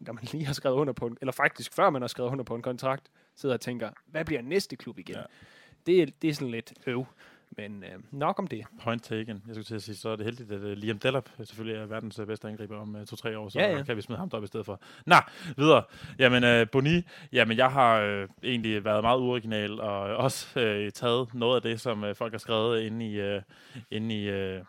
når 0.00 0.12
man 0.12 0.24
lige 0.32 0.46
har 0.46 0.54
skrevet 0.54 0.76
under 0.76 0.92
på 0.92 1.06
en, 1.06 1.16
eller 1.20 1.32
faktisk 1.32 1.74
før 1.74 1.90
man 1.90 2.02
har 2.02 2.06
skrevet 2.08 2.30
under 2.30 2.44
på 2.44 2.54
en 2.54 2.62
kontrakt, 2.62 3.08
sidder 3.36 3.54
og 3.54 3.60
tænker, 3.60 3.90
hvad 4.06 4.24
bliver 4.24 4.42
næste 4.42 4.76
klub 4.76 4.98
igen? 4.98 5.16
Ja. 5.16 5.22
det, 5.86 6.02
er, 6.02 6.06
det 6.22 6.30
er 6.30 6.34
sådan 6.34 6.50
lidt 6.50 6.72
øv. 6.86 7.04
Men 7.58 7.84
øh, 7.84 7.90
nok 8.10 8.38
om 8.38 8.46
det. 8.46 8.64
Point 8.82 9.02
taken. 9.04 9.42
Jeg 9.46 9.54
skulle 9.54 9.64
til 9.64 9.74
at 9.74 9.82
sige, 9.82 9.96
så 9.96 10.08
er 10.08 10.16
det 10.16 10.24
heldigt, 10.24 10.52
at 10.52 10.60
uh, 10.60 10.70
Liam 10.70 10.98
Delap 10.98 11.28
selvfølgelig 11.44 11.80
er 11.82 11.86
verdens 11.86 12.18
uh, 12.18 12.26
bedste 12.26 12.48
angriber 12.48 12.76
om 12.80 12.94
uh, 12.94 13.04
to-tre 13.04 13.38
år, 13.38 13.48
så 13.48 13.58
Ja, 13.58 13.76
ja. 13.76 13.82
kan 13.82 13.96
vi 13.96 14.02
smide 14.02 14.18
ham 14.18 14.30
derop 14.30 14.44
i 14.44 14.46
stedet 14.46 14.66
for. 14.66 14.80
Nå, 15.06 15.16
videre. 15.56 15.82
Jamen, 16.18 16.60
uh, 16.62 16.68
Boni, 16.72 17.02
jamen 17.32 17.56
jeg 17.56 17.70
har 17.72 18.22
uh, 18.22 18.28
egentlig 18.42 18.84
været 18.84 19.02
meget 19.04 19.18
uoriginal, 19.20 19.80
og 19.80 20.00
også 20.00 20.46
uh, 20.56 20.92
taget 20.92 21.34
noget 21.34 21.56
af 21.56 21.62
det, 21.62 21.80
som 21.80 22.02
uh, 22.02 22.14
folk 22.16 22.32
har 22.32 22.38
skrevet 22.38 22.80
inde 22.82 23.06
i, 23.10 23.34
uh, 23.36 23.42
inde 23.90 24.14
i, 24.22 24.56
uh, 24.56 24.64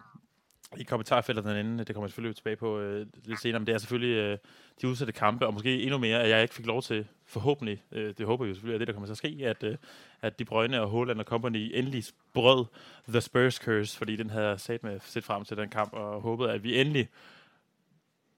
i 0.78 0.84
kommentarfeltet 0.84 1.46
derinde. 1.46 1.84
Det 1.84 1.96
kommer 1.96 2.06
jeg 2.06 2.12
selvfølgelig 2.12 2.36
tilbage 2.36 2.56
på 2.56 2.78
uh, 2.78 3.06
lidt 3.26 3.42
senere, 3.42 3.60
men 3.60 3.68
det 3.68 3.74
er 3.74 3.78
selvfølgelig 3.78 4.34
uh, 4.34 4.38
de 4.82 4.88
udsatte 4.88 5.14
kampe, 5.14 5.48
og 5.48 5.54
måske 5.54 5.82
endnu 5.82 5.98
mere, 5.98 6.24
at 6.24 6.30
jeg 6.30 6.42
ikke 6.42 6.54
fik 6.54 6.66
lov 6.66 6.82
til, 6.82 7.08
forhåbentlig, 7.26 7.84
uh, 7.92 7.98
det 7.98 8.26
håber 8.26 8.46
vi 8.46 8.50
jo 8.50 8.56
selvfølgelig, 8.56 8.76
at 8.76 8.80
det, 8.80 8.88
der 8.88 8.94
kommer 8.94 9.08
til 9.08 9.14
at 9.14 9.18
ske, 9.18 9.38
at, 9.44 9.64
uh, 9.64 9.76
at 10.22 10.40
De 10.40 10.46
Bruyne 10.46 10.82
og 10.82 10.92
Haaland 10.92 11.20
og 11.20 11.26
Company 11.26 11.72
endelig 11.74 12.04
brød 12.34 12.66
The 13.08 13.22
Spurs 13.22 13.56
Curse, 13.56 13.98
fordi 13.98 14.16
den 14.16 14.30
havde 14.30 14.48
jeg 14.48 14.60
sat 14.60 14.84
med 14.84 15.00
set 15.00 15.24
frem 15.24 15.46
til 15.46 15.58
den 15.58 15.70
kamp, 15.70 15.94
og 15.94 16.22
håbede, 16.22 16.52
at 16.52 16.64
vi 16.64 16.82
endelig 16.82 17.10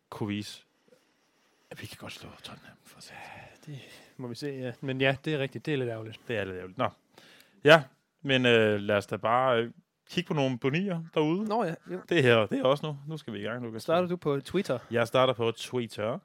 kunne 0.09 0.27
vise, 0.27 0.63
at 1.71 1.81
vi 1.81 1.85
kan 1.85 1.97
godt 1.99 2.13
slå 2.13 2.29
Tottenham. 2.43 2.75
For 2.83 3.01
sig. 3.01 3.15
Må 4.17 4.27
vi 4.27 4.35
se, 4.35 4.47
ja. 4.47 4.71
Men 4.81 5.01
ja, 5.01 5.15
det 5.25 5.33
er 5.33 5.39
rigtigt. 5.39 5.65
Det 5.65 5.73
er 5.73 5.77
lidt 5.77 5.89
ærgerligt. 5.89 6.19
Det 6.27 6.37
er 6.37 6.43
lidt 6.43 6.55
ærgerligt. 6.55 6.77
Nå. 6.77 6.89
Ja, 7.63 7.83
men 8.21 8.45
øh, 8.45 8.79
lad 8.79 8.95
os 8.95 9.07
da 9.07 9.17
bare 9.17 9.61
øh, 9.61 9.71
kigge 10.09 10.27
på 10.27 10.33
nogle 10.33 10.57
bonier 10.59 11.03
derude. 11.13 11.45
Nå 11.45 11.63
ja, 11.63 11.75
jo. 11.91 12.01
Det 12.09 12.23
her, 12.23 12.45
det 12.45 12.59
er 12.59 12.63
også 12.63 12.85
nu. 12.85 12.97
Nu 13.07 13.17
skal 13.17 13.33
vi 13.33 13.39
i 13.39 13.43
gang, 13.43 13.65
Lukas. 13.65 13.81
Starter 13.81 14.07
du 14.07 14.15
på 14.15 14.39
Twitter? 14.39 14.79
Jeg 14.91 15.07
starter 15.07 15.33
på 15.33 15.51
Twitter, 15.51 16.19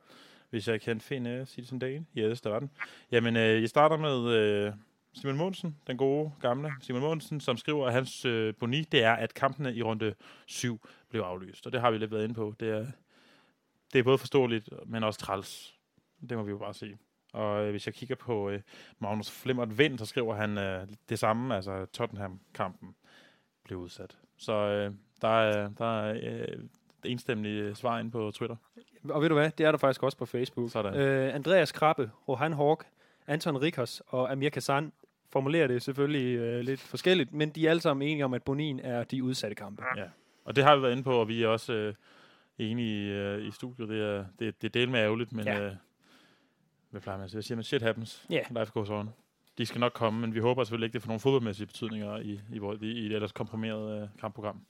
hvis 0.50 0.68
jeg 0.68 0.80
kan 0.80 1.00
finde 1.00 1.40
uh, 1.40 1.46
Citizen 1.46 1.78
Dane. 1.78 2.04
Yes, 2.16 2.40
der 2.40 2.50
var 2.50 2.58
den. 2.58 2.70
Jamen, 3.10 3.36
øh, 3.36 3.60
jeg 3.60 3.68
starter 3.68 3.96
med 3.96 4.28
øh, 4.28 4.72
Simon 5.12 5.36
Monsen, 5.36 5.76
den 5.86 5.96
gode 5.96 6.32
gamle 6.40 6.72
Simon 6.80 7.02
Monsen, 7.02 7.40
som 7.40 7.56
skriver, 7.56 7.86
at 7.86 7.92
hans 7.92 8.24
øh, 8.24 8.54
boni, 8.54 8.82
det 8.82 9.04
er, 9.04 9.12
at 9.12 9.34
kampene 9.34 9.74
i 9.74 9.82
runde 9.82 10.14
7 10.46 10.80
blev 11.10 11.22
aflyst. 11.22 11.66
Og 11.66 11.72
det 11.72 11.80
har 11.80 11.90
vi 11.90 11.98
lidt 11.98 12.10
været 12.10 12.24
inde 12.24 12.34
på. 12.34 12.54
Det 12.60 12.68
er, 12.68 12.86
det 13.92 13.98
er 13.98 14.02
både 14.02 14.18
forståeligt, 14.18 14.68
men 14.86 15.04
også 15.04 15.20
træls. 15.20 15.74
Det 16.28 16.36
må 16.36 16.42
vi 16.42 16.50
jo 16.50 16.58
bare 16.58 16.74
sige. 16.74 16.98
Og 17.32 17.64
øh, 17.64 17.70
hvis 17.70 17.86
jeg 17.86 17.94
kigger 17.94 18.16
på 18.16 18.50
øh, 18.50 18.60
Magnus 18.98 19.30
Flimmert 19.30 19.78
Vind, 19.78 19.98
så 19.98 20.06
skriver 20.06 20.34
han 20.34 20.58
øh, 20.58 20.86
det 21.08 21.18
samme, 21.18 21.56
altså 21.56 21.86
Tottenham-kampen 21.86 22.94
blev 23.64 23.78
udsat. 23.78 24.18
Så 24.36 24.52
øh, 24.52 24.92
der 25.22 25.28
er, 25.28 25.68
der 25.78 26.00
er 26.00 26.18
øh, 26.22 26.58
enstemmige 27.04 27.74
svar 27.74 27.98
ind 27.98 28.12
på 28.12 28.30
Twitter. 28.34 28.56
Og 29.08 29.22
ved 29.22 29.28
du 29.28 29.34
hvad, 29.34 29.50
det 29.58 29.66
er 29.66 29.70
der 29.70 29.78
faktisk 29.78 30.02
også 30.02 30.18
på 30.18 30.26
Facebook. 30.26 30.70
Sådan. 30.70 30.94
Øh, 30.94 31.34
Andreas 31.34 31.72
Krabbe, 31.72 32.10
Rohan 32.28 32.52
Hawk, 32.52 32.86
Anton 33.26 33.56
Rikos 33.62 34.02
og 34.06 34.32
Amir 34.32 34.50
Kazan 34.50 34.92
formulerer 35.32 35.66
det 35.66 35.82
selvfølgelig 35.82 36.38
øh, 36.38 36.60
lidt 36.60 36.80
forskelligt, 36.80 37.32
men 37.32 37.50
de 37.50 37.66
er 37.66 37.70
alle 37.70 37.80
sammen 37.80 38.08
enige 38.08 38.24
om, 38.24 38.34
at 38.34 38.42
Bonin 38.42 38.80
er 38.80 39.04
de 39.04 39.24
udsatte 39.24 39.54
kampe. 39.54 39.82
Ja. 39.96 40.04
Og 40.44 40.56
det 40.56 40.64
har 40.64 40.76
vi 40.76 40.82
været 40.82 40.92
inde 40.92 41.02
på, 41.02 41.12
og 41.20 41.28
vi 41.28 41.42
er 41.42 41.48
også 41.48 41.72
øh, 41.72 41.94
enige 42.58 43.12
øh, 43.14 43.46
i 43.46 43.50
studiet. 43.50 43.88
Det 43.88 44.02
er, 44.02 44.24
det, 44.38 44.62
det 44.62 44.68
er 44.68 44.72
del 44.80 44.90
med 44.90 45.00
ærgerligt, 45.00 45.32
men 45.32 45.44
Ja. 45.46 45.60
øh, 45.60 45.72
hvad 46.90 47.00
plejer 47.00 47.18
man 47.18 47.24
at 47.24 47.30
sige? 47.30 47.42
Siger 47.42 47.56
man? 47.56 47.62
Shit 47.64 47.82
happens. 47.82 48.26
Ja. 48.30 48.40
Life 48.50 48.72
goes 48.72 48.90
on. 48.90 49.10
De 49.58 49.66
skal 49.66 49.80
nok 49.80 49.92
komme, 49.92 50.20
men 50.20 50.34
vi 50.34 50.40
håber 50.40 50.64
selvfølgelig 50.64 50.86
ikke, 50.86 50.94
det 50.94 51.02
får 51.02 51.08
nogle 51.08 51.20
fodboldmæssige 51.20 51.66
betydninger 51.66 52.16
i, 52.18 52.40
i, 52.52 52.60
i, 52.86 52.86
i 52.92 53.06
et 53.06 53.12
ellers 53.12 53.32
komprimeret 53.32 54.02
øh, 54.02 54.08
kampprogram. 54.20 54.60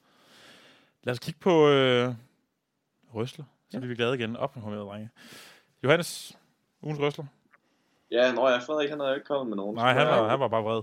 Lad 1.04 1.12
os 1.12 1.18
kigge 1.18 1.40
på 1.40 1.68
øh, 1.68 2.14
Røsler. 3.14 3.44
Så 3.44 3.76
Ja. 3.76 3.78
bliver 3.78 3.88
vi 3.88 3.94
glade 3.94 4.14
igen. 4.14 4.36
Op 4.36 4.56
med 4.56 4.62
drenge. 4.78 5.10
Johannes, 5.84 6.38
ugens 6.82 7.00
Røsler. 7.00 7.24
Ja, 8.10 8.32
nå 8.32 8.48
ja, 8.48 8.56
Frederik 8.58 8.90
han 8.90 8.98
havde 9.00 9.10
jo 9.10 9.14
ikke 9.14 9.26
kommet 9.26 9.48
med 9.48 9.56
nogen. 9.56 9.76
Nej, 9.76 9.92
han 9.92 10.02
jeg- 10.06 10.10
var, 10.22 10.28
han 10.28 10.40
var 10.40 10.48
bare 10.48 10.62
vred. 10.62 10.82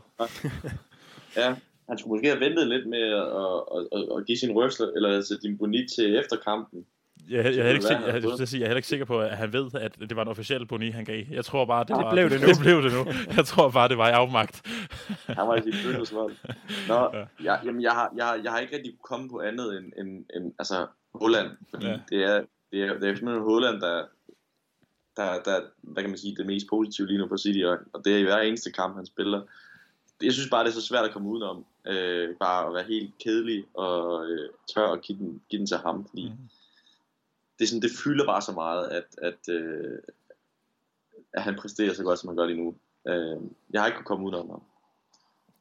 Ja, 1.38 1.56
han 1.90 1.98
skulle 1.98 2.12
måske 2.12 2.28
have 2.28 2.40
ventet 2.40 2.68
lidt 2.68 2.90
med 2.90 3.02
at, 3.02 3.28
at, 3.78 3.88
at, 4.00 4.18
at 4.18 4.26
give 4.26 4.38
sin 4.38 4.52
rørsler, 4.56 4.88
eller 4.96 5.10
altså 5.16 5.40
din 5.44 5.58
bonit 5.58 5.90
til 5.96 6.16
efter 6.20 6.36
kampen. 6.38 6.86
Jeg, 7.30 7.46
jeg, 7.46 7.56
jeg, 7.56 7.66
er 7.68 7.70
ikke 7.70 7.88
jeg, 7.90 8.24
jeg, 8.24 8.40
jeg, 8.40 8.48
sige, 8.48 8.60
jeg 8.60 8.66
er 8.66 8.70
heller 8.70 8.78
ikke 8.78 8.88
sikker 8.88 9.06
på, 9.06 9.20
at 9.20 9.38
han 9.38 9.54
ved, 9.54 9.70
at 9.74 10.00
det 10.00 10.16
var 10.16 10.22
en 10.22 10.28
officiel 10.28 10.66
boni, 10.66 10.90
han 10.90 11.06
gav. 11.06 11.24
Jeg 11.32 11.46
tror 11.46 11.66
bare, 11.66 11.80
det, 11.80 11.88
Det 11.88 11.98
var, 11.98 12.12
blev 12.12 12.30
det 12.30 12.42
nu. 12.42 12.48
det 12.48 12.60
blev 12.62 12.84
det 12.84 12.94
nu. 12.94 13.34
Jeg 13.36 13.46
tror 13.46 13.70
bare, 13.70 13.88
det 13.90 13.98
var 13.98 14.08
i 14.10 14.12
afmagt. 14.12 14.62
Han 15.40 15.48
var 15.48 15.56
i 15.56 15.62
sit 15.62 15.76
følelsesvold. 15.76 16.36
Nå, 16.88 16.94
Ja. 17.14 17.20
ja. 17.20 17.26
jeg, 17.44 17.60
jamen, 17.66 17.82
jeg, 17.82 17.92
har, 17.92 18.14
jeg, 18.16 18.26
har, 18.26 18.36
jeg 18.44 18.52
har 18.52 18.60
ikke 18.60 18.76
rigtig 18.76 18.92
kunne 18.92 19.08
komme 19.18 19.30
på 19.30 19.40
andet 19.40 19.78
end, 19.78 19.94
end, 19.98 20.26
end 20.36 20.54
altså, 20.60 20.88
Holland. 21.16 21.50
Fordi 21.70 21.86
Ja. 21.86 21.92
ja. 21.92 22.00
det, 22.10 22.24
er, 22.24 22.44
det, 22.72 22.84
er, 22.84 22.94
det 23.00 23.10
er 23.10 23.16
simpelthen 23.16 23.44
Holland, 23.44 23.82
der, 23.82 24.04
der, 25.18 25.42
der, 25.46 25.60
hvad 25.82 26.04
kan 26.04 26.10
man 26.10 26.20
sige, 26.20 26.36
det 26.36 26.46
mest 26.46 26.68
positive 26.70 27.08
lige 27.08 27.18
nu 27.18 27.28
på 27.28 27.38
City, 27.38 27.60
og, 27.60 27.78
og 27.94 28.06
det 28.06 28.14
er 28.14 28.18
i 28.18 28.24
hver 28.24 28.38
eneste 28.38 28.72
kamp, 28.72 28.96
han 28.96 29.06
spiller. 29.06 29.42
Jeg 30.24 30.34
synes 30.34 30.50
bare, 30.50 30.64
det 30.64 30.70
er 30.70 30.74
så 30.74 30.86
svært 30.88 31.06
at 31.06 31.12
komme 31.12 31.30
udenom. 31.30 31.66
Øh, 31.88 32.30
bare 32.40 32.68
at 32.68 32.74
være 32.74 32.84
helt 32.84 33.14
kedelig 33.24 33.64
og 33.74 34.26
øh, 34.30 34.50
tør 34.74 34.88
at 34.88 35.02
give 35.02 35.18
den, 35.18 35.42
give 35.50 35.60
den 35.60 35.68
til 35.68 35.78
ham, 35.78 36.08
fordi 36.10 36.26
mm. 36.30 36.50
Det, 37.62 37.66
er 37.66 37.70
sådan, 37.70 37.82
det 37.82 37.92
fylder 38.04 38.26
bare 38.26 38.42
så 38.42 38.52
meget, 38.52 38.90
at, 38.90 39.04
at, 39.22 39.50
øh, 39.50 40.00
at 41.34 41.42
han 41.42 41.56
præsterer 41.56 41.94
så 41.94 42.04
godt, 42.04 42.20
som 42.20 42.28
han 42.28 42.38
gør 42.38 42.46
lige 42.46 42.58
nu. 42.64 42.76
Øh, 43.08 43.42
jeg 43.74 43.82
har 43.82 43.88
ikke 43.88 43.96
kunnet 43.98 44.08
komme 44.08 44.26
udenom 44.26 44.50
ham. 44.50 44.64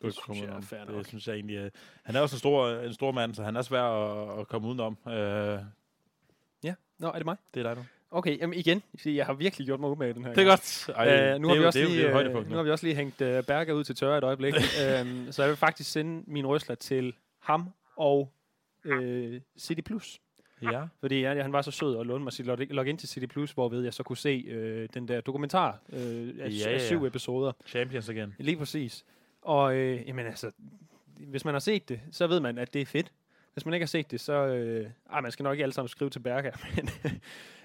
Du 0.03 0.07
Det 0.07 0.15
synes 0.25 0.41
jeg 0.41 0.49
er 0.57 0.61
fair 0.61 0.85
nok. 0.85 0.97
Det 0.99 1.07
synes 1.07 1.29
jeg 1.29 1.35
egentlig. 1.35 1.57
øh, 1.57 1.71
Han 2.05 2.17
er 2.17 2.21
også 2.21 2.37
en 2.37 2.39
stor, 2.39 2.69
en 2.69 2.93
stor 2.95 3.13
mand, 3.13 3.35
så 3.35 3.43
han 3.43 3.57
er 3.57 3.63
svær 3.63 3.83
at, 3.83 4.41
at 4.41 4.49
komme 4.49 4.69
udenom. 4.69 4.97
Øh, 5.09 5.59
Ja, 6.65 6.75
nå, 6.99 7.09
er 7.09 7.13
det 7.17 7.25
mig? 7.25 7.37
det 7.55 7.61
er 7.61 7.65
dig 7.65 7.77
nu. 7.77 7.83
Okay, 8.11 8.39
jamen 8.39 8.59
igen, 8.59 8.83
fordi 8.99 9.17
jeg 9.17 9.27
har 9.27 9.33
virkelig 9.33 9.67
gjort 9.67 9.81
mig 9.81 9.91
umage 9.91 10.13
den 10.15 10.25
her 10.25 10.31
Det 10.35 10.41
er 10.41 10.45
gang. 10.45 10.59
godt. 10.59 10.89
Ej, 10.97 11.33
Øh, 11.35 11.41
nu, 11.41 11.49
har 11.49 11.55
vi 11.55 11.61
jo- 11.61 11.67
også 11.67 11.79
det 11.79 11.89
lige, 11.91 12.07
øh, 12.07 12.13
højdepunkt 12.13 12.49
nu 12.49 12.51
nu. 12.51 12.57
har 12.57 12.63
vi 12.63 12.71
også 12.71 12.87
lige 12.87 12.97
hængt 12.97 13.21
øh, 13.21 13.45
Berger 13.45 13.73
ud 13.73 13.85
til 13.85 13.95
tørre 13.95 14.19
et 14.19 14.25
øjeblik. 14.25 14.55
øhm, 14.85 15.33
så 15.33 15.43
jeg 15.43 15.49
vil 15.49 15.57
faktisk 15.57 15.91
sende 15.93 16.23
min 16.27 16.47
røsler 16.47 16.75
til 16.75 17.15
ham 17.41 17.71
og 17.97 18.33
øh, 18.85 19.41
City 19.59 19.81
Plus. 19.81 20.21
Ja. 20.63 20.85
Fordi 21.01 21.21
ja, 21.21 21.43
han 21.43 21.53
var 21.53 21.63
så 21.63 21.71
sød 21.71 22.01
at 22.01 22.07
låne 22.07 22.25
mig 22.25 22.33
sit 22.33 22.47
log- 22.47 22.59
login 22.71 22.97
til 22.97 23.09
City 23.09 23.27
Plus, 23.27 23.53
hvorved 23.53 23.83
jeg 23.83 23.95
så 23.95 24.03
kunne 24.03 24.17
se 24.17 24.45
øh, 24.49 24.89
den 24.95 25.09
der 25.09 25.21
dokumentar 25.21 25.79
øh, 25.93 26.01
af, 26.01 26.03
ja. 26.39 26.49
ja. 26.49 26.75
af 26.75 26.81
syv 26.81 27.05
episoder. 27.05 27.53
Champions 27.67 28.09
igen. 28.09 28.35
Lige 28.39 28.57
præcis. 28.57 29.05
Og 29.43 29.77
øh, 29.77 30.09
jamen 30.09 30.27
altså, 30.27 30.51
hvis 31.17 31.45
man 31.45 31.55
har 31.55 31.59
set 31.59 31.89
det, 31.89 32.01
så 32.11 32.27
ved 32.27 32.41
man, 32.41 32.59
at 32.59 32.75
det 32.75 32.83
er 32.83 32.87
fedt. 32.87 33.13
Hvis 33.53 33.65
man 33.65 33.75
ikke 33.75 33.85
har 33.85 33.89
set 33.89 34.11
det, 34.11 34.21
så... 34.21 34.33
Øh, 34.33 34.91
ej, 35.13 35.21
man 35.21 35.33
skal 35.33 35.43
nok 35.43 35.53
ikke 35.53 35.63
alle 35.63 35.73
sammen 35.73 35.89
skrive 35.89 36.11
til 36.11 36.21
Berger, 36.21 36.51
men, 36.77 36.89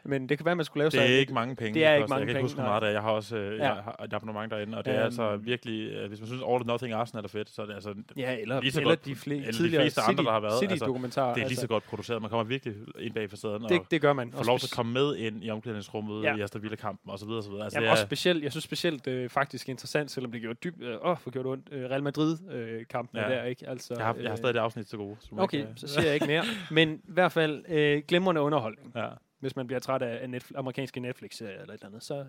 men 0.05 0.29
det 0.29 0.37
kan 0.37 0.45
være, 0.45 0.55
man 0.55 0.65
skulle 0.65 0.81
lave 0.81 0.89
Det 1.03 1.15
er 1.15 1.19
ikke 1.19 1.33
mange 1.33 1.55
penge. 1.55 1.73
Det 1.73 1.85
er 1.85 1.93
ikke 1.95 2.07
mange 2.09 2.13
jeg 2.15 2.19
kan 2.19 2.29
ikke 2.29 2.33
penge, 2.37 2.43
huske, 2.43 2.55
hvor 2.55 2.63
meget 2.69 2.81
det 2.81 2.87
er. 2.89 2.93
Jeg 2.93 3.01
har 3.01 3.11
også 3.11 3.37
øh, 3.37 3.57
Ja. 3.57 3.63
jeg 3.73 3.83
har 3.83 4.01
et 4.05 4.13
abonnement 4.13 4.51
derinde, 4.51 4.77
og 4.77 4.85
det 4.85 4.91
er 4.93 4.97
Øhm. 4.97 5.05
altså 5.05 5.35
virkelig... 5.37 5.91
Øh, 5.91 6.07
hvis 6.07 6.19
man 6.19 6.27
synes, 6.27 6.41
All 6.41 6.51
or 6.51 6.63
Nothing 6.65 6.93
Arsenal 6.93 7.23
er 7.23 7.27
fedt, 7.27 7.49
så 7.49 7.61
er 7.61 7.65
det 7.65 7.73
altså... 7.73 7.93
Ja, 8.17 8.37
eller, 8.41 8.61
Lige 8.61 8.71
så 8.71 8.79
eller 8.79 8.91
godt- 8.91 9.05
de, 9.05 9.11
fle- 9.11 9.31
eller 9.47 9.51
de 9.63 9.69
fleste 9.81 10.01
andre, 10.01 10.23
der 10.23 10.31
har 10.31 10.39
været, 10.39 10.51
altså, 10.61 10.75
City-dokumentarer. 10.75 11.33
Det 11.33 11.43
er 11.43 11.47
lige 11.47 11.57
så 11.57 11.67
godt 11.67 11.83
produceret. 11.83 12.21
Man 12.21 12.29
kommer 12.29 12.43
virkelig 12.43 12.75
ind 12.99 13.13
bag 13.13 13.29
facaden 13.29 13.63
og 13.63 13.69
det, 13.69 13.81
det 13.91 14.01
gør 14.01 14.13
man. 14.13 14.31
får 14.31 14.39
Og 14.39 14.45
lov 14.45 14.59
til 14.59 14.67
at 14.67 14.71
komme 14.75 14.93
med 14.93 15.15
ind 15.15 15.43
i 15.43 15.49
omklædningsrummet 15.49 16.23
Ja. 16.23 16.35
i 16.35 16.41
Aston 16.41 16.61
Villa-kampen 16.63 17.11
og 17.11 17.19
så 17.19 17.25
videre, 17.25 17.39
og 17.39 17.43
så 17.43 17.49
videre. 17.49 17.63
Altså, 17.63 17.77
Jamen, 17.77 17.85
det 17.85 17.91
også 17.91 18.03
er, 18.03 18.07
specielt, 18.07 18.43
jeg 18.43 18.51
synes 18.51 18.63
specielt 18.63 19.07
øh, 19.07 19.29
faktisk 19.29 19.69
interessant, 19.69 20.11
selvom 20.11 20.31
det 20.31 20.41
gjorde 20.41 20.59
dybt, 20.63 20.83
øh, 20.83 20.95
åh, 21.03 21.17
for 21.17 21.29
gjort 21.29 21.45
ondt, 21.45 21.67
øh, 21.71 21.89
Real 21.89 22.03
Madrid-kampen 22.03 23.17
Ja. 23.19 23.25
øh, 23.29 23.31
der, 23.37 23.43
ikke? 23.43 23.69
Altså, 23.69 23.93
jeg, 23.97 24.05
har, 24.05 24.13
jeg 24.15 24.23
har 24.23 24.31
øh, 24.31 24.37
stadig 24.37 24.53
det 24.53 24.59
afsnit 24.59 24.85
til 24.87 24.97
gode. 24.97 25.15
Okay, 25.37 25.61
øh, 25.61 25.67
så 25.75 25.87
siger 25.87 26.05
jeg 26.05 26.13
ikke 26.13 26.27
mere. 26.27 26.43
Men 26.71 26.89
i 26.93 26.99
hvert 27.13 27.31
fald 27.31 27.63
øh, 27.69 28.01
glimrende 28.07 28.41
underholdning. 28.41 28.91
Ja. 28.95 29.07
Hvis 29.45 29.55
man 29.55 29.67
bliver 29.67 29.79
træt 29.79 30.01
af 30.01 30.29
Netflix, 30.29 30.57
amerikanske 30.57 30.99
Netflix-serier 30.99 31.61
eller 31.61 31.73
et 31.73 31.73
eller 31.73 31.87
andet, 31.87 32.03
så... 32.03 32.15
Øh, 32.15 32.25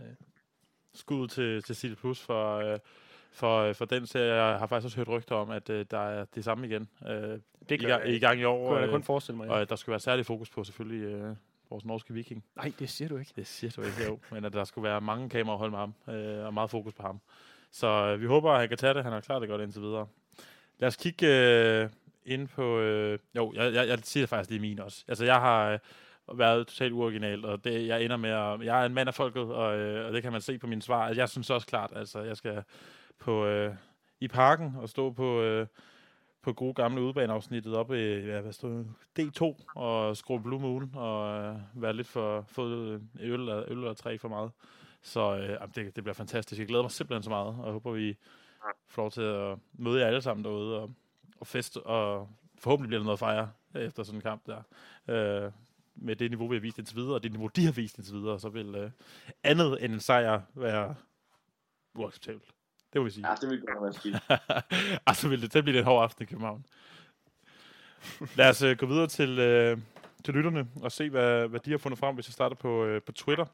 Skud 0.94 1.28
til, 1.28 1.62
til 1.62 1.76
City 1.76 1.94
Plus 1.94 2.20
for, 2.20 2.56
øh, 2.56 2.78
for, 3.32 3.60
øh, 3.60 3.74
for 3.74 3.84
den 3.84 4.06
serie. 4.06 4.34
Jeg 4.34 4.58
har 4.58 4.66
faktisk 4.66 4.84
også 4.84 4.96
hørt 4.96 5.08
rygter 5.08 5.34
om, 5.34 5.50
at 5.50 5.70
øh, 5.70 5.86
der 5.90 5.98
er 5.98 6.24
det 6.24 6.44
samme 6.44 6.66
igen. 6.66 6.88
Øh, 7.08 7.12
det 7.12 7.40
i, 7.70 7.76
gør 7.76 7.98
i 7.98 8.08
ikke. 8.08 8.26
gang 8.26 8.40
i 8.40 8.44
år. 8.44 8.68
kunne 8.68 8.78
jeg 8.78 8.86
øh, 8.86 8.92
kun 8.92 9.02
forestille 9.02 9.36
mig. 9.36 9.46
Ja. 9.46 9.52
og 9.52 9.68
der 9.68 9.76
skal 9.76 9.90
være 9.90 10.00
særlig 10.00 10.26
fokus 10.26 10.50
på 10.50 10.64
selvfølgelig 10.64 11.04
øh, 11.04 11.36
vores 11.70 11.84
norske 11.84 12.14
viking. 12.14 12.44
Nej, 12.56 12.72
det 12.78 12.90
siger 12.90 13.08
du 13.08 13.16
ikke. 13.16 13.32
Det 13.36 13.46
siger 13.46 13.70
du 13.70 13.82
ikke, 13.82 14.04
jo. 14.04 14.18
Men 14.30 14.44
at 14.44 14.52
der 14.52 14.64
skulle 14.64 14.88
være 14.88 15.00
mange 15.00 15.28
kamerahold 15.28 15.70
med 15.70 15.78
ham, 15.78 15.94
øh, 16.08 16.46
og 16.46 16.54
meget 16.54 16.70
fokus 16.70 16.94
på 16.94 17.02
ham. 17.02 17.20
Så 17.70 17.86
øh, 17.86 18.20
vi 18.20 18.26
håber, 18.26 18.52
at 18.52 18.60
han 18.60 18.68
kan 18.68 18.78
tage 18.78 18.94
det. 18.94 19.02
Han 19.02 19.12
har 19.12 19.20
klaret 19.20 19.40
det 19.40 19.48
godt 19.50 19.62
indtil 19.62 19.82
videre. 19.82 20.06
Lad 20.78 20.86
os 20.88 20.96
kigge 20.96 21.26
øh, 21.26 21.88
ind 22.24 22.48
på... 22.48 22.78
Øh, 22.78 23.18
jo, 23.36 23.52
jeg, 23.54 23.74
jeg, 23.74 23.88
jeg 23.88 23.98
siger 24.02 24.26
faktisk, 24.26 24.56
er 24.56 24.60
min 24.60 24.78
også. 24.78 25.04
Altså, 25.08 25.24
jeg 25.24 25.40
har 25.40 25.70
øh, 25.70 25.78
været 26.34 26.66
totalt 26.66 26.92
uoriginalt, 26.92 27.44
og 27.44 27.64
det, 27.64 27.86
jeg 27.86 28.04
ender 28.04 28.16
med 28.16 28.30
at... 28.30 28.64
Jeg 28.64 28.82
er 28.82 28.86
en 28.86 28.94
mand 28.94 29.08
af 29.08 29.14
folket, 29.14 29.42
og, 29.42 29.76
øh, 29.76 30.06
og 30.06 30.12
det 30.12 30.22
kan 30.22 30.32
man 30.32 30.40
se 30.40 30.58
på 30.58 30.66
mine 30.66 30.82
svar. 30.82 31.06
Altså, 31.06 31.20
Jeg 31.20 31.28
synes 31.28 31.50
også 31.50 31.66
klart, 31.66 31.92
altså, 31.96 32.20
jeg 32.20 32.36
skal 32.36 32.62
på, 33.18 33.46
øh, 33.46 33.74
i 34.20 34.28
parken 34.28 34.74
og 34.76 34.88
stå 34.88 35.10
på... 35.10 35.42
Øh, 35.42 35.66
på 36.42 36.52
gode 36.52 36.74
gamle 36.74 37.02
udbaneafsnittet 37.02 37.74
op 37.74 37.92
i 37.92 38.02
ja, 38.02 38.40
hvad 38.40 38.52
stod. 38.52 38.84
D2 39.18 39.64
og 39.74 40.16
skrue 40.16 40.42
Blue 40.42 40.60
Moon 40.60 40.90
og 40.94 41.42
øh, 41.42 41.56
være 41.74 41.92
lidt 41.92 42.06
for 42.06 42.44
fået 42.48 42.76
øh, 42.78 43.00
øl 43.20 43.40
eller, 43.40 43.64
øl 43.68 43.76
eller 43.78 43.94
tre 43.94 44.18
for 44.18 44.28
meget. 44.28 44.50
Så 45.02 45.36
øh, 45.36 45.48
jamen, 45.48 45.72
det, 45.74 45.96
det 45.96 46.04
bliver 46.04 46.14
fantastisk. 46.14 46.58
Jeg 46.58 46.68
glæder 46.68 46.82
mig 46.82 46.90
simpelthen 46.90 47.22
så 47.22 47.30
meget, 47.30 47.46
og 47.46 47.64
jeg 47.64 47.72
håber, 47.72 47.92
vi 47.92 48.16
får 48.88 49.02
lov 49.02 49.10
til 49.10 49.22
at 49.22 49.58
møde 49.72 50.00
jer 50.00 50.06
alle 50.06 50.22
sammen 50.22 50.44
derude 50.44 50.80
og, 50.80 50.90
og 51.40 51.46
feste, 51.46 51.82
og 51.82 52.28
forhåbentlig 52.58 52.88
bliver 52.88 53.00
der 53.00 53.04
noget 53.04 53.16
at 53.16 53.18
fejre 53.18 53.50
efter 53.74 54.02
sådan 54.02 54.18
en 54.18 54.22
kamp 54.22 54.42
der. 54.46 54.62
Øh, 55.08 55.50
med 55.96 56.16
det 56.16 56.30
niveau, 56.30 56.48
vi 56.48 56.56
har 56.56 56.60
vist 56.60 56.78
indtil 56.78 56.96
videre, 56.96 57.14
og 57.14 57.22
det 57.22 57.32
niveau, 57.32 57.46
de 57.46 57.64
har 57.64 57.72
vist 57.72 57.98
indtil 57.98 58.14
videre, 58.14 58.40
så 58.40 58.48
vil 58.48 58.74
øh, 58.74 58.90
andet 59.42 59.84
end 59.84 59.92
en 59.92 60.00
sejr 60.00 60.40
være 60.54 60.94
uacceptabelt. 61.94 62.50
Det 62.92 63.00
må 63.00 63.04
vi 63.04 63.10
sige. 63.10 63.28
Ja, 63.28 63.34
det 63.34 63.50
vil 63.50 63.60
godt 63.60 63.82
være 63.82 63.92
skidt. 63.92 64.16
altså, 65.06 65.28
vil 65.28 65.42
det, 65.42 65.54
det 65.54 65.64
bliver 65.64 65.78
en 65.78 65.84
hård 65.84 66.02
aften 66.02 66.22
i 66.22 66.26
København. 66.26 66.66
Lad 68.36 68.48
os 68.50 68.62
uh, 68.62 68.70
gå 68.70 68.86
videre 68.86 69.06
til, 69.06 69.30
uh, 69.30 69.82
til 70.24 70.34
lytterne 70.34 70.68
og 70.82 70.92
se, 70.92 71.10
hvad, 71.10 71.48
hvad 71.48 71.60
de 71.60 71.70
har 71.70 71.78
fundet 71.78 71.98
frem. 71.98 72.14
Hvis 72.14 72.28
jeg 72.28 72.32
starter 72.32 72.56
på, 72.56 72.86
uh, 72.86 73.02
på 73.02 73.12
Twitter, 73.12 73.46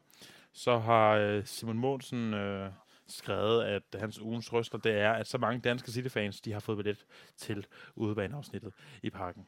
så 0.53 0.77
har 0.77 1.37
uh, 1.37 1.43
Simon 1.45 1.77
Mogensen 1.77 2.33
uh, 2.33 2.67
skrevet, 3.07 3.63
at 3.63 3.83
hans 3.99 4.19
ugens 4.19 4.53
røster, 4.53 4.77
det 4.77 4.91
er, 4.91 5.11
at 5.11 5.27
så 5.27 5.37
mange 5.37 5.59
danske 5.59 5.91
City-fans, 5.91 6.41
de 6.41 6.51
har 6.51 6.59
fået 6.59 6.77
billet 6.77 7.05
til 7.37 7.65
udebaneafsnittet 7.95 8.73
i 9.03 9.09
parken. 9.09 9.45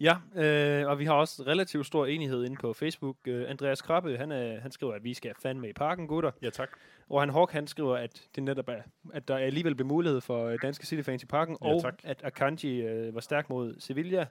Ja, 0.00 0.16
øh, 0.34 0.88
og 0.88 0.98
vi 0.98 1.04
har 1.04 1.14
også 1.14 1.42
relativt 1.46 1.86
stor 1.86 2.06
enighed 2.06 2.44
inde 2.44 2.56
på 2.56 2.72
Facebook. 2.72 3.16
Øh, 3.26 3.50
Andreas 3.50 3.82
Krabbe, 3.82 4.16
han, 4.16 4.32
er, 4.32 4.60
han 4.60 4.70
skriver, 4.70 4.94
at 4.94 5.04
vi 5.04 5.14
skal 5.14 5.32
fandme 5.42 5.68
i 5.68 5.72
parken, 5.72 6.06
gutter. 6.06 6.30
Ja, 6.42 6.50
tak. 6.50 6.68
Og 7.08 7.22
han 7.22 7.30
Hawk, 7.30 7.52
han 7.52 7.66
skriver, 7.66 7.96
at 7.96 8.28
det 8.34 8.42
netop 8.42 8.68
er, 8.68 8.82
at 9.12 9.28
der 9.28 9.36
alligevel 9.36 9.74
blev 9.74 9.86
mulighed 9.86 10.20
for 10.20 10.46
øh, 10.46 10.58
danske 10.62 10.86
City-fans 10.86 11.22
i 11.22 11.26
parken, 11.26 11.56
Ja, 11.62 11.74
og 11.74 11.82
tak. 11.82 11.94
at 12.04 12.20
Akanji 12.24 12.80
øh, 12.80 13.14
var 13.14 13.20
stærk 13.20 13.50
mod 13.50 13.74
Sevilla, 13.78 14.26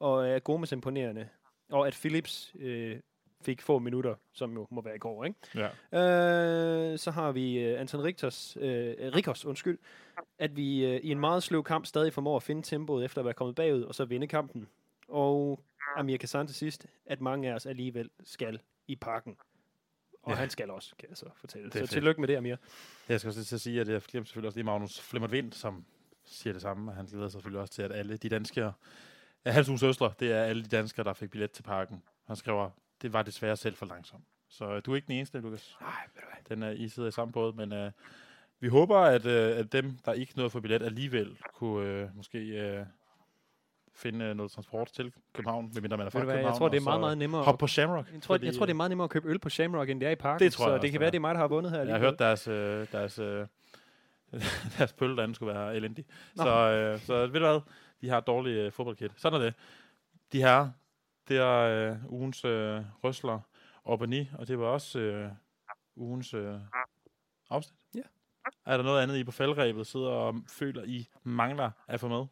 og 0.00 0.28
er 0.28 0.38
Gomes 0.38 0.72
imponerende, 0.72 1.28
og 1.70 1.86
at 1.86 1.94
Philips 2.00 2.54
øh, 2.60 2.96
fik 3.44 3.62
få 3.62 3.78
minutter, 3.78 4.14
som 4.32 4.52
jo 4.52 4.66
må 4.70 4.80
være 4.82 4.94
i 4.94 4.98
går, 4.98 5.24
ikke? 5.24 5.36
Ja. 5.92 6.92
Øh, 6.92 6.98
så 6.98 7.10
har 7.10 7.32
vi 7.32 7.58
øh, 7.58 7.80
Anton 7.80 8.04
Richters, 8.04 8.56
øh, 8.60 8.94
Rikers, 9.16 9.44
undskyld, 9.44 9.78
at 10.38 10.56
vi 10.56 10.84
øh, 10.84 11.00
i 11.02 11.10
en 11.10 11.20
meget 11.20 11.42
sløv 11.42 11.64
kamp 11.64 11.86
stadig 11.86 12.12
formår 12.12 12.36
at 12.36 12.42
finde 12.42 12.62
tempoet 12.62 13.04
efter 13.04 13.18
at 13.18 13.24
være 13.24 13.34
kommet 13.34 13.56
bagud, 13.56 13.82
og 13.82 13.94
så 13.94 14.04
vinde 14.04 14.26
kampen. 14.26 14.68
Og 15.08 15.64
Amir 15.96 16.16
Kassan 16.16 16.46
til 16.46 16.56
sidst, 16.56 16.86
at 17.06 17.20
mange 17.20 17.50
af 17.50 17.54
os 17.54 17.66
alligevel 17.66 18.10
skal 18.24 18.60
i 18.86 18.96
parken. 18.96 19.36
Og 20.22 20.30
Ja. 20.32 20.36
han 20.36 20.50
skal 20.50 20.70
også, 20.70 20.94
kan 20.98 21.08
jeg 21.08 21.16
så 21.16 21.26
fortælle. 21.36 21.64
Det 21.64 21.72
Så 21.72 21.78
fedt. 21.78 21.90
tillykke 21.90 22.20
med 22.20 22.28
det, 22.28 22.36
Amir. 22.36 22.56
Jeg 23.08 23.20
skal 23.20 23.28
også 23.28 23.38
lige 23.40 23.44
til 23.44 23.54
at 23.54 23.60
sige, 23.60 23.80
at 23.80 23.88
jeg 23.88 24.02
glemte 24.02 24.28
selvfølgelig 24.28 24.46
også 24.48 24.56
lige 24.58 24.64
Magnus 24.64 25.00
Flemmert 25.00 25.32
Vind, 25.32 25.52
som 25.52 25.84
siger 26.24 26.52
det 26.52 26.62
samme, 26.62 26.90
og 26.90 26.96
han 26.96 27.06
glæder 27.06 27.24
sig 27.28 27.32
selvfølgelig 27.32 27.60
også 27.60 27.72
til, 27.74 27.82
at 27.82 27.92
alle 27.92 28.16
de 28.16 28.28
danskere, 28.28 28.72
ja, 29.44 29.50
hans 29.50 29.68
uges 29.68 29.80
søstre, 29.80 30.12
det 30.20 30.32
er 30.32 30.42
alle 30.42 30.62
de 30.64 30.68
danskere, 30.68 31.04
der 31.04 31.12
fik 31.12 31.30
billet 31.30 31.50
til 31.50 31.62
parken. 31.62 32.02
Han 32.26 32.36
skriver, 32.36 32.70
det 33.02 33.12
var 33.12 33.22
desværre 33.22 33.56
selv 33.56 33.76
for 33.76 33.86
langsomt. 33.86 34.24
Så 34.48 34.64
øh, 34.74 34.82
du 34.86 34.92
er 34.92 34.96
ikke 34.96 35.06
den 35.06 35.14
eneste, 35.14 35.40
Lukas. 35.40 35.76
Nej, 35.80 35.90
ved 36.14 36.22
du 36.22 36.26
hvad. 36.34 36.56
Den 36.56 36.62
er, 36.62 36.70
I 36.70 36.88
sidder 36.88 37.08
i 37.08 37.12
samme 37.12 37.32
båd, 37.32 37.52
men 37.52 37.72
øh, 37.72 37.92
vi 38.60 38.68
håber, 38.68 38.98
at, 38.98 39.26
øh, 39.26 39.56
at 39.58 39.72
dem, 39.72 39.98
der 40.04 40.12
ikke 40.12 40.32
nåede 40.36 40.46
at 40.46 40.52
få 40.52 40.60
billet, 40.60 40.82
alligevel 40.82 41.38
kunne 41.54 41.86
øh, 41.88 42.16
måske 42.16 42.38
øh, 42.38 42.86
finde 43.98 44.24
øh, 44.24 44.36
noget 44.36 44.52
transport 44.52 44.88
til 44.92 45.12
København, 45.32 45.70
medmindre 45.74 45.96
man 45.96 46.06
er 46.06 46.10
fra 46.10 46.20
København. 46.20 46.44
jeg 46.44 46.54
tror, 46.54 46.68
det 46.68 46.76
er 46.76 46.84
meget, 46.84 47.00
meget 47.00 47.18
nemmere. 47.18 47.42
Hop 47.42 47.58
på 47.58 47.66
Shamrock. 47.66 48.12
jeg, 48.12 48.22
tror, 48.22 48.38
jeg 48.42 48.54
tror, 48.54 48.66
det 48.66 48.72
er 48.72 48.76
meget 48.76 48.90
nemmere 48.90 49.04
at 49.04 49.10
købe 49.10 49.28
øl 49.28 49.38
på 49.38 49.48
Shamrock, 49.48 49.90
end 49.90 50.00
det 50.00 50.06
er 50.06 50.10
i 50.10 50.16
parken. 50.16 50.44
Det 50.44 50.52
tror 50.52 50.64
jeg 50.64 50.68
så 50.68 50.74
også, 50.74 50.82
det 50.82 50.90
kan 50.90 51.00
være, 51.00 51.10
det 51.10 51.16
er 51.16 51.20
mig, 51.20 51.34
der 51.34 51.40
har 51.40 51.48
vundet 51.48 51.72
her. 51.72 51.82
Jeg 51.82 51.92
har 51.92 51.98
hørt 51.98 52.18
deres, 52.18 52.48
øh, 52.48 52.86
deres, 52.92 53.18
øh, 53.18 53.46
deres 54.78 54.92
pølle 54.92 55.16
derinde 55.16 55.34
skulle 55.34 55.54
være 55.54 55.76
elendig. 55.76 56.04
Nå. 56.36 56.42
Så, 56.42 56.50
øh, 56.50 57.00
så 57.00 57.26
ved 57.26 57.40
du 57.40 57.46
hvad? 57.46 57.60
De 58.00 58.08
har 58.08 58.18
et 58.18 58.26
dårligt 58.26 58.58
øh, 58.58 58.72
fodboldkit. 58.72 59.12
Sådan 59.16 59.40
er 59.40 59.44
det. 59.44 59.54
De 60.32 60.38
her, 60.38 60.70
det 61.28 61.36
er 61.36 61.58
øh, 61.58 61.96
ugens 62.12 62.44
øh, 62.44 62.80
røsler 63.04 63.40
op 63.84 64.00
og 64.02 64.08
ni, 64.08 64.30
og 64.38 64.48
det 64.48 64.58
var 64.58 64.66
også 64.66 64.98
øh, 64.98 65.30
ugens 65.96 66.34
øh, 66.34 66.54
afsnit. 67.50 67.78
Ja. 67.94 68.00
Er 68.66 68.76
der 68.76 68.84
noget 68.84 69.02
andet, 69.02 69.16
I 69.16 69.24
på 69.24 69.32
faldrebet 69.32 69.86
sidder 69.86 70.08
og 70.08 70.34
føler, 70.48 70.82
I 70.84 71.08
mangler 71.22 71.70
at 71.88 72.00
få 72.00 72.08
med? 72.08 72.26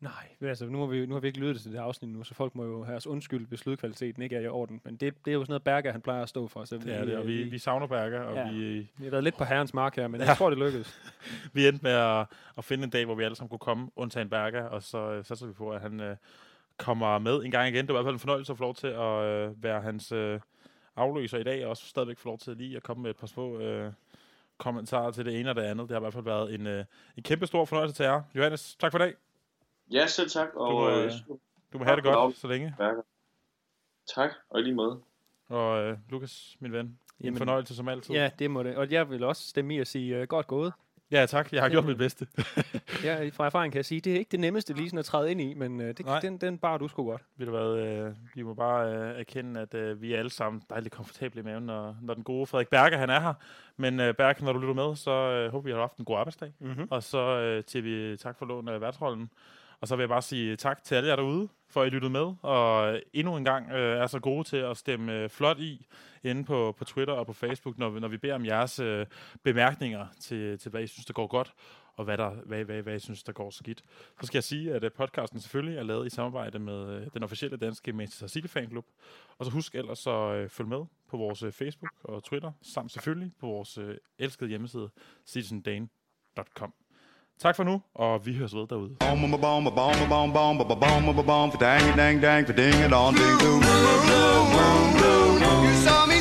Nej, 0.00 0.12
altså, 0.40 0.66
nu 0.66 0.78
har, 0.78 0.86
vi, 0.86 1.06
nu 1.06 1.14
har 1.14 1.20
vi 1.20 1.26
ikke 1.26 1.40
lyttet 1.40 1.62
til 1.62 1.72
det 1.72 1.78
afsnit 1.78 2.10
nu, 2.10 2.24
så 2.24 2.34
folk 2.34 2.54
må 2.54 2.64
jo 2.64 2.84
have 2.84 2.96
os 2.96 3.06
undskyld, 3.06 3.46
hvis 3.46 3.66
lydkvaliteten 3.66 4.22
ikke 4.22 4.36
er 4.36 4.40
i 4.40 4.46
orden. 4.48 4.80
Men 4.84 4.96
det, 4.96 5.24
det 5.24 5.30
er 5.30 5.34
jo 5.34 5.40
sådan 5.40 5.50
noget, 5.52 5.62
Berger 5.62 5.92
han 5.92 6.00
plejer 6.00 6.22
at 6.22 6.28
stå 6.28 6.48
for. 6.48 6.64
Så 6.64 6.78
Det 6.78 6.94
er 6.94 7.04
det, 7.04 7.16
og 7.16 7.26
vi, 7.26 7.42
vi 7.42 7.58
savner 7.58 7.86
Berger, 7.86 8.20
og 8.20 8.34
Ja. 8.34 8.50
vi, 8.52 8.78
vi 8.96 9.04
har 9.04 9.10
været 9.10 9.24
lidt 9.24 9.36
på 9.36 9.44
herrens 9.44 9.74
mark 9.74 9.96
her, 9.96 10.08
men 10.08 10.20
Ja. 10.20 10.26
jeg 10.26 10.36
tror, 10.36 10.50
det 10.50 10.58
lykkedes. 10.58 11.00
vi 11.54 11.68
endte 11.68 11.82
med 11.82 11.92
at, 11.92 12.26
at 12.58 12.64
finde 12.64 12.84
en 12.84 12.90
dag, 12.90 13.04
hvor 13.04 13.14
vi 13.14 13.22
alle 13.24 13.36
sammen 13.36 13.48
kunne 13.48 13.58
komme, 13.58 13.90
undtagen 13.96 14.30
Berger, 14.30 14.62
og 14.64 14.82
så 14.82 14.98
øh, 15.12 15.24
satser 15.24 15.46
vi 15.46 15.52
på, 15.52 15.70
at 15.70 15.80
han 15.80 16.00
øh, 16.00 16.16
kommer 16.76 17.18
med 17.18 17.44
en 17.44 17.50
gang 17.50 17.68
igen. 17.74 17.86
Det 17.86 17.94
var 17.94 18.00
i 18.00 18.02
hvert 18.02 18.06
fald 18.10 18.14
en 18.14 18.20
fornøjelse 18.20 18.52
at 18.52 18.58
få 18.58 18.64
lov 18.64 18.74
til 18.74 18.86
at 18.86 19.22
øh, 19.24 19.62
være 19.62 19.80
hans 19.80 20.12
øh, 20.12 20.40
afløser 20.96 21.38
i 21.38 21.42
dag, 21.42 21.64
og 21.64 21.70
også 21.70 21.86
stadigvæk 21.86 22.18
få 22.18 22.28
lov 22.28 22.38
til 22.38 22.56
lige 22.56 22.76
at 22.76 22.82
komme 22.82 23.02
med 23.02 23.10
et 23.10 23.16
par 23.16 23.26
små 23.26 23.58
øh, 23.58 23.92
kommentarer 24.58 25.10
til 25.10 25.24
det 25.24 25.40
ene 25.40 25.50
og 25.50 25.56
det 25.56 25.62
andet. 25.62 25.88
Det 25.88 25.94
har 25.94 26.00
i 26.00 26.04
hvert 26.04 26.12
fald 26.12 26.24
været 26.24 26.54
en, 26.54 26.66
øh, 26.66 26.84
en 27.16 27.22
kæmpe 27.22 27.46
stor 27.46 27.64
fornøjelse 27.64 27.94
til 27.96 28.04
jer. 28.04 28.22
Johannes, 28.34 28.76
tak 28.80 28.92
for 28.92 28.98
i 28.98 29.02
dag. 29.02 29.14
Ja, 29.92 30.06
selv 30.06 30.30
tak. 30.30 30.48
Og, 30.54 30.70
Du 30.70 30.76
må, 30.78 30.90
øh, 30.90 31.04
øh, 31.04 31.10
Du 31.72 31.78
må 31.78 31.84
have 31.84 31.96
det 31.96 32.04
godt, 32.04 32.36
så 32.36 32.48
længe. 32.48 32.74
Tak, 34.14 34.30
og 34.50 34.60
i 34.60 34.62
lige 34.62 34.74
måde. 34.74 35.00
Og 35.48 35.82
øh, 35.82 35.98
Lukas, 36.08 36.56
min 36.60 36.72
ven, 36.72 36.86
en 36.86 36.98
Jamen, 37.20 37.38
fornøjelse 37.38 37.76
som 37.76 37.88
altid. 37.88 38.14
Ja, 38.14 38.30
det 38.38 38.50
må 38.50 38.62
det. 38.62 38.76
Og 38.76 38.90
jeg 38.90 39.10
vil 39.10 39.24
også 39.24 39.48
stemme 39.48 39.74
i 39.74 39.78
at 39.78 39.86
sige, 39.86 40.22
uh, 40.22 40.28
godt 40.28 40.46
gået. 40.46 40.72
ja, 41.10 41.26
tak. 41.26 41.52
Jeg 41.52 41.62
har 41.62 41.68
gjort 41.68 41.84
mit 41.84 41.98
bedste. 41.98 42.26
Ja, 43.04 43.28
fra 43.28 43.46
erfaring 43.46 43.72
kan 43.72 43.76
jeg 43.76 43.84
sige, 43.84 44.00
det 44.00 44.12
er 44.14 44.18
ikke 44.18 44.30
det 44.30 44.40
nemmeste 44.40 44.74
lige 44.74 44.88
sådan 44.88 44.98
at 44.98 45.04
træde 45.04 45.30
ind 45.30 45.40
i, 45.40 45.54
men 45.54 45.80
uh, 45.80 45.86
det, 45.86 46.06
Nej. 46.06 46.20
den, 46.20 46.38
den 46.38 46.58
bar 46.58 46.78
du 46.78 46.88
sgu 46.88 47.04
godt. 47.04 47.22
Ved 47.36 47.46
du 47.46 47.52
hvad, 47.52 47.86
øh, 47.86 48.14
vi 48.34 48.42
må 48.42 48.54
bare 48.54 48.92
øh, 48.94 49.20
erkende, 49.20 49.60
at 49.60 49.74
øh, 49.74 50.02
vi 50.02 50.14
er 50.14 50.18
alle 50.18 50.30
sammen 50.30 50.62
dejligt 50.70 50.94
komfortable 50.94 51.40
i 51.40 51.44
maven, 51.44 51.62
når, 51.66 51.96
når 52.02 52.14
den 52.14 52.24
gode 52.24 52.46
Frederik 52.46 52.68
Berger, 52.68 52.96
han 52.98 53.10
er 53.10 53.20
her. 53.20 53.34
Men 53.76 54.00
øh, 54.00 54.14
Berger, 54.14 54.44
når 54.44 54.52
du 54.52 54.58
lytter 54.58 54.74
med, 54.74 54.96
så 54.96 55.10
øh, 55.10 55.50
håber 55.50 55.64
vi, 55.64 55.70
at 55.70 55.74
du 55.74 55.78
har 55.78 55.82
haft 55.86 55.96
en 55.98 56.04
god 56.04 56.18
arbejdsdag. 56.18 56.52
Mm-hmm. 56.58 56.88
Og 56.90 57.02
så 57.02 57.18
øh, 57.18 57.64
til 57.64 57.84
vi 57.84 58.16
tak 58.16 58.38
for 58.38 58.46
lån 58.46 58.68
af 58.68 58.80
værtsrollen. 58.80 59.30
Og 59.80 59.88
så 59.88 59.96
vil 59.96 60.02
jeg 60.02 60.08
bare 60.08 60.22
sige 60.22 60.56
tak 60.56 60.82
til 60.82 60.94
alle 60.94 61.08
jer 61.08 61.16
derude, 61.16 61.48
for 61.68 61.82
at 61.82 61.86
I 61.86 61.90
lyttede 61.90 62.12
med. 62.12 62.34
Og 62.42 63.00
endnu 63.12 63.36
en 63.36 63.44
gang 63.44 63.70
øh, 63.70 63.98
er 63.98 64.06
så 64.06 64.18
gode 64.18 64.44
til 64.44 64.56
at 64.56 64.76
stemme 64.76 65.14
øh, 65.14 65.30
flot 65.30 65.58
i 65.58 65.86
inde 66.24 66.44
på, 66.44 66.74
på 66.78 66.84
Twitter 66.84 67.14
og 67.14 67.26
på 67.26 67.32
Facebook, 67.32 67.78
når 67.78 68.00
når 68.00 68.08
vi 68.08 68.16
beder 68.16 68.34
om 68.34 68.46
jeres 68.46 68.78
øh, 68.78 69.06
bemærkninger 69.42 70.06
til, 70.20 70.58
til, 70.58 70.70
hvad 70.70 70.82
I 70.82 70.86
synes, 70.86 71.06
der 71.06 71.12
går 71.12 71.26
godt, 71.26 71.54
og 71.96 72.04
hvad, 72.04 72.18
der, 72.18 72.30
hvad, 72.30 72.64
hvad, 72.64 72.82
hvad 72.82 72.96
I 72.96 72.98
synes, 72.98 73.22
der 73.22 73.32
går 73.32 73.50
skidt. 73.50 73.84
Så 74.20 74.26
skal 74.26 74.36
jeg 74.36 74.44
sige, 74.44 74.74
at 74.74 74.84
øh, 74.84 74.92
podcasten 74.92 75.40
selvfølgelig 75.40 75.78
er 75.78 75.82
lavet 75.82 76.06
i 76.06 76.10
samarbejde 76.10 76.58
med 76.58 77.00
øh, 77.00 77.06
den 77.14 77.22
officielle 77.22 77.56
danske 77.56 77.92
Manchester 77.92 78.26
City 78.26 78.46
Fanklub. 78.46 78.86
Og 79.38 79.44
så 79.44 79.50
husk 79.50 79.74
ellers 79.74 79.98
så 79.98 80.34
øh, 80.34 80.48
følg 80.48 80.68
med 80.68 80.84
på 81.08 81.16
vores 81.16 81.42
øh, 81.42 81.52
Facebook 81.52 81.92
og 82.04 82.24
Twitter, 82.24 82.52
samt 82.62 82.92
selvfølgelig 82.92 83.32
på 83.40 83.46
vores 83.46 83.78
øh, 83.78 83.96
elskede 84.18 84.48
hjemmeside, 84.48 84.90
citizendane.com. 85.26 86.85
Tak 87.42 87.56
for 87.56 87.64
nu, 87.64 87.82
og 87.94 88.26
vi 88.26 88.34
høres 88.34 88.54
ved 88.54 88.66
derude. 88.66 88.90
You 95.66 95.74
saw 95.84 96.06
me. 96.06 96.16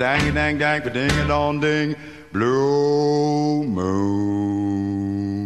Dang, 0.00 0.34
dang, 0.34 0.58
dang, 0.58 0.82
ding, 0.94 1.30
on 1.30 1.60
ding, 1.60 1.94
blue 2.32 3.64
moon. 3.64 5.39